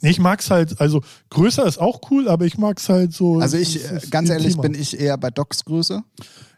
ich 0.00 0.18
mag's 0.18 0.50
halt, 0.50 0.80
also 0.80 1.02
größer 1.30 1.64
ist 1.66 1.78
auch 1.78 2.00
cool, 2.10 2.28
aber 2.28 2.44
ich 2.44 2.58
mag's 2.58 2.88
halt 2.88 3.12
so. 3.12 3.38
Also 3.38 3.56
ich, 3.56 3.84
äh, 3.84 4.00
ganz 4.10 4.28
ehrlich, 4.30 4.56
bin 4.58 4.74
ich 4.74 4.98
eher 4.98 5.16
bei 5.18 5.30
Docs 5.30 5.64
Größe. 5.64 6.02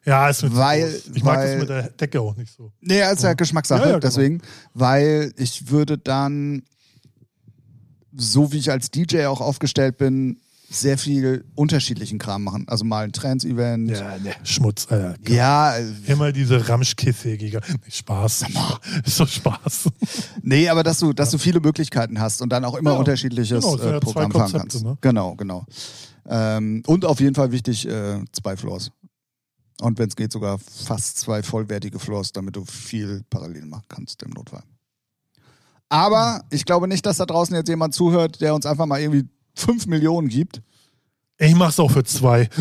Ja, 0.07 0.29
ist 0.31 0.43
mit 0.45 0.57
weil- 0.57 0.91
groß. 0.91 1.11
Ich 1.17 1.23
mag 1.25 1.37
weil- 1.39 1.51
das 1.53 1.61
mit 1.61 1.69
der 1.69 1.83
Decke 1.91 2.21
auch 2.21 2.37
nicht 2.37 2.53
so. 2.53 2.73
Nee, 2.81 3.01
ist 3.13 3.23
ja 3.23 3.29
Ja. 3.31 3.35
Geschmackssache, 3.35 3.81
Ja, 3.83 3.87
ja, 3.87 3.93
genau. 3.99 4.01
deswegen. 4.01 4.41
Weil 4.75 5.33
ich 5.37 5.71
würde 5.71 5.99
dann, 5.99 6.63
so 8.17 8.53
wie 8.53 8.59
ich 8.59 8.71
als 8.71 8.91
DJ 8.91 9.27
auch 9.27 9.41
aufgestellt 9.41 9.99
bin, 9.99 10.41
sehr 10.71 10.99
viel 10.99 11.45
unterschiedlichen 11.55 12.19
Kram 12.19 12.45
machen. 12.45 12.65
Also 12.69 12.85
mal 12.85 13.05
ein 13.05 13.13
Trance-Event. 13.13 13.87
ne. 13.87 14.35
Schmutz, 14.45 14.87
Alter. 14.91 15.15
Ja, 15.27 15.77
äh, 15.77 15.87
Immer 16.07 16.31
diese 16.33 16.69
Ramschkisse, 16.69 17.37
Giga. 17.39 17.61
Nee, 17.69 17.91
Spaß. 17.91 18.45
Ist 19.05 19.19
doch 19.21 19.29
Spaß. 19.29 19.89
nee, 20.43 20.69
aber 20.69 20.83
dass 20.83 20.99
du, 20.99 21.13
dass 21.13 21.31
du 21.31 21.39
viele 21.39 21.61
Möglichkeiten 21.61 22.21
hast 22.21 22.43
und 22.43 22.51
dann 22.51 22.65
auch 22.65 22.75
immer 22.75 22.93
Ja, 22.93 22.99
unterschiedliches 22.99 23.65
genau, 23.65 23.79
äh, 23.79 23.93
ja 23.93 24.01
Programm 24.01 24.31
fahren 24.31 24.53
kannst. 24.53 24.85
ne? 24.85 24.99
Genau, 25.01 25.35
genau. 25.37 25.65
Ähm, 26.27 26.83
und 26.87 27.05
auf 27.07 27.21
jeden 27.21 27.35
Fall 27.35 27.51
wichtig, 27.51 27.89
äh, 27.89 28.23
zwei 28.33 28.57
Floors. 28.57 28.91
Und 29.81 29.99
wenn 29.99 30.09
es 30.09 30.17
geht, 30.17 30.33
sogar 30.33 30.59
fast 30.59 31.19
zwei 31.19 31.43
vollwertige 31.43 31.99
Floors, 31.99 32.33
damit 32.33 32.57
du 32.57 32.65
viel 32.67 33.23
parallel 33.31 33.65
machen 33.67 33.85
kannst 33.89 34.23
im 34.23 34.31
Notfall. 34.31 34.63
Aber 35.89 36.45
ich 36.51 36.65
glaube 36.65 36.89
nicht, 36.89 37.07
dass 37.07 37.17
da 37.17 37.25
draußen 37.27 37.55
jetzt 37.55 37.69
jemand 37.69 37.95
zuhört, 37.95 38.41
der 38.41 38.55
uns 38.55 38.67
einfach 38.67 38.85
mal 38.87 39.01
irgendwie 39.01 39.27
5 39.61 39.87
Millionen 39.87 40.29
gibt. 40.29 40.63
Ich 41.39 41.55
mach's 41.55 41.79
auch 41.79 41.91
für 41.91 42.05
zwei. 42.05 42.49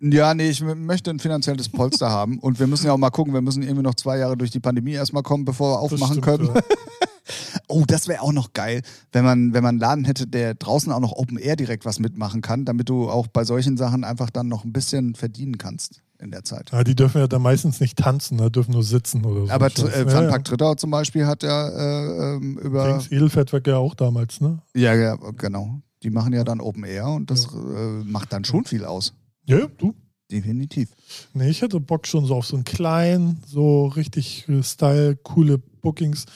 Ja, 0.00 0.32
nee, 0.32 0.48
ich 0.48 0.60
möchte 0.62 1.10
ein 1.10 1.18
finanzielles 1.18 1.68
Polster 1.68 2.08
haben. 2.08 2.38
Und 2.38 2.60
wir 2.60 2.68
müssen 2.68 2.86
ja 2.86 2.92
auch 2.92 2.98
mal 2.98 3.10
gucken, 3.10 3.34
wir 3.34 3.40
müssen 3.40 3.62
irgendwie 3.64 3.82
noch 3.82 3.96
zwei 3.96 4.18
Jahre 4.18 4.36
durch 4.36 4.52
die 4.52 4.60
Pandemie 4.60 4.92
erstmal 4.92 5.24
kommen, 5.24 5.44
bevor 5.44 5.72
wir 5.72 5.80
aufmachen 5.80 6.20
Das 6.20 6.24
können. 6.24 6.44
stimmt, 6.50 6.56
ja. 6.56 6.76
Oh, 7.66 7.82
das 7.86 8.08
wäre 8.08 8.22
auch 8.22 8.32
noch 8.32 8.54
geil, 8.54 8.80
wenn 9.12 9.24
man, 9.24 9.52
wenn 9.52 9.62
man 9.62 9.70
einen 9.74 9.80
Laden 9.80 10.04
hätte, 10.06 10.26
der 10.26 10.54
draußen 10.54 10.90
auch 10.90 11.00
noch 11.00 11.12
Open 11.12 11.36
Air 11.36 11.56
direkt 11.56 11.84
was 11.84 11.98
mitmachen 11.98 12.40
kann, 12.40 12.64
damit 12.64 12.88
du 12.88 13.10
auch 13.10 13.26
bei 13.26 13.44
solchen 13.44 13.76
Sachen 13.76 14.04
einfach 14.04 14.30
dann 14.30 14.48
noch 14.48 14.64
ein 14.64 14.72
bisschen 14.72 15.14
verdienen 15.14 15.58
kannst 15.58 16.00
in 16.20 16.30
der 16.30 16.44
Zeit. 16.44 16.70
Ja, 16.72 16.82
die 16.84 16.94
dürfen 16.94 17.18
ja 17.18 17.26
dann 17.26 17.42
meistens 17.42 17.80
nicht 17.80 17.96
tanzen, 17.96 18.36
ne? 18.36 18.50
dürfen 18.50 18.72
nur 18.72 18.82
sitzen 18.82 19.24
oder 19.24 19.46
so. 19.46 19.52
Aber 19.52 19.66
äh, 19.66 19.70
ja, 19.70 20.08
Funpark 20.08 20.30
ja. 20.30 20.38
Trittau 20.38 20.74
zum 20.74 20.90
Beispiel 20.90 21.26
hat 21.26 21.42
ja 21.42 21.68
äh, 21.68 22.36
ähm, 22.36 22.58
über. 22.58 22.88
Dings, 22.88 23.10
Edelfettwerk 23.10 23.66
ja 23.66 23.76
auch 23.76 23.94
damals, 23.94 24.40
ne? 24.40 24.60
Ja, 24.74 24.94
ja, 24.94 25.16
genau. 25.36 25.80
Die 26.02 26.10
machen 26.10 26.32
ja 26.32 26.44
dann 26.44 26.60
Open 26.60 26.84
Air 26.84 27.08
und 27.08 27.30
das 27.30 27.46
äh, 27.46 28.04
macht 28.04 28.32
dann 28.32 28.44
schon 28.44 28.64
viel 28.64 28.84
aus. 28.84 29.14
Ja, 29.46 29.58
ja, 29.58 29.66
du. 29.78 29.94
Definitiv. 30.30 30.90
Nee, 31.32 31.48
ich 31.48 31.62
hätte 31.62 31.80
Bock 31.80 32.06
schon 32.06 32.26
so 32.26 32.34
auf 32.34 32.44
so 32.46 32.56
einen 32.56 32.64
kleinen, 32.64 33.42
so 33.46 33.86
richtig 33.86 34.46
Style, 34.62 35.16
coole 35.16 35.56
Bookings, 35.56 36.26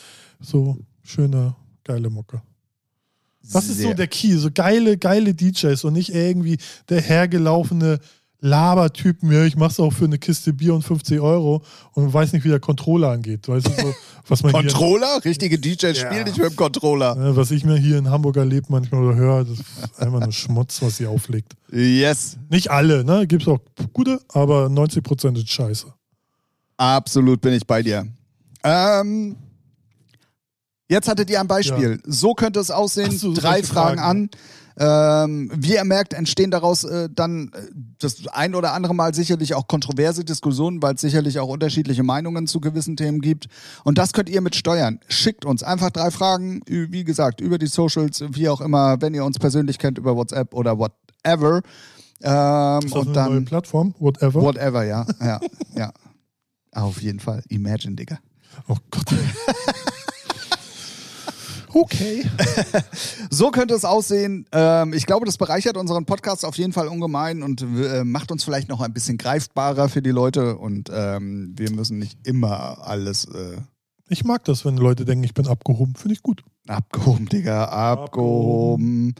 so 0.40 0.78
schöne, 1.02 1.54
geile 1.84 2.08
Mucke. 2.08 2.40
Das 3.52 3.64
ist 3.68 3.76
so 3.78 3.88
Sehr- 3.88 3.94
der 3.94 4.06
Key, 4.06 4.36
so 4.36 4.48
geile, 4.52 4.96
geile 4.96 5.34
DJs 5.34 5.84
und 5.84 5.92
nicht 5.92 6.14
irgendwie 6.14 6.58
der 6.88 7.00
hergelaufene 7.02 7.98
Labertypen, 8.44 9.30
ja, 9.30 9.44
ich 9.44 9.56
mach's 9.56 9.78
auch 9.78 9.92
für 9.92 10.04
eine 10.06 10.18
Kiste 10.18 10.52
Bier 10.52 10.74
und 10.74 10.82
50 10.82 11.20
Euro 11.20 11.62
und 11.92 12.12
weiß 12.12 12.32
nicht, 12.32 12.44
wie 12.44 12.48
der 12.48 12.58
Controller 12.58 13.10
angeht. 13.10 13.46
Weißt 13.46 13.68
du, 13.68 13.70
so, 13.70 13.94
was 14.26 14.42
man 14.42 14.50
hier, 14.52 14.62
Controller? 14.62 15.24
Richtige 15.24 15.60
DJs 15.60 15.82
Ja. 15.82 15.94
spielen 15.94 16.24
nicht 16.24 16.38
mit 16.38 16.50
dem 16.50 16.56
Controller. 16.56 17.36
was 17.36 17.52
ich 17.52 17.64
mir 17.64 17.76
hier 17.78 17.98
in 17.98 18.10
Hamburg 18.10 18.36
erlebt 18.36 18.68
manchmal 18.68 19.04
oder 19.04 19.16
höre, 19.16 19.44
das 19.44 19.60
ist 19.60 20.00
einfach 20.00 20.18
nur 20.20 20.32
Schmutz, 20.32 20.82
was 20.82 20.96
sie 20.96 21.06
auflegt. 21.06 21.54
Yes. 21.70 22.36
Nicht 22.50 22.68
alle, 22.70 23.04
ne? 23.04 23.28
Gibt's 23.28 23.46
auch 23.46 23.60
gute, 23.92 24.20
aber 24.32 24.66
90% 24.66 25.36
ist 25.36 25.48
scheiße. 25.48 25.86
Absolut 26.76 27.40
bin 27.40 27.54
ich 27.54 27.64
bei 27.64 27.80
dir. 27.80 28.06
Ähm, 28.64 29.36
jetzt 30.88 31.08
hattet 31.08 31.30
ihr 31.30 31.40
ein 31.40 31.46
Beispiel. 31.46 32.00
So 32.04 32.34
könnte 32.34 32.58
es 32.58 32.72
aussehen. 32.72 33.16
So, 33.16 33.32
Drei 33.34 33.62
Fragen, 33.62 33.98
Fragen, 33.98 34.00
an. 34.00 34.30
Ähm, 34.78 35.50
wie 35.54 35.74
ihr 35.74 35.84
merkt, 35.84 36.14
entstehen 36.14 36.50
daraus 36.50 36.84
äh, 36.84 37.08
dann 37.12 37.50
äh, 37.52 37.62
das 37.98 38.26
ein 38.28 38.54
oder 38.54 38.72
andere 38.72 38.94
Mal 38.94 39.14
sicherlich 39.14 39.54
auch 39.54 39.66
kontroverse 39.66 40.24
Diskussionen, 40.24 40.82
weil 40.82 40.94
es 40.94 41.00
sicherlich 41.00 41.38
auch 41.38 41.48
unterschiedliche 41.48 42.02
Meinungen 42.02 42.46
zu 42.46 42.60
gewissen 42.60 42.96
Themen 42.96 43.20
gibt. 43.20 43.48
Und 43.84 43.98
das 43.98 44.12
könnt 44.12 44.28
ihr 44.28 44.40
mit 44.40 44.56
steuern. 44.56 45.00
Schickt 45.08 45.44
uns 45.44 45.62
einfach 45.62 45.90
drei 45.90 46.10
Fragen, 46.10 46.62
wie 46.66 47.04
gesagt, 47.04 47.40
über 47.40 47.58
die 47.58 47.66
Socials, 47.66 48.24
wie 48.30 48.48
auch 48.48 48.60
immer, 48.60 49.00
wenn 49.00 49.14
ihr 49.14 49.24
uns 49.24 49.38
persönlich 49.38 49.78
kennt, 49.78 49.98
über 49.98 50.16
WhatsApp 50.16 50.54
oder 50.54 50.78
whatever. 50.78 51.62
Ähm, 52.22 52.78
Ist 52.84 52.94
das 52.94 53.00
und 53.00 53.08
eine 53.08 53.12
dann 53.12 53.32
neue 53.32 53.40
Plattform? 53.42 53.94
Whatever. 53.98 54.42
Whatever, 54.42 54.84
ja. 54.84 55.06
Ja, 55.20 55.40
ja. 55.74 55.92
Auf 56.72 57.02
jeden 57.02 57.20
Fall. 57.20 57.42
Imagine, 57.48 57.96
Digga. 57.96 58.18
Oh 58.68 58.76
Gott. 58.90 59.06
okay. 61.74 62.24
So 63.30 63.50
könnte 63.50 63.74
es 63.74 63.84
aussehen. 63.84 64.46
Ähm, 64.52 64.92
ich 64.92 65.06
glaube, 65.06 65.26
das 65.26 65.38
bereichert 65.38 65.76
unseren 65.76 66.04
Podcast 66.04 66.44
auf 66.44 66.56
jeden 66.56 66.72
Fall 66.72 66.88
ungemein 66.88 67.42
und 67.42 67.62
äh, 67.62 68.04
macht 68.04 68.30
uns 68.30 68.44
vielleicht 68.44 68.68
noch 68.68 68.80
ein 68.80 68.92
bisschen 68.92 69.18
greifbarer 69.18 69.88
für 69.88 70.02
die 70.02 70.10
Leute. 70.10 70.56
Und 70.58 70.90
ähm, 70.92 71.54
wir 71.56 71.70
müssen 71.70 71.98
nicht 71.98 72.26
immer 72.26 72.86
alles 72.86 73.24
äh, 73.26 73.56
Ich 74.08 74.24
mag 74.24 74.44
das, 74.44 74.64
wenn 74.64 74.76
Leute 74.76 75.04
denken, 75.04 75.24
ich 75.24 75.34
bin 75.34 75.46
abgehoben. 75.46 75.94
Finde 75.94 76.14
ich 76.14 76.22
gut. 76.22 76.42
abgehoben, 76.68 77.26
Digga. 77.26 77.64
Abgehoben. 77.64 79.14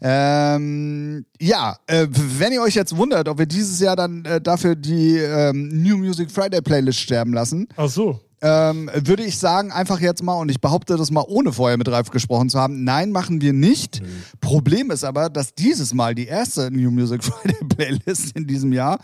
Ähm, 0.00 1.26
ja, 1.40 1.76
äh, 1.86 2.06
wenn 2.10 2.52
ihr 2.52 2.62
euch 2.62 2.74
jetzt 2.74 2.96
wundert, 2.96 3.28
ob 3.28 3.38
wir 3.38 3.46
dieses 3.46 3.78
Jahr 3.80 3.96
dann 3.96 4.24
äh, 4.24 4.40
dafür 4.40 4.74
die 4.74 5.18
ähm, 5.18 5.82
New 5.82 5.98
Music 5.98 6.30
Friday 6.30 6.62
Playlist 6.62 7.00
sterben 7.00 7.32
lassen, 7.34 7.68
Ach 7.76 7.88
so. 7.88 8.20
Ähm, 8.42 8.90
würde 8.94 9.22
ich 9.24 9.38
sagen, 9.38 9.70
einfach 9.72 10.00
jetzt 10.00 10.22
mal, 10.22 10.34
und 10.34 10.48
ich 10.50 10.60
behaupte 10.60 10.96
das 10.96 11.10
mal 11.10 11.24
ohne 11.26 11.52
vorher 11.52 11.76
mit 11.76 11.88
Ralf 11.88 12.10
gesprochen 12.10 12.48
zu 12.48 12.58
haben, 12.58 12.84
nein, 12.84 13.10
machen 13.12 13.40
wir 13.40 13.52
nicht. 13.52 14.02
Problem 14.40 14.90
ist 14.90 15.04
aber, 15.04 15.28
dass 15.28 15.54
dieses 15.54 15.92
Mal 15.94 16.14
die 16.14 16.26
erste 16.26 16.70
New 16.70 16.90
Music 16.90 17.22
Friday 17.24 17.64
Playlist 17.68 18.36
in 18.36 18.46
diesem 18.46 18.72
Jahr 18.72 18.98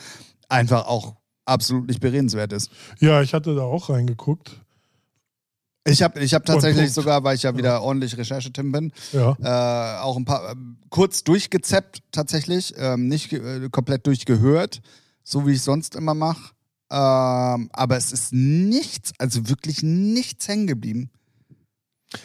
einfach 0.49 0.87
auch 0.87 1.17
absolut 1.45 1.87
nicht 1.89 2.01
beredenswert 2.01 2.53
ist. 2.53 2.71
Ja, 2.99 3.23
ich 3.23 3.35
hatte 3.35 3.55
da 3.55 3.63
auch 3.63 3.91
reingeguckt. 3.91 4.61
Ich 5.89 6.03
habe 6.03 6.19
ich 6.19 6.35
hab 6.35 6.45
tatsächlich 6.45 6.93
sogar, 6.93 7.23
weil 7.23 7.37
ich 7.37 7.45
ja 7.45 7.57
wieder 7.57 7.81
ordentlich 7.81 8.17
Recherchetim 8.19 8.73
bin, 8.73 8.93
Ja. 9.13 9.37
äh, 9.41 10.01
auch 10.01 10.17
ein 10.17 10.25
paar 10.25 10.51
ähm, 10.51 10.79
kurz 10.91 11.23
durchgezappt 11.23 12.01
tatsächlich, 12.11 12.75
ähm, 12.77 13.07
nicht 13.07 13.33
äh, 13.33 13.69
komplett 13.71 14.05
durchgehört, 14.09 14.81
so 15.23 15.47
wie 15.47 15.53
ich 15.53 15.63
sonst 15.63 15.95
immer 15.95 16.15
mache. 16.15 16.56
Ähm, 16.91 17.69
aber 17.73 17.97
es 17.97 18.13
ist 18.13 18.33
nichts, 18.33 19.13
also 19.19 19.49
wirklich 19.49 19.83
nichts 19.83 20.47
hängen 20.49 20.67
geblieben. 20.67 21.11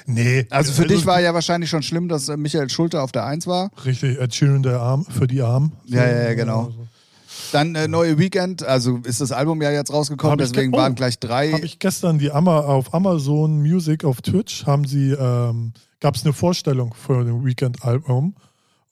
Nee. 0.06 0.46
Also 0.52 0.72
für 0.72 0.86
dich 0.86 1.06
war 1.06 1.20
ja 1.20 1.34
wahrscheinlich 1.34 1.70
schon 1.70 1.82
schlimm, 1.84 2.08
dass 2.08 2.30
äh, 2.30 2.38
Michael 2.38 2.70
Schulte 2.70 3.02
auf 3.02 3.12
der 3.12 3.26
Eins 3.26 3.48
war. 3.48 3.72
Richtig, 3.84 4.20
Ed 4.20 4.34
Sheeran 4.34 4.62
der 4.64 4.80
Arm, 4.80 5.06
für 5.06 5.26
die 5.26 5.42
Armen. 5.42 5.72
Ja, 5.86 6.06
ja, 6.08 6.24
ja, 6.30 6.34
genau. 6.36 6.66
Also, 6.66 6.88
Dann 7.52 7.74
äh, 7.74 7.88
neue 7.88 8.20
Weekend, 8.20 8.62
also 8.64 8.98
ist 9.04 9.20
das 9.20 9.32
Album 9.32 9.62
ja 9.62 9.72
jetzt 9.72 9.92
rausgekommen, 9.92 10.38
deswegen 10.38 10.72
ge- 10.72 10.80
oh. 10.80 10.84
waren 10.84 10.94
gleich 10.94 11.18
drei. 11.18 11.52
Habe 11.52 11.66
ich 11.66 11.80
gestern 11.80 12.20
die 12.20 12.32
Ama 12.32 12.60
auf 12.60 12.94
Amazon 12.94 13.60
Music 13.62 14.06
auf 14.06 14.22
Twitch 14.22 14.66
haben 14.68 14.86
sie 14.86 15.12
ähm, 15.12 15.74
gab 16.00 16.16
es 16.16 16.24
eine 16.24 16.34
Vorstellung 16.34 16.94
für 16.94 17.20
ein 17.20 17.44
Weekend 17.44 17.84
Album 17.84 18.36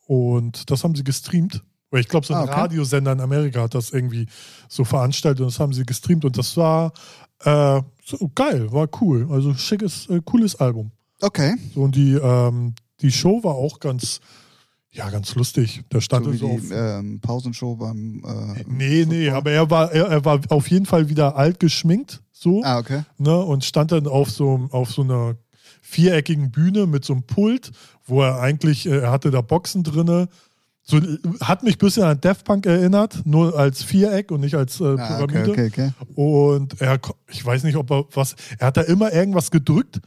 und 0.07 0.71
das 0.71 0.83
haben 0.83 0.95
sie 0.95 1.03
gestreamt. 1.03 1.63
Weil 1.91 2.01
ich 2.01 2.07
glaube, 2.07 2.25
so 2.25 2.33
ein 2.33 2.41
Ah, 2.41 2.43
okay. 2.43 2.53
Radiosender 2.53 3.11
in 3.13 3.19
Amerika 3.19 3.61
hat 3.61 3.73
das 3.73 3.91
irgendwie 3.91 4.27
so 4.67 4.83
veranstaltet 4.85 5.41
und 5.41 5.47
das 5.47 5.59
haben 5.59 5.73
sie 5.73 5.85
gestreamt 5.85 6.23
und 6.25 6.37
das 6.37 6.55
war 6.55 6.91
äh, 7.43 7.81
so 8.05 8.31
geil, 8.35 8.71
war 8.71 8.87
cool. 9.01 9.27
Also 9.31 9.53
schickes, 9.55 10.07
äh, 10.09 10.21
cooles 10.23 10.55
Album. 10.55 10.91
Okay. 11.21 11.55
So 11.73 11.81
und 11.81 11.95
die, 11.95 12.13
ähm, 12.13 12.73
die 13.01 13.11
Show 13.11 13.43
war 13.43 13.55
auch 13.55 13.79
ganz, 13.79 14.19
ja, 14.91 15.09
ganz 15.09 15.33
lustig. 15.35 15.81
Da 15.89 15.99
stand 16.01 16.25
So 16.25 16.33
wie 16.33 16.37
so 16.37 16.49
auf, 16.49 16.61
die 16.61 16.73
ähm, 16.73 17.19
Pausenshow 17.21 17.75
beim. 17.75 18.23
Äh, 18.25 18.63
Nee, 18.67 19.05
nee, 19.07 19.29
aber 19.29 19.51
er 19.51 19.69
war, 19.69 19.91
er, 19.91 20.05
er 20.07 20.25
war 20.25 20.39
auf 20.49 20.69
jeden 20.69 20.85
Fall 20.85 21.09
wieder 21.09 21.35
alt 21.35 21.59
geschminkt, 21.59 22.21
so, 22.31 22.61
Ah, 22.63 22.77
okay. 22.79 23.03
ne, 23.17 23.37
und 23.37 23.65
stand 23.65 23.91
dann 23.91 24.07
auf 24.07 24.29
so, 24.31 24.67
auf 24.71 24.91
so 24.91 25.01
einer 25.01 25.35
viereckigen 25.81 26.51
Bühne 26.51 26.85
mit 26.87 27.03
so 27.05 27.13
einem 27.13 27.23
Pult, 27.23 27.71
wo 28.05 28.21
er 28.21 28.39
eigentlich, 28.39 28.85
äh, 28.85 28.99
er 28.99 29.11
hatte 29.11 29.31
da 29.31 29.41
Boxen 29.41 29.83
drinne. 29.83 30.27
So, 30.89 30.97
äh, 30.97 31.17
hat 31.41 31.61
mich 31.63 31.75
ein 31.75 31.77
bisschen 31.77 32.03
an 32.03 32.19
Daft 32.19 32.45
Punk 32.45 32.65
erinnert, 32.65 33.21
nur 33.25 33.57
als 33.57 33.83
Viereck 33.83 34.31
und 34.31 34.41
nicht 34.41 34.55
als 34.55 34.79
äh, 34.81 34.85
Ah, 34.97 35.21
okay, 35.21 35.33
Pyramide. 35.43 35.51
okay, 35.51 35.67
okay. 35.67 35.91
Und 36.15 36.81
er, 36.81 36.99
ich 37.27 37.45
weiß 37.45 37.63
nicht, 37.63 37.75
ob 37.75 37.91
er 37.91 38.05
was, 38.13 38.35
er 38.57 38.67
hat 38.67 38.77
da 38.77 38.81
immer 38.81 39.13
irgendwas 39.13 39.51
gedrückt. 39.51 39.99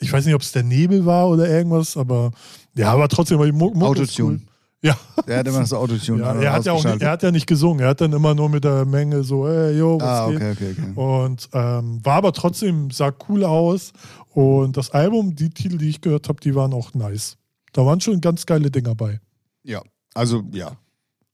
Ich 0.00 0.10
weiß 0.12 0.24
nicht, 0.24 0.34
ob 0.34 0.40
es 0.40 0.52
der 0.52 0.62
Nebel 0.62 1.04
war 1.04 1.28
oder 1.28 1.46
irgendwas, 1.48 1.96
aber 1.96 2.30
ja, 2.74 2.90
aber 2.92 3.08
trotzdem 3.08 3.40
ist 3.42 3.52
Autotune. 3.82 4.36
Cool. 4.36 4.40
Ja, 4.82 4.96
Der 5.28 5.40
hat 5.40 5.46
immer 5.46 5.60
das 5.60 5.74
Autotune 5.74 6.22
ja 6.22 6.30
an- 6.30 6.40
er, 6.40 6.52
hat 6.54 6.64
ja 6.64 6.72
auch 6.72 6.82
nicht, 6.82 7.02
er 7.02 7.10
hat 7.10 7.22
ja 7.22 7.30
nicht 7.30 7.46
gesungen, 7.46 7.80
er 7.80 7.88
hat 7.88 8.00
dann 8.00 8.14
immer 8.14 8.34
nur 8.34 8.48
mit 8.48 8.64
der 8.64 8.86
Menge 8.86 9.22
so, 9.24 9.46
ey, 9.46 9.76
yo, 9.76 10.00
was 10.00 10.08
Ah, 10.08 10.28
geht? 10.30 10.36
okay, 10.36 10.52
okay, 10.52 10.74
okay. 10.94 11.00
Und 11.26 11.50
ähm, 11.52 12.00
war 12.02 12.14
aber 12.14 12.32
trotzdem, 12.32 12.90
sah 12.90 13.12
cool 13.28 13.44
aus. 13.44 13.92
Und 14.32 14.78
das 14.78 14.90
Album, 14.92 15.34
die 15.36 15.50
Titel, 15.50 15.76
die 15.76 15.90
ich 15.90 16.00
gehört 16.00 16.30
habe, 16.30 16.40
die 16.40 16.54
waren 16.54 16.72
auch 16.72 16.94
nice. 16.94 17.36
Da 17.74 17.84
waren 17.84 18.00
schon 18.00 18.22
ganz 18.22 18.46
geile 18.46 18.70
Dinger 18.70 18.94
bei. 18.94 19.20
Ja, 19.64 19.82
also 20.14 20.42
ja. 20.52 20.72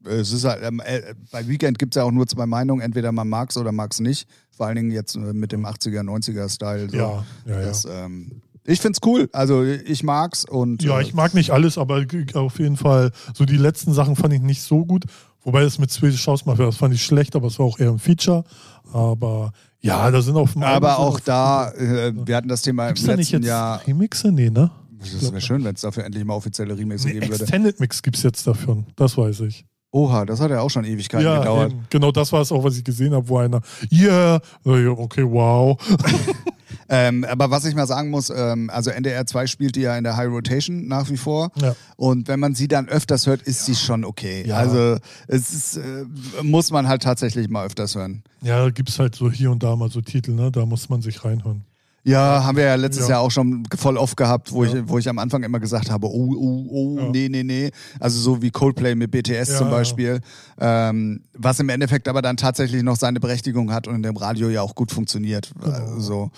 Es 0.05 0.31
ist 0.31 0.45
halt, 0.45 0.63
ähm, 0.63 0.81
äh, 0.85 1.15
bei 1.33 1.49
Weekend 1.49 1.81
gibt 1.81 1.97
es 1.97 2.01
ja 2.01 2.05
auch 2.05 2.13
nur 2.13 2.29
zwei 2.29 2.47
Meinungen, 2.47 2.81
entweder 2.81 3.11
man 3.11 3.29
mag 3.29 3.51
es 3.51 3.57
oder 3.57 3.73
mag 3.73 3.91
es 3.93 3.99
nicht. 3.99 4.29
Vor 4.53 4.67
allen 4.67 4.77
Dingen 4.77 4.91
jetzt 4.93 5.17
äh, 5.17 5.19
mit 5.33 5.51
dem 5.51 5.67
80er, 5.67 6.03
90er 6.03 6.49
Style. 6.49 6.89
So. 6.89 6.97
Ja, 6.97 7.25
ja, 7.45 7.61
ja. 7.61 7.67
Das, 7.67 7.85
ähm, 7.91 8.41
ich 8.65 8.81
find's 8.81 9.01
cool. 9.05 9.29
Also 9.33 9.65
ich 9.65 10.05
mag's 10.05 10.45
und 10.45 10.83
Ja, 10.83 10.99
äh, 11.01 11.03
ich 11.03 11.15
mag 11.15 11.35
nicht 11.35 11.51
alles, 11.51 11.77
aber 11.77 12.05
auf 12.35 12.59
jeden 12.59 12.77
Fall, 12.77 13.11
so 13.35 13.45
die 13.45 13.57
letzten 13.57 13.93
Sachen 13.95 14.15
fand 14.15 14.33
ich 14.33 14.41
nicht 14.43 14.63
so 14.63 14.85
gut. 14.85 15.05
Wobei 15.43 15.63
das 15.63 15.79
mit 15.79 15.91
Swedish 15.91 16.27
House 16.27 16.45
Mafia, 16.45 16.67
das 16.67 16.77
fand 16.77 16.93
ich 16.95 17.05
schlecht, 17.05 17.37
aber 17.37 17.47
es 17.47 17.59
war 17.59 17.67
auch 17.67 17.79
eher 17.79 17.91
ein 17.91 17.99
Feature. 18.01 18.45
Aber 18.93 19.53
ja, 19.81 20.11
da 20.11 20.21
sind 20.21 20.37
auf 20.37 20.55
dem 20.55 20.63
aber 20.65 20.99
auch 20.99 21.21
da, 21.21 21.71
äh, 21.73 22.13
wir 22.15 22.37
hatten 22.37 22.49
das 22.49 22.63
Thema 22.63 22.89
Gibt's 22.89 23.03
im 23.03 23.09
da 23.09 23.17
nicht 23.17 23.31
letzten 23.31 23.43
jetzt 23.43 23.49
Jahr. 23.49 23.87
Remixe? 23.87 24.33
Nee, 24.33 24.51
ne? 24.51 24.71
Das 25.01 25.31
wäre 25.31 25.41
schön, 25.41 25.65
wenn 25.65 25.75
es 25.75 25.83
dafür 25.83 26.05
endlich 26.05 26.25
mal 26.25 26.35
offizielle 26.35 26.77
Remixe 26.77 27.09
Nee, 27.09 27.15
geben 27.15 27.29
würde. 27.29 27.45
Extended 27.45 27.81
Mix 27.81 28.03
gibt's 28.03 28.23
jetzt 28.23 28.47
davon, 28.47 28.87
das 28.97 29.17
weiß 29.17 29.41
ich. 29.41 29.67
Oha, 29.93 30.27
das 30.27 30.41
hat 30.41 30.51
ja 30.51 30.61
auch 30.61 30.69
schon 30.69 30.85
Ewigkeiten 30.85 31.25
ja, 31.25 31.39
gedauert. 31.39 31.73
eben. 31.73 31.87
genau 31.89 32.13
das 32.13 32.33
war 32.33 32.43
es 32.43 32.53
auch, 32.53 32.63
was 32.65 32.77
ich 32.77 32.85
gesehen 32.85 33.15
habe, 33.15 33.29
wo 33.29 33.39
einer, 33.39 33.61
yeah, 33.91 34.41
ja, 34.65 34.91
okay, 34.91 35.25
wow. 35.25 35.79
Ähm, 36.89 37.25
aber 37.25 37.51
was 37.51 37.65
ich 37.65 37.75
mal 37.75 37.87
sagen 37.87 38.11
muss, 38.11 38.31
ähm, 38.31 38.71
also 38.71 38.91
NDR 38.91 39.27
2 39.27 39.47
spielt 39.47 39.77
die 39.77 39.83
ja 39.83 39.97
in 39.97 40.05
der 40.05 40.17
High 40.17 40.29
Rotation 40.29 40.87
nach 40.87 41.11
wie 41.11 41.17
vor. 41.17 41.51
Ja. 41.61 41.75
Und 41.97 42.29
wenn 42.29 42.41
man 42.41 42.55
sie 42.55 42.69
dann 42.69 42.89
öfters 42.89 43.27
hört, 43.27 43.43
ist 43.43 43.65
sie 43.65 43.75
schon 43.75 44.05
okay. 44.05 44.45
Ja. 44.47 44.57
Also 44.57 44.99
es 45.27 45.53
ist, 45.53 45.77
äh, 45.79 46.05
muss 46.43 46.71
man 46.71 46.89
halt 46.89 47.03
tatsächlich 47.03 47.49
mal 47.49 47.67
öfters 47.67 47.95
hören. 47.95 48.23
Ja, 48.43 48.65
da 48.65 48.71
gibt's 48.71 48.99
halt 48.99 49.15
so 49.15 49.31
hier 49.31 49.51
und 49.51 49.63
da 49.63 49.75
mal 49.77 49.91
so 49.91 50.01
Titel, 50.01 50.33
ne? 50.33 50.51
Da 50.53 50.65
muss 50.67 50.89
man 50.89 51.03
sich 51.03 51.25
reinhören. 51.25 51.65
Ja, 52.07 52.45
haben 52.45 52.57
wir 52.57 52.65
ja 52.65 52.75
letztes 52.77 53.09
Ja. 53.09 53.15
Jahr 53.17 53.21
auch 53.23 53.31
schon 53.33 53.65
voll 53.77 53.97
oft 53.97 54.17
gehabt, 54.17 54.53
wo, 54.53 54.63
Ja. 54.65 54.75
ich, 54.75 54.89
wo 54.89 54.97
ich 54.99 55.09
am 55.09 55.19
Anfang 55.19 55.43
immer 55.43 55.59
gesagt 55.59 55.91
habe, 55.91 56.07
oh, 56.07 56.35
oh, 56.39 56.67
oh, 56.71 56.97
Ja. 56.99 57.09
nee, 57.11 57.29
nee, 57.29 57.43
nee. 57.43 57.71
Also 57.99 58.21
so 58.21 58.41
wie 58.43 58.51
Coldplay 58.51 58.95
mit 58.95 59.11
BTS 59.11 59.59
zum. 59.59 59.71
Beispiel. 59.71 60.21
Ähm, 60.61 61.23
was 61.35 61.59
im 61.59 61.69
Endeffekt 61.69 62.07
aber 62.07 62.23
dann 62.23 62.37
tatsächlich 62.37 62.83
noch 62.85 62.97
seine 62.97 63.19
Berechtigung 63.19 63.73
hat 63.73 63.89
und 63.89 63.97
in 63.97 64.03
dem 64.05 64.17
Radio 64.17 64.49
ja 64.49 64.63
auch 64.63 64.75
gut 64.77 64.93
funktioniert. 64.93 65.51
Genau. 65.61 65.73
Also 65.77 66.01
so. 66.01 66.31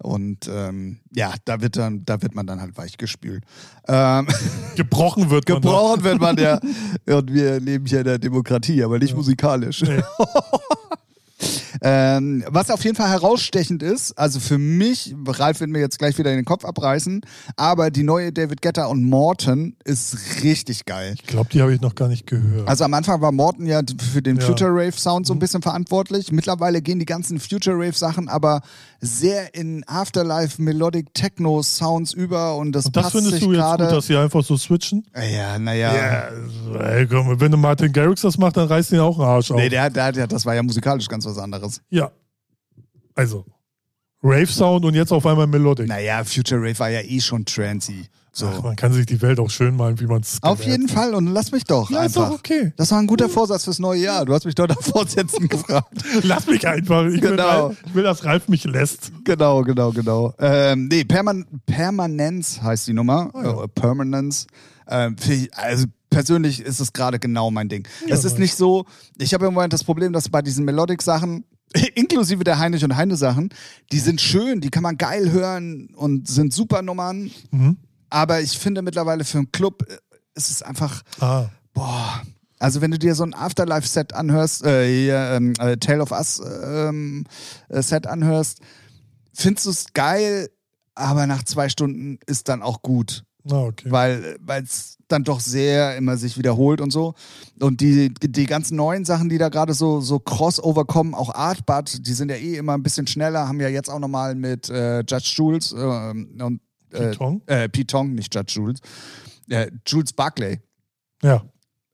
Und 0.00 0.48
ähm, 0.48 0.98
ja, 1.12 1.34
da 1.44 1.60
wird 1.60 1.76
dann, 1.76 2.04
da 2.04 2.22
wird 2.22 2.36
man 2.36 2.46
dann 2.46 2.60
halt 2.60 2.78
weich 2.78 2.96
gespült. 2.96 3.42
Ähm, 3.88 4.28
Gebrochen 4.76 5.28
wird 5.30 5.48
man. 5.48 5.60
gebrochen 5.60 6.04
wird 6.04 6.20
man 6.20 6.36
ja. 6.38 6.60
Und 7.06 7.32
wir 7.32 7.58
leben 7.58 7.84
hier 7.86 7.98
in 7.98 8.04
der 8.04 8.18
Demokratie, 8.20 8.84
aber 8.84 9.00
nicht 9.00 9.16
musikalisch. 9.16 9.82
Nee. 9.82 10.00
Ähm, 11.82 12.44
was 12.48 12.70
auf 12.70 12.84
jeden 12.84 12.96
Fall 12.96 13.10
herausstechend 13.10 13.82
ist, 13.82 14.12
also 14.18 14.40
für 14.40 14.58
mich, 14.58 15.14
Ralf 15.26 15.60
wird 15.60 15.70
mir 15.70 15.80
jetzt 15.80 15.98
gleich 15.98 16.18
wieder 16.18 16.30
den 16.34 16.44
Kopf 16.44 16.64
abreißen, 16.64 17.20
aber 17.56 17.90
die 17.90 18.02
neue 18.02 18.32
David 18.32 18.62
Guetta 18.62 18.86
und 18.86 19.04
Morton 19.04 19.76
ist 19.84 20.16
richtig 20.42 20.84
geil. 20.84 21.14
Ich 21.14 21.24
glaube, 21.24 21.50
die 21.52 21.60
habe 21.62 21.74
ich 21.74 21.80
noch 21.80 21.94
gar 21.94 22.08
nicht 22.08 22.26
gehört. 22.26 22.68
Also 22.68 22.84
am 22.84 22.94
Anfang 22.94 23.20
war 23.20 23.32
Morton 23.32 23.66
ja 23.66 23.82
für 24.12 24.22
den 24.22 24.36
Ja. 24.36 24.42
Mhm. 24.42 24.46
Future 24.46 24.70
Rave 24.70 24.92
Sound 24.92 25.26
so 25.26 25.32
ein 25.32 25.38
bisschen 25.38 25.62
verantwortlich. 25.62 26.32
Mittlerweile 26.32 26.82
gehen 26.82 26.98
die 26.98 27.06
ganzen 27.06 27.38
Future 27.40 27.76
Rave 27.76 27.92
Sachen 27.92 28.28
aber 28.28 28.62
sehr 29.00 29.54
in 29.54 29.84
Afterlife 29.86 30.60
Melodic 30.60 31.14
Techno 31.14 31.62
Sounds 31.62 32.12
über 32.12 32.56
und 32.56 32.72
das, 32.72 32.86
und 32.86 32.96
das 32.96 33.04
passt 33.04 33.16
findest 33.16 33.42
du 33.42 33.52
jetzt 33.52 33.60
gerade. 33.60 33.84
gut, 33.84 33.92
dass 33.92 34.06
sie 34.06 34.16
einfach 34.16 34.42
so 34.44 34.56
switchen? 34.56 35.06
ja, 35.14 35.58
naja. 35.58 35.94
Ja, 35.94 36.80
ey, 36.80 37.06
komm, 37.06 37.40
wenn 37.40 37.52
du 37.52 37.56
Martin 37.56 37.92
Garrix 37.92 38.22
das 38.22 38.38
macht, 38.38 38.56
dann 38.56 38.66
reißt 38.68 38.92
ihn 38.92 38.98
auch 39.00 39.18
einen 39.18 39.28
Arsch 39.28 39.50
auf. 39.50 39.56
Nee, 39.56 39.68
der, 39.68 39.90
der, 39.90 40.12
der, 40.12 40.26
das 40.26 40.44
war 40.44 40.54
ja 40.54 40.62
musikalisch 40.62 41.08
ganz 41.08 41.24
was 41.26 41.38
anderes. 41.38 41.80
ja. 41.90 42.10
Also, 43.14 43.44
Rave-Sound 44.22 44.84
und 44.84 44.94
jetzt 44.94 45.12
auf 45.12 45.26
einmal 45.26 45.48
Melodic. 45.48 45.88
Naja, 45.88 46.22
Future 46.24 46.60
Rave 46.60 46.78
war 46.78 46.88
ja 46.88 47.00
eh 47.00 47.20
schon 47.20 47.44
trancy. 47.44 48.06
So. 48.38 48.46
Ach, 48.46 48.62
man 48.62 48.76
kann 48.76 48.92
sich 48.92 49.04
die 49.06 49.20
Welt 49.20 49.40
auch 49.40 49.50
schön 49.50 49.76
malen, 49.76 49.98
wie 49.98 50.06
man 50.06 50.20
es 50.20 50.38
Auf 50.42 50.62
jeden 50.64 50.88
Fall 50.88 51.12
und 51.14 51.26
lass 51.26 51.50
mich 51.50 51.64
doch 51.64 51.90
Ja, 51.90 52.04
ist 52.04 52.16
einfach. 52.16 52.30
doch 52.30 52.38
okay. 52.38 52.72
Das 52.76 52.90
war 52.92 52.98
ein 53.00 53.06
guter 53.08 53.28
Vorsatz 53.28 53.64
fürs 53.64 53.78
neue 53.80 54.00
Jahr. 54.02 54.24
Du 54.24 54.32
hast 54.32 54.44
mich 54.44 54.54
doch 54.54 54.68
nach 54.68 54.80
Vorsätzen 54.80 55.48
gefragt. 55.48 55.88
Lass 56.22 56.46
mich 56.46 56.66
einfach. 56.66 57.06
Ich, 57.06 57.20
will, 57.20 57.30
Genau. 57.32 57.66
Ralf- 57.66 57.76
ich 57.86 57.94
will, 57.94 58.02
dass 58.04 58.24
Ralf 58.24 58.48
mich 58.48 58.62
lässt. 58.64 59.10
Genau, 59.24 59.62
genau, 59.62 59.90
genau. 59.92 60.34
Ähm, 60.38 60.86
nee, 60.88 61.04
Perman 61.04 61.44
Permanenz 61.66 62.60
heißt 62.62 62.86
die 62.86 62.92
Nummer. 62.92 63.30
Ah, 63.34 63.42
ja. 63.42 63.64
Äh, 63.64 63.68
Permanence. 63.68 64.46
Ähm, 64.88 65.16
also 65.52 65.86
persönlich 66.10 66.60
ist 66.60 66.80
es 66.80 66.92
gerade 66.92 67.18
genau 67.18 67.50
mein 67.50 67.68
Ding. 67.68 67.86
es 68.08 68.24
ist 68.24 68.38
nicht 68.38 68.54
so, 68.56 68.84
ich 69.18 69.34
habe 69.34 69.46
im 69.46 69.54
Moment 69.54 69.72
das 69.72 69.84
Problem, 69.84 70.12
dass 70.12 70.28
bei 70.28 70.42
diesen 70.42 70.64
Melodic-Sachen, 70.64 71.44
inklusive 71.94 72.44
der 72.44 72.58
Heinrich 72.58 72.84
und 72.84 72.96
Heine-Sachen, 72.96 73.50
die 73.92 73.98
sind 73.98 74.20
schön, 74.20 74.60
die 74.60 74.70
kann 74.70 74.82
man 74.82 74.96
geil 74.96 75.30
hören 75.32 75.88
und 75.96 76.26
sind 76.28 76.52
super 76.54 76.82
Nummern. 76.82 77.30
Mhm. 77.50 77.76
Aber 78.10 78.40
ich 78.40 78.58
finde 78.58 78.82
mittlerweile 78.82 79.24
für 79.24 79.38
einen 79.38 79.52
Club 79.52 79.84
äh, 79.88 79.96
ist 80.34 80.50
es 80.50 80.62
einfach, 80.62 81.02
Ah, 81.20 81.48
Boah. 81.78 82.22
Also 82.58 82.80
wenn 82.80 82.90
du 82.90 82.98
dir 82.98 83.14
so 83.14 83.22
ein 83.22 83.34
Afterlife-Set 83.34 84.14
anhörst, 84.14 84.64
äh, 84.64 84.86
hier, 84.86 85.16
ähm, 85.16 85.52
äh, 85.60 85.76
Tale 85.76 86.02
of 86.02 86.10
Us 86.10 86.42
ähm, 86.44 87.24
äh, 87.68 87.82
Set 87.82 88.08
anhörst, 88.08 88.60
findest 89.32 89.66
du 89.66 89.70
es 89.70 89.92
geil, 89.92 90.50
aber 90.96 91.28
nach 91.28 91.44
zwei 91.44 91.68
Stunden 91.68 92.18
ist 92.26 92.48
dann 92.48 92.62
auch 92.62 92.82
gut, 92.82 93.22
na 93.44 93.62
okay. 93.62 93.88
weil 93.92 94.38
es 94.64 94.96
dann 95.06 95.22
doch 95.22 95.38
sehr 95.38 95.96
immer 95.96 96.16
sich 96.16 96.36
wiederholt 96.36 96.80
und 96.80 96.90
so. 96.90 97.14
Und 97.60 97.80
die, 97.80 98.12
die 98.12 98.46
ganzen 98.46 98.76
neuen 98.76 99.04
Sachen, 99.04 99.28
die 99.28 99.38
da 99.38 99.50
gerade 99.50 99.72
so, 99.72 100.00
so 100.00 100.18
Crossover 100.18 100.84
kommen, 100.84 101.14
auch 101.14 101.32
Artbud, 101.32 102.06
die 102.06 102.12
sind 102.12 102.28
ja 102.28 102.36
eh 102.36 102.56
immer 102.56 102.74
ein 102.74 102.82
bisschen 102.82 103.06
schneller, 103.06 103.46
haben 103.46 103.60
ja 103.60 103.68
jetzt 103.68 103.88
auch 103.88 104.00
nochmal 104.00 104.34
mit 104.34 104.68
äh, 104.68 104.98
Judge 105.00 105.32
Jules 105.36 105.72
ähm, 105.78 106.36
und 106.40 106.56
äh, 106.56 106.67
Pitong? 106.90 107.42
äh, 107.46 107.68
Tong, 107.68 108.14
nicht 108.14 108.34
Judge 108.34 108.54
Jules, 108.56 108.80
äh, 109.48 109.70
Jules 109.86 110.12
Barclay 110.12 110.60
Ja, 111.22 111.42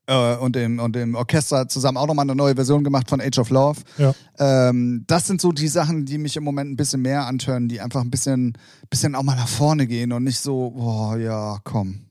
äh, 0.07 0.35
und, 0.37 0.55
dem, 0.55 0.79
und 0.79 0.95
dem 0.95 1.15
Orchester 1.15 1.67
zusammen 1.67 1.97
auch 1.97 2.07
nochmal 2.07 2.25
eine 2.25 2.35
neue 2.35 2.55
Version 2.55 2.83
gemacht 2.83 3.09
von 3.09 3.19
Age 3.21 3.39
of 3.39 3.49
Love. 3.49 3.81
ja. 3.97 4.13
Ähm, 4.37 5.03
das 5.07 5.25
sind 5.27 5.41
so 5.41 5.51
die 5.51 5.67
Sachen, 5.67 6.05
die 6.05 6.17
mich 6.17 6.35
im 6.37 6.43
Moment 6.43 6.71
ein 6.71 6.75
bisschen 6.77 7.01
mehr 7.01 7.25
antören, 7.25 7.67
die 7.67 7.81
einfach 7.81 8.01
ein 8.01 8.11
bisschen, 8.11 8.53
bisschen 8.89 9.15
auch 9.15 9.23
mal 9.23 9.35
nach 9.35 9.47
vorne 9.47 9.87
gehen 9.87 10.11
und 10.11 10.23
nicht 10.23 10.39
so, 10.39 10.71
boah, 10.71 11.17
ja, 11.17 11.59
komm, 11.63 12.01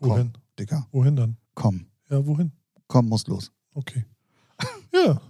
Wohin? 0.00 0.32
Digga, 0.58 0.86
Wohin 0.92 1.16
dann? 1.16 1.36
komm, 1.54 1.86
Ja, 2.10 2.24
wohin? 2.26 2.52
komm, 2.86 3.08
muss 3.08 3.26
los. 3.26 3.50
Okay. 3.74 4.04
Ja, 4.92 5.20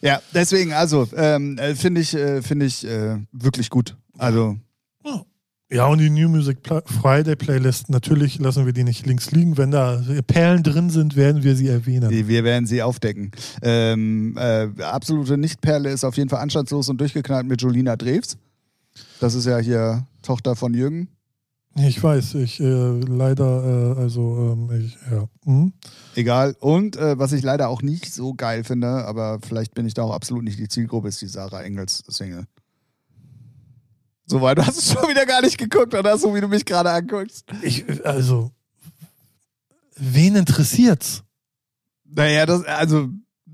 Ja, 0.00 0.22
deswegen, 0.34 0.72
also, 0.72 1.08
ähm, 1.16 1.56
äh, 1.58 1.74
finde 1.74 2.00
ich, 2.00 2.14
äh, 2.14 2.42
finde 2.42 2.66
ich 2.66 2.86
äh, 2.86 3.18
wirklich 3.32 3.70
gut. 3.70 3.96
Also, 4.16 4.56
Ja, 5.70 5.86
und 5.86 5.98
die 5.98 6.08
New 6.08 6.30
Music 6.30 6.58
Friday 6.86 7.36
Playlist, 7.36 7.90
natürlich 7.90 8.38
lassen 8.38 8.64
wir 8.64 8.72
die 8.72 8.84
nicht 8.84 9.04
links 9.04 9.32
liegen. 9.32 9.58
Wenn 9.58 9.70
da 9.70 10.02
Perlen 10.26 10.62
drin 10.62 10.88
sind, 10.88 11.14
werden 11.14 11.42
wir 11.42 11.56
sie 11.56 11.68
erwähnen. 11.68 12.08
Wir 12.10 12.42
werden 12.42 12.66
sie 12.66 12.82
aufdecken. 12.82 13.32
Ähm, 13.60 14.34
äh, 14.38 14.68
absolute 14.82 15.36
Nichtperle 15.36 15.90
ist 15.90 16.04
auf 16.04 16.16
jeden 16.16 16.30
Fall 16.30 16.40
anstandslos 16.40 16.88
und 16.88 16.98
durchgeknallt 16.98 17.46
mit 17.46 17.60
Jolina 17.60 17.96
Drews. 17.96 18.38
Das 19.20 19.34
ist 19.34 19.44
ja 19.44 19.58
hier 19.58 20.06
Tochter 20.22 20.56
von 20.56 20.72
Jürgen. 20.72 21.08
Ich 21.76 22.02
weiß, 22.02 22.36
ich 22.36 22.60
äh, 22.60 23.00
leider, 23.00 23.94
äh, 23.94 24.00
also, 24.00 24.56
ähm, 24.58 24.80
ich, 24.80 24.96
ja. 25.10 25.28
Mhm. 25.44 25.74
Egal. 26.14 26.56
Und 26.60 26.96
äh, 26.96 27.18
was 27.18 27.32
ich 27.32 27.42
leider 27.42 27.68
auch 27.68 27.82
nicht 27.82 28.12
so 28.12 28.32
geil 28.32 28.64
finde, 28.64 28.88
aber 28.88 29.38
vielleicht 29.46 29.74
bin 29.74 29.86
ich 29.86 29.92
da 29.92 30.02
auch 30.02 30.14
absolut 30.14 30.44
nicht 30.44 30.58
die 30.58 30.68
Zielgruppe, 30.68 31.08
ist 31.08 31.20
die 31.20 31.28
Sarah 31.28 31.62
Engels 31.62 32.02
Single. 32.08 32.46
So, 34.28 34.42
weil 34.42 34.54
du 34.54 34.66
hast 34.66 34.76
es 34.76 34.92
schon 34.92 35.08
wieder 35.08 35.24
gar 35.24 35.40
nicht 35.40 35.56
geguckt, 35.56 35.94
oder 35.94 36.18
so 36.18 36.34
wie 36.34 36.40
du 36.40 36.48
mich 36.48 36.64
gerade 36.64 36.90
anguckst. 36.90 37.46
Ich, 37.62 37.84
also, 38.04 38.50
wen 39.96 40.36
interessiert's? 40.36 41.22
Naja, 42.04 42.44
das, 42.44 42.64
also 42.64 43.08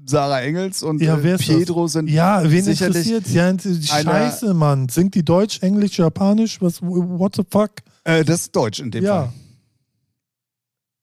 Sarah 0.07 0.43
Engels 0.43 0.83
und 0.83 1.01
Ja, 1.01 1.19
äh, 1.19 1.39
das? 1.39 1.93
sind 1.93 2.09
Ja, 2.11 2.43
wen 2.45 2.67
interessiert's? 2.67 3.33
Ja, 3.33 3.57
Scheiße, 3.59 4.53
Mann. 4.53 4.89
Singt 4.89 5.15
die 5.15 5.25
Deutsch, 5.25 5.63
Englisch, 5.63 5.99
Japanisch? 5.99 6.61
Was, 6.61 6.83
what 6.83 7.37
the 7.37 7.43
fuck? 7.49 7.71
Äh, 8.05 8.25
das 8.25 8.43
ist 8.43 8.57
Deutsch 8.57 8.81
in 8.81 8.91
dem 8.91 9.05
ja. 9.05 9.23
Fall. 9.23 9.33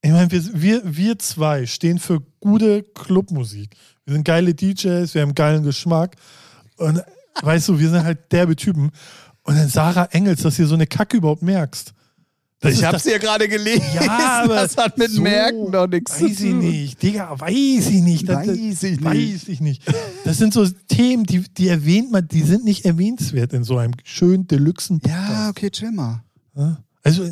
Ich 0.03 0.11
meine, 0.11 0.31
wir, 0.31 0.41
wir, 0.53 0.81
wir 0.83 1.19
zwei 1.19 1.65
stehen 1.65 1.99
für 1.99 2.21
gute 2.39 2.83
Clubmusik. 2.83 3.75
Wir 4.05 4.15
sind 4.15 4.23
geile 4.23 4.53
DJs, 4.53 5.13
wir 5.13 5.21
haben 5.21 5.35
geilen 5.35 5.63
Geschmack. 5.63 6.15
Und 6.77 7.03
weißt 7.41 7.69
du, 7.69 7.79
wir 7.79 7.89
sind 7.89 8.03
halt 8.03 8.31
derbe 8.31 8.55
Typen. 8.55 8.91
Und 9.43 9.57
dann 9.57 9.69
Sarah 9.69 10.05
Engels, 10.11 10.41
dass 10.41 10.57
du 10.57 10.67
so 10.67 10.75
eine 10.75 10.87
Kacke 10.87 11.17
überhaupt 11.17 11.41
merkst. 11.41 11.93
Das 12.61 12.73
Ich 12.73 12.83
hab's 12.83 13.03
hier 13.03 13.17
gerade 13.17 13.49
gelesen. 13.49 13.83
Ja, 13.95 14.41
aber 14.43 14.55
das 14.55 14.77
hat 14.77 14.95
mit 14.95 15.09
so 15.09 15.21
Merken 15.21 15.71
noch 15.71 15.87
nichts 15.87 16.15
zu 16.15 16.25
Weiß 16.25 16.39
ich 16.41 16.49
tun. 16.51 16.59
nicht, 16.59 17.01
Digga, 17.01 17.39
weiß 17.39 17.87
ich 17.87 18.01
nicht. 18.01 18.29
Das, 18.29 18.47
Weiß 18.47 18.83
ich 18.83 19.01
nicht. 19.01 19.03
Weiß 19.03 19.47
ich 19.47 19.61
nicht. 19.61 19.83
Das 20.25 20.37
sind 20.37 20.53
so 20.53 20.67
Themen, 20.87 21.23
die, 21.23 21.39
die 21.39 21.69
erwähnt 21.69 22.11
man, 22.11 22.27
die 22.27 22.43
sind 22.43 22.63
nicht 22.63 22.85
erwähnenswert 22.85 23.53
in 23.53 23.63
so 23.63 23.79
einem 23.79 23.93
schönen 24.03 24.45
Deluxen 24.47 25.01
Ja, 25.07 25.49
okay, 25.49 25.71
chill 25.71 25.91
mal. 25.91 26.23
Also, 27.01 27.25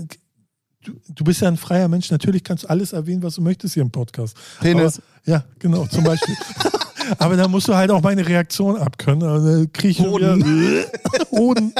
du, 0.83 0.93
du 1.09 1.23
bist 1.23 1.41
ja 1.41 1.47
ein 1.47 1.57
freier 1.57 1.87
Mensch. 1.87 2.09
Natürlich 2.09 2.43
kannst 2.43 2.63
du 2.63 2.67
alles 2.67 2.93
erwähnen, 2.93 3.21
was 3.21 3.35
du 3.35 3.41
möchtest 3.41 3.75
hier 3.75 3.83
im 3.83 3.91
Podcast. 3.91 4.35
Penis. 4.59 4.97
Aber, 4.97 5.31
ja, 5.31 5.45
genau, 5.59 5.85
zum 5.85 6.05
Beispiel. 6.05 6.35
Aber 7.17 7.35
da 7.35 7.47
musst 7.47 7.67
du 7.67 7.75
halt 7.75 7.91
auch 7.91 8.01
meine 8.01 8.27
Reaktion 8.27 8.77
abkönnen. 8.77 9.27
Also, 9.27 9.65
krieg 9.73 9.91
ich 9.91 9.97
schon 9.97 10.07
Hoden. 10.07 10.85
Hoden. 11.31 11.73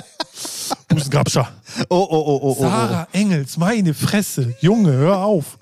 Busengrabscher. 0.88 1.47
Oh, 1.89 1.95
oh, 1.95 2.07
oh, 2.10 2.39
oh, 2.41 2.56
oh. 2.57 2.61
Sarah 2.61 3.07
Engels, 3.11 3.57
meine 3.57 3.93
Fresse. 3.93 4.56
Junge, 4.61 4.91
hör 4.91 5.19
auf. 5.19 5.57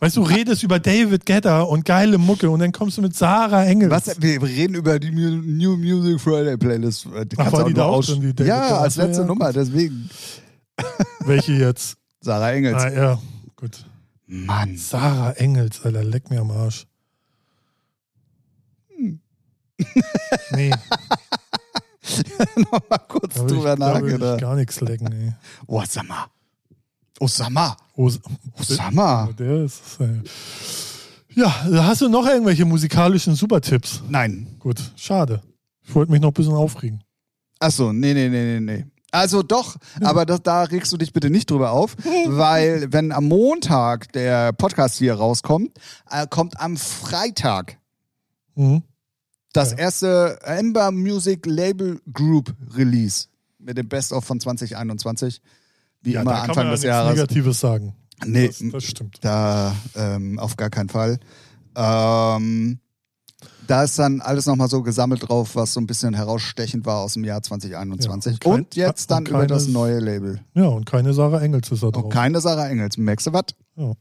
Weißt 0.00 0.16
du, 0.16 0.22
redest 0.22 0.64
über 0.64 0.80
David 0.80 1.24
Guetta 1.26 1.62
und 1.62 1.84
geile 1.84 2.18
Mucke 2.18 2.50
und 2.50 2.58
dann 2.58 2.72
kommst 2.72 2.98
du 2.98 3.02
mit 3.02 3.14
Sarah 3.14 3.64
Engels. 3.64 3.90
Was, 3.92 4.20
wir 4.20 4.42
reden 4.42 4.74
über 4.74 4.98
die 4.98 5.12
New 5.12 5.76
Music 5.76 6.20
Friday 6.20 6.56
Playlist. 6.56 7.04
Die 7.04 7.36
kannst 7.36 7.52
war 7.52 7.64
die 7.64 7.74
da 7.74 7.84
auch 7.84 8.04
drin, 8.04 8.20
die 8.20 8.34
David 8.34 8.48
Ja, 8.48 8.78
als 8.78 8.96
letzte 8.96 9.22
ja, 9.22 9.28
Nummer, 9.28 9.52
deswegen. 9.52 10.10
Welche 11.20 11.52
jetzt? 11.52 11.96
Sarah 12.20 12.50
Engels. 12.52 12.82
Ah, 12.82 12.90
ja, 12.90 13.18
gut. 13.54 13.84
Mann. 14.26 14.76
Sarah 14.76 15.32
Engels, 15.32 15.80
Alter, 15.84 16.02
leck 16.02 16.30
mir 16.30 16.40
am 16.40 16.50
Arsch. 16.50 16.86
Nee, 20.52 20.70
Mal 22.90 22.98
kurz 23.08 23.34
da 23.34 23.42
ich, 23.42 23.52
drüber 23.52 23.72
ich 23.74 23.78
nachgedacht. 23.78 24.40
gar 24.40 24.56
nichts 24.56 24.80
lecken, 24.80 25.12
ey. 25.12 25.32
Oh, 25.66 25.82
sag 25.88 26.06
mal. 26.08 26.26
Oh, 27.18 27.28
sag 27.28 27.50
mal. 28.92 29.32
der 29.38 29.64
ist. 29.64 30.00
Äh, 30.00 30.22
ja, 31.34 31.64
hast 31.86 32.00
du 32.00 32.08
noch 32.08 32.26
irgendwelche 32.26 32.64
musikalischen 32.64 33.34
Supertipps? 33.34 34.02
Nein. 34.08 34.56
Gut, 34.58 34.80
schade. 34.96 35.40
Ich 35.84 35.94
wollte 35.94 36.10
mich 36.12 36.20
noch 36.20 36.30
ein 36.30 36.34
bisschen 36.34 36.54
aufregen. 36.54 37.02
Achso, 37.60 37.92
nee, 37.92 38.12
nee, 38.14 38.28
nee, 38.28 38.58
nee, 38.58 38.60
nee. 38.60 38.84
Also 39.12 39.42
doch, 39.42 39.76
aber 40.02 40.24
das, 40.26 40.42
da 40.42 40.62
regst 40.64 40.90
du 40.90 40.96
dich 40.96 41.12
bitte 41.12 41.28
nicht 41.30 41.50
drüber 41.50 41.70
auf, 41.72 41.96
weil 42.26 42.92
wenn 42.92 43.12
am 43.12 43.24
Montag 43.28 44.10
der 44.12 44.52
Podcast 44.54 44.96
hier 44.98 45.14
rauskommt, 45.14 45.70
äh, 46.10 46.26
kommt 46.26 46.58
am 46.60 46.76
Freitag 46.76 47.78
Mhm. 48.54 48.82
Das 49.52 49.72
Ja. 49.72 49.78
erste 49.78 50.38
Ember 50.42 50.90
Music 50.90 51.46
Label 51.46 52.00
Group 52.12 52.54
Release 52.76 53.26
mit 53.58 53.76
dem 53.78 53.88
Best 53.88 54.12
of 54.12 54.24
von 54.24 54.40
2021. 54.40 55.40
Wie 56.02 56.12
Ja, 56.12 56.22
immer 56.22 56.32
da 56.32 56.40
kann 56.40 56.48
Anfang 56.50 56.64
man 56.66 56.72
des 56.74 56.82
Jahres. 56.82 57.14
Negatives 57.14 57.60
sagen. 57.60 57.94
Nee, 58.24 58.48
Das, 58.48 58.58
das 58.72 58.84
stimmt. 58.84 59.18
da 59.20 59.74
ähm, 59.94 60.38
auf 60.38 60.56
gar 60.56 60.70
keinen 60.70 60.88
Fall. 60.88 61.18
Ähm, 61.76 62.78
da 63.66 63.84
ist 63.84 63.98
dann 63.98 64.20
alles 64.20 64.46
nochmal 64.46 64.68
so 64.68 64.82
gesammelt 64.82 65.28
drauf, 65.28 65.54
was 65.56 65.72
so 65.72 65.80
ein 65.80 65.86
bisschen 65.86 66.14
herausstechend 66.14 66.84
war 66.84 66.98
aus 67.00 67.14
dem 67.14 67.24
Jahr 67.24 67.42
2021. 67.42 68.38
Ja, 68.44 68.50
und 68.50 68.58
und, 68.58 68.70
kein- 68.70 68.78
jetzt 68.80 69.10
dann 69.10 69.18
und 69.24 69.28
über 69.28 69.46
das 69.46 69.68
neue 69.68 69.98
Label. 70.00 70.40
Ja, 70.54 70.66
und 70.66 70.84
keine 70.86 71.12
Sarah 71.14 71.40
Engels 71.40 71.70
ist 71.70 71.82
da 71.82 71.90
drauf. 71.90 72.04
Und 72.04 72.10
keine 72.10 72.40
Sarah 72.40 72.68
Engels. 72.68 72.96
Merkst 72.96 73.28
du 73.28 73.32
was? 73.32 73.44
Ja. 73.76 73.92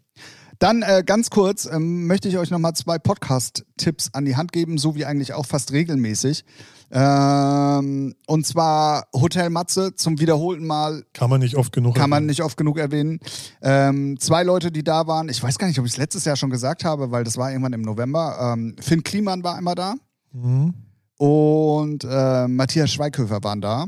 Dann 0.61 0.83
äh, 0.83 1.01
ganz 1.03 1.31
kurz 1.31 1.65
ähm, 1.65 2.05
möchte 2.05 2.27
ich 2.27 2.37
euch 2.37 2.51
nochmal 2.51 2.73
zwei 2.75 2.99
Podcast-Tipps 2.99 4.11
an 4.13 4.25
die 4.25 4.35
Hand 4.35 4.51
geben, 4.51 4.77
so 4.77 4.93
wie 4.93 5.05
eigentlich 5.05 5.33
auch 5.33 5.47
fast 5.47 5.71
regelmäßig. 5.71 6.45
Ähm, 6.91 8.13
und 8.27 8.45
zwar 8.45 9.07
Hotel 9.11 9.49
Matze 9.49 9.95
zum 9.95 10.19
wiederholten 10.19 10.67
Mal 10.67 11.03
Kann 11.13 11.31
man 11.31 11.39
nicht 11.39 11.55
oft 11.55 11.71
genug 11.71 11.95
kann 11.95 12.11
man 12.11 12.17
erwähnen. 12.17 12.27
nicht 12.27 12.43
oft 12.43 12.57
genug 12.57 12.77
erwähnen. 12.77 13.19
Ähm, 13.63 14.19
zwei 14.19 14.43
Leute, 14.43 14.71
die 14.71 14.83
da 14.83 15.07
waren, 15.07 15.29
ich 15.29 15.41
weiß 15.41 15.57
gar 15.57 15.65
nicht, 15.65 15.79
ob 15.79 15.85
ich 15.87 15.93
es 15.93 15.97
letztes 15.97 16.25
Jahr 16.25 16.35
schon 16.35 16.51
gesagt 16.51 16.85
habe, 16.85 17.09
weil 17.09 17.23
das 17.23 17.37
war 17.37 17.49
irgendwann 17.49 17.73
im 17.73 17.81
November. 17.81 18.53
Ähm, 18.53 18.75
Finn 18.79 19.01
Kliman 19.03 19.43
war 19.43 19.57
immer 19.57 19.73
da 19.73 19.95
Mhm. 20.33 20.73
und 21.17 22.03
äh, 22.07 22.47
Matthias 22.47 22.91
Schweighöfer 22.91 23.43
waren 23.43 23.61
da. 23.61 23.87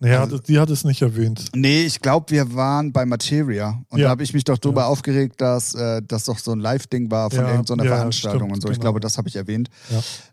Ja, 0.00 0.20
Also- 0.20 0.38
die 0.38 0.58
hat 0.60 0.70
es 0.70 0.84
nicht 0.84 1.02
erwähnt. 1.02 1.46
Nee, 1.56 1.82
ich 1.82 2.00
glaube, 2.00 2.30
wir 2.30 2.54
waren 2.54 2.92
bei 2.92 3.04
Materia. 3.04 3.82
Und 3.88 3.98
Ja. 3.98 4.04
da 4.04 4.10
habe 4.10 4.22
ich 4.22 4.32
mich 4.32 4.44
doch 4.44 4.58
drüber 4.58 4.82
Ja. 4.82 4.86
aufgeregt, 4.86 5.40
dass 5.40 5.74
äh, 5.74 6.00
das 6.06 6.24
doch 6.24 6.38
so 6.38 6.52
ein 6.52 6.60
Live-Ding 6.60 7.10
war 7.10 7.30
von 7.30 7.40
Ja, 7.40 7.50
irgendeiner 7.50 7.84
ja, 7.84 7.96
Veranstaltung 7.96 8.40
stimmt, 8.42 8.52
und 8.54 8.60
so. 8.62 8.68
Ich 8.68 8.74
genau. 8.74 8.82
glaube, 8.82 9.00
das 9.00 9.18
habe 9.18 9.28
ich 9.28 9.34
erwähnt. 9.36 9.68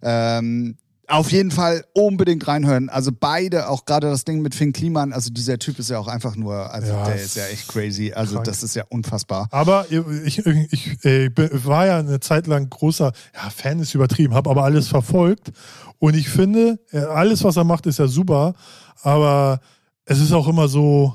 Ähm, 0.02 0.78
auf 1.08 1.32
jeden 1.32 1.52
Fall 1.52 1.84
unbedingt 1.94 2.48
reinhören. 2.48 2.90
Also 2.90 3.12
beide, 3.18 3.70
auch 3.70 3.86
gerade 3.86 4.10
das 4.10 4.24
Ding 4.26 4.42
mit 4.42 4.56
Finn 4.56 4.74
Kliman, 4.74 5.14
also 5.14 5.30
dieser 5.30 5.60
Typ 5.60 5.78
ist 5.78 5.90
ja 5.92 6.00
auch 6.00 6.08
einfach 6.08 6.36
nur, 6.36 6.72
also 6.74 6.94
Ja, 6.94 7.06
der 7.06 7.16
ist 7.16 7.36
ja 7.36 7.46
echt 7.46 7.68
crazy. 7.68 8.12
Also 8.12 8.34
krank. 8.36 8.46
das 8.46 8.64
ist 8.64 8.76
ja 8.76 8.84
unfassbar. 8.90 9.48
Aber 9.52 9.86
ich, 9.92 10.40
ich, 10.40 10.46
ich, 10.72 11.06
äh, 11.06 11.30
bin- 11.30 11.50
war 11.66 11.86
ja 11.86 12.00
eine 12.00 12.20
Zeit 12.22 12.48
lang 12.48 12.70
großer, 12.72 13.12
ja, 13.36 13.50
Fan 13.52 13.80
ist 13.80 13.94
übertrieben, 13.94 14.34
habe 14.34 14.50
aber 14.50 14.64
alles 14.64 14.88
verfolgt. 14.88 15.52
Und 16.00 16.16
ich 16.16 16.28
finde, 16.28 16.80
äh, 16.92 16.98
alles, 17.00 17.44
was 17.44 17.56
er 17.56 17.64
macht, 17.66 17.86
ist 17.86 18.00
ja 18.00 18.08
super. 18.08 18.54
Aber 19.02 19.60
es 20.06 20.20
ist 20.20 20.32
auch 20.32 20.48
immer 20.48 20.68
so, 20.68 21.14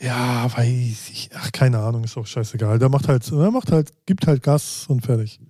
ja, 0.00 0.44
weiß 0.56 1.10
ich, 1.10 1.30
ach, 1.34 1.52
keine 1.52 1.78
Ahnung, 1.78 2.04
ist 2.04 2.16
auch 2.16 2.26
scheißegal. 2.26 2.78
Der 2.78 2.88
macht 2.88 3.08
halt, 3.08 3.30
der 3.30 3.50
macht 3.50 3.70
halt, 3.72 3.92
gibt 4.06 4.26
halt 4.26 4.42
Gas 4.42 4.86
und 4.88 5.02
fertig. 5.04 5.40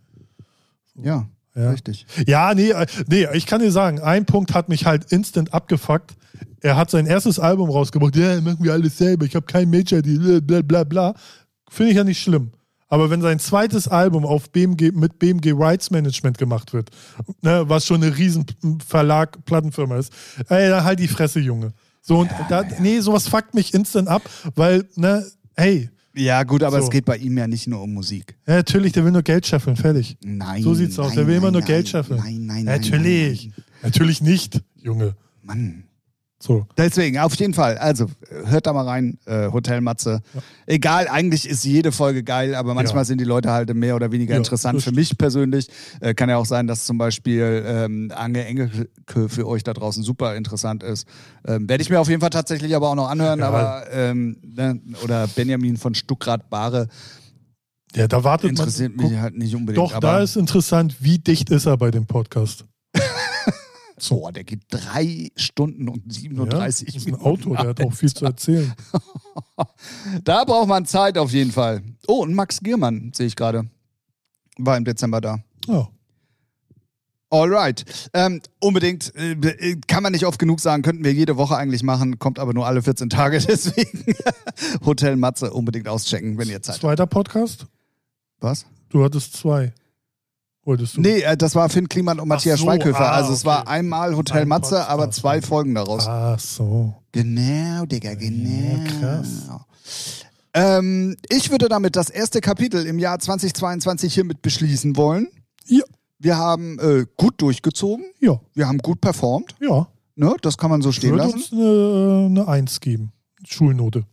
Ja, 0.96 1.28
Ja. 1.54 1.70
richtig. 1.70 2.06
Ja, 2.26 2.54
nee, 2.54 2.70
äh, 2.70 2.86
nee, 3.08 3.26
ich 3.34 3.46
kann 3.46 3.60
dir 3.60 3.70
sagen, 3.72 4.00
ein 4.00 4.26
Punkt 4.26 4.54
hat 4.54 4.68
mich 4.68 4.86
halt 4.86 5.12
instant 5.12 5.54
abgefuckt. 5.54 6.14
Er 6.60 6.76
hat 6.76 6.90
sein 6.90 7.06
erstes 7.06 7.38
Album 7.38 7.70
rausgebracht, 7.70 8.16
ja, 8.16 8.40
machen 8.40 8.62
wir 8.64 8.72
alles 8.72 8.98
selber, 8.98 9.24
ich 9.24 9.34
habe 9.34 9.46
kein 9.46 9.70
Major, 9.70 10.02
die 10.02 10.40
bla 10.40 10.62
bla 10.62 10.84
bla. 10.84 11.14
Finde 11.70 11.92
ich 11.92 11.96
ja 11.96 12.04
nicht 12.04 12.20
schlimm. 12.20 12.50
Aber 12.90 13.08
wenn 13.08 13.22
sein 13.22 13.38
zweites 13.38 13.88
Album 13.88 14.26
auf 14.26 14.50
BMG, 14.50 14.90
mit 14.92 15.18
BMG 15.18 15.52
Rights 15.56 15.90
Management 15.90 16.36
gemacht 16.38 16.72
wird, 16.74 16.90
ne, 17.40 17.64
was 17.68 17.86
schon 17.86 18.02
eine 18.02 18.14
riesen 18.18 18.44
Verlag, 18.86 19.42
Plattenfirma 19.46 19.96
ist, 19.96 20.12
ey, 20.48 20.68
dann 20.68 20.84
halt 20.84 20.98
die 20.98 21.08
Fresse, 21.08 21.40
Junge. 21.40 21.72
So, 22.02 22.18
und 22.18 22.30
da, 22.48 22.64
nee, 22.80 23.00
sowas 23.00 23.28
fuckt 23.28 23.54
mich 23.54 23.72
instant 23.74 24.08
ab, 24.08 24.28
weil, 24.56 24.86
ne, 24.96 25.24
hey, 25.56 25.88
Ja, 26.16 26.42
gut, 26.42 26.64
aber 26.64 26.78
So. 26.78 26.84
es 26.84 26.90
geht 26.90 27.04
bei 27.04 27.16
ihm 27.16 27.38
ja 27.38 27.46
nicht 27.46 27.68
nur 27.68 27.80
um 27.80 27.94
Musik. 27.94 28.36
ja, 28.48 28.56
natürlich, 28.56 28.92
der 28.92 29.04
will 29.04 29.12
nur 29.12 29.22
Geld 29.22 29.46
scheffeln, 29.46 29.76
fertig. 29.76 30.16
Nein. 30.24 30.62
So 30.62 30.74
sieht's 30.74 30.98
aus. 30.98 31.08
nein, 31.08 31.16
Der 31.18 31.26
will 31.28 31.34
immer 31.36 31.46
nein, 31.46 31.52
nur 31.52 31.60
nein, 31.60 31.68
Geld 31.68 31.88
scheffeln. 31.88 32.18
Nein, 32.18 32.46
nein, 32.46 32.64
nein. 32.64 32.80
Natürlich. 32.80 33.46
Nein, 33.46 33.64
Natürlich 33.82 34.20
nicht, 34.20 34.60
Junge. 34.74 35.14
Mann. 35.42 35.84
So. 36.42 36.66
Deswegen, 36.78 37.18
auf 37.18 37.34
jeden 37.34 37.52
Fall. 37.52 37.76
Also, 37.76 38.06
hört 38.46 38.66
da 38.66 38.72
mal 38.72 38.86
rein, 38.86 39.18
äh, 39.26 39.48
Hotel 39.52 39.82
Matze. 39.82 40.22
Egal, 40.66 41.06
eigentlich 41.06 41.46
ist 41.46 41.64
jede 41.64 41.92
Folge 41.92 42.22
geil, 42.22 42.54
aber 42.54 42.72
manchmal 42.72 43.02
Ja. 43.02 43.04
sind 43.04 43.20
die 43.20 43.26
Leute 43.26 43.50
halt 43.50 43.74
mehr 43.74 43.94
oder 43.94 44.10
weniger 44.10 44.32
Ja, 44.32 44.38
interessant 44.38 44.82
für 44.82 44.90
mich 44.92 45.18
persönlich. 45.18 45.68
Äh, 46.00 46.14
kann 46.14 46.30
ja 46.30 46.38
auch 46.38 46.46
sein, 46.46 46.66
dass 46.66 46.86
zum 46.86 46.96
Beispiel 46.96 47.62
ähm, 47.66 48.10
Ange 48.14 48.46
Engelke 48.46 48.88
für 49.28 49.46
euch 49.46 49.64
da 49.64 49.74
draußen 49.74 50.02
super 50.02 50.34
interessant 50.34 50.82
ist. 50.82 51.06
Ähm, 51.46 51.68
Werde 51.68 51.82
ich 51.82 51.90
mir 51.90 52.00
auf 52.00 52.08
jeden 52.08 52.22
Fall 52.22 52.30
tatsächlich 52.30 52.74
aber 52.74 52.88
auch 52.88 52.94
noch 52.94 53.10
anhören, 53.10 53.40
Ja. 53.40 53.48
aber 53.48 53.84
ähm, 53.92 54.38
ne, 54.42 54.80
oder 55.04 55.26
Benjamin 55.28 55.76
von 55.76 55.94
Stuckrad-Bahre 55.94 56.88
Ja, 57.94 58.08
da 58.08 58.24
wartet 58.24 58.44
man. 58.44 58.50
interessiert 58.56 58.96
mich 58.96 59.18
halt 59.18 59.36
nicht 59.36 59.54
unbedingt. 59.54 59.76
Doch, 59.92 60.00
da 60.00 60.20
ist 60.22 60.36
interessant, 60.36 60.96
wie 61.00 61.18
dicht 61.18 61.50
ist 61.50 61.66
er 61.66 61.76
bei 61.76 61.90
dem 61.90 62.06
Podcast. 62.06 62.64
So. 64.02 64.20
Boah, 64.20 64.32
der 64.32 64.44
geht 64.44 64.62
drei 64.70 65.30
Stunden 65.36 65.88
und 65.88 66.04
Ja, 66.06 66.20
37 66.20 66.86
das 66.86 66.96
ist 66.96 67.02
ein 67.06 67.12
Minuten. 67.12 67.24
Auto, 67.26 67.50
der 67.54 67.68
hat 67.68 67.80
auch 67.82 67.92
viel 67.92 68.12
zu 68.12 68.24
erzählen. 68.24 68.72
Da 70.24 70.44
braucht 70.44 70.68
man 70.68 70.86
Zeit 70.86 71.18
auf 71.18 71.32
jeden 71.32 71.52
Fall. 71.52 71.82
Oh, 72.06 72.22
und 72.22 72.34
Max 72.34 72.60
Giermann 72.60 73.12
sehe 73.14 73.26
ich 73.26 73.36
gerade. 73.36 73.68
War 74.58 74.76
im 74.76 74.84
Dezember 74.84 75.20
da. 75.20 75.38
Ja. 75.66 75.88
Alright. 77.30 77.84
Ähm, 78.12 78.40
unbedingt, 78.58 79.14
äh, 79.14 79.76
kann 79.86 80.02
man 80.02 80.12
nicht 80.12 80.26
oft 80.26 80.38
genug 80.38 80.58
sagen, 80.60 80.82
könnten 80.82 81.04
wir 81.04 81.12
jede 81.12 81.36
Woche 81.36 81.56
eigentlich 81.56 81.82
machen, 81.82 82.18
kommt 82.18 82.38
aber 82.38 82.54
nur 82.54 82.66
alle 82.66 82.82
14 82.82 83.08
Tage, 83.08 83.38
deswegen 83.48 84.04
Hotel 84.84 85.16
Matze 85.16 85.52
unbedingt 85.52 85.86
auschecken, 85.86 86.38
wenn 86.38 86.48
ihr 86.48 86.60
Zeit 86.62 86.74
habt. 86.74 86.80
Zweiter 86.82 87.06
Podcast? 87.06 87.66
Was? 88.40 88.66
Du 88.88 89.04
hattest 89.04 89.34
zwei. 89.36 89.72
Wolltest 90.64 90.96
du? 90.96 91.00
Nee, 91.00 91.20
äh, 91.22 91.36
das 91.36 91.54
war 91.54 91.68
Finn 91.70 91.88
Kliman 91.88 92.20
und 92.20 92.28
Matthias 92.28 92.58
so, 92.60 92.66
Schweighöfer. 92.66 93.00
ah, 93.00 93.12
also 93.12 93.32
es 93.32 93.44
war 93.44 93.62
okay. 93.62 93.70
einmal 93.70 94.14
Hotel 94.16 94.42
Ein 94.42 94.48
Matze, 94.48 94.70
Podcast. 94.76 94.90
aber 94.90 95.10
zwei 95.10 95.40
Folgen 95.42 95.74
daraus. 95.74 96.06
Ach 96.06 96.38
so. 96.38 96.94
Genau, 97.12 97.86
Digga, 97.86 98.14
genau. 98.14 98.84
krass. 99.00 99.48
Ähm, 100.52 101.16
ich 101.28 101.50
würde 101.50 101.68
damit 101.68 101.96
das 101.96 102.10
erste 102.10 102.40
Kapitel 102.40 102.84
im 102.86 102.98
Jahr 102.98 103.18
2022 103.18 104.12
hiermit 104.12 104.42
beschließen 104.42 104.96
wollen. 104.96 105.28
Ja. 105.66 105.82
Wir 106.18 106.36
haben 106.36 106.78
äh, 106.80 107.06
gut 107.16 107.40
durchgezogen, 107.40 108.04
Ja. 108.20 108.40
wir 108.52 108.68
haben 108.68 108.78
gut 108.78 109.00
performt, 109.00 109.54
Ja. 109.60 109.86
ne? 110.16 110.34
das 110.42 110.58
kann 110.58 110.68
man 110.70 110.82
so 110.82 110.90
Ich 110.90 110.96
stehen 110.96 111.12
würde 111.12 111.24
lassen. 111.24 111.36
uns 111.36 111.52
eine, 111.52 112.26
eine 112.26 112.48
Eins 112.48 112.80
geben. 112.80 113.12
Schulnote. 113.46 114.04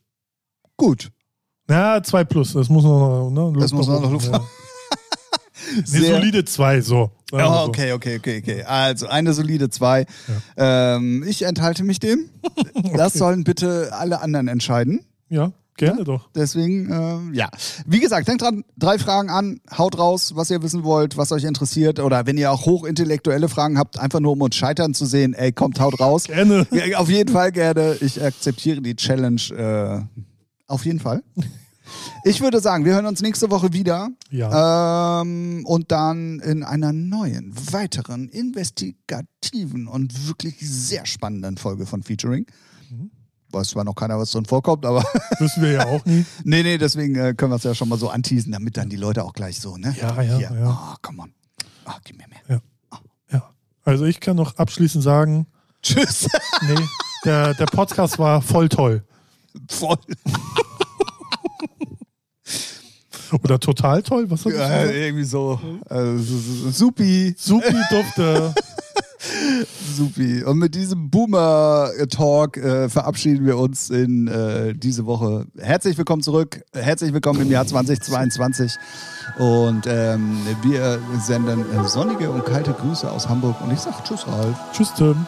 Gut. 0.77 1.11
Na, 1.67 2.01
zwei 2.01 2.23
plus. 2.23 2.53
Das 2.53 2.69
muss 2.69 2.85
noch. 2.85 3.29
Ne, 3.29 3.41
Luft 3.41 3.61
Das 3.61 3.73
muss 3.73 3.87
noch 3.87 4.01
oben, 4.01 4.13
Luft 4.13 4.31
ja. 4.31 4.39
Sehr- 5.85 6.15
solide 6.15 6.45
zwei, 6.45 6.81
so. 6.81 7.11
Sagen 7.29 7.31
wir 7.31 7.39
Ja, 7.39 7.53
so. 7.63 7.67
okay, 7.69 7.91
okay, 7.93 8.17
okay, 8.17 8.39
okay. 8.41 8.63
Also 8.63 9.07
eine 9.07 9.33
solide 9.33 9.69
zwei. 9.69 10.05
Ähm, 10.55 11.23
ich 11.27 11.43
enthalte 11.43 11.83
mich 11.83 11.99
dem. 11.99 12.29
Das 12.95 13.13
sollen 13.13 13.43
bitte 13.43 13.89
alle 13.91 14.21
anderen 14.21 14.47
entscheiden. 14.47 15.01
Ja, 15.29 15.51
gerne 15.75 16.03
doch. 16.05 16.29
Deswegen, 16.35 16.89
ähm, 16.91 17.33
ja. 17.33 17.49
Wie 17.85 17.99
gesagt, 17.99 18.27
denkt 18.27 18.41
dran, 18.43 18.63
drei 18.77 18.97
Fragen 18.97 19.29
an, 19.29 19.59
haut 19.77 19.97
raus, 19.99 20.33
was 20.35 20.49
ihr 20.49 20.63
wissen 20.63 20.83
wollt, 20.83 21.17
was 21.17 21.31
euch 21.31 21.43
interessiert. 21.43 21.99
Oder 21.99 22.25
wenn 22.25 22.37
ihr 22.37 22.51
auch 22.51 22.65
hochintellektuelle 22.65 23.49
Fragen 23.49 23.77
habt, 23.77 23.99
einfach 23.99 24.19
nur 24.21 24.31
um 24.33 24.41
uns 24.41 24.55
scheitern 24.55 24.93
zu 24.93 25.05
sehen, 25.05 25.33
ey, 25.33 25.51
kommt, 25.51 25.79
haut 25.79 25.99
raus. 25.99 26.23
Gerne. 26.25 26.65
Ja, 26.71 26.97
auf 26.99 27.09
jeden 27.09 27.31
Fall 27.33 27.51
gerne. 27.51 27.97
Ich 27.99 28.23
akzeptiere 28.23 28.81
die 28.81 28.95
Challenge 28.95 29.41
äh, 30.07 30.21
auf 30.67 30.85
jeden 30.85 30.99
Fall. 30.99 31.23
Ich 32.23 32.41
würde 32.41 32.59
sagen, 32.59 32.85
wir 32.85 32.93
hören 32.93 33.05
uns 33.05 33.21
nächste 33.21 33.49
Woche 33.51 33.73
wieder. 33.73 34.09
Ja. 34.29 35.21
Ähm, 35.21 35.65
und 35.65 35.91
dann 35.91 36.39
in 36.39 36.63
einer 36.63 36.93
neuen, 36.93 37.53
weiteren, 37.71 38.29
investigativen 38.29 39.87
und 39.87 40.27
wirklich 40.27 40.57
sehr 40.59 41.05
spannenden 41.05 41.57
Folge 41.57 41.85
von 41.85 42.03
Featuring. 42.03 42.45
Mhm. 42.89 43.11
Weiß 43.51 43.69
zwar 43.69 43.83
noch 43.83 43.95
keiner, 43.95 44.19
was 44.19 44.31
drin 44.31 44.45
vorkommt, 44.45 44.85
aber 44.85 45.03
Wissen 45.39 45.63
wir 45.63 45.71
ja 45.71 45.85
auch 45.85 46.03
nie. 46.05 46.25
nee, 46.43 46.63
nee, 46.63 46.77
deswegen 46.77 47.15
äh, 47.15 47.33
können 47.33 47.51
wir 47.51 47.57
es 47.57 47.63
ja 47.63 47.73
schon 47.73 47.89
mal 47.89 47.97
so 47.97 48.09
anteasen, 48.09 48.51
damit 48.51 48.77
dann 48.77 48.89
die 48.89 48.97
Leute 48.97 49.23
auch 49.23 49.33
gleich 49.33 49.59
so, 49.59 49.77
ne? 49.77 49.95
Ja, 49.99 50.21
ja, 50.21 50.37
Hier. 50.37 50.51
ja. 50.53 50.93
Oh, 50.93 50.95
come 51.01 51.23
on. 51.23 51.33
Oh, 51.85 51.93
gib 52.03 52.17
mir 52.17 52.27
mehr. 52.27 52.39
Ja. 52.49 52.61
Also 53.87 54.03
ich 54.03 54.19
kann 54.19 54.35
noch 54.35 54.57
abschließend 54.57 55.01
sagen, 55.01 55.47
Tschüss. 55.81 56.27
nee, 56.67 56.75
der, 57.23 57.53
der 57.53 57.67
Podcast 57.67 58.19
war 58.19 58.41
voll 58.41 58.67
toll. 58.67 59.05
Voll. 59.69 59.97
Oder 63.43 63.59
total 63.59 64.03
toll. 64.03 64.25
Was 64.29 64.45
hat 64.45 64.53
Ja, 64.53 64.85
irgendwie 64.85 65.23
so. 65.23 65.59
Äh, 65.89 66.17
supi. 66.17 67.35
Supi 67.37 67.75
dufte. 67.89 68.53
Supi. 69.95 70.43
Und 70.43 70.59
mit 70.59 70.75
diesem 70.75 71.09
Boomer-Talk 71.09 72.57
äh, 72.57 72.89
verabschieden 72.89 73.45
wir 73.45 73.57
uns 73.57 73.89
in 73.89 74.27
äh, 74.27 74.73
diese 74.75 75.05
Woche. 75.05 75.45
Herzlich 75.57 75.97
willkommen 75.97 76.21
zurück. 76.21 76.61
Herzlich 76.73 77.13
willkommen 77.13 77.41
im 77.41 77.51
Jahr 77.51 77.65
2022. 77.65 78.73
Und 79.39 79.85
ähm, 79.87 80.37
wir 80.63 80.99
senden 81.19 81.61
äh, 81.61 81.87
sonnige 81.87 82.29
und 82.29 82.45
kalte 82.45 82.73
Grüße 82.73 83.11
aus 83.11 83.27
Hamburg. 83.27 83.59
Und 83.61 83.73
ich 83.73 83.79
sage 83.79 83.97
Tschüss, 84.03 84.27
Ralf. 84.27 84.55
Tschüss, 84.73 84.93
Tim. 84.95 85.25